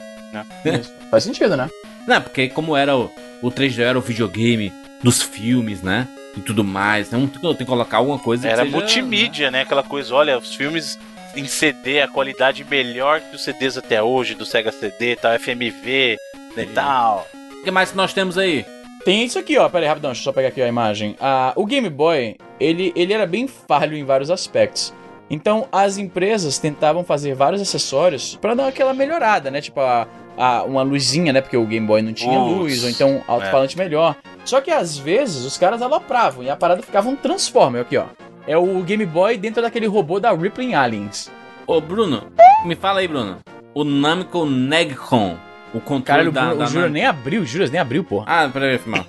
Isso. 0.65 0.93
Faz 1.11 1.25
sentido, 1.25 1.57
né? 1.57 1.69
Não, 2.07 2.23
porque 2.23 2.49
como 2.49 2.77
era 2.77 2.97
o, 2.97 3.11
o 3.43 3.51
3DO 3.51 3.83
era 3.83 3.99
o 3.99 4.03
videogame 4.03 4.73
dos 5.03 5.23
filmes, 5.23 5.83
né? 5.83 6.09
E 6.37 6.41
tudo 6.41 6.63
mais. 6.63 7.09
Então 7.09 7.27
tem 7.29 7.55
que 7.55 7.65
colocar 7.65 7.99
alguma 7.99 8.19
coisa 8.19 8.49
Era 8.49 8.65
seja, 8.65 8.77
multimídia, 8.77 9.51
né? 9.51 9.63
Aquela 9.63 9.83
coisa, 9.83 10.15
olha, 10.15 10.39
os 10.39 10.55
filmes 10.55 10.99
em 11.35 11.47
CD, 11.47 12.01
a 12.01 12.09
qualidade 12.09 12.65
melhor 12.65 13.21
que 13.21 13.37
os 13.37 13.45
CDs 13.45 13.77
até 13.77 14.03
hoje, 14.03 14.35
do 14.35 14.45
Sega 14.45 14.73
CD, 14.73 15.17
tal, 15.17 15.39
FMV 15.39 16.17
e 16.57 16.61
Sim. 16.61 16.69
tal. 16.75 17.27
O 17.61 17.65
que 17.65 17.71
mais 17.71 17.91
que 17.91 17.97
nós 17.97 18.13
temos 18.13 18.39
aí? 18.39 18.65
Tem 19.05 19.25
isso 19.25 19.39
aqui, 19.39 19.57
ó. 19.57 19.69
Pera 19.69 19.85
aí, 19.85 19.89
rapidão, 19.89 20.11
deixa 20.11 20.23
eu 20.23 20.25
só 20.25 20.33
pegar 20.33 20.49
aqui 20.49 20.61
a 20.61 20.67
imagem. 20.67 21.15
Ah, 21.21 21.53
o 21.55 21.65
Game 21.65 21.89
Boy, 21.89 22.37
ele, 22.59 22.93
ele 22.97 23.13
era 23.13 23.27
bem 23.27 23.47
falho 23.47 23.97
em 23.97 24.05
vários 24.05 24.31
aspectos. 24.31 24.93
Então, 25.29 25.67
as 25.73 25.99
empresas 25.99 26.59
tentavam 26.59 27.03
fazer 27.03 27.35
vários 27.35 27.61
acessórios 27.61 28.37
pra 28.41 28.55
dar 28.55 28.69
aquela 28.69 28.95
melhorada, 28.95 29.51
né? 29.51 29.61
Tipo, 29.61 29.81
a, 29.81 30.07
a- 30.39 30.63
uma 30.63 30.83
luzinha, 30.83 31.33
né? 31.33 31.41
Porque 31.41 31.57
o 31.57 31.67
Game 31.67 31.87
Boy 31.87 32.01
não 32.03 32.13
tinha 32.13 32.39
luz, 32.39 32.85
ou 32.85 32.91
então 32.91 33.23
alto-falante 33.27 33.77
melhor. 33.77 34.15
Só 34.45 34.61
que 34.61 34.71
às 34.71 34.97
vezes 34.97 35.45
os 35.45 35.59
caras 35.59 35.83
alopravam 35.83 36.45
e 36.45 36.51
a 36.51 36.55
parada 36.57 36.81
ficava 36.83 37.09
um 37.09 37.17
Transformer 37.17 37.83
aqui, 37.83 37.97
ó. 37.97 38.05
É 38.47 38.57
o 38.57 38.81
Game 38.85 39.05
Boy 39.05 39.37
dentro 39.37 39.61
daquele 39.61 39.87
robô 39.87 40.21
da 40.21 40.33
Rippling 40.33 40.75
Aliens. 40.75 41.29
Ô, 41.67 41.81
Bruno, 41.81 42.29
me 42.65 42.77
fala 42.77 43.01
aí, 43.01 43.09
Bruno. 43.09 43.39
O 43.75 43.83
Namco 43.83 44.47
Negcon. 44.47 45.37
O 45.75 45.81
controle 45.81 46.05
Caralho, 46.05 46.29
o, 46.31 46.33
da, 46.33 46.41
Bruno- 46.43 46.59
da 46.59 46.65
o 46.65 46.69
Júlio 46.69 46.89
nem 46.89 47.05
abriu, 47.05 47.43
o 47.43 47.45
Júlio 47.45 47.69
nem 47.69 47.81
abriu, 47.81 48.05
porra. 48.05 48.25
Ah, 48.29 48.49
peraí, 48.49 48.81
mal. 48.87 49.05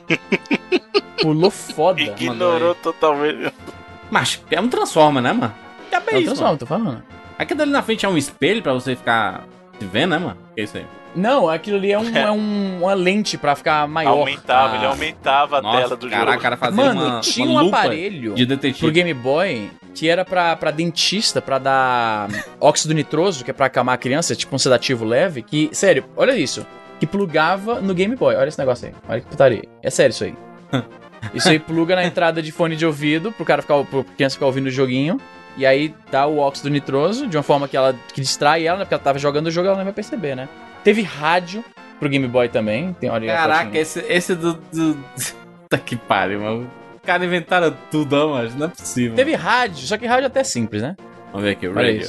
Pulou 1.21 1.51
foda. 1.51 2.01
Ignorou 2.01 2.73
totalmente. 2.75 3.53
Mas 4.09 4.41
é 4.49 4.59
um 4.59 4.67
Transformer, 4.67 5.21
né, 5.21 5.33
mano? 5.33 5.53
Já 6.05 6.11
É 6.11 6.15
o 6.15 6.19
isso, 6.19 6.25
Transformer, 6.25 6.43
mano. 6.47 6.57
tô 6.57 6.65
falando. 6.65 7.03
Aquilo 7.37 7.61
ali 7.61 7.71
na 7.71 7.81
frente 7.81 8.05
é 8.05 8.09
um 8.09 8.17
espelho 8.17 8.61
pra 8.63 8.73
você 8.73 8.95
ficar 8.95 9.45
se 9.79 9.85
vendo, 9.85 10.11
né, 10.11 10.17
mano? 10.17 10.37
Que 10.55 10.63
isso 10.63 10.77
aí? 10.77 10.85
Não, 11.15 11.49
aquilo 11.49 11.77
ali 11.77 11.91
é, 11.91 11.97
um, 11.99 12.09
é 12.17 12.31
um- 12.31 12.79
uma 12.83 12.93
lente 12.93 13.37
pra 13.37 13.55
ficar 13.55 13.87
maior. 13.87 14.11
Aumentava, 14.11 14.73
Ah. 14.73 14.77
ele 14.77 14.85
aumentava 14.85 15.57
a 15.57 15.61
Nossa, 15.61 15.77
tela 15.83 15.95
do 15.97 16.09
caraca, 16.09 16.31
jogo. 16.31 16.41
cara 16.43 16.57
fazia 16.57 16.75
Mano, 16.83 17.05
uma, 17.05 17.19
tinha 17.21 17.47
uma 17.47 17.63
um 17.63 17.67
aparelho 17.69 18.33
de 18.33 18.45
pro 18.45 18.55
detetive. 18.55 18.91
Game 18.91 19.13
Boy 19.13 19.69
que 19.95 20.07
era 20.07 20.23
pra, 20.23 20.55
pra 20.55 20.69
dentista, 20.69 21.41
pra 21.41 21.57
dar 21.57 22.27
óxido 22.61 22.93
nitroso, 22.93 23.43
que 23.43 23.49
é 23.49 23.53
pra 23.53 23.65
acalmar 23.65 23.95
a 23.95 23.97
criança, 23.97 24.35
tipo 24.35 24.55
um 24.55 24.59
sedativo 24.59 25.03
leve, 25.03 25.41
que, 25.41 25.69
sério, 25.73 26.05
olha 26.15 26.37
isso, 26.37 26.65
que 26.99 27.07
plugava 27.07 27.81
no 27.81 27.95
Game 27.95 28.15
Boy. 28.15 28.35
Olha 28.35 28.47
esse 28.47 28.59
negócio 28.59 28.87
aí, 28.87 28.93
olha 29.09 29.21
que 29.21 29.27
putaria. 29.27 29.63
É 29.81 29.89
sério 29.89 30.11
isso 30.11 30.23
aí. 30.23 30.35
Isso 31.33 31.49
aí 31.49 31.57
pluga 31.57 31.95
na 31.95 32.05
entrada 32.05 32.41
de 32.43 32.51
fone 32.51 32.75
de 32.75 32.85
ouvido, 32.85 33.31
pro 33.31 33.43
cara 33.43 33.61
ficar, 33.63 33.83
pro 33.85 34.03
criança 34.03 34.35
ficar 34.35 34.45
ouvindo 34.45 34.67
o 34.67 34.69
joguinho. 34.71 35.19
E 35.57 35.65
aí 35.65 35.93
dá 36.11 36.27
o 36.27 36.37
óxido 36.37 36.69
nitroso, 36.69 37.27
de 37.27 37.35
uma 37.35 37.43
forma 37.43 37.67
que 37.67 37.75
ela 37.75 37.95
que 38.13 38.21
distrai 38.21 38.65
ela, 38.67 38.77
né? 38.79 38.85
Porque 38.85 38.93
ela 38.93 39.03
tava 39.03 39.17
jogando 39.17 39.47
o 39.47 39.51
jogo, 39.51 39.67
ela 39.67 39.77
não 39.77 39.83
vai 39.83 39.93
perceber, 39.93 40.35
né? 40.35 40.47
Teve 40.83 41.01
rádio 41.01 41.65
pro 41.99 42.07
Game 42.07 42.27
Boy 42.27 42.47
também. 42.47 42.93
Tem, 42.93 43.09
olha 43.09 43.23
aí 43.23 43.29
a 43.29 43.35
Caraca, 43.41 43.63
fotinha. 43.65 43.81
esse, 43.81 43.99
esse 44.07 44.35
do. 44.35 44.53
do... 44.53 44.97
Puta 45.67 45.77
que 45.79 45.95
pariu, 45.95 46.41
mano. 46.41 46.71
Os 46.95 47.01
caras 47.01 47.25
inventaram 47.27 47.75
tudo, 47.91 48.13
ó, 48.13 48.29
mano. 48.29 48.51
Não 48.55 48.67
é 48.67 48.69
possível. 48.69 49.15
Teve 49.15 49.33
rádio, 49.33 49.85
só 49.87 49.97
que 49.97 50.05
rádio 50.05 50.25
é 50.25 50.27
até 50.27 50.43
simples, 50.43 50.81
né? 50.81 50.95
Vamos 51.31 51.43
ver 51.43 51.51
aqui, 51.51 51.67
o 51.67 51.73
radio. 51.73 52.07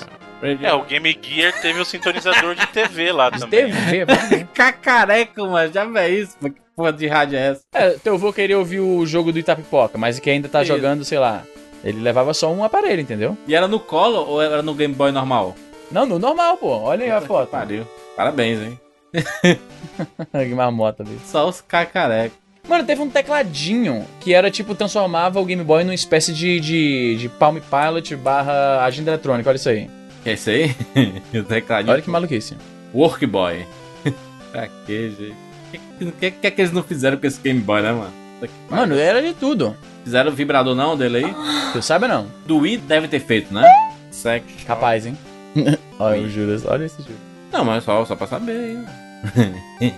É, 0.62 0.72
o 0.72 0.84
Game 0.84 1.18
Gear 1.20 1.52
teve 1.60 1.80
o 1.80 1.84
sintonizador 1.84 2.54
de 2.54 2.64
TV 2.68 3.10
lá 3.10 3.28
De 3.28 3.40
também. 3.40 3.72
TV, 3.72 4.04
vai. 4.04 4.46
Cacareco, 4.54 5.46
mano. 5.48 5.72
Já 5.72 5.84
vê 5.84 6.20
isso. 6.20 6.36
Que 6.38 6.54
porra 6.76 6.92
de 6.92 7.08
rádio 7.08 7.36
é 7.36 7.48
essa? 7.48 7.62
É, 7.74 7.90
teu 7.90 8.14
avô 8.14 8.32
queria 8.32 8.56
ouvir 8.56 8.78
o 8.78 9.04
jogo 9.04 9.32
do 9.32 9.38
Itapipoca, 9.40 9.98
mas 9.98 10.20
que 10.20 10.30
ainda 10.30 10.48
tá 10.48 10.62
Isso. 10.62 10.72
jogando, 10.72 11.04
sei 11.04 11.18
lá. 11.18 11.42
Ele 11.84 12.00
levava 12.00 12.34
só 12.34 12.52
um 12.52 12.64
aparelho, 12.64 13.00
entendeu? 13.00 13.36
E 13.46 13.54
era 13.54 13.68
no 13.68 13.78
colo 13.78 14.28
ou 14.28 14.42
era 14.42 14.62
no 14.62 14.74
Game 14.74 14.94
Boy 14.94 15.12
normal? 15.12 15.54
Não, 15.90 16.04
no 16.04 16.18
normal, 16.18 16.56
pô. 16.56 16.68
Olha 16.68 17.04
aí 17.04 17.10
a 17.10 17.14
Puta 17.14 17.22
que 17.22 17.28
foto. 17.28 17.50
Pariu. 17.50 17.86
Parabéns, 18.16 18.60
hein? 18.60 18.80
que 20.48 20.54
marmota, 20.54 21.04
bicho. 21.04 21.20
Só 21.24 21.48
os 21.48 21.60
cacarecos. 21.60 22.36
Mano, 22.68 22.84
teve 22.84 23.00
um 23.00 23.08
tecladinho 23.08 24.04
que 24.20 24.34
era 24.34 24.50
tipo, 24.50 24.74
transformava 24.74 25.40
o 25.40 25.44
Game 25.44 25.64
Boy 25.64 25.84
numa 25.84 25.94
espécie 25.94 26.34
de, 26.34 26.60
de, 26.60 27.16
de 27.16 27.28
Palm 27.30 27.56
Pilot 27.56 28.14
barra 28.16 28.84
agenda 28.84 29.12
eletrônica. 29.12 29.48
Olha 29.48 29.56
isso 29.56 29.70
aí. 29.70 29.88
Que 30.22 30.30
é 30.30 30.32
isso 30.34 30.50
aí? 30.50 30.76
o 31.34 31.44
tecladinho. 31.44 31.92
Olha 31.92 32.02
que 32.02 32.10
maluquice. 32.10 32.56
Work 32.94 33.24
Boy. 33.26 33.64
pra 34.52 34.68
que, 34.84 35.10
gente? 35.10 35.34
O 35.72 36.12
que, 36.12 36.12
que, 36.12 36.30
que 36.30 36.46
é 36.46 36.50
que 36.50 36.60
eles 36.60 36.72
não 36.72 36.82
fizeram 36.82 37.16
com 37.16 37.26
esse 37.26 37.40
Game 37.40 37.60
Boy, 37.60 37.80
né, 37.80 37.92
mano? 37.92 38.12
Que. 38.40 38.50
Mano, 38.74 38.98
era 38.98 39.22
de 39.22 39.32
tudo. 39.32 39.74
Fizeram 40.08 40.32
vibrador 40.32 40.74
não 40.74 40.96
dele 40.96 41.18
aí? 41.18 41.34
Tu 41.70 41.82
sabe 41.82 42.08
não? 42.08 42.28
Do 42.46 42.60
Wii 42.60 42.78
deve 42.78 43.08
ter 43.08 43.20
feito, 43.20 43.52
né? 43.52 43.62
Sex. 44.10 44.42
Capaz, 44.66 45.04
hein? 45.04 45.18
olha 46.00 46.22
o 46.22 46.30
Juras, 46.30 46.64
olha 46.64 46.86
esse 46.86 47.02
Juras. 47.02 47.18
Não, 47.52 47.62
mas 47.62 47.84
só, 47.84 48.02
só 48.06 48.16
pra 48.16 48.26
saber 48.26 48.86
aí. 49.82 49.94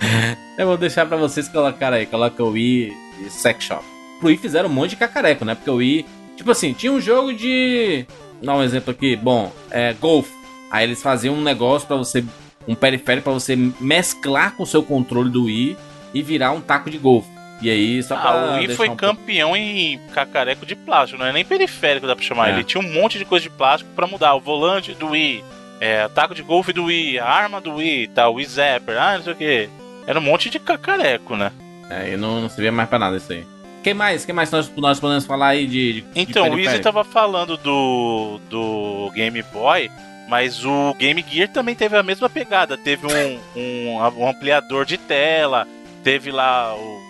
Eu 0.58 0.66
vou 0.66 0.76
deixar 0.76 1.06
pra 1.06 1.16
vocês 1.16 1.48
colocar 1.48 1.92
aí. 1.92 2.04
Coloca 2.04 2.42
o 2.42 2.50
Wii 2.50 2.92
e 3.24 3.30
Sex 3.30 3.62
Shop. 3.62 3.84
Pro 4.18 4.26
Wii 4.26 4.38
fizeram 4.38 4.68
um 4.68 4.72
monte 4.72 4.90
de 4.90 4.96
cacareco, 4.96 5.44
né? 5.44 5.54
Porque 5.54 5.70
o 5.70 5.76
Wii... 5.76 6.04
Tipo 6.36 6.50
assim, 6.50 6.72
tinha 6.72 6.90
um 6.90 7.00
jogo 7.00 7.32
de... 7.32 8.06
Vou 8.38 8.46
dar 8.46 8.56
um 8.56 8.62
exemplo 8.64 8.90
aqui. 8.90 9.14
Bom, 9.14 9.52
é 9.70 9.92
Golf. 9.92 10.28
Aí 10.68 10.82
eles 10.82 11.00
faziam 11.00 11.36
um 11.36 11.42
negócio 11.42 11.86
pra 11.86 11.96
você... 11.96 12.24
Um 12.66 12.74
periférico 12.74 13.30
pra 13.30 13.32
você 13.34 13.54
mesclar 13.54 14.56
com 14.56 14.64
o 14.64 14.66
seu 14.66 14.82
controle 14.82 15.30
do 15.30 15.44
Wii 15.44 15.76
e 16.12 16.22
virar 16.24 16.50
um 16.50 16.60
taco 16.60 16.90
de 16.90 16.98
golfe. 16.98 17.37
E 17.60 17.68
aí, 17.70 18.02
só 18.02 18.16
pra 18.16 18.30
Ah, 18.30 18.36
o 18.36 18.58
Wii 18.58 18.68
foi 18.76 18.88
um 18.88 18.96
pouco- 18.96 19.16
campeão 19.16 19.56
em 19.56 19.98
cacareco 20.14 20.64
de 20.64 20.76
plástico, 20.76 21.18
não 21.20 21.26
é 21.26 21.32
nem 21.32 21.44
periférico, 21.44 22.06
dá 22.06 22.14
pra 22.14 22.24
chamar. 22.24 22.50
É. 22.50 22.52
Ele 22.52 22.64
tinha 22.64 22.80
um 22.82 22.92
monte 22.92 23.18
de 23.18 23.24
coisa 23.24 23.42
de 23.42 23.50
plástico 23.50 23.90
pra 23.96 24.06
mudar. 24.06 24.34
O 24.34 24.40
volante 24.40 24.94
do 24.94 25.08
Wii, 25.08 25.42
é, 25.80 26.06
o 26.06 26.08
taco 26.08 26.34
de 26.34 26.42
golfe 26.42 26.72
do 26.72 26.84
Wii, 26.84 27.18
a 27.18 27.26
arma 27.28 27.60
do 27.60 27.74
Wii, 27.74 28.08
tal, 28.08 28.32
o 28.32 28.36
Wii 28.36 28.46
Zapper, 28.46 28.96
ah, 29.00 29.16
não 29.16 29.24
sei 29.24 29.32
o 29.32 29.36
que. 29.36 29.68
Era 30.06 30.18
um 30.18 30.22
monte 30.22 30.48
de 30.48 30.58
cacareco, 30.60 31.36
né? 31.36 31.50
É, 31.90 32.12
e 32.12 32.16
não, 32.16 32.40
não 32.40 32.48
servia 32.48 32.70
mais 32.70 32.88
pra 32.88 32.98
nada 32.98 33.16
isso 33.16 33.32
aí. 33.32 33.44
Quem 33.82 33.94
mais? 33.94 34.24
Quem 34.24 34.34
mais 34.34 34.50
nós, 34.50 34.70
nós 34.76 35.00
podemos 35.00 35.24
falar 35.26 35.48
aí 35.48 35.66
de. 35.66 36.00
de 36.02 36.04
Então, 36.14 36.48
de 36.50 36.56
o 36.56 36.58
Easy 36.60 36.78
tava 36.80 37.02
falando 37.04 37.56
do, 37.56 38.40
do 38.50 39.10
Game 39.14 39.40
Boy, 39.52 39.90
mas 40.28 40.64
o 40.64 40.94
Game 40.98 41.24
Gear 41.28 41.48
também 41.48 41.74
teve 41.74 41.96
a 41.96 42.02
mesma 42.02 42.28
pegada. 42.28 42.76
Teve 42.76 43.06
um, 43.06 43.40
um, 43.56 43.96
um 44.18 44.28
ampliador 44.28 44.84
de 44.84 44.96
tela, 44.98 45.66
teve 46.02 46.30
lá 46.30 46.74
o, 46.74 47.00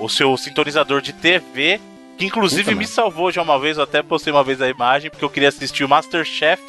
o, 0.00 0.08
seu 0.08 0.36
sintonizador 0.36 1.00
de 1.00 1.12
TV, 1.12 1.80
que 2.16 2.26
inclusive 2.26 2.64
Puta, 2.64 2.76
me 2.76 2.86
salvou 2.86 3.30
já 3.30 3.42
uma 3.42 3.58
vez. 3.58 3.76
Eu 3.76 3.84
até 3.84 4.02
postei 4.02 4.32
uma 4.32 4.44
vez 4.44 4.60
a 4.60 4.68
imagem, 4.68 5.10
porque 5.10 5.24
eu 5.24 5.30
queria 5.30 5.48
assistir 5.48 5.84
o 5.84 5.88
Masterchef 5.88 6.62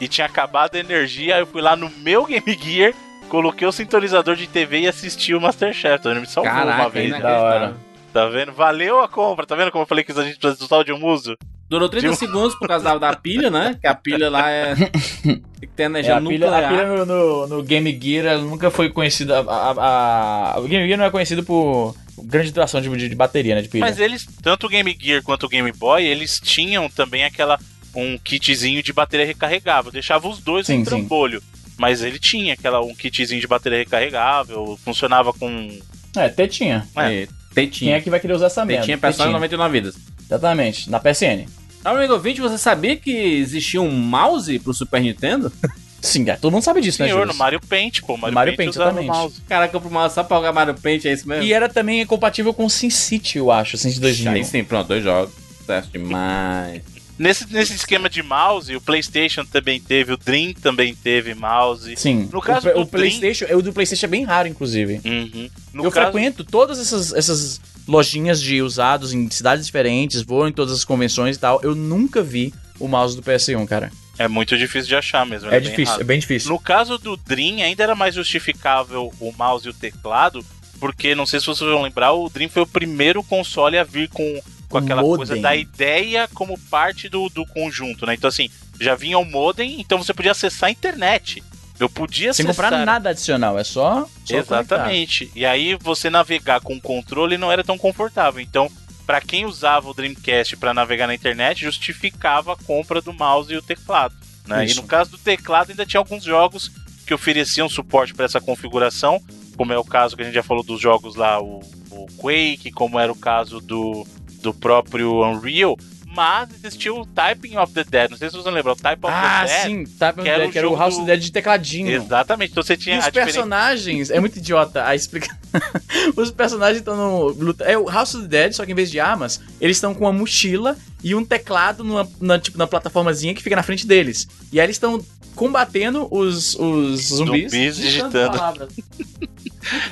e 0.00 0.08
tinha 0.08 0.26
acabado 0.26 0.74
a 0.76 0.78
energia. 0.78 1.36
Aí 1.36 1.42
eu 1.42 1.46
fui 1.46 1.62
lá 1.62 1.76
no 1.76 1.90
meu 1.90 2.24
Game 2.26 2.58
Gear, 2.60 2.92
coloquei 3.28 3.66
o 3.66 3.72
sintonizador 3.72 4.36
de 4.36 4.46
TV 4.46 4.80
e 4.80 4.88
assisti 4.88 5.34
o 5.34 5.40
Masterchef. 5.40 5.98
Então 6.00 6.12
ele 6.12 6.20
me 6.20 6.26
salvou 6.26 6.52
uma 6.52 6.64
Caraca, 6.64 6.90
vez. 6.90 7.10
né? 7.10 7.20
Da 7.20 7.40
hora. 7.40 7.76
Tá 8.12 8.26
vendo? 8.26 8.52
Valeu 8.52 9.00
a 9.00 9.08
compra, 9.08 9.44
tá 9.44 9.56
vendo 9.56 9.72
como 9.72 9.82
eu 9.82 9.88
falei 9.88 10.04
que 10.04 10.12
a 10.12 10.22
gente 10.22 10.38
precisa 10.38 10.58
do 10.58 10.68
sal 10.68 10.84
de 10.84 10.92
um 10.92 10.98
muso? 10.98 11.36
Durou 11.68 11.88
30 11.88 12.08
Tipo- 12.08 12.18
segundos 12.18 12.54
por 12.56 12.68
causa 12.68 12.84
da, 12.84 12.98
da 12.98 13.16
pilha, 13.16 13.50
né? 13.50 13.76
Que 13.80 13.86
a 13.86 13.94
pilha 13.94 14.28
lá 14.30 14.50
é. 14.50 14.74
Tem 14.74 15.40
que 15.60 15.66
ter 15.68 15.84
É, 15.84 15.86
energia 15.86 16.16
a 16.16 16.20
pilha, 16.20 16.46
nuclear. 16.50 16.64
a 16.64 16.68
pilha 16.68 16.86
no, 16.86 17.06
no- 17.06 17.46
no 17.46 17.62
Game 17.62 17.98
Gear 18.00 18.26
ela 18.26 18.42
nunca 18.42 18.70
foi 18.70 18.90
conhecida. 18.90 19.40
A, 19.40 19.42
a- 19.72 20.54
a- 20.56 20.60
o 20.60 20.68
Game 20.68 20.86
Gear 20.86 20.98
não 20.98 21.06
é 21.06 21.10
conhecido 21.10 21.42
por 21.42 21.96
grande 22.22 22.52
duração 22.52 22.80
de, 22.80 22.88
de- 22.90 23.08
de 23.08 23.14
bateria, 23.14 23.54
né? 23.54 23.62
De 23.62 23.68
pilha. 23.68 23.80
Mas 23.84 23.98
eles, 23.98 24.26
tanto 24.42 24.66
o 24.66 24.68
Game 24.68 24.96
Gear 25.00 25.22
quanto 25.22 25.46
o 25.46 25.48
Game 25.48 25.72
Boy, 25.72 26.04
eles 26.04 26.38
tinham 26.38 26.88
também 26.90 27.24
aquela 27.24 27.58
um 27.96 28.18
kitzinho 28.18 28.82
de 28.82 28.92
bateria 28.92 29.24
recarregável. 29.26 29.90
Deixava 29.90 30.28
os 30.28 30.38
dois 30.40 30.66
Sim, 30.66 30.78
no 30.80 30.84
sim. 30.84 30.90
trambolho. 30.90 31.42
Mas 31.78 32.02
ele 32.02 32.18
tinha 32.18 32.54
aquela 32.54 32.80
um 32.82 32.94
kitzinho 32.94 33.40
de 33.40 33.46
bateria 33.48 33.78
recarregável, 33.78 34.78
funcionava 34.84 35.32
com. 35.32 35.76
É, 36.16 36.26
até 36.26 36.46
tinha. 36.46 36.86
É, 36.96 37.26
Quem 37.26 37.28
Tetinha. 37.66 37.96
é 37.96 38.00
que 38.00 38.10
vai 38.10 38.20
querer 38.20 38.34
usar 38.34 38.46
essa 38.46 38.64
merda? 38.64 38.82
Tetinha 38.82 38.98
personal 38.98 39.26
Tetinha. 39.40 39.56
99 39.58 39.72
vidas. 39.80 39.94
Exatamente, 40.34 40.90
na 40.90 41.00
PSN. 41.00 41.46
Amigo 41.84 42.14
ouvinte, 42.14 42.40
você 42.40 42.56
sabia 42.56 42.96
que 42.96 43.10
existia 43.10 43.80
um 43.80 43.90
mouse 43.90 44.58
pro 44.58 44.72
Super 44.72 45.00
Nintendo? 45.00 45.52
Sim, 46.00 46.24
cara, 46.24 46.38
todo 46.38 46.52
mundo 46.52 46.62
sabe 46.62 46.82
disso, 46.82 47.00
né, 47.00 47.08
Senhor, 47.08 47.20
Júlio? 47.20 47.32
no 47.32 47.38
Mario 47.38 47.60
Paint, 47.60 48.02
pô. 48.02 48.16
Mario, 48.16 48.34
Mario 48.34 48.56
Paint, 48.56 48.56
Paint, 48.56 48.70
usava 48.70 48.90
exatamente. 48.90 49.10
mouse. 49.10 49.42
Caraca, 49.48 49.80
pro 49.80 49.90
mouse 49.90 50.14
só 50.14 50.22
pra 50.22 50.36
jogar 50.36 50.52
Mario 50.52 50.74
Paint, 50.74 51.06
é 51.06 51.12
isso 51.12 51.26
mesmo? 51.26 51.42
E 51.44 51.52
era 51.52 51.66
também 51.66 52.04
compatível 52.04 52.52
com 52.52 52.68
SimCity, 52.68 53.38
eu 53.38 53.50
acho, 53.50 53.78
SimCity 53.78 54.00
2000. 54.00 54.32
Aí 54.32 54.44
sim, 54.44 54.62
pronto, 54.64 54.88
dois 54.88 55.02
jogos. 55.02 55.32
Sucesso 55.58 55.88
demais. 55.90 56.82
Nesse, 57.16 57.52
nesse 57.52 57.74
esquema 57.74 58.10
de 58.10 58.22
mouse, 58.22 58.74
o 58.74 58.80
PlayStation 58.80 59.44
também 59.44 59.80
teve, 59.80 60.12
o 60.12 60.16
Dream 60.16 60.52
também 60.52 60.94
teve 60.94 61.32
mouse. 61.34 61.96
Sim. 61.96 62.28
No 62.32 62.40
caso 62.40 62.68
o, 62.70 62.72
do 62.72 62.80
o 62.80 62.86
PlayStation, 62.86 63.46
o 63.54 63.62
do 63.62 63.72
PlayStation 63.72 64.06
é 64.06 64.08
bem 64.08 64.24
raro, 64.24 64.48
inclusive. 64.48 65.00
Uhum. 65.04 65.48
Eu 65.74 65.90
caso, 65.90 66.10
frequento 66.10 66.42
todas 66.44 66.78
essas, 66.80 67.12
essas 67.12 67.60
lojinhas 67.86 68.42
de 68.42 68.60
usados 68.62 69.12
em 69.12 69.30
cidades 69.30 69.64
diferentes, 69.64 70.22
vou 70.22 70.48
em 70.48 70.52
todas 70.52 70.72
as 70.74 70.84
convenções 70.84 71.36
e 71.36 71.38
tal. 71.38 71.60
Eu 71.62 71.74
nunca 71.74 72.20
vi 72.20 72.52
o 72.80 72.88
mouse 72.88 73.14
do 73.14 73.22
PS1, 73.22 73.64
cara. 73.66 73.92
é 74.18 74.26
muito 74.26 74.56
difícil 74.58 74.88
de 74.88 74.96
achar 74.96 75.24
mesmo. 75.24 75.48
É 75.48 75.60
bem 75.60 75.70
difícil, 75.70 75.92
raro. 75.92 76.02
é 76.02 76.04
bem 76.04 76.18
difícil. 76.18 76.50
No 76.50 76.58
caso 76.58 76.98
do 76.98 77.16
Dream, 77.16 77.62
ainda 77.62 77.84
era 77.84 77.94
mais 77.94 78.16
justificável 78.16 79.12
o 79.20 79.32
mouse 79.32 79.66
e 79.66 79.70
o 79.70 79.74
teclado, 79.74 80.44
porque 80.80 81.14
não 81.14 81.26
sei 81.26 81.38
se 81.38 81.46
vocês 81.46 81.70
vão 81.70 81.82
lembrar, 81.82 82.12
o 82.12 82.28
Dream 82.28 82.48
foi 82.48 82.62
o 82.62 82.66
primeiro 82.66 83.22
console 83.22 83.78
a 83.78 83.84
vir 83.84 84.08
com, 84.08 84.42
com 84.74 84.78
aquela 84.78 85.02
modem. 85.02 85.16
coisa 85.18 85.36
da 85.36 85.54
ideia 85.54 86.28
como 86.34 86.58
parte 86.58 87.08
do, 87.08 87.28
do 87.28 87.46
conjunto, 87.46 88.04
né? 88.04 88.14
Então, 88.14 88.26
assim, 88.26 88.50
já 88.80 88.96
vinha 88.96 89.18
o 89.18 89.24
modem, 89.24 89.80
então 89.80 89.98
você 89.98 90.12
podia 90.12 90.32
acessar 90.32 90.68
a 90.68 90.72
internet. 90.72 91.42
Eu 91.78 91.88
podia 91.88 92.32
Sem 92.32 92.44
acessar. 92.44 92.70
comprar 92.70 92.84
nada 92.84 93.10
adicional, 93.10 93.58
é 93.58 93.64
só. 93.64 94.08
só 94.24 94.36
Exatamente. 94.36 95.30
E 95.34 95.46
aí 95.46 95.76
você 95.80 96.10
navegar 96.10 96.60
com 96.60 96.74
o 96.74 96.80
controle 96.80 97.38
não 97.38 97.52
era 97.52 97.62
tão 97.62 97.78
confortável. 97.78 98.40
Então, 98.40 98.70
para 99.06 99.20
quem 99.20 99.44
usava 99.44 99.88
o 99.88 99.94
Dreamcast 99.94 100.56
para 100.56 100.74
navegar 100.74 101.06
na 101.06 101.14
internet, 101.14 101.62
justificava 101.62 102.54
a 102.54 102.56
compra 102.56 103.00
do 103.00 103.12
mouse 103.12 103.52
e 103.52 103.56
o 103.56 103.62
teclado. 103.62 104.14
Né? 104.46 104.66
E 104.66 104.74
no 104.74 104.82
caso 104.82 105.12
do 105.12 105.18
teclado, 105.18 105.70
ainda 105.70 105.86
tinha 105.86 106.00
alguns 106.00 106.24
jogos 106.24 106.70
que 107.06 107.14
ofereciam 107.14 107.68
suporte 107.68 108.14
para 108.14 108.24
essa 108.24 108.40
configuração, 108.40 109.22
como 109.56 109.72
é 109.72 109.78
o 109.78 109.84
caso 109.84 110.16
que 110.16 110.22
a 110.22 110.24
gente 110.24 110.34
já 110.34 110.42
falou 110.42 110.64
dos 110.64 110.80
jogos 110.80 111.14
lá, 111.14 111.40
o, 111.40 111.60
o 111.90 112.06
Quake, 112.16 112.72
como 112.72 112.98
era 112.98 113.12
o 113.12 113.16
caso 113.16 113.60
do, 113.60 114.06
do 114.44 114.54
próprio 114.54 115.22
Unreal. 115.24 115.76
Mas 116.16 116.48
existiu 116.62 117.00
o 117.00 117.04
Typing 117.06 117.56
of 117.56 117.72
the 117.72 117.82
Dead. 117.82 118.08
Não 118.08 118.16
sei 118.16 118.30
se 118.30 118.36
vocês 118.36 118.54
lembram, 118.54 118.74
o 118.74 118.76
Type 118.76 119.04
of 119.04 119.12
Ah, 119.12 119.44
the 119.44 119.52
Dead. 119.52 119.64
sim, 119.66 119.84
tá, 119.98 120.12
que 120.12 120.28
era 120.28 120.46
o 120.46 120.52
que 120.52 120.56
era 120.56 120.70
o 120.70 120.76
House 120.76 120.94
of 120.96 121.04
Dead 121.06 121.18
de 121.20 121.32
tecladinho. 121.32 121.90
Exatamente. 121.90 122.52
Então 122.52 122.62
você 122.62 122.76
tinha 122.76 122.94
E 122.94 122.98
os 123.00 123.08
personagens, 123.10 124.10
é 124.10 124.20
muito 124.20 124.36
idiota 124.38 124.84
a 124.86 124.94
explicação. 124.94 125.36
os 126.14 126.30
personagens 126.30 126.78
estão 126.78 126.94
no. 126.96 127.28
luta- 127.30 127.64
É 127.64 127.76
o 127.76 127.88
House 127.90 128.14
of 128.14 128.28
the 128.28 128.28
Dead, 128.28 128.52
só 128.52 128.64
que 128.64 128.70
em 128.70 128.76
vez 128.76 128.92
de 128.92 129.00
armas, 129.00 129.40
eles 129.60 129.76
estão 129.76 129.92
com 129.92 130.04
uma 130.04 130.12
mochila 130.12 130.76
e 131.02 131.16
um 131.16 131.24
teclado 131.24 131.82
numa, 131.82 132.08
na, 132.20 132.38
tipo, 132.38 132.58
na 132.58 132.66
plataformazinha 132.68 133.34
que 133.34 133.42
fica 133.42 133.56
na 133.56 133.64
frente 133.64 133.84
deles. 133.84 134.28
E 134.52 134.60
aí 134.60 134.66
eles 134.66 134.76
estão 134.76 135.04
combatendo 135.34 136.06
os, 136.10 136.54
os 136.54 137.06
zumbis. 137.08 137.50
Zumbis 137.52 137.76
digitando. 137.76 138.36
palavras. 138.38 138.68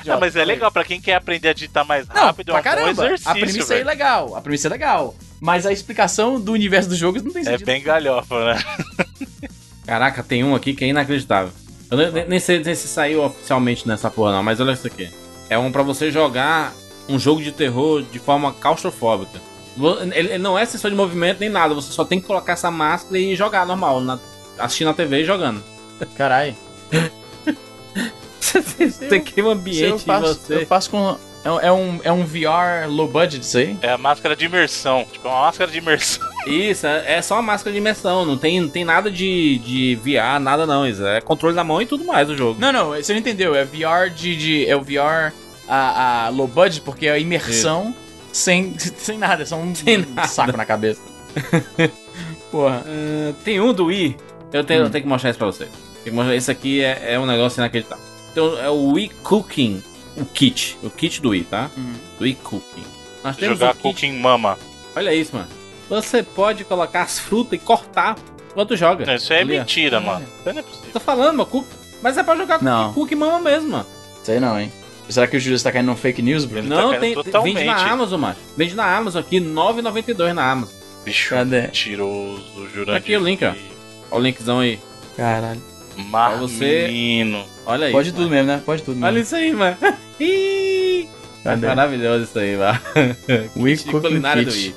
Ah, 0.07 0.17
mas 0.19 0.35
é 0.35 0.45
legal, 0.45 0.71
pra 0.71 0.83
quem 0.83 1.01
quer 1.01 1.15
aprender 1.15 1.49
a 1.49 1.53
digitar 1.53 1.83
mais 1.83 2.07
Não, 2.07 2.13
rápido, 2.13 2.51
é 2.51 2.53
pra 2.53 2.53
um 2.53 2.63
bom 2.75 2.81
caramba. 2.83 3.05
exercício. 3.05 3.31
a 3.31 3.33
premissa 3.33 3.73
é 3.73 3.77
velho. 3.77 3.87
legal. 3.87 4.35
A 4.35 4.41
premissa 4.41 4.67
é 4.67 4.69
legal. 4.69 5.15
Mas 5.41 5.65
a 5.65 5.71
explicação 5.73 6.39
do 6.39 6.51
universo 6.51 6.89
dos 6.89 6.97
jogos 6.99 7.23
não 7.23 7.31
tem 7.31 7.41
É 7.41 7.45
sentido. 7.45 7.65
bem 7.65 7.81
galhofa, 7.81 8.53
né? 8.53 8.63
Caraca, 9.85 10.21
tem 10.21 10.43
um 10.43 10.53
aqui 10.53 10.73
que 10.75 10.85
é 10.85 10.89
inacreditável. 10.89 11.51
Eu 11.89 11.97
nem- 11.97 12.11
nem, 12.11 12.27
nem 12.29 12.39
sei, 12.39 12.63
nem 12.63 12.75
se 12.75 12.87
saiu 12.87 13.23
oficialmente 13.23 13.87
nessa 13.87 14.11
porra, 14.11 14.31
não, 14.33 14.43
mas 14.43 14.59
olha 14.59 14.73
isso 14.73 14.85
aqui. 14.85 15.09
É 15.49 15.57
um 15.57 15.71
pra 15.71 15.81
você 15.81 16.11
jogar 16.11 16.71
um 17.09 17.17
jogo 17.17 17.41
de 17.41 17.51
terror 17.51 18.03
de 18.03 18.19
forma 18.19 18.53
claustrofóbica. 18.53 19.41
Ele, 20.11 20.19
ele 20.33 20.37
não 20.37 20.57
é 20.57 20.65
sensor 20.65 20.91
de 20.91 20.95
movimento 20.95 21.39
nem 21.39 21.49
nada, 21.49 21.73
você 21.73 21.91
só 21.91 22.05
tem 22.05 22.21
que 22.21 22.27
colocar 22.27 22.53
essa 22.53 22.69
máscara 22.69 23.17
e 23.17 23.35
jogar 23.35 23.65
normal, 23.65 23.99
na, 24.01 24.19
assistindo 24.57 24.89
a 24.89 24.93
TV 24.93 25.21
e 25.21 25.25
jogando. 25.25 25.63
Caralho. 26.17 26.55
Você 28.39 29.07
tem 29.07 29.21
que 29.21 29.33
ter 29.33 29.41
um 29.41 29.45
Isso 29.45 29.49
eu 29.49 29.51
ambiente 29.51 29.95
em 30.03 30.05
faço, 30.05 30.33
você. 30.35 30.55
eu 30.55 30.67
faço 30.67 30.89
com. 30.89 31.17
É 31.45 31.51
um, 31.51 31.59
é 31.59 31.71
um, 31.71 31.99
é 32.05 32.11
um 32.11 32.23
VR 32.25 32.87
low 32.89 33.07
budget 33.07 33.41
isso 33.43 33.57
aí? 33.57 33.77
É 33.81 33.91
a 33.91 33.97
máscara 33.97 34.35
de 34.35 34.45
imersão. 34.45 35.05
Tipo, 35.11 35.27
é 35.27 35.31
uma 35.31 35.41
máscara 35.41 35.69
de 35.71 35.77
imersão. 35.77 36.25
Isso, 36.47 36.85
é 36.87 37.15
é 37.17 37.21
só 37.21 37.35
uma 37.35 37.41
máscara 37.41 37.71
de 37.71 37.77
imersão, 37.77 38.25
não 38.25 38.37
tem, 38.37 38.59
não 38.61 38.67
tem 38.69 38.83
nada 38.85 39.09
de, 39.09 39.57
de 39.59 39.95
VR, 39.95 40.39
nada 40.41 40.65
não. 40.65 40.85
Isso 40.87 41.05
é 41.05 41.19
controle 41.21 41.55
da 41.55 41.63
mão 41.63 41.81
e 41.81 41.85
tudo 41.85 42.03
mais 42.05 42.29
o 42.29 42.35
jogo. 42.37 42.59
Não, 42.59 42.71
não, 42.71 42.89
você 42.91 43.11
não 43.13 43.19
entendeu. 43.19 43.55
É 43.55 43.63
VR 43.65 44.09
de. 44.13 44.35
de- 44.35 44.65
é 44.67 44.75
o 44.75 44.81
VR 44.81 45.33
a, 45.67 46.25
a 46.25 46.29
low 46.29 46.47
budget, 46.47 46.81
porque 46.81 47.07
é 47.07 47.11
a 47.11 47.19
imersão 47.19 47.93
sem, 48.31 48.73
sem 48.77 49.17
nada, 49.17 49.43
é 49.43 49.45
só 49.45 49.55
um, 49.57 49.73
Sem 49.73 49.99
um 49.99 50.05
nada. 50.13 50.27
saco 50.27 50.55
na 50.57 50.65
cabeça. 50.65 51.01
Porra. 52.51 52.83
Ah, 52.85 53.33
tem 53.43 53.59
um 53.59 53.73
do 53.73 53.85
Wii. 53.85 54.17
Eu 54.53 54.63
tenho, 54.63 54.81
Hum. 54.81 54.85
eu 54.85 54.89
tenho 54.89 55.03
que 55.03 55.09
mostrar 55.09 55.29
isso 55.31 55.39
pra 55.39 55.47
vocês. 55.47 55.69
Tem 56.03 56.03
que 56.05 56.11
mostrar- 56.11 56.35
Esse 56.35 56.51
aqui 56.51 56.81
é, 56.81 57.13
é 57.13 57.19
um 57.19 57.25
negócio 57.25 57.59
inacreditável. 57.59 58.03
Então, 58.31 58.57
é 58.59 58.69
o 58.69 58.91
Wii 58.91 59.09
Cooking. 59.23 59.83
O 60.15 60.25
kit. 60.25 60.77
O 60.83 60.89
kit 60.89 61.21
do 61.21 61.29
Wii, 61.29 61.43
tá? 61.45 61.71
Hum. 61.77 61.93
Do 62.19 62.23
Wii 62.23 62.35
Cooking. 62.35 62.83
Nós 63.23 63.35
temos 63.35 63.57
Jogar 63.59 63.71
o 63.71 63.75
kit. 63.75 63.81
Cooking 63.83 64.19
Mama. 64.19 64.57
Olha 64.95 65.13
isso, 65.13 65.35
mano. 65.35 65.47
Você 65.89 66.21
pode 66.23 66.63
colocar 66.63 67.01
as 67.01 67.19
frutas 67.19 67.53
e 67.53 67.57
cortar 67.57 68.15
enquanto 68.51 68.75
joga. 68.75 69.05
Não, 69.05 69.15
isso 69.15 69.33
aí 69.33 69.41
é 69.41 69.45
mentira, 69.45 69.99
mano. 69.99 70.23
Isso 70.23 70.53
não 70.53 70.59
é 70.59 70.61
possível. 70.61 70.91
Tô 70.93 70.99
falando, 70.99 71.37
mano. 71.37 71.45
Cook... 71.47 71.65
Mas 72.01 72.17
é 72.17 72.23
pra 72.23 72.35
jogar 72.35 72.61
Não. 72.61 72.93
Cookie 72.93 73.15
Mama 73.15 73.39
mesmo, 73.39 73.69
mano. 73.71 73.85
Sei 74.23 74.39
não, 74.39 74.59
hein? 74.59 74.71
Será 75.09 75.27
que 75.27 75.35
o 75.35 75.39
Júlio 75.39 75.55
está 75.55 75.71
caindo 75.71 75.87
num 75.87 75.95
fake 75.97 76.21
news, 76.21 76.45
Bruno? 76.45 76.67
Ele 76.67 76.69
tá 76.75 76.81
Não, 76.81 76.89
caindo 76.91 77.01
tem, 77.01 77.13
totalmente. 77.15 77.55
vende 77.55 77.65
na 77.65 77.91
Amazon, 77.91 78.19
mano. 78.21 78.35
Vende 78.55 78.75
na 78.75 78.97
Amazon 78.97 79.19
aqui, 79.21 79.39
R$ 79.39 79.45
9,92 79.45 80.33
na 80.33 80.51
Amazon. 80.51 80.75
Bicho 81.03 81.29
Cadê? 81.35 81.61
mentiroso, 81.63 82.43
Jurandir. 82.69 82.85
Tá 82.85 82.95
aqui 82.97 83.17
o 83.17 83.23
link, 83.23 83.43
ó. 83.43 83.53
Olha 84.13 84.19
o 84.19 84.23
linkzão 84.23 84.59
aí. 84.59 84.79
Caralho. 85.17 85.61
Mas 86.09 86.39
você- 86.39 86.87
menino. 86.87 87.43
Olha 87.65 87.87
aí. 87.87 87.91
Pode 87.91 88.11
mano. 88.11 88.23
tudo 88.23 88.31
mesmo, 88.31 88.47
né? 88.47 88.61
Pode 88.65 88.83
tudo 88.83 88.97
Olha 89.03 89.11
mesmo. 89.11 89.23
isso 89.25 89.35
aí, 89.35 89.53
mano. 89.53 89.77
Ih, 90.19 91.07
Cadê? 91.43 91.67
Maravilhoso 91.67 92.23
isso 92.23 92.39
aí, 92.39 92.55
mano. 92.57 92.79
Wii 93.57 93.75
De 93.75 93.83
Cooking 93.85 94.01
culinária 94.07 94.43
do. 94.43 94.51
Wii. 94.51 94.75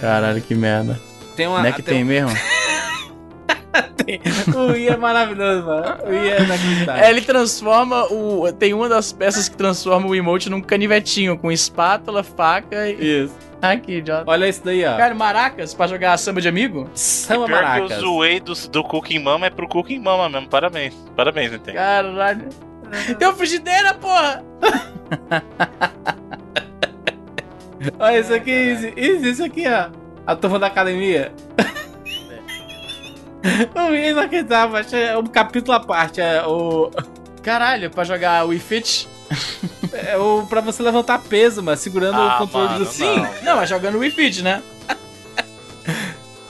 Caralho, 0.00 0.40
que 0.42 0.54
merda. 0.54 1.00
Tem 1.36 1.46
uma. 1.46 1.60
Não 1.60 1.66
é 1.66 1.72
que 1.72 1.82
tem 1.82 2.04
mesmo? 2.04 2.30
O 4.56 4.72
Wii 4.72 4.88
é 4.88 4.96
maravilhoso, 4.96 5.66
mano. 5.66 5.96
O 6.04 6.08
Wii 6.08 6.30
é 6.30 6.42
inacreditável. 6.42 7.04
É, 7.04 7.10
ele 7.10 7.20
transforma 7.20 8.04
o. 8.10 8.50
Tem 8.52 8.72
uma 8.72 8.88
das 8.88 9.12
peças 9.12 9.48
que 9.50 9.56
transforma 9.56 10.06
o 10.08 10.14
emote 10.14 10.48
num 10.48 10.60
canivetinho 10.62 11.36
com 11.36 11.52
espátula, 11.52 12.22
faca 12.22 12.88
e. 12.88 13.24
Isso. 13.24 13.34
Que 13.84 13.98
idiota. 13.98 14.24
Olha 14.30 14.48
isso 14.48 14.64
daí, 14.64 14.84
ó. 14.84 14.96
Cara, 14.96 15.14
maracas 15.14 15.74
pra 15.74 15.86
jogar 15.86 16.16
samba 16.16 16.40
de 16.40 16.48
amigo? 16.48 16.88
Samba 16.94 17.46
Pior 17.46 17.58
que 17.58 17.64
Maracas. 17.64 17.90
eu 17.90 18.00
zoei 18.00 18.40
do, 18.40 18.54
do 18.68 18.84
Cooking 18.84 19.18
Mama 19.18 19.46
é 19.46 19.50
pro 19.50 19.68
Cooking 19.68 19.98
Mama 19.98 20.28
mesmo. 20.28 20.48
Parabéns. 20.48 20.94
Parabéns, 21.16 21.52
Nintendo. 21.52 21.76
Caralho. 21.76 22.48
Tem 23.18 23.28
uma 23.28 23.36
frigideira, 23.36 23.94
porra! 23.94 24.42
Olha 27.98 28.18
isso 28.18 28.34
aqui, 28.34 28.50
isso, 28.50 28.86
isso, 28.96 29.26
isso 29.26 29.44
aqui, 29.44 29.64
ó. 29.68 29.90
A 30.26 30.36
turma 30.36 30.58
da 30.58 30.66
academia. 30.66 31.32
o 33.74 33.94
é 33.94 34.10
inacreditável. 34.10 34.84
que 34.84 34.96
É 34.96 35.16
um 35.16 35.26
capítulo 35.26 35.76
à 35.76 35.80
parte. 35.80 36.20
É 36.20 36.44
o. 36.46 36.90
Caralho, 37.42 37.90
pra 37.90 38.04
jogar 38.04 38.44
Wii 38.46 38.58
Fit? 38.58 39.08
É 39.92 40.16
o 40.16 40.46
pra 40.48 40.60
você 40.60 40.82
levantar 40.82 41.18
peso, 41.20 41.62
mano. 41.62 41.76
Segurando 41.76 42.16
Ah, 42.18 42.36
o 42.36 42.38
controle 42.38 42.66
mano, 42.68 42.78
do 42.80 42.84
não. 42.84 42.92
sim. 42.92 43.26
Não, 43.44 43.56
mas 43.56 43.68
jogando 43.68 43.98
Wii 43.98 44.10
Fit, 44.10 44.42
né? 44.42 44.62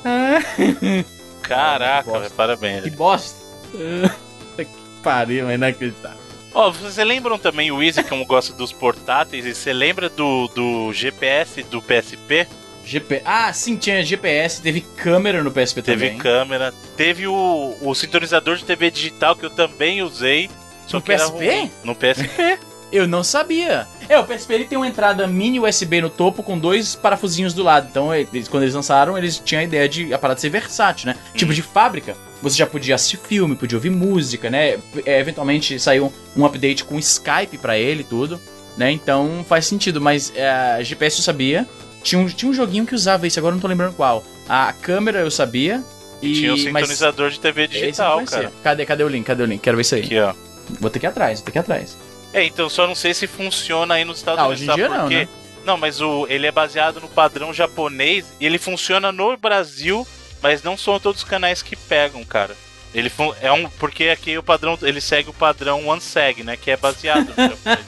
Caraca, 1.42 2.18
velho, 2.18 2.30
parabéns. 2.32 2.82
Que 2.84 2.90
bosta. 2.90 3.38
que 4.56 4.66
pariu, 5.02 5.48
é 5.48 5.54
inacreditável. 5.54 6.18
Ó, 6.54 6.70
vocês 6.70 6.96
lembram 7.06 7.38
também 7.38 7.70
o 7.70 7.82
Easy, 7.82 8.02
como 8.02 8.24
gosta 8.24 8.52
dos 8.54 8.72
portáteis, 8.72 9.44
e 9.44 9.54
você 9.54 9.72
lembra 9.72 10.08
do, 10.08 10.48
do 10.48 10.92
GPS 10.92 11.62
do 11.64 11.80
PSP? 11.82 12.46
GP... 12.84 13.20
Ah, 13.24 13.52
sim, 13.52 13.76
tinha 13.76 14.02
GPS, 14.02 14.62
teve 14.62 14.80
câmera 14.80 15.42
no 15.42 15.50
PSP 15.52 15.82
Teve 15.82 16.06
também. 16.06 16.18
câmera, 16.18 16.72
teve 16.96 17.26
o, 17.26 17.76
o 17.82 17.94
sintonizador 17.94 18.56
de 18.56 18.64
TV 18.64 18.90
digital 18.90 19.36
que 19.36 19.44
eu 19.44 19.50
também 19.50 20.02
usei. 20.02 20.48
Só 20.86 20.96
No 20.96 21.02
que 21.02 21.12
era 21.12 21.24
PSP? 21.24 21.36
ruim. 21.50 21.70
No 21.84 21.94
PSP. 21.94 22.58
Eu 22.90 23.06
não 23.06 23.22
sabia. 23.22 23.86
É, 24.08 24.18
o 24.18 24.24
PSP 24.24 24.54
ele 24.54 24.64
tem 24.64 24.78
uma 24.78 24.88
entrada 24.88 25.26
mini 25.26 25.60
USB 25.60 26.00
no 26.00 26.08
topo 26.08 26.42
com 26.42 26.58
dois 26.58 26.94
parafusinhos 26.94 27.52
do 27.52 27.62
lado. 27.62 27.88
Então, 27.90 28.14
eles, 28.14 28.48
quando 28.48 28.62
eles 28.62 28.74
lançaram, 28.74 29.16
eles 29.18 29.40
tinham 29.44 29.60
a 29.60 29.64
ideia 29.64 29.88
de 29.88 30.12
a 30.14 30.18
parada 30.18 30.40
ser 30.40 30.48
versátil, 30.48 31.08
né? 31.08 31.16
Tipo 31.34 31.52
de 31.52 31.60
fábrica. 31.62 32.16
Você 32.40 32.56
já 32.56 32.66
podia 32.66 32.94
assistir 32.94 33.18
filme, 33.18 33.56
podia 33.56 33.76
ouvir 33.76 33.90
música, 33.90 34.48
né? 34.48 34.78
É, 35.04 35.20
eventualmente 35.20 35.78
saiu 35.78 36.12
um 36.36 36.46
update 36.46 36.84
com 36.84 36.98
Skype 36.98 37.58
pra 37.58 37.76
ele 37.76 38.00
e 38.00 38.04
tudo, 38.04 38.40
né? 38.76 38.90
Então 38.90 39.44
faz 39.46 39.66
sentido, 39.66 40.00
mas 40.00 40.32
é, 40.34 40.48
a 40.48 40.82
GPS 40.82 41.18
eu 41.18 41.24
sabia. 41.24 41.66
Tinha 42.02 42.20
um, 42.20 42.26
tinha 42.26 42.50
um 42.50 42.54
joguinho 42.54 42.86
que 42.86 42.94
usava 42.94 43.26
isso, 43.26 43.38
agora 43.38 43.52
eu 43.52 43.56
não 43.56 43.60
tô 43.60 43.68
lembrando 43.68 43.94
qual. 43.94 44.24
A 44.48 44.72
câmera 44.72 45.20
eu 45.20 45.30
sabia. 45.30 45.82
E 46.22 46.32
tinha 46.32 46.54
o 46.54 46.72
mas 46.72 46.82
sintonizador 46.82 47.30
de 47.30 47.38
TV 47.38 47.68
digital, 47.68 48.24
cara. 48.24 48.52
Cadê, 48.62 48.86
cadê 48.86 49.04
o 49.04 49.08
link? 49.08 49.24
Cadê 49.24 49.42
o 49.42 49.46
link? 49.46 49.60
Quero 49.60 49.76
ver 49.76 49.82
isso 49.82 49.94
aí. 49.94 50.02
Aqui, 50.02 50.18
ó. 50.18 50.32
Vou 50.80 50.90
ter 50.90 50.98
que 50.98 51.06
ir 51.06 51.08
atrás, 51.08 51.38
vou 51.38 51.46
ter 51.46 51.52
que 51.52 51.58
ir 51.58 51.60
atrás. 51.60 51.96
É, 52.32 52.44
então 52.44 52.68
só 52.68 52.86
não 52.86 52.94
sei 52.94 53.14
se 53.14 53.26
funciona 53.26 53.94
aí 53.94 54.04
nos 54.04 54.18
Estados 54.18 54.42
Ah, 54.44 54.46
Unidos. 54.48 54.62
hoje 54.62 54.70
em 54.70 54.74
dia 54.74 54.84
sabe 54.88 54.94
por 54.96 55.02
não, 55.02 55.08
quê? 55.08 55.16
né? 55.24 55.28
Não, 55.64 55.76
mas 55.76 56.00
o, 56.00 56.26
ele 56.28 56.46
é 56.46 56.52
baseado 56.52 57.00
no 57.00 57.08
padrão 57.08 57.52
japonês 57.52 58.26
e 58.40 58.46
ele 58.46 58.58
funciona 58.58 59.10
no 59.12 59.36
Brasil, 59.36 60.06
mas 60.42 60.62
não 60.62 60.76
são 60.76 60.98
todos 61.00 61.22
os 61.22 61.28
canais 61.28 61.62
que 61.62 61.74
pegam, 61.76 62.24
cara. 62.24 62.54
Ele 62.94 63.10
fun- 63.10 63.34
é 63.42 63.52
um 63.52 63.68
porque 63.70 64.04
aqui 64.08 64.38
o 64.38 64.42
padrão 64.42 64.78
ele 64.82 65.00
segue 65.00 65.28
o 65.28 65.32
padrão 65.34 65.86
OneSeg, 65.86 66.42
né, 66.42 66.56
que 66.56 66.70
é 66.70 66.76
baseado 66.76 67.28
no 67.28 67.34
japonês. 67.50 67.86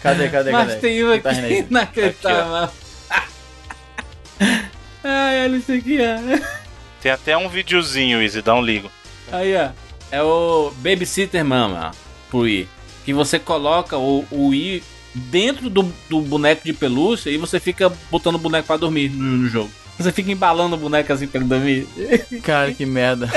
Cadê, 0.00 0.28
cadê, 0.28 0.50
Mas 0.50 0.68
cadê? 0.68 0.80
tem 0.80 1.04
um 1.04 1.20
tá 1.20 1.30
rindo 1.30 1.44
aqui 1.46 1.54
aí? 1.54 1.66
inacreditável. 1.70 2.70
Ai, 5.02 5.42
olha 5.44 5.56
isso 5.56 5.72
aqui, 5.72 5.98
ó. 6.00 6.38
Tem 7.00 7.12
até 7.12 7.36
um 7.36 7.48
videozinho, 7.48 8.22
Easy, 8.22 8.40
dá 8.42 8.54
um 8.54 8.62
ligo. 8.62 8.90
Aí, 9.30 9.54
ó. 9.56 9.68
É 10.10 10.22
o 10.22 10.72
Babysitter 10.76 11.44
Mama, 11.44 11.92
pro 12.30 12.40
Wii. 12.40 12.68
Que 13.04 13.12
você 13.12 13.38
coloca 13.38 13.98
o, 13.98 14.24
o 14.30 14.48
Wii 14.48 14.82
dentro 15.14 15.70
do, 15.70 15.92
do 16.08 16.20
boneco 16.20 16.64
de 16.64 16.72
pelúcia 16.72 17.30
e 17.30 17.36
você 17.36 17.60
fica 17.60 17.92
botando 18.10 18.34
o 18.36 18.38
boneco 18.38 18.66
pra 18.66 18.76
dormir 18.76 19.10
no, 19.10 19.22
no 19.22 19.48
jogo. 19.48 19.70
Você 19.98 20.10
fica 20.10 20.32
embalando 20.32 20.74
o 20.74 20.78
boneco 20.78 21.12
assim 21.12 21.26
pra 21.26 21.40
ele 21.40 21.48
dormir. 21.48 21.86
Cara, 22.42 22.72
que 22.72 22.84
merda. 22.84 23.30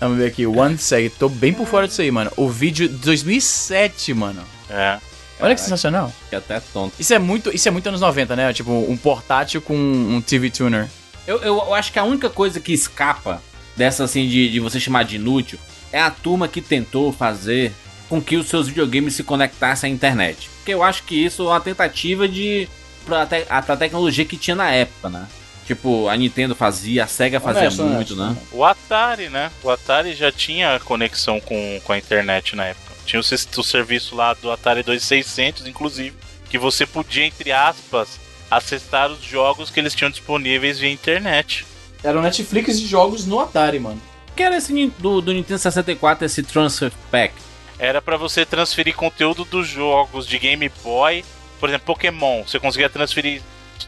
Vamos 0.00 0.18
ver 0.18 0.26
aqui, 0.26 0.46
One 0.46 0.78
Seg. 0.78 1.10
Tô 1.10 1.28
bem 1.28 1.52
por 1.52 1.66
fora 1.66 1.88
disso 1.88 2.00
aí, 2.00 2.10
mano. 2.10 2.30
O 2.36 2.48
vídeo 2.48 2.88
de 2.88 2.94
2007, 2.94 4.14
mano. 4.14 4.42
É. 4.70 4.98
Olha 5.40 5.54
que 5.54 5.60
sensacional. 5.60 6.12
Que 6.30 6.36
até 6.36 6.60
tonto. 6.60 6.94
Isso 6.98 7.12
é 7.12 7.18
muito, 7.18 7.54
isso 7.54 7.68
é 7.68 7.70
muito 7.70 7.88
anos 7.88 8.00
90, 8.00 8.34
né? 8.36 8.52
Tipo, 8.52 8.72
um 8.72 8.96
portátil 8.96 9.60
com 9.60 9.76
um 9.76 10.20
TV 10.20 10.50
tuner. 10.50 10.88
Eu, 11.26 11.38
eu, 11.38 11.56
eu 11.56 11.74
acho 11.74 11.92
que 11.92 11.98
a 11.98 12.04
única 12.04 12.30
coisa 12.30 12.60
que 12.60 12.72
escapa 12.72 13.42
dessa 13.76 14.04
assim 14.04 14.26
de, 14.26 14.50
de 14.50 14.60
você 14.60 14.80
chamar 14.80 15.04
de 15.04 15.16
inútil 15.16 15.58
é 15.92 16.00
a 16.00 16.10
turma 16.10 16.48
que 16.48 16.60
tentou 16.60 17.12
fazer 17.12 17.72
com 18.08 18.20
que 18.20 18.36
os 18.36 18.46
seus 18.48 18.68
videogames 18.68 19.14
se 19.14 19.22
conectassem 19.22 19.90
à 19.90 19.94
internet. 19.94 20.48
Porque 20.58 20.72
eu 20.72 20.82
acho 20.82 21.02
que 21.04 21.14
isso 21.14 21.42
é 21.42 21.46
uma 21.46 21.60
tentativa 21.60 22.26
de. 22.28 22.68
pra, 23.04 23.26
te, 23.26 23.44
a, 23.48 23.62
pra 23.62 23.76
tecnologia 23.76 24.24
que 24.24 24.36
tinha 24.36 24.56
na 24.56 24.70
época, 24.70 25.08
né? 25.08 25.26
Tipo, 25.66 26.08
a 26.08 26.16
Nintendo 26.16 26.54
fazia, 26.54 27.04
a 27.04 27.06
Sega 27.06 27.38
fazia 27.38 27.62
Honesto, 27.62 27.82
muito, 27.84 28.14
honesto. 28.14 28.40
né? 28.40 28.46
O 28.52 28.64
Atari, 28.64 29.28
né? 29.28 29.50
O 29.62 29.68
Atari 29.70 30.14
já 30.14 30.32
tinha 30.32 30.80
conexão 30.80 31.38
com, 31.40 31.80
com 31.84 31.92
a 31.92 31.98
internet 31.98 32.56
na 32.56 32.64
época. 32.64 32.94
Tinha 33.04 33.20
o, 33.20 33.22
o 33.22 33.62
serviço 33.64 34.16
lá 34.16 34.32
do 34.32 34.50
Atari 34.50 34.82
2600, 34.82 35.66
inclusive, 35.66 36.16
que 36.48 36.56
você 36.56 36.86
podia, 36.86 37.26
entre 37.26 37.52
aspas, 37.52 38.18
acessar 38.50 39.10
os 39.10 39.22
jogos 39.22 39.68
que 39.68 39.78
eles 39.78 39.94
tinham 39.94 40.10
disponíveis 40.10 40.78
via 40.78 40.90
internet. 40.90 41.66
Era 42.02 42.18
o 42.18 42.22
Netflix 42.22 42.80
de 42.80 42.86
jogos 42.86 43.26
no 43.26 43.38
Atari, 43.38 43.78
mano. 43.78 44.00
Que 44.34 44.42
era 44.42 44.56
esse 44.56 44.72
do, 44.98 45.20
do 45.20 45.34
Nintendo 45.34 45.58
64, 45.58 46.24
esse 46.24 46.42
Transfer 46.42 46.92
Pack. 47.10 47.34
Era 47.78 48.02
pra 48.02 48.16
você 48.16 48.44
transferir 48.44 48.94
conteúdo 48.94 49.44
dos 49.44 49.68
jogos 49.68 50.26
de 50.26 50.38
Game 50.38 50.70
Boy. 50.82 51.24
Por 51.60 51.68
exemplo, 51.68 51.86
Pokémon. 51.86 52.42
Você 52.44 52.58
conseguia 52.58 52.88
transferir 52.88 53.40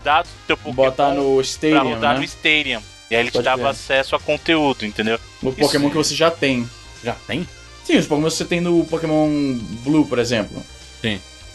dados 0.05 0.31
do 0.31 0.47
teu 0.47 0.57
Pokémon 0.57 0.75
Botar 0.75 1.15
no 1.15 1.35
pra 1.35 1.43
Stadium, 1.45 1.95
rodar 1.95 2.13
né? 2.15 2.19
no 2.19 2.25
Stadium. 2.25 2.83
E 3.11 3.15
aí 3.17 3.23
ele 3.23 3.31
te 3.31 3.35
Pode 3.35 3.45
dava 3.45 3.63
crer. 3.63 3.71
acesso 3.71 4.15
a 4.15 4.21
conteúdo, 4.21 4.87
entendeu? 4.87 5.19
No 5.43 5.53
Pokémon 5.53 5.91
que 5.91 5.97
você 5.97 6.15
já 6.15 6.31
tem. 6.31 6.69
Já 7.03 7.15
tem? 7.27 7.47
Sim, 7.85 7.97
os 7.97 8.07
Pokémon 8.07 8.29
que 8.29 8.35
você 8.35 8.45
tem 8.45 8.61
no 8.61 8.85
Pokémon 8.85 9.29
Blue, 9.85 10.07
por 10.07 10.19
exemplo. 10.19 10.63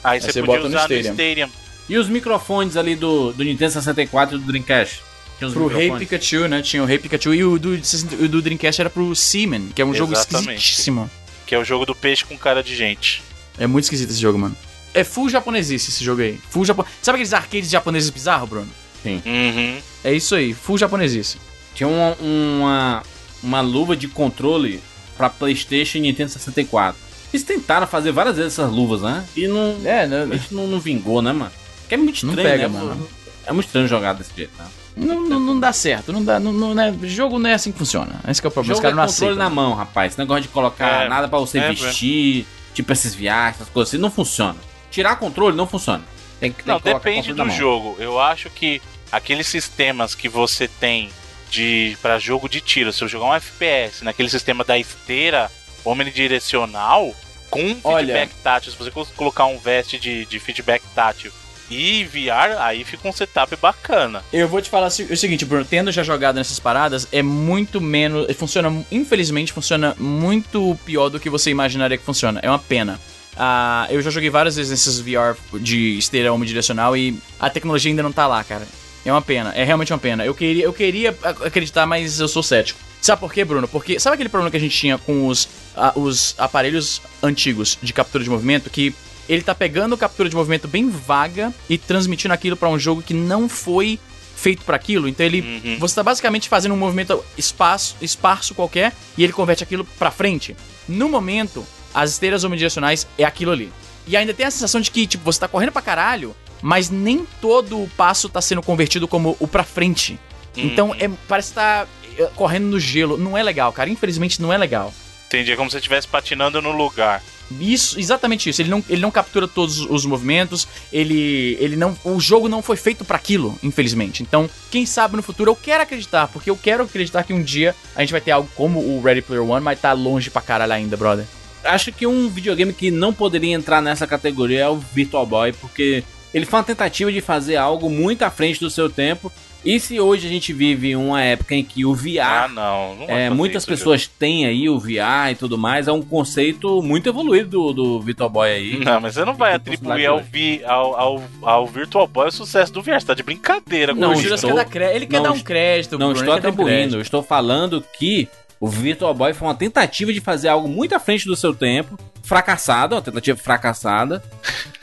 Aí 0.03 0.21
você 0.21 0.31
você 0.31 0.41
podia 0.41 0.57
bota 0.57 0.69
no 0.69 0.75
usar 0.75 0.89
no 0.89 0.95
Stadium. 0.95 1.11
Stadium. 1.11 1.49
E 1.87 1.97
os 1.97 2.09
microfones 2.09 2.77
ali 2.77 2.95
do, 2.95 3.31
do 3.33 3.43
Nintendo 3.43 3.71
64 3.71 4.35
e 4.35 4.39
do 4.39 4.45
Dreamcast? 4.45 5.01
Tinha 5.37 5.47
os 5.47 5.53
Pro 5.53 5.67
Rei? 5.67 5.91
Pikachu, 5.91 6.47
né? 6.47 6.61
Tinha 6.61 6.81
o 6.81 6.85
Rei 6.85 6.97
Pikachu 6.97 7.33
e 7.33 7.43
o 7.43 7.59
do, 7.59 7.83
60 7.83 8.15
o 8.15 8.27
do 8.27 8.41
Dreamcast 8.41 8.81
era 8.81 8.89
pro 8.89 9.15
Seaman, 9.15 9.69
que 9.73 9.81
é 9.81 9.85
um 9.85 9.93
jogo 9.93 10.13
Exatamente. 10.13 10.57
esquisitíssimo. 10.57 11.09
Que 11.45 11.53
é 11.55 11.59
o 11.59 11.63
jogo 11.63 11.85
do 11.85 11.93
peixe 11.95 12.25
com 12.25 12.37
cara 12.37 12.63
de 12.63 12.75
gente. 12.75 13.23
É 13.57 13.67
muito 13.67 13.85
esquisito 13.85 14.09
esse 14.09 14.19
jogo, 14.19 14.37
mano. 14.39 14.55
É 14.93 15.03
full 15.03 15.29
japonesice 15.29 15.89
esse 15.89 16.03
jogo 16.03 16.21
aí. 16.21 16.39
Full 16.49 16.65
japo... 16.65 16.85
Sabe 17.01 17.17
aqueles 17.17 17.33
arcades 17.33 17.69
japoneses 17.69 18.09
bizarros, 18.09 18.49
Bruno? 18.49 18.69
Uhum. 19.05 19.77
É 20.03 20.13
isso 20.13 20.33
aí, 20.35 20.53
full 20.53 20.77
japonesice. 20.77 21.37
Tinha 21.73 21.87
uma, 21.87 22.13
uma, 22.19 23.03
uma 23.43 23.61
luva 23.61 23.95
de 23.95 24.07
controle 24.07 24.81
pra 25.17 25.29
Playstation 25.29 25.97
e 25.99 26.01
Nintendo 26.01 26.31
64. 26.31 26.95
Eles 27.33 27.43
tentaram 27.45 27.85
fazer 27.85 28.11
várias 28.11 28.37
vezes 28.37 28.53
essas 28.53 28.71
luvas, 28.71 29.01
né? 29.01 29.25
E 29.35 29.47
não, 29.47 29.75
É, 29.83 30.07
né? 30.07 30.23
a 30.23 30.35
gente 30.37 30.53
não, 30.53 30.65
não 30.67 30.79
vingou, 30.79 31.21
né, 31.21 31.33
mano? 31.33 31.51
Que 31.87 31.95
é 31.95 31.97
muito 31.97 32.25
Não 32.25 32.33
estranho, 32.33 32.49
pega, 32.49 32.67
né? 32.69 32.79
mano. 32.79 33.07
É 33.45 33.51
muito 33.51 33.65
estranho 33.67 33.87
jogar 33.87 34.13
desse 34.13 34.31
jeito, 34.35 34.51
né? 34.57 34.65
Não, 34.95 35.21
não, 35.27 35.39
não 35.39 35.59
dá 35.59 35.73
certo, 35.73 36.13
não 36.13 36.23
dá. 36.23 36.39
Não, 36.39 36.53
não, 36.53 36.73
né? 36.73 36.93
Jogo 37.03 37.37
não 37.37 37.49
é 37.49 37.53
assim 37.53 37.71
que 37.71 37.77
funciona. 37.77 38.19
Esse 38.27 38.39
que 38.41 38.47
é 38.47 38.49
o 38.49 38.51
problema. 38.51 38.73
Os 38.73 38.77
Jogo 38.77 38.87
é 38.87 38.91
caras 38.91 38.95
não 38.97 39.13
controle 39.13 39.31
aceitam. 39.33 39.49
na 39.49 39.49
mão, 39.49 39.73
rapaz. 39.75 40.11
Esse 40.13 40.19
negócio 40.19 40.43
de 40.43 40.47
colocar 40.49 41.03
É, 41.05 41.09
nada 41.09 41.27
pra 41.27 41.37
você 41.39 41.57
é, 41.59 41.69
vestir, 41.69 42.45
tipo 42.73 42.91
esses 42.93 43.13
viagens, 43.13 43.55
essas 43.61 43.69
coisas 43.69 43.93
assim, 43.93 44.01
não 44.01 44.09
funciona. 44.11 44.55
Tirar 44.89 45.15
controle 45.17 45.55
não 45.55 45.67
funciona. 45.67 46.03
Tem 46.39 46.51
que, 46.51 46.63
tem 46.63 46.73
Não, 46.73 46.79
que 46.79 46.93
depende 46.93 47.33
do 47.33 47.49
jogo. 47.49 47.95
Eu 47.99 48.19
acho 48.19 48.49
que 48.49 48.81
aqueles 49.11 49.47
sistemas 49.47 50.15
que 50.15 50.29
você 50.29 50.67
tem 50.67 51.09
de 51.49 51.97
para 52.01 52.17
jogo 52.19 52.47
de 52.49 52.59
tiro, 52.61 52.91
se 52.91 53.03
eu 53.03 53.07
jogar 53.07 53.25
um 53.27 53.33
FPS 53.35 54.03
naquele 54.03 54.29
sistema 54.29 54.63
da 54.63 54.77
esteira 54.77 55.51
omnidirecional, 55.83 57.13
com 57.49 57.75
Olha. 57.83 57.99
feedback 58.05 58.31
tátil, 58.43 58.71
se 58.71 58.77
você 58.77 58.91
colo- 58.91 59.07
colocar 59.15 59.45
um 59.45 59.57
veste 59.57 59.97
de, 59.99 60.25
de 60.25 60.39
feedback 60.39 60.81
tátil 60.93 61.31
e 61.69 62.03
VR, 62.05 62.59
aí 62.59 62.83
fica 62.83 63.07
um 63.07 63.11
setup 63.11 63.55
bacana. 63.57 64.23
Eu 64.31 64.47
vou 64.47 64.61
te 64.61 64.69
falar 64.69 64.87
o 64.87 64.91
seguinte, 64.91 65.45
Bruno, 65.45 65.65
tendo 65.65 65.91
já 65.91 66.03
jogado 66.03 66.35
nessas 66.35 66.59
paradas, 66.59 67.07
é 67.11 67.21
muito 67.23 67.79
menos. 67.81 68.27
Funciona, 68.35 68.85
infelizmente, 68.91 69.51
funciona 69.53 69.95
muito 69.99 70.77
pior 70.85 71.09
do 71.09 71.19
que 71.19 71.29
você 71.29 71.49
imaginaria 71.49 71.97
que 71.97 72.03
funciona. 72.03 72.39
É 72.43 72.49
uma 72.49 72.59
pena. 72.59 72.99
Ah, 73.37 73.87
eu 73.89 74.01
já 74.01 74.09
joguei 74.09 74.29
várias 74.29 74.55
vezes 74.55 74.71
nesses 74.71 74.99
VR 74.99 75.35
de 75.59 75.97
esteira 75.97 76.31
omnidirecional 76.31 76.95
e 76.95 77.17
a 77.39 77.49
tecnologia 77.49 77.91
ainda 77.91 78.03
não 78.03 78.11
tá 78.11 78.27
lá, 78.27 78.43
cara. 78.43 78.65
É 79.05 79.11
uma 79.11 79.21
pena, 79.21 79.51
é 79.55 79.63
realmente 79.63 79.91
uma 79.93 79.99
pena. 79.99 80.25
Eu 80.25 80.33
queria, 80.33 80.63
eu 80.63 80.73
queria 80.73 81.09
ac- 81.21 81.45
acreditar, 81.45 81.85
mas 81.85 82.19
eu 82.19 82.27
sou 82.27 82.41
cético. 82.41 82.79
Sabe 83.01 83.19
por 83.19 83.31
quê, 83.31 83.45
Bruno? 83.45 83.67
Porque 83.67 83.99
sabe 83.99 84.15
aquele 84.15 84.29
problema 84.29 84.49
que 84.49 84.57
a 84.57 84.59
gente 84.59 84.75
tinha 84.75 84.97
com 84.97 85.27
os, 85.27 85.47
ah, 85.77 85.91
os 85.95 86.33
aparelhos 86.39 87.01
antigos 87.21 87.77
de 87.83 87.93
captura 87.93 88.23
de 88.23 88.29
movimento 88.31 88.67
que 88.69 88.95
ele 89.27 89.41
tá 89.41 89.53
pegando 89.55 89.97
captura 89.97 90.29
de 90.29 90.35
movimento 90.35 90.67
bem 90.67 90.89
vaga 90.89 91.53
e 91.69 91.77
transmitindo 91.77 92.33
aquilo 92.33 92.55
pra 92.55 92.69
um 92.69 92.77
jogo 92.79 93.01
que 93.01 93.13
não 93.13 93.47
foi 93.49 93.99
feito 94.35 94.63
pra 94.63 94.75
aquilo. 94.75 95.07
Então 95.07 95.25
ele 95.25 95.41
Uhum. 95.41 95.77
você 95.79 95.95
tá 95.95 96.03
basicamente 96.03 96.49
fazendo 96.49 96.73
um 96.73 96.77
movimento 96.77 97.23
espaço, 97.37 97.95
esparso 98.01 98.53
qualquer 98.53 98.93
e 99.17 99.23
ele 99.23 99.33
converte 99.33 99.63
aquilo 99.63 99.85
pra 99.97 100.11
frente. 100.11 100.55
No 100.87 101.07
momento, 101.09 101.65
as 101.93 102.11
esteiras 102.11 102.43
omnidirecionais 102.43 103.07
é 103.17 103.23
aquilo 103.23 103.51
ali. 103.51 103.71
E 104.07 104.15
ainda 104.15 104.33
tem 104.33 104.45
a 104.45 104.51
sensação 104.51 104.79
de 104.81 104.91
que, 104.91 105.07
tipo, 105.07 105.23
você 105.23 105.39
tá 105.39 105.47
correndo 105.47 105.71
pra 105.71 105.81
caralho, 105.81 106.35
mas 106.61 106.89
nem 106.91 107.25
todo 107.41 107.81
o 107.81 107.89
passo 107.97 108.29
tá 108.29 108.39
sendo 108.41 108.61
convertido 108.61 109.07
como 109.07 109.35
o 109.39 109.47
pra 109.47 109.63
frente. 109.63 110.19
Então, 110.55 110.89
Uhum. 110.89 110.95
é, 110.99 111.09
parece 111.27 111.49
que 111.49 111.55
tá 111.55 111.87
é, 112.17 112.25
correndo 112.35 112.65
no 112.67 112.79
gelo. 112.79 113.17
Não 113.17 113.37
é 113.37 113.41
legal, 113.43 113.73
cara. 113.73 113.89
Infelizmente, 113.89 114.41
não 114.41 114.53
é 114.53 114.57
legal. 114.57 114.93
Entendi, 115.27 115.51
é 115.51 115.55
como 115.55 115.69
se 115.69 115.73
você 115.73 115.77
estivesse 115.79 116.07
patinando 116.07 116.61
no 116.61 116.71
lugar. 116.71 117.21
Isso, 117.59 117.99
exatamente 117.99 118.49
isso. 118.49 118.61
Ele 118.61 118.69
não, 118.69 118.83
ele 118.89 119.01
não 119.01 119.11
captura 119.11 119.47
todos 119.47 119.79
os 119.79 120.05
movimentos. 120.05 120.67
Ele, 120.91 121.57
ele 121.59 121.75
não, 121.75 121.97
o 122.03 122.19
jogo 122.19 122.49
não 122.49 122.61
foi 122.61 122.75
feito 122.75 123.05
pra 123.05 123.17
aquilo, 123.17 123.57
infelizmente. 123.61 124.23
Então, 124.23 124.49
quem 124.71 124.85
sabe 124.85 125.15
no 125.15 125.23
futuro 125.23 125.51
eu 125.51 125.55
quero 125.55 125.83
acreditar, 125.83 126.27
porque 126.27 126.49
eu 126.49 126.57
quero 126.57 126.83
acreditar 126.83 127.23
que 127.23 127.33
um 127.33 127.41
dia 127.41 127.75
a 127.95 128.01
gente 128.01 128.11
vai 128.11 128.21
ter 128.21 128.31
algo 128.31 128.49
como 128.55 128.79
o 128.79 129.01
Ready 129.01 129.21
Player 129.21 129.43
One, 129.43 129.63
mas 129.63 129.79
tá 129.79 129.93
longe 129.93 130.29
pra 130.29 130.41
caralho 130.41 130.73
ainda, 130.73 130.97
brother. 130.97 131.25
Acho 131.63 131.91
que 131.91 132.05
um 132.05 132.29
videogame 132.29 132.73
que 132.73 132.91
não 132.91 133.13
poderia 133.13 133.53
entrar 133.53 133.81
nessa 133.81 134.05
categoria 134.05 134.61
é 134.61 134.69
o 134.69 134.77
Virtual 134.77 135.25
Boy, 135.25 135.51
porque 135.53 136.03
ele 136.33 136.45
foi 136.45 136.59
uma 136.59 136.65
tentativa 136.65 137.11
de 137.11 137.21
fazer 137.21 137.55
algo 137.55 137.89
muito 137.89 138.23
à 138.23 138.29
frente 138.29 138.59
do 138.59 138.69
seu 138.69 138.89
tempo. 138.89 139.31
E 139.65 139.79
se 139.79 139.99
hoje 139.99 140.27
a 140.27 140.29
gente 140.29 140.53
vive 140.53 140.95
uma 140.95 141.23
época 141.23 141.55
em 141.55 141.63
que 141.63 141.83
o 141.85 141.95
VR 141.95 142.19
Ah, 142.21 142.47
não. 142.47 142.95
não 142.97 143.09
É, 143.09 143.31
muitas 143.31 143.63
isso, 143.63 143.67
pessoas 143.71 144.05
têm 144.05 144.45
aí 144.45 144.69
o 144.69 144.77
VR 144.79 145.31
e 145.31 145.35
tudo 145.35 145.57
mais, 145.57 145.87
é 145.87 145.91
um 145.91 146.03
conceito 146.03 146.83
muito 146.83 147.09
evoluído 147.09 147.49
do, 147.49 147.73
do 147.73 147.99
Virtual 147.99 148.29
Boy 148.29 148.47
aí. 148.51 148.77
Não, 148.85 149.01
mas 149.01 149.15
você 149.15 149.25
não 149.25 149.33
vai 149.33 149.55
atribuir 149.55 150.05
ao, 150.05 150.19
vi, 150.21 150.63
ao, 150.65 150.95
ao, 150.95 151.23
ao 151.41 151.65
Virtual 151.67 152.05
Boy 152.07 152.27
o 152.27 152.31
sucesso 152.31 152.71
do 152.71 152.81
VR. 152.83 152.99
Você 152.99 153.07
tá 153.07 153.13
de 153.15 153.23
brincadeira 153.23 153.95
com 153.95 153.99
Não, 153.99 154.11
o 154.11 154.13
isso. 154.13 154.31
Estou- 154.35 154.51
quer 154.51 154.55
dar 154.55 154.65
crédito. 154.65 154.95
Ele 154.97 155.05
quer 155.07 155.17
não 155.17 155.23
dar 155.23 155.31
um 155.31 155.39
crédito, 155.39 155.91
Não 155.93 155.97
Bruno, 156.09 156.19
estou 156.19 156.33
um 156.33 156.37
atribuindo, 156.37 157.01
estou 157.01 157.23
falando 157.23 157.83
que 157.97 158.27
o 158.59 158.67
Virtual 158.67 159.13
Boy 159.15 159.33
foi 159.33 159.47
uma 159.47 159.55
tentativa 159.55 160.13
de 160.13 160.21
fazer 160.21 160.47
algo 160.49 160.67
muito 160.67 160.93
à 160.93 160.99
frente 160.99 161.25
do 161.25 161.35
seu 161.35 161.55
tempo, 161.55 161.97
fracassada, 162.23 162.95
uma 162.95 163.01
tentativa 163.01 163.37
fracassada. 163.37 164.23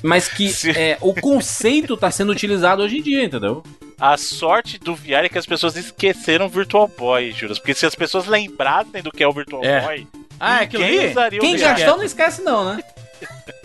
mas 0.02 0.26
que 0.26 0.50
é, 0.76 0.98
o 1.00 1.14
conceito 1.14 1.96
tá 1.96 2.10
sendo 2.10 2.32
utilizado 2.32 2.82
hoje 2.82 2.98
em 2.98 3.02
dia, 3.02 3.24
entendeu? 3.24 3.62
A 4.04 4.16
sorte 4.16 4.78
do 4.80 4.96
VR 4.96 5.24
é 5.24 5.28
que 5.28 5.38
as 5.38 5.46
pessoas 5.46 5.76
esqueceram 5.76 6.46
o 6.46 6.48
Virtual 6.48 6.88
Boy, 6.88 7.30
juras. 7.30 7.60
Porque 7.60 7.72
se 7.72 7.86
as 7.86 7.94
pessoas 7.94 8.26
lembrassem 8.26 9.00
do 9.00 9.12
que 9.12 9.22
é 9.22 9.28
o 9.28 9.32
Virtual 9.32 9.64
É. 9.64 9.80
Boy, 9.80 10.06
Ah, 10.40 10.60
é 10.60 10.64
aquilo 10.64 10.82
ali? 10.82 11.38
Quem 11.38 11.56
gastou 11.56 11.96
não 11.98 12.02
esquece 12.04 12.42
não, 12.42 12.64
né? 12.74 12.82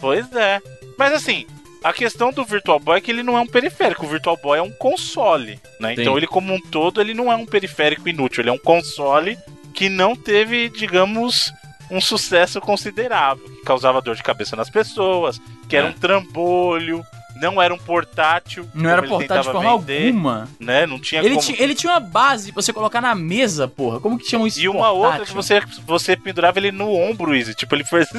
Pois 0.00 0.30
é. 0.34 0.60
Mas 0.98 1.12
assim, 1.12 1.46
a 1.82 1.92
questão 1.92 2.32
do 2.32 2.44
Virtual 2.44 2.78
Boy 2.80 2.98
é 2.98 3.00
que 3.00 3.10
ele 3.10 3.22
não 3.22 3.36
é 3.38 3.40
um 3.40 3.46
periférico. 3.46 4.04
O 4.04 4.08
Virtual 4.08 4.36
Boy 4.36 4.58
é 4.58 4.62
um 4.62 4.72
console, 4.72 5.60
né? 5.80 5.94
Sim. 5.94 6.00
Então 6.02 6.16
ele 6.16 6.26
como 6.26 6.52
um 6.52 6.60
todo, 6.60 7.00
ele 7.00 7.14
não 7.14 7.30
é 7.32 7.36
um 7.36 7.46
periférico 7.46 8.08
inútil. 8.08 8.42
Ele 8.42 8.50
é 8.50 8.52
um 8.52 8.58
console 8.58 9.38
que 9.72 9.88
não 9.88 10.14
teve, 10.16 10.68
digamos, 10.68 11.52
um 11.90 12.00
sucesso 12.00 12.60
considerável. 12.60 13.44
Que 13.44 13.62
causava 13.62 14.02
dor 14.02 14.16
de 14.16 14.22
cabeça 14.22 14.56
nas 14.56 14.68
pessoas, 14.68 15.40
que 15.68 15.76
era 15.76 15.86
É. 15.86 15.90
um 15.90 15.92
trambolho, 15.94 17.04
não 17.36 17.60
era 17.60 17.72
um 17.74 17.78
portátil. 17.78 18.68
Não 18.74 18.88
era 18.90 19.02
portátil 19.02 19.44
de 19.44 19.52
forma 19.52 19.78
vender, 19.78 20.06
alguma. 20.08 20.48
Né? 20.60 20.86
Não 20.86 20.98
tinha 20.98 21.20
Ele, 21.20 21.36
como... 21.36 21.40
ti- 21.40 21.56
ele 21.58 21.74
tinha 21.74 21.92
uma 21.92 22.00
base 22.00 22.52
pra 22.52 22.62
você 22.62 22.72
colocar 22.72 23.00
na 23.00 23.14
mesa, 23.14 23.66
porra. 23.68 24.00
Como 24.00 24.18
que 24.18 24.28
chamam 24.28 24.46
isso? 24.46 24.60
E 24.60 24.68
uma 24.68 24.90
outra 24.90 25.18
portátil? 25.18 25.26
que 25.26 25.34
você, 25.34 25.62
você 25.86 26.16
pendurava 26.16 26.58
ele 26.58 26.70
no 26.72 26.92
ombro, 26.92 27.34
Easy. 27.34 27.54
Tipo, 27.54 27.74
ele 27.74 27.84
fez. 27.84 28.08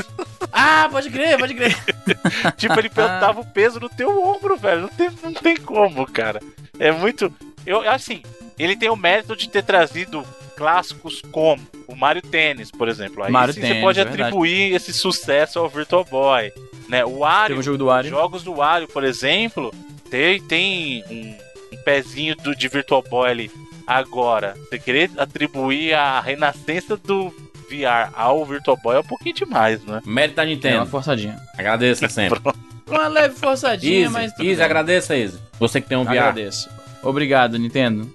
Ah, 0.57 0.87
pode 0.89 1.09
crer, 1.09 1.37
pode 1.37 1.53
crer. 1.53 1.75
tipo, 2.55 2.79
ele 2.79 2.87
botava 2.87 3.41
o 3.41 3.45
peso 3.45 3.77
no 3.77 3.89
teu 3.89 4.23
ombro, 4.25 4.55
velho. 4.55 4.83
Não 4.83 4.87
tem, 4.89 5.09
não 5.21 5.33
tem 5.33 5.57
como, 5.57 6.05
cara. 6.05 6.39
É 6.79 6.91
muito. 6.93 7.33
Eu, 7.65 7.81
assim, 7.89 8.21
ele 8.57 8.77
tem 8.77 8.89
o 8.89 8.95
mérito 8.95 9.35
de 9.35 9.49
ter 9.49 9.63
trazido 9.63 10.25
clássicos 10.55 11.21
como 11.31 11.61
o 11.87 11.95
Mario 11.95 12.21
Tennis, 12.21 12.71
por 12.71 12.87
exemplo. 12.87 13.23
Aí 13.23 13.31
Mario 13.31 13.53
sim, 13.53 13.61
Tennis, 13.61 13.75
você 13.77 13.81
pode 13.81 13.99
é 13.99 14.03
verdade. 14.03 14.21
atribuir 14.23 14.73
esse 14.73 14.93
sucesso 14.93 15.59
ao 15.59 15.69
Virtual 15.69 16.05
Boy. 16.05 16.51
Né? 16.89 17.03
O 17.03 17.09
Tem 17.09 17.17
Wario, 17.19 17.59
o 17.59 17.63
jogo 17.63 17.77
do 17.77 17.85
Wario. 17.85 18.09
jogos 18.09 18.43
do 18.43 18.53
Wario, 18.55 18.87
por 18.87 19.03
exemplo, 19.03 19.73
tem, 20.09 20.41
tem 20.41 21.03
um, 21.09 21.35
um 21.75 21.83
pezinho 21.83 22.35
do, 22.37 22.55
de 22.55 22.67
Virtual 22.67 23.03
Boy 23.03 23.29
ali. 23.29 23.51
Agora, 23.87 24.55
você 24.69 24.79
querer 24.79 25.11
atribuir 25.17 25.93
a 25.93 26.19
renascença 26.19 26.97
do 26.97 27.29
VR 27.69 28.11
ao 28.15 28.43
Virtual 28.45 28.77
Boy 28.81 28.95
é 28.95 28.99
um 28.99 29.03
pouquinho 29.03 29.35
demais, 29.35 29.83
né? 29.83 30.01
Mérito 30.05 30.35
da 30.35 30.43
É 30.43 30.45
uma 30.45 30.51
Nintendo. 30.53 30.85
forçadinha. 30.87 31.39
Agradeça 31.57 32.07
sempre. 32.09 32.39
Uma 32.87 33.07
leve 33.07 33.33
forçadinha, 33.33 34.01
Easy, 34.01 34.13
mas. 34.13 34.31
tudo 34.33 34.43
Easy, 34.45 34.55
bem. 34.57 34.65
agradeça, 34.65 35.17
Easy. 35.17 35.39
Você 35.57 35.81
que 35.81 35.89
tem 35.89 35.97
um 35.97 36.03
VR. 36.03 36.11
Agradeço. 36.11 36.69
Obrigado, 37.05 37.57
Nintendo. 37.57 38.09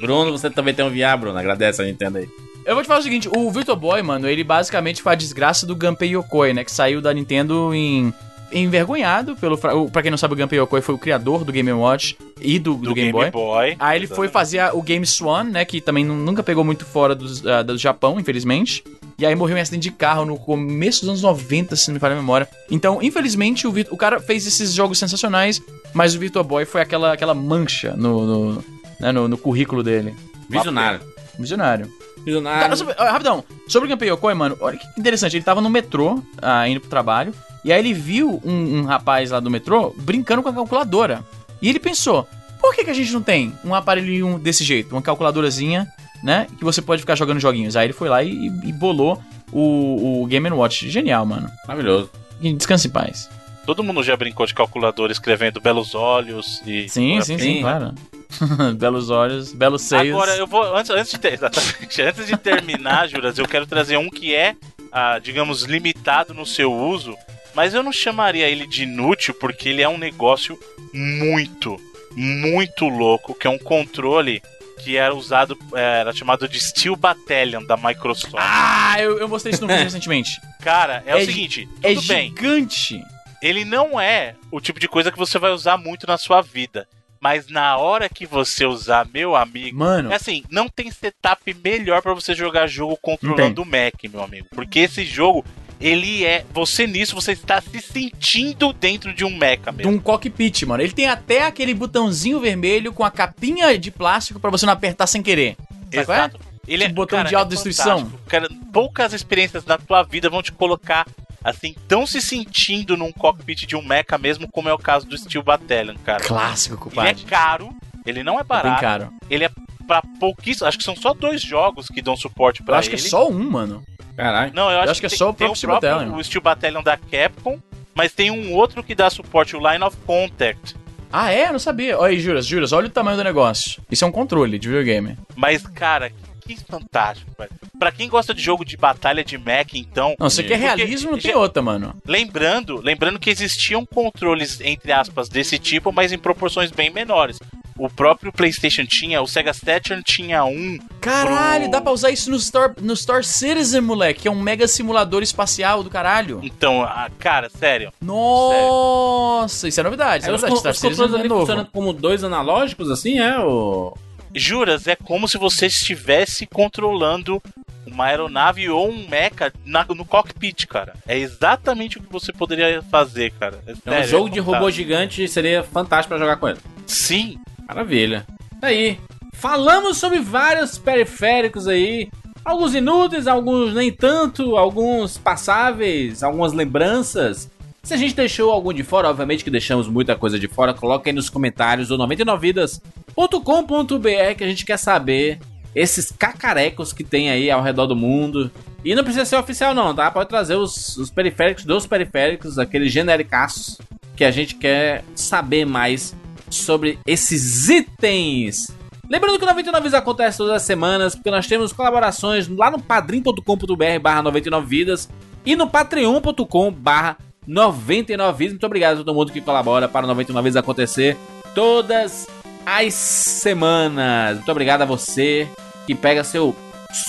Bruno, 0.00 0.32
você 0.32 0.48
também 0.50 0.74
tem 0.74 0.84
um 0.84 0.90
VR, 0.90 1.16
Bruno. 1.18 1.38
Agradece 1.38 1.82
a 1.82 1.84
Nintendo 1.84 2.18
aí. 2.18 2.28
Eu 2.64 2.74
vou 2.74 2.82
te 2.82 2.86
falar 2.86 3.00
o 3.00 3.02
seguinte, 3.02 3.28
o 3.28 3.50
Virtual 3.50 3.76
Boy, 3.76 4.00
mano, 4.02 4.26
ele 4.26 4.42
basicamente 4.42 5.02
foi 5.02 5.12
a 5.12 5.16
desgraça 5.16 5.66
do 5.66 5.76
Gunpei 5.76 6.10
Yokoi, 6.16 6.54
né? 6.54 6.64
Que 6.64 6.72
saiu 6.72 7.00
da 7.02 7.12
Nintendo 7.12 7.74
em... 7.74 8.12
Envergonhado 8.52 9.34
pelo... 9.36 9.58
Pra 9.90 10.00
quem 10.00 10.10
não 10.10 10.16
sabe, 10.18 10.34
o 10.34 10.36
Gunpei 10.36 10.58
Yokoi 10.60 10.80
foi 10.80 10.94
o 10.94 10.98
criador 10.98 11.44
do 11.44 11.50
Game 11.52 11.72
Watch 11.72 12.16
e 12.40 12.58
do, 12.58 12.74
do 12.74 12.82
Do, 12.90 12.94
Game, 12.94 13.12
Boy. 13.12 13.76
Aí 13.80 13.98
ele 13.98 14.06
foi 14.06 14.26
Exatamente. 14.26 14.32
fazer 14.32 14.58
a- 14.60 14.72
o 14.74 14.80
Game 14.80 15.04
Swan, 15.04 15.44
né? 15.44 15.64
Que 15.64 15.80
também 15.80 16.04
nu- 16.04 16.14
nunca 16.16 16.42
pegou 16.42 16.62
muito 16.62 16.84
fora 16.86 17.14
dos, 17.14 17.44
ah, 17.46 17.62
do 17.62 17.76
Japão, 17.76 18.18
infelizmente. 18.20 18.84
E 19.18 19.24
aí 19.24 19.34
morreu 19.34 19.56
em 19.56 19.60
acidente 19.60 19.82
de 19.84 19.90
carro 19.92 20.24
no 20.24 20.36
começo 20.36 21.00
dos 21.02 21.08
anos 21.10 21.22
90, 21.22 21.76
se 21.76 21.88
não 21.88 21.94
me 21.94 22.00
falha 22.00 22.14
a 22.14 22.18
memória. 22.18 22.48
Então, 22.70 23.00
infelizmente, 23.02 23.66
o, 23.66 23.72
Vir- 23.72 23.88
o 23.90 23.96
cara 23.96 24.18
fez 24.20 24.46
esses 24.46 24.72
jogos 24.72 24.98
sensacionais, 24.98 25.62
mas 25.92 26.14
o 26.14 26.18
Virtual 26.18 26.44
Boy 26.44 26.64
foi 26.64 26.80
aquela, 26.80 27.12
aquela 27.12 27.34
mancha 27.34 27.94
no, 27.96 28.26
no, 28.54 28.64
né, 28.98 29.12
no, 29.12 29.28
no 29.28 29.38
currículo 29.38 29.82
dele. 29.82 30.14
Visionário. 30.48 31.00
Visionário. 31.38 31.90
Visionário. 32.24 32.60
Cara, 32.60 32.76
sobre, 32.76 32.94
ah, 32.98 33.10
rapidão, 33.12 33.44
sobre 33.68 33.86
o 33.86 33.90
Gunpei 33.92 34.08
Yokoi, 34.10 34.34
mano, 34.34 34.56
olha 34.60 34.78
que 34.78 34.86
interessante, 34.98 35.36
ele 35.36 35.44
tava 35.44 35.60
no 35.60 35.68
metrô, 35.70 36.22
ah, 36.40 36.66
indo 36.68 36.80
pro 36.80 36.88
trabalho, 36.90 37.32
e 37.64 37.72
aí 37.72 37.78
ele 37.78 37.92
viu 37.94 38.40
um, 38.44 38.78
um 38.78 38.84
rapaz 38.84 39.30
lá 39.30 39.40
do 39.40 39.50
metrô 39.50 39.94
brincando 39.98 40.42
com 40.42 40.48
a 40.48 40.52
calculadora. 40.52 41.22
E 41.62 41.68
ele 41.68 41.78
pensou, 41.78 42.26
por 42.60 42.74
que, 42.74 42.82
que 42.84 42.90
a 42.90 42.94
gente 42.94 43.12
não 43.12 43.22
tem 43.22 43.52
um 43.64 43.74
aparelhinho 43.74 44.38
desse 44.38 44.64
jeito, 44.64 44.92
uma 44.94 45.02
calculadorazinha, 45.02 45.86
né, 46.24 46.46
que 46.58 46.64
você 46.64 46.80
pode 46.80 47.02
ficar 47.02 47.14
jogando 47.14 47.38
joguinhos? 47.38 47.76
Aí 47.76 47.86
ele 47.86 47.92
foi 47.92 48.08
lá 48.08 48.22
e, 48.22 48.46
e 48.46 48.72
bolou 48.72 49.22
o, 49.52 50.22
o 50.22 50.26
Game 50.26 50.48
Watch. 50.50 50.88
Genial, 50.88 51.26
mano. 51.26 51.50
Maravilhoso. 51.68 52.10
E 52.40 52.50
descanse 52.54 52.88
em 52.88 52.90
paz. 52.90 53.28
Todo 53.66 53.84
mundo 53.84 54.02
já 54.02 54.16
brincou 54.16 54.46
de 54.46 54.54
calculadora 54.54 55.12
escrevendo 55.12 55.60
belos 55.60 55.94
olhos 55.94 56.62
e. 56.66 56.88
Sim, 56.88 57.20
sim, 57.20 57.38
sim, 57.38 57.60
claro. 57.60 57.94
belos 58.76 59.10
olhos, 59.10 59.52
belos 59.52 59.82
seios. 59.82 60.16
Agora, 60.16 60.34
eu 60.36 60.46
vou. 60.46 60.74
Antes, 60.74 60.90
antes, 60.90 61.12
de, 61.12 61.18
ter- 61.18 61.38
antes 61.44 62.26
de 62.26 62.36
terminar, 62.38 63.08
Juras, 63.08 63.38
eu 63.38 63.46
quero 63.46 63.66
trazer 63.66 63.98
um 63.98 64.08
que 64.08 64.34
é, 64.34 64.56
ah, 64.90 65.18
digamos, 65.18 65.62
limitado 65.62 66.32
no 66.32 66.46
seu 66.46 66.72
uso, 66.72 67.14
mas 67.54 67.74
eu 67.74 67.82
não 67.82 67.92
chamaria 67.92 68.48
ele 68.48 68.66
de 68.66 68.84
inútil 68.84 69.34
porque 69.34 69.68
ele 69.68 69.82
é 69.82 69.88
um 69.88 69.98
negócio 69.98 70.58
muito, 70.92 71.78
muito 72.16 72.88
louco, 72.88 73.34
que 73.34 73.46
é 73.46 73.50
um 73.50 73.58
controle 73.58 74.42
que 74.84 74.96
era 74.96 75.14
usado, 75.14 75.58
eh, 75.74 76.00
era 76.00 76.12
chamado 76.12 76.46
de 76.48 76.60
Steel 76.60 76.94
Battalion 76.94 77.64
da 77.64 77.76
Microsoft. 77.76 78.34
Ah, 78.36 78.96
eu, 79.00 79.18
eu 79.18 79.26
mostrei 79.28 79.52
isso 79.54 79.62
no 79.62 79.68
vídeo 79.68 79.84
recentemente. 79.84 80.40
Cara, 80.60 81.02
é, 81.06 81.14
o 81.14 81.18
é 81.18 81.24
seguinte, 81.24 81.68
É 81.82 81.94
tudo 81.94 82.06
bem. 82.06 82.28
gigante. 82.30 83.02
ele 83.42 83.64
não 83.64 83.98
é 84.00 84.34
o 84.50 84.60
tipo 84.60 84.78
de 84.78 84.86
coisa 84.88 85.10
que 85.10 85.18
você 85.18 85.38
vai 85.38 85.50
usar 85.52 85.76
muito 85.78 86.06
na 86.06 86.18
sua 86.18 86.42
vida. 86.42 86.86
Mas 87.20 87.48
na 87.48 87.78
hora 87.78 88.06
que 88.06 88.26
você 88.26 88.66
usar, 88.66 89.06
meu 89.12 89.34
amigo. 89.34 89.78
Mano, 89.78 90.12
É 90.12 90.16
assim, 90.16 90.44
não 90.50 90.68
tem 90.68 90.90
setup 90.90 91.56
melhor 91.64 92.02
pra 92.02 92.12
você 92.12 92.34
jogar 92.34 92.66
jogo 92.66 92.98
controlando 93.00 93.62
o 93.62 93.64
Mac, 93.64 93.94
meu 94.12 94.22
amigo. 94.22 94.46
Porque 94.54 94.80
esse 94.80 95.06
jogo, 95.06 95.42
ele 95.80 96.24
é. 96.24 96.44
Você 96.52 96.86
nisso, 96.86 97.14
você 97.14 97.32
está 97.32 97.60
se 97.60 97.80
sentindo 97.80 98.72
dentro 98.72 99.12
de 99.14 99.24
um 99.24 99.36
mecha 99.36 99.70
de 99.70 99.78
mesmo. 99.78 99.92
um 99.92 99.98
cockpit, 99.98 100.62
mano. 100.64 100.82
Ele 100.82 100.92
tem 100.92 101.08
até 101.08 101.44
aquele 101.46 101.74
botãozinho 101.74 102.40
vermelho 102.40 102.92
com 102.92 103.04
a 103.04 103.10
capinha 103.10 103.76
de 103.78 103.90
plástico 103.90 104.38
pra 104.40 104.50
você 104.50 104.66
não 104.66 104.72
apertar 104.72 105.06
sem 105.06 105.22
querer. 105.22 105.56
Sabe 105.58 105.96
é? 105.96 106.00
Exato. 106.00 106.40
Ele 106.66 106.82
é, 106.84 106.86
Tipo 106.86 106.96
botão 106.96 107.18
cara, 107.18 107.28
de 107.28 107.34
é 107.34 107.38
autodestruição. 107.38 107.98
fantástico. 107.98 108.20
Cara, 108.28 108.48
poucas 108.72 109.12
experiências 109.12 109.64
na 109.66 109.76
tua 109.76 110.02
vida 110.02 110.30
vão 110.30 110.42
te 110.42 110.50
colocar 110.52 111.06
assim, 111.42 111.74
tão 111.86 112.06
se 112.06 112.22
sentindo 112.22 112.96
num 112.96 113.12
cockpit 113.12 113.66
de 113.66 113.76
um 113.76 113.82
mecha 113.82 114.16
mesmo, 114.16 114.48
como 114.50 114.68
é 114.70 114.72
o 114.72 114.78
caso 114.78 115.04
do 115.06 115.16
Steel 115.18 115.42
Battalion, 115.42 115.94
cara. 116.02 116.24
Clássico, 116.24 116.88
Ele 116.90 117.00
é 117.00 117.12
compadre. 117.12 117.24
caro, 117.24 117.76
ele 118.06 118.22
não 118.22 118.34
é 118.34 118.36
É 118.36 118.38
bem 118.40 118.48
barato. 118.48 118.80
caro. 118.80 119.12
Ele 119.30 119.44
é 119.44 119.50
pra 119.86 120.02
pouquíssimo. 120.20 120.66
Acho 120.66 120.78
que 120.78 120.84
são 120.84 120.96
só 120.96 121.12
dois 121.14 121.42
jogos 121.42 121.86
que 121.88 122.00
dão 122.02 122.16
suporte 122.16 122.60
Eu 122.60 122.66
pra 122.66 122.78
acho 122.78 122.88
ele. 122.88 122.96
que 122.96 123.02
é 123.06 123.08
só 123.08 123.28
um, 123.28 123.50
mano. 123.50 123.82
Caralho. 124.16 124.52
Não, 124.54 124.70
eu 124.70 124.80
acho, 124.80 124.92
acho 124.92 125.00
que 125.00 125.06
é 125.06 125.08
tem- 125.08 125.18
só 125.18 125.30
o 125.30 125.34
próprio 125.34 125.56
Steel 125.56 125.72
Battalion. 125.72 126.16
o 126.16 126.22
Steel 126.24 126.40
Battalion 126.42 126.82
da 126.82 126.96
Capcom, 126.96 127.58
mas 127.94 128.12
tem 128.12 128.30
um 128.30 128.52
outro 128.54 128.82
que 128.82 128.94
dá 128.94 129.10
suporte, 129.10 129.56
o 129.56 129.70
Line 129.70 129.82
of 129.84 129.96
Contact. 130.06 130.76
Ah, 131.12 131.32
é? 131.32 131.48
Eu 131.48 131.52
não 131.52 131.58
sabia. 131.58 131.98
Olha 131.98 132.10
aí, 132.12 132.18
Juras, 132.20 132.44
Juras, 132.46 132.72
olha 132.72 132.86
o 132.86 132.90
tamanho 132.90 133.16
do 133.16 133.22
negócio. 133.24 133.80
Isso 133.90 134.04
é 134.04 134.08
um 134.08 134.12
controle 134.12 134.58
de 134.58 134.68
videogame. 134.68 135.16
Mas, 135.36 135.64
cara, 135.66 136.10
que 136.46 136.56
fantástico, 136.56 137.30
velho. 137.38 137.50
Pra 137.78 137.90
quem 137.92 138.08
gosta 138.08 138.32
de 138.34 138.42
jogo 138.42 138.64
de 138.64 138.76
batalha 138.76 139.24
de 139.24 139.36
mech, 139.38 139.78
então. 139.78 140.14
Não, 140.18 140.28
você 140.30 140.42
quer 140.42 140.58
realismo, 140.58 141.12
não 141.12 141.18
tem 141.18 141.32
já- 141.32 141.38
outra, 141.38 141.62
mano. 141.62 141.94
Lembrando, 142.06 142.80
lembrando 142.80 143.18
que 143.18 143.30
existiam 143.30 143.84
controles, 143.86 144.60
entre 144.60 144.92
aspas, 144.92 145.28
desse 145.28 145.58
tipo, 145.58 145.92
mas 145.92 146.12
em 146.12 146.18
proporções 146.18 146.70
bem 146.70 146.90
menores. 146.90 147.38
O 147.76 147.90
próprio 147.90 148.32
PlayStation 148.32 148.86
tinha, 148.86 149.20
o 149.20 149.26
Sega 149.26 149.52
Saturn 149.52 150.00
tinha 150.04 150.44
um. 150.44 150.78
Caralho, 151.00 151.62
Pro- 151.64 151.72
dá 151.72 151.80
pra 151.80 151.90
usar 151.92 152.10
isso 152.12 152.30
no 152.30 152.38
Star, 152.38 152.72
no 152.80 152.94
Star 152.94 153.24
Citizen, 153.24 153.80
moleque, 153.80 154.22
que 154.22 154.28
é 154.28 154.30
um 154.30 154.40
mega 154.40 154.68
simulador 154.68 155.24
espacial 155.24 155.82
do 155.82 155.90
caralho. 155.90 156.38
Então, 156.44 156.82
ah, 156.84 157.10
cara, 157.18 157.50
sério. 157.50 157.92
Nossa, 158.00 159.66
isso 159.68 159.80
é 159.80 159.82
novidade. 159.82 160.22
Isso 160.22 160.30
é 160.30 160.34
os, 160.34 160.40
novidade. 160.42 160.54
con- 160.54 160.60
Star 160.60 160.72
os 160.72 160.78
controles 160.78 160.96
Citizen 160.98 161.16
é 161.16 161.20
ali 161.20 161.28
novo. 161.28 161.40
funcionam 161.40 161.64
como 161.72 161.92
dois 161.92 162.22
analógicos, 162.24 162.90
assim, 162.90 163.18
é? 163.18 163.38
O... 163.40 163.96
Juras, 164.34 164.86
é 164.86 164.96
como 164.96 165.28
se 165.28 165.38
você 165.38 165.66
estivesse 165.66 166.46
controlando 166.46 167.42
uma 167.86 168.06
aeronave 168.06 168.68
ou 168.68 168.88
um 168.90 169.06
mecha 169.08 169.52
na- 169.64 169.86
no 169.90 170.04
cockpit, 170.04 170.66
cara. 170.66 170.94
É 171.06 171.16
exatamente 171.18 171.98
o 171.98 172.02
que 172.02 172.10
você 172.12 172.32
poderia 172.32 172.82
fazer, 172.82 173.30
cara. 173.32 173.60
É 173.66 173.72
Então, 173.72 173.98
um 173.98 174.04
jogo 174.04 174.28
é 174.28 174.30
de 174.30 174.40
robô 174.40 174.70
gigante 174.70 175.26
seria 175.28 175.62
fantástico 175.62 176.08
pra 176.08 176.18
jogar 176.18 176.36
com 176.36 176.48
ele. 176.48 176.58
Sim, 176.86 177.38
Maravilha. 177.66 178.26
Tá 178.60 178.66
Aí, 178.68 178.98
falamos 179.32 179.96
sobre 179.98 180.18
vários 180.20 180.76
periféricos 180.78 181.66
aí. 181.66 182.08
Alguns 182.44 182.74
inúteis, 182.74 183.26
alguns 183.26 183.72
nem 183.74 183.90
tanto, 183.90 184.56
alguns 184.56 185.16
passáveis, 185.16 186.22
algumas 186.22 186.52
lembranças. 186.52 187.50
Se 187.84 187.92
a 187.92 187.98
gente 187.98 188.16
deixou 188.16 188.50
algum 188.50 188.72
de 188.72 188.82
fora, 188.82 189.10
obviamente 189.10 189.44
que 189.44 189.50
deixamos 189.50 189.86
muita 189.86 190.16
coisa 190.16 190.38
de 190.38 190.48
fora, 190.48 190.72
coloca 190.72 191.10
aí 191.10 191.14
nos 191.14 191.28
comentários 191.28 191.88
do 191.88 191.98
99vidas.com.br 191.98 194.34
que 194.38 194.42
a 194.42 194.48
gente 194.48 194.64
quer 194.64 194.78
saber 194.78 195.38
esses 195.74 196.10
cacarecos 196.10 196.94
que 196.94 197.04
tem 197.04 197.28
aí 197.28 197.50
ao 197.50 197.62
redor 197.62 197.86
do 197.86 197.94
mundo. 197.94 198.50
E 198.82 198.94
não 198.94 199.04
precisa 199.04 199.26
ser 199.26 199.36
oficial 199.36 199.74
não, 199.74 199.94
tá? 199.94 200.10
Pode 200.10 200.30
trazer 200.30 200.56
os, 200.56 200.96
os 200.96 201.10
periféricos 201.10 201.66
dos 201.66 201.86
periféricos, 201.86 202.58
aqueles 202.58 202.90
genericaços 202.90 203.78
que 204.16 204.24
a 204.24 204.30
gente 204.30 204.54
quer 204.54 205.04
saber 205.14 205.66
mais 205.66 206.16
sobre 206.48 206.98
esses 207.06 207.68
itens. 207.68 208.74
Lembrando 209.10 209.38
que 209.38 209.44
o 209.44 209.48
99 209.48 209.82
Vidas 209.82 210.00
acontece 210.00 210.38
todas 210.38 210.54
as 210.54 210.62
semanas, 210.62 211.14
porque 211.14 211.30
nós 211.30 211.46
temos 211.46 211.70
colaborações 211.70 212.48
lá 212.48 212.70
no 212.70 212.80
padrim.com.br 212.80 213.98
barra 214.00 214.22
99 214.22 214.66
vidas 214.66 215.06
e 215.44 215.54
no 215.54 215.68
patreon.com 215.68 216.72
barra 216.72 217.18
99 217.46 218.38
vezes. 218.38 218.52
Muito 218.52 218.66
obrigado 218.66 218.94
a 218.94 218.96
todo 218.98 219.14
mundo 219.14 219.32
que 219.32 219.40
colabora 219.40 219.88
para 219.88 220.04
o 220.04 220.08
99 220.08 220.44
vezes 220.44 220.56
acontecer 220.56 221.16
todas 221.54 222.26
as 222.64 222.94
semanas. 222.94 224.36
Muito 224.36 224.50
obrigado 224.50 224.82
a 224.82 224.86
você 224.86 225.48
que 225.86 225.94
pega 225.94 226.24
seu 226.24 226.56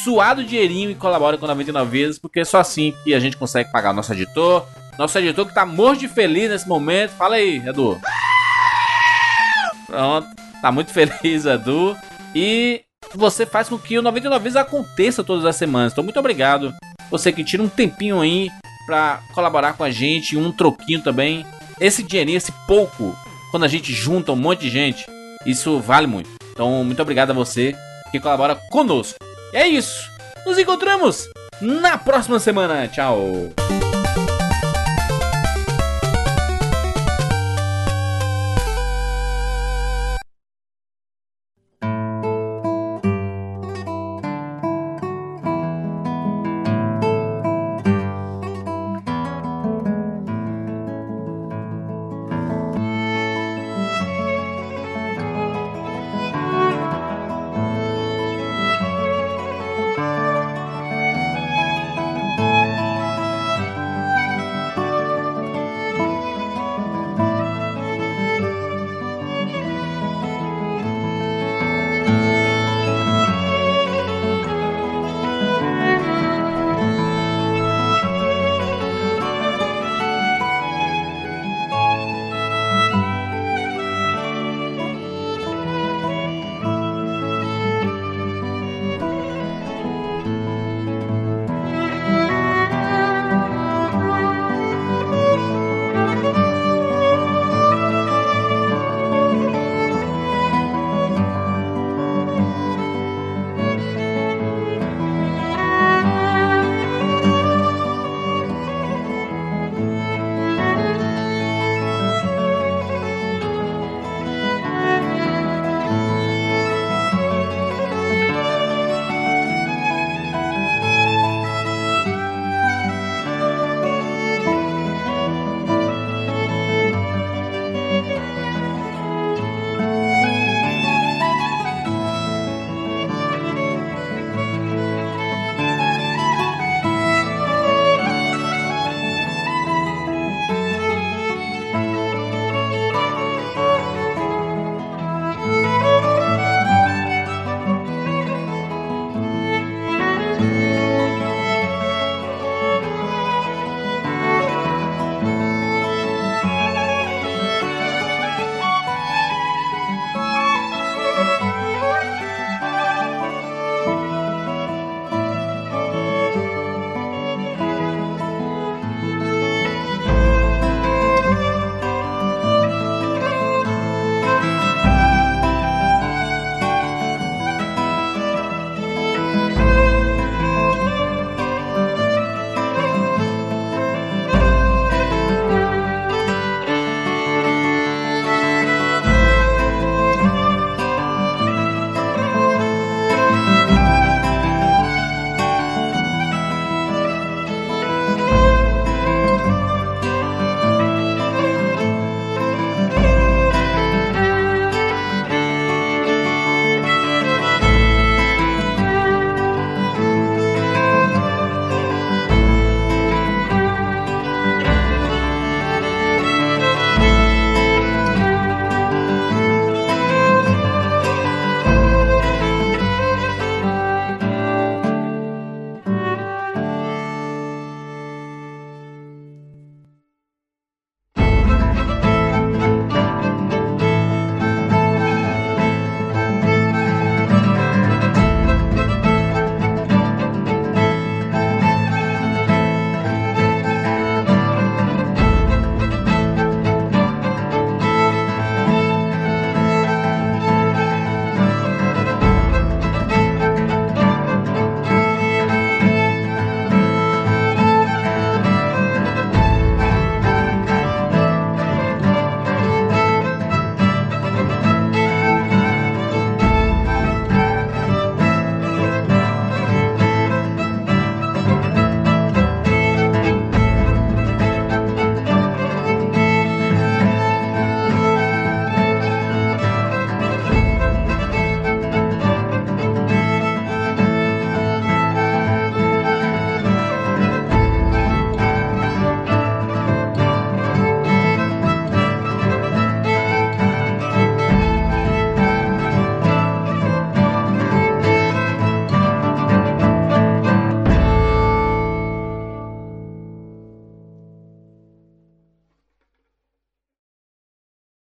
suado 0.04 0.44
dinheirinho 0.44 0.92
e 0.92 0.96
colabora 0.96 1.38
com 1.38 1.46
99 1.46 1.90
vezes, 1.90 2.20
porque 2.20 2.40
é 2.40 2.46
só 2.46 2.60
assim 2.60 2.94
que 3.04 3.14
a 3.14 3.20
gente 3.20 3.38
consegue 3.38 3.72
pagar 3.72 3.92
o 3.92 3.94
nosso 3.94 4.14
editor. 4.14 4.66
Nosso 4.98 5.18
editor 5.20 5.46
que 5.46 5.54
tá 5.54 5.66
morto 5.66 6.00
de 6.00 6.08
feliz 6.08 6.50
nesse 6.50 6.68
momento. 6.68 7.12
Fala 7.12 7.36
aí, 7.36 7.58
Edu. 7.58 8.00
Pronto, 9.88 10.28
tá 10.62 10.72
muito 10.72 10.92
feliz, 10.92 11.46
Edu. 11.46 11.96
E 12.34 12.82
você 13.14 13.46
faz 13.46 13.70
com 13.70 13.78
que 13.78 13.98
o 13.98 14.02
99 14.02 14.44
vezes 14.44 14.56
aconteça 14.56 15.24
todas 15.24 15.46
as 15.46 15.56
semanas. 15.56 15.92
Então, 15.92 16.04
muito 16.04 16.20
obrigado. 16.20 16.74
Você 17.12 17.32
que 17.32 17.44
tira 17.44 17.62
um 17.62 17.70
tempinho 17.70 18.20
aí 18.20 18.50
pra 18.86 19.22
colaborar 19.34 19.74
com 19.74 19.84
a 19.84 19.92
gente, 19.92 20.38
um 20.38 20.52
troquinho 20.52 21.02
também. 21.02 21.46
Esse 21.80 22.04
dinheirinho, 22.04 22.38
esse 22.38 22.52
pouco, 22.68 23.16
quando 23.52 23.64
a 23.64 23.68
gente 23.68 23.94
junta 23.94 24.32
um 24.32 24.36
monte 24.36 24.62
de 24.62 24.70
gente, 24.70 25.06
isso 25.46 25.80
vale 25.80 26.08
muito. 26.08 26.30
Então, 26.52 26.84
muito 26.84 27.02
obrigado 27.02 27.32
a 27.32 27.34
você 27.34 27.76
que 28.12 28.20
colabora 28.20 28.56
conosco. 28.70 29.18
E 29.54 29.58
é 29.58 29.68
isso. 29.68 30.10
Nos 30.46 30.58
encontramos 30.58 31.28
na 31.62 31.98
próxima 31.98 32.40
semana. 32.40 32.88
Tchau. 32.88 33.54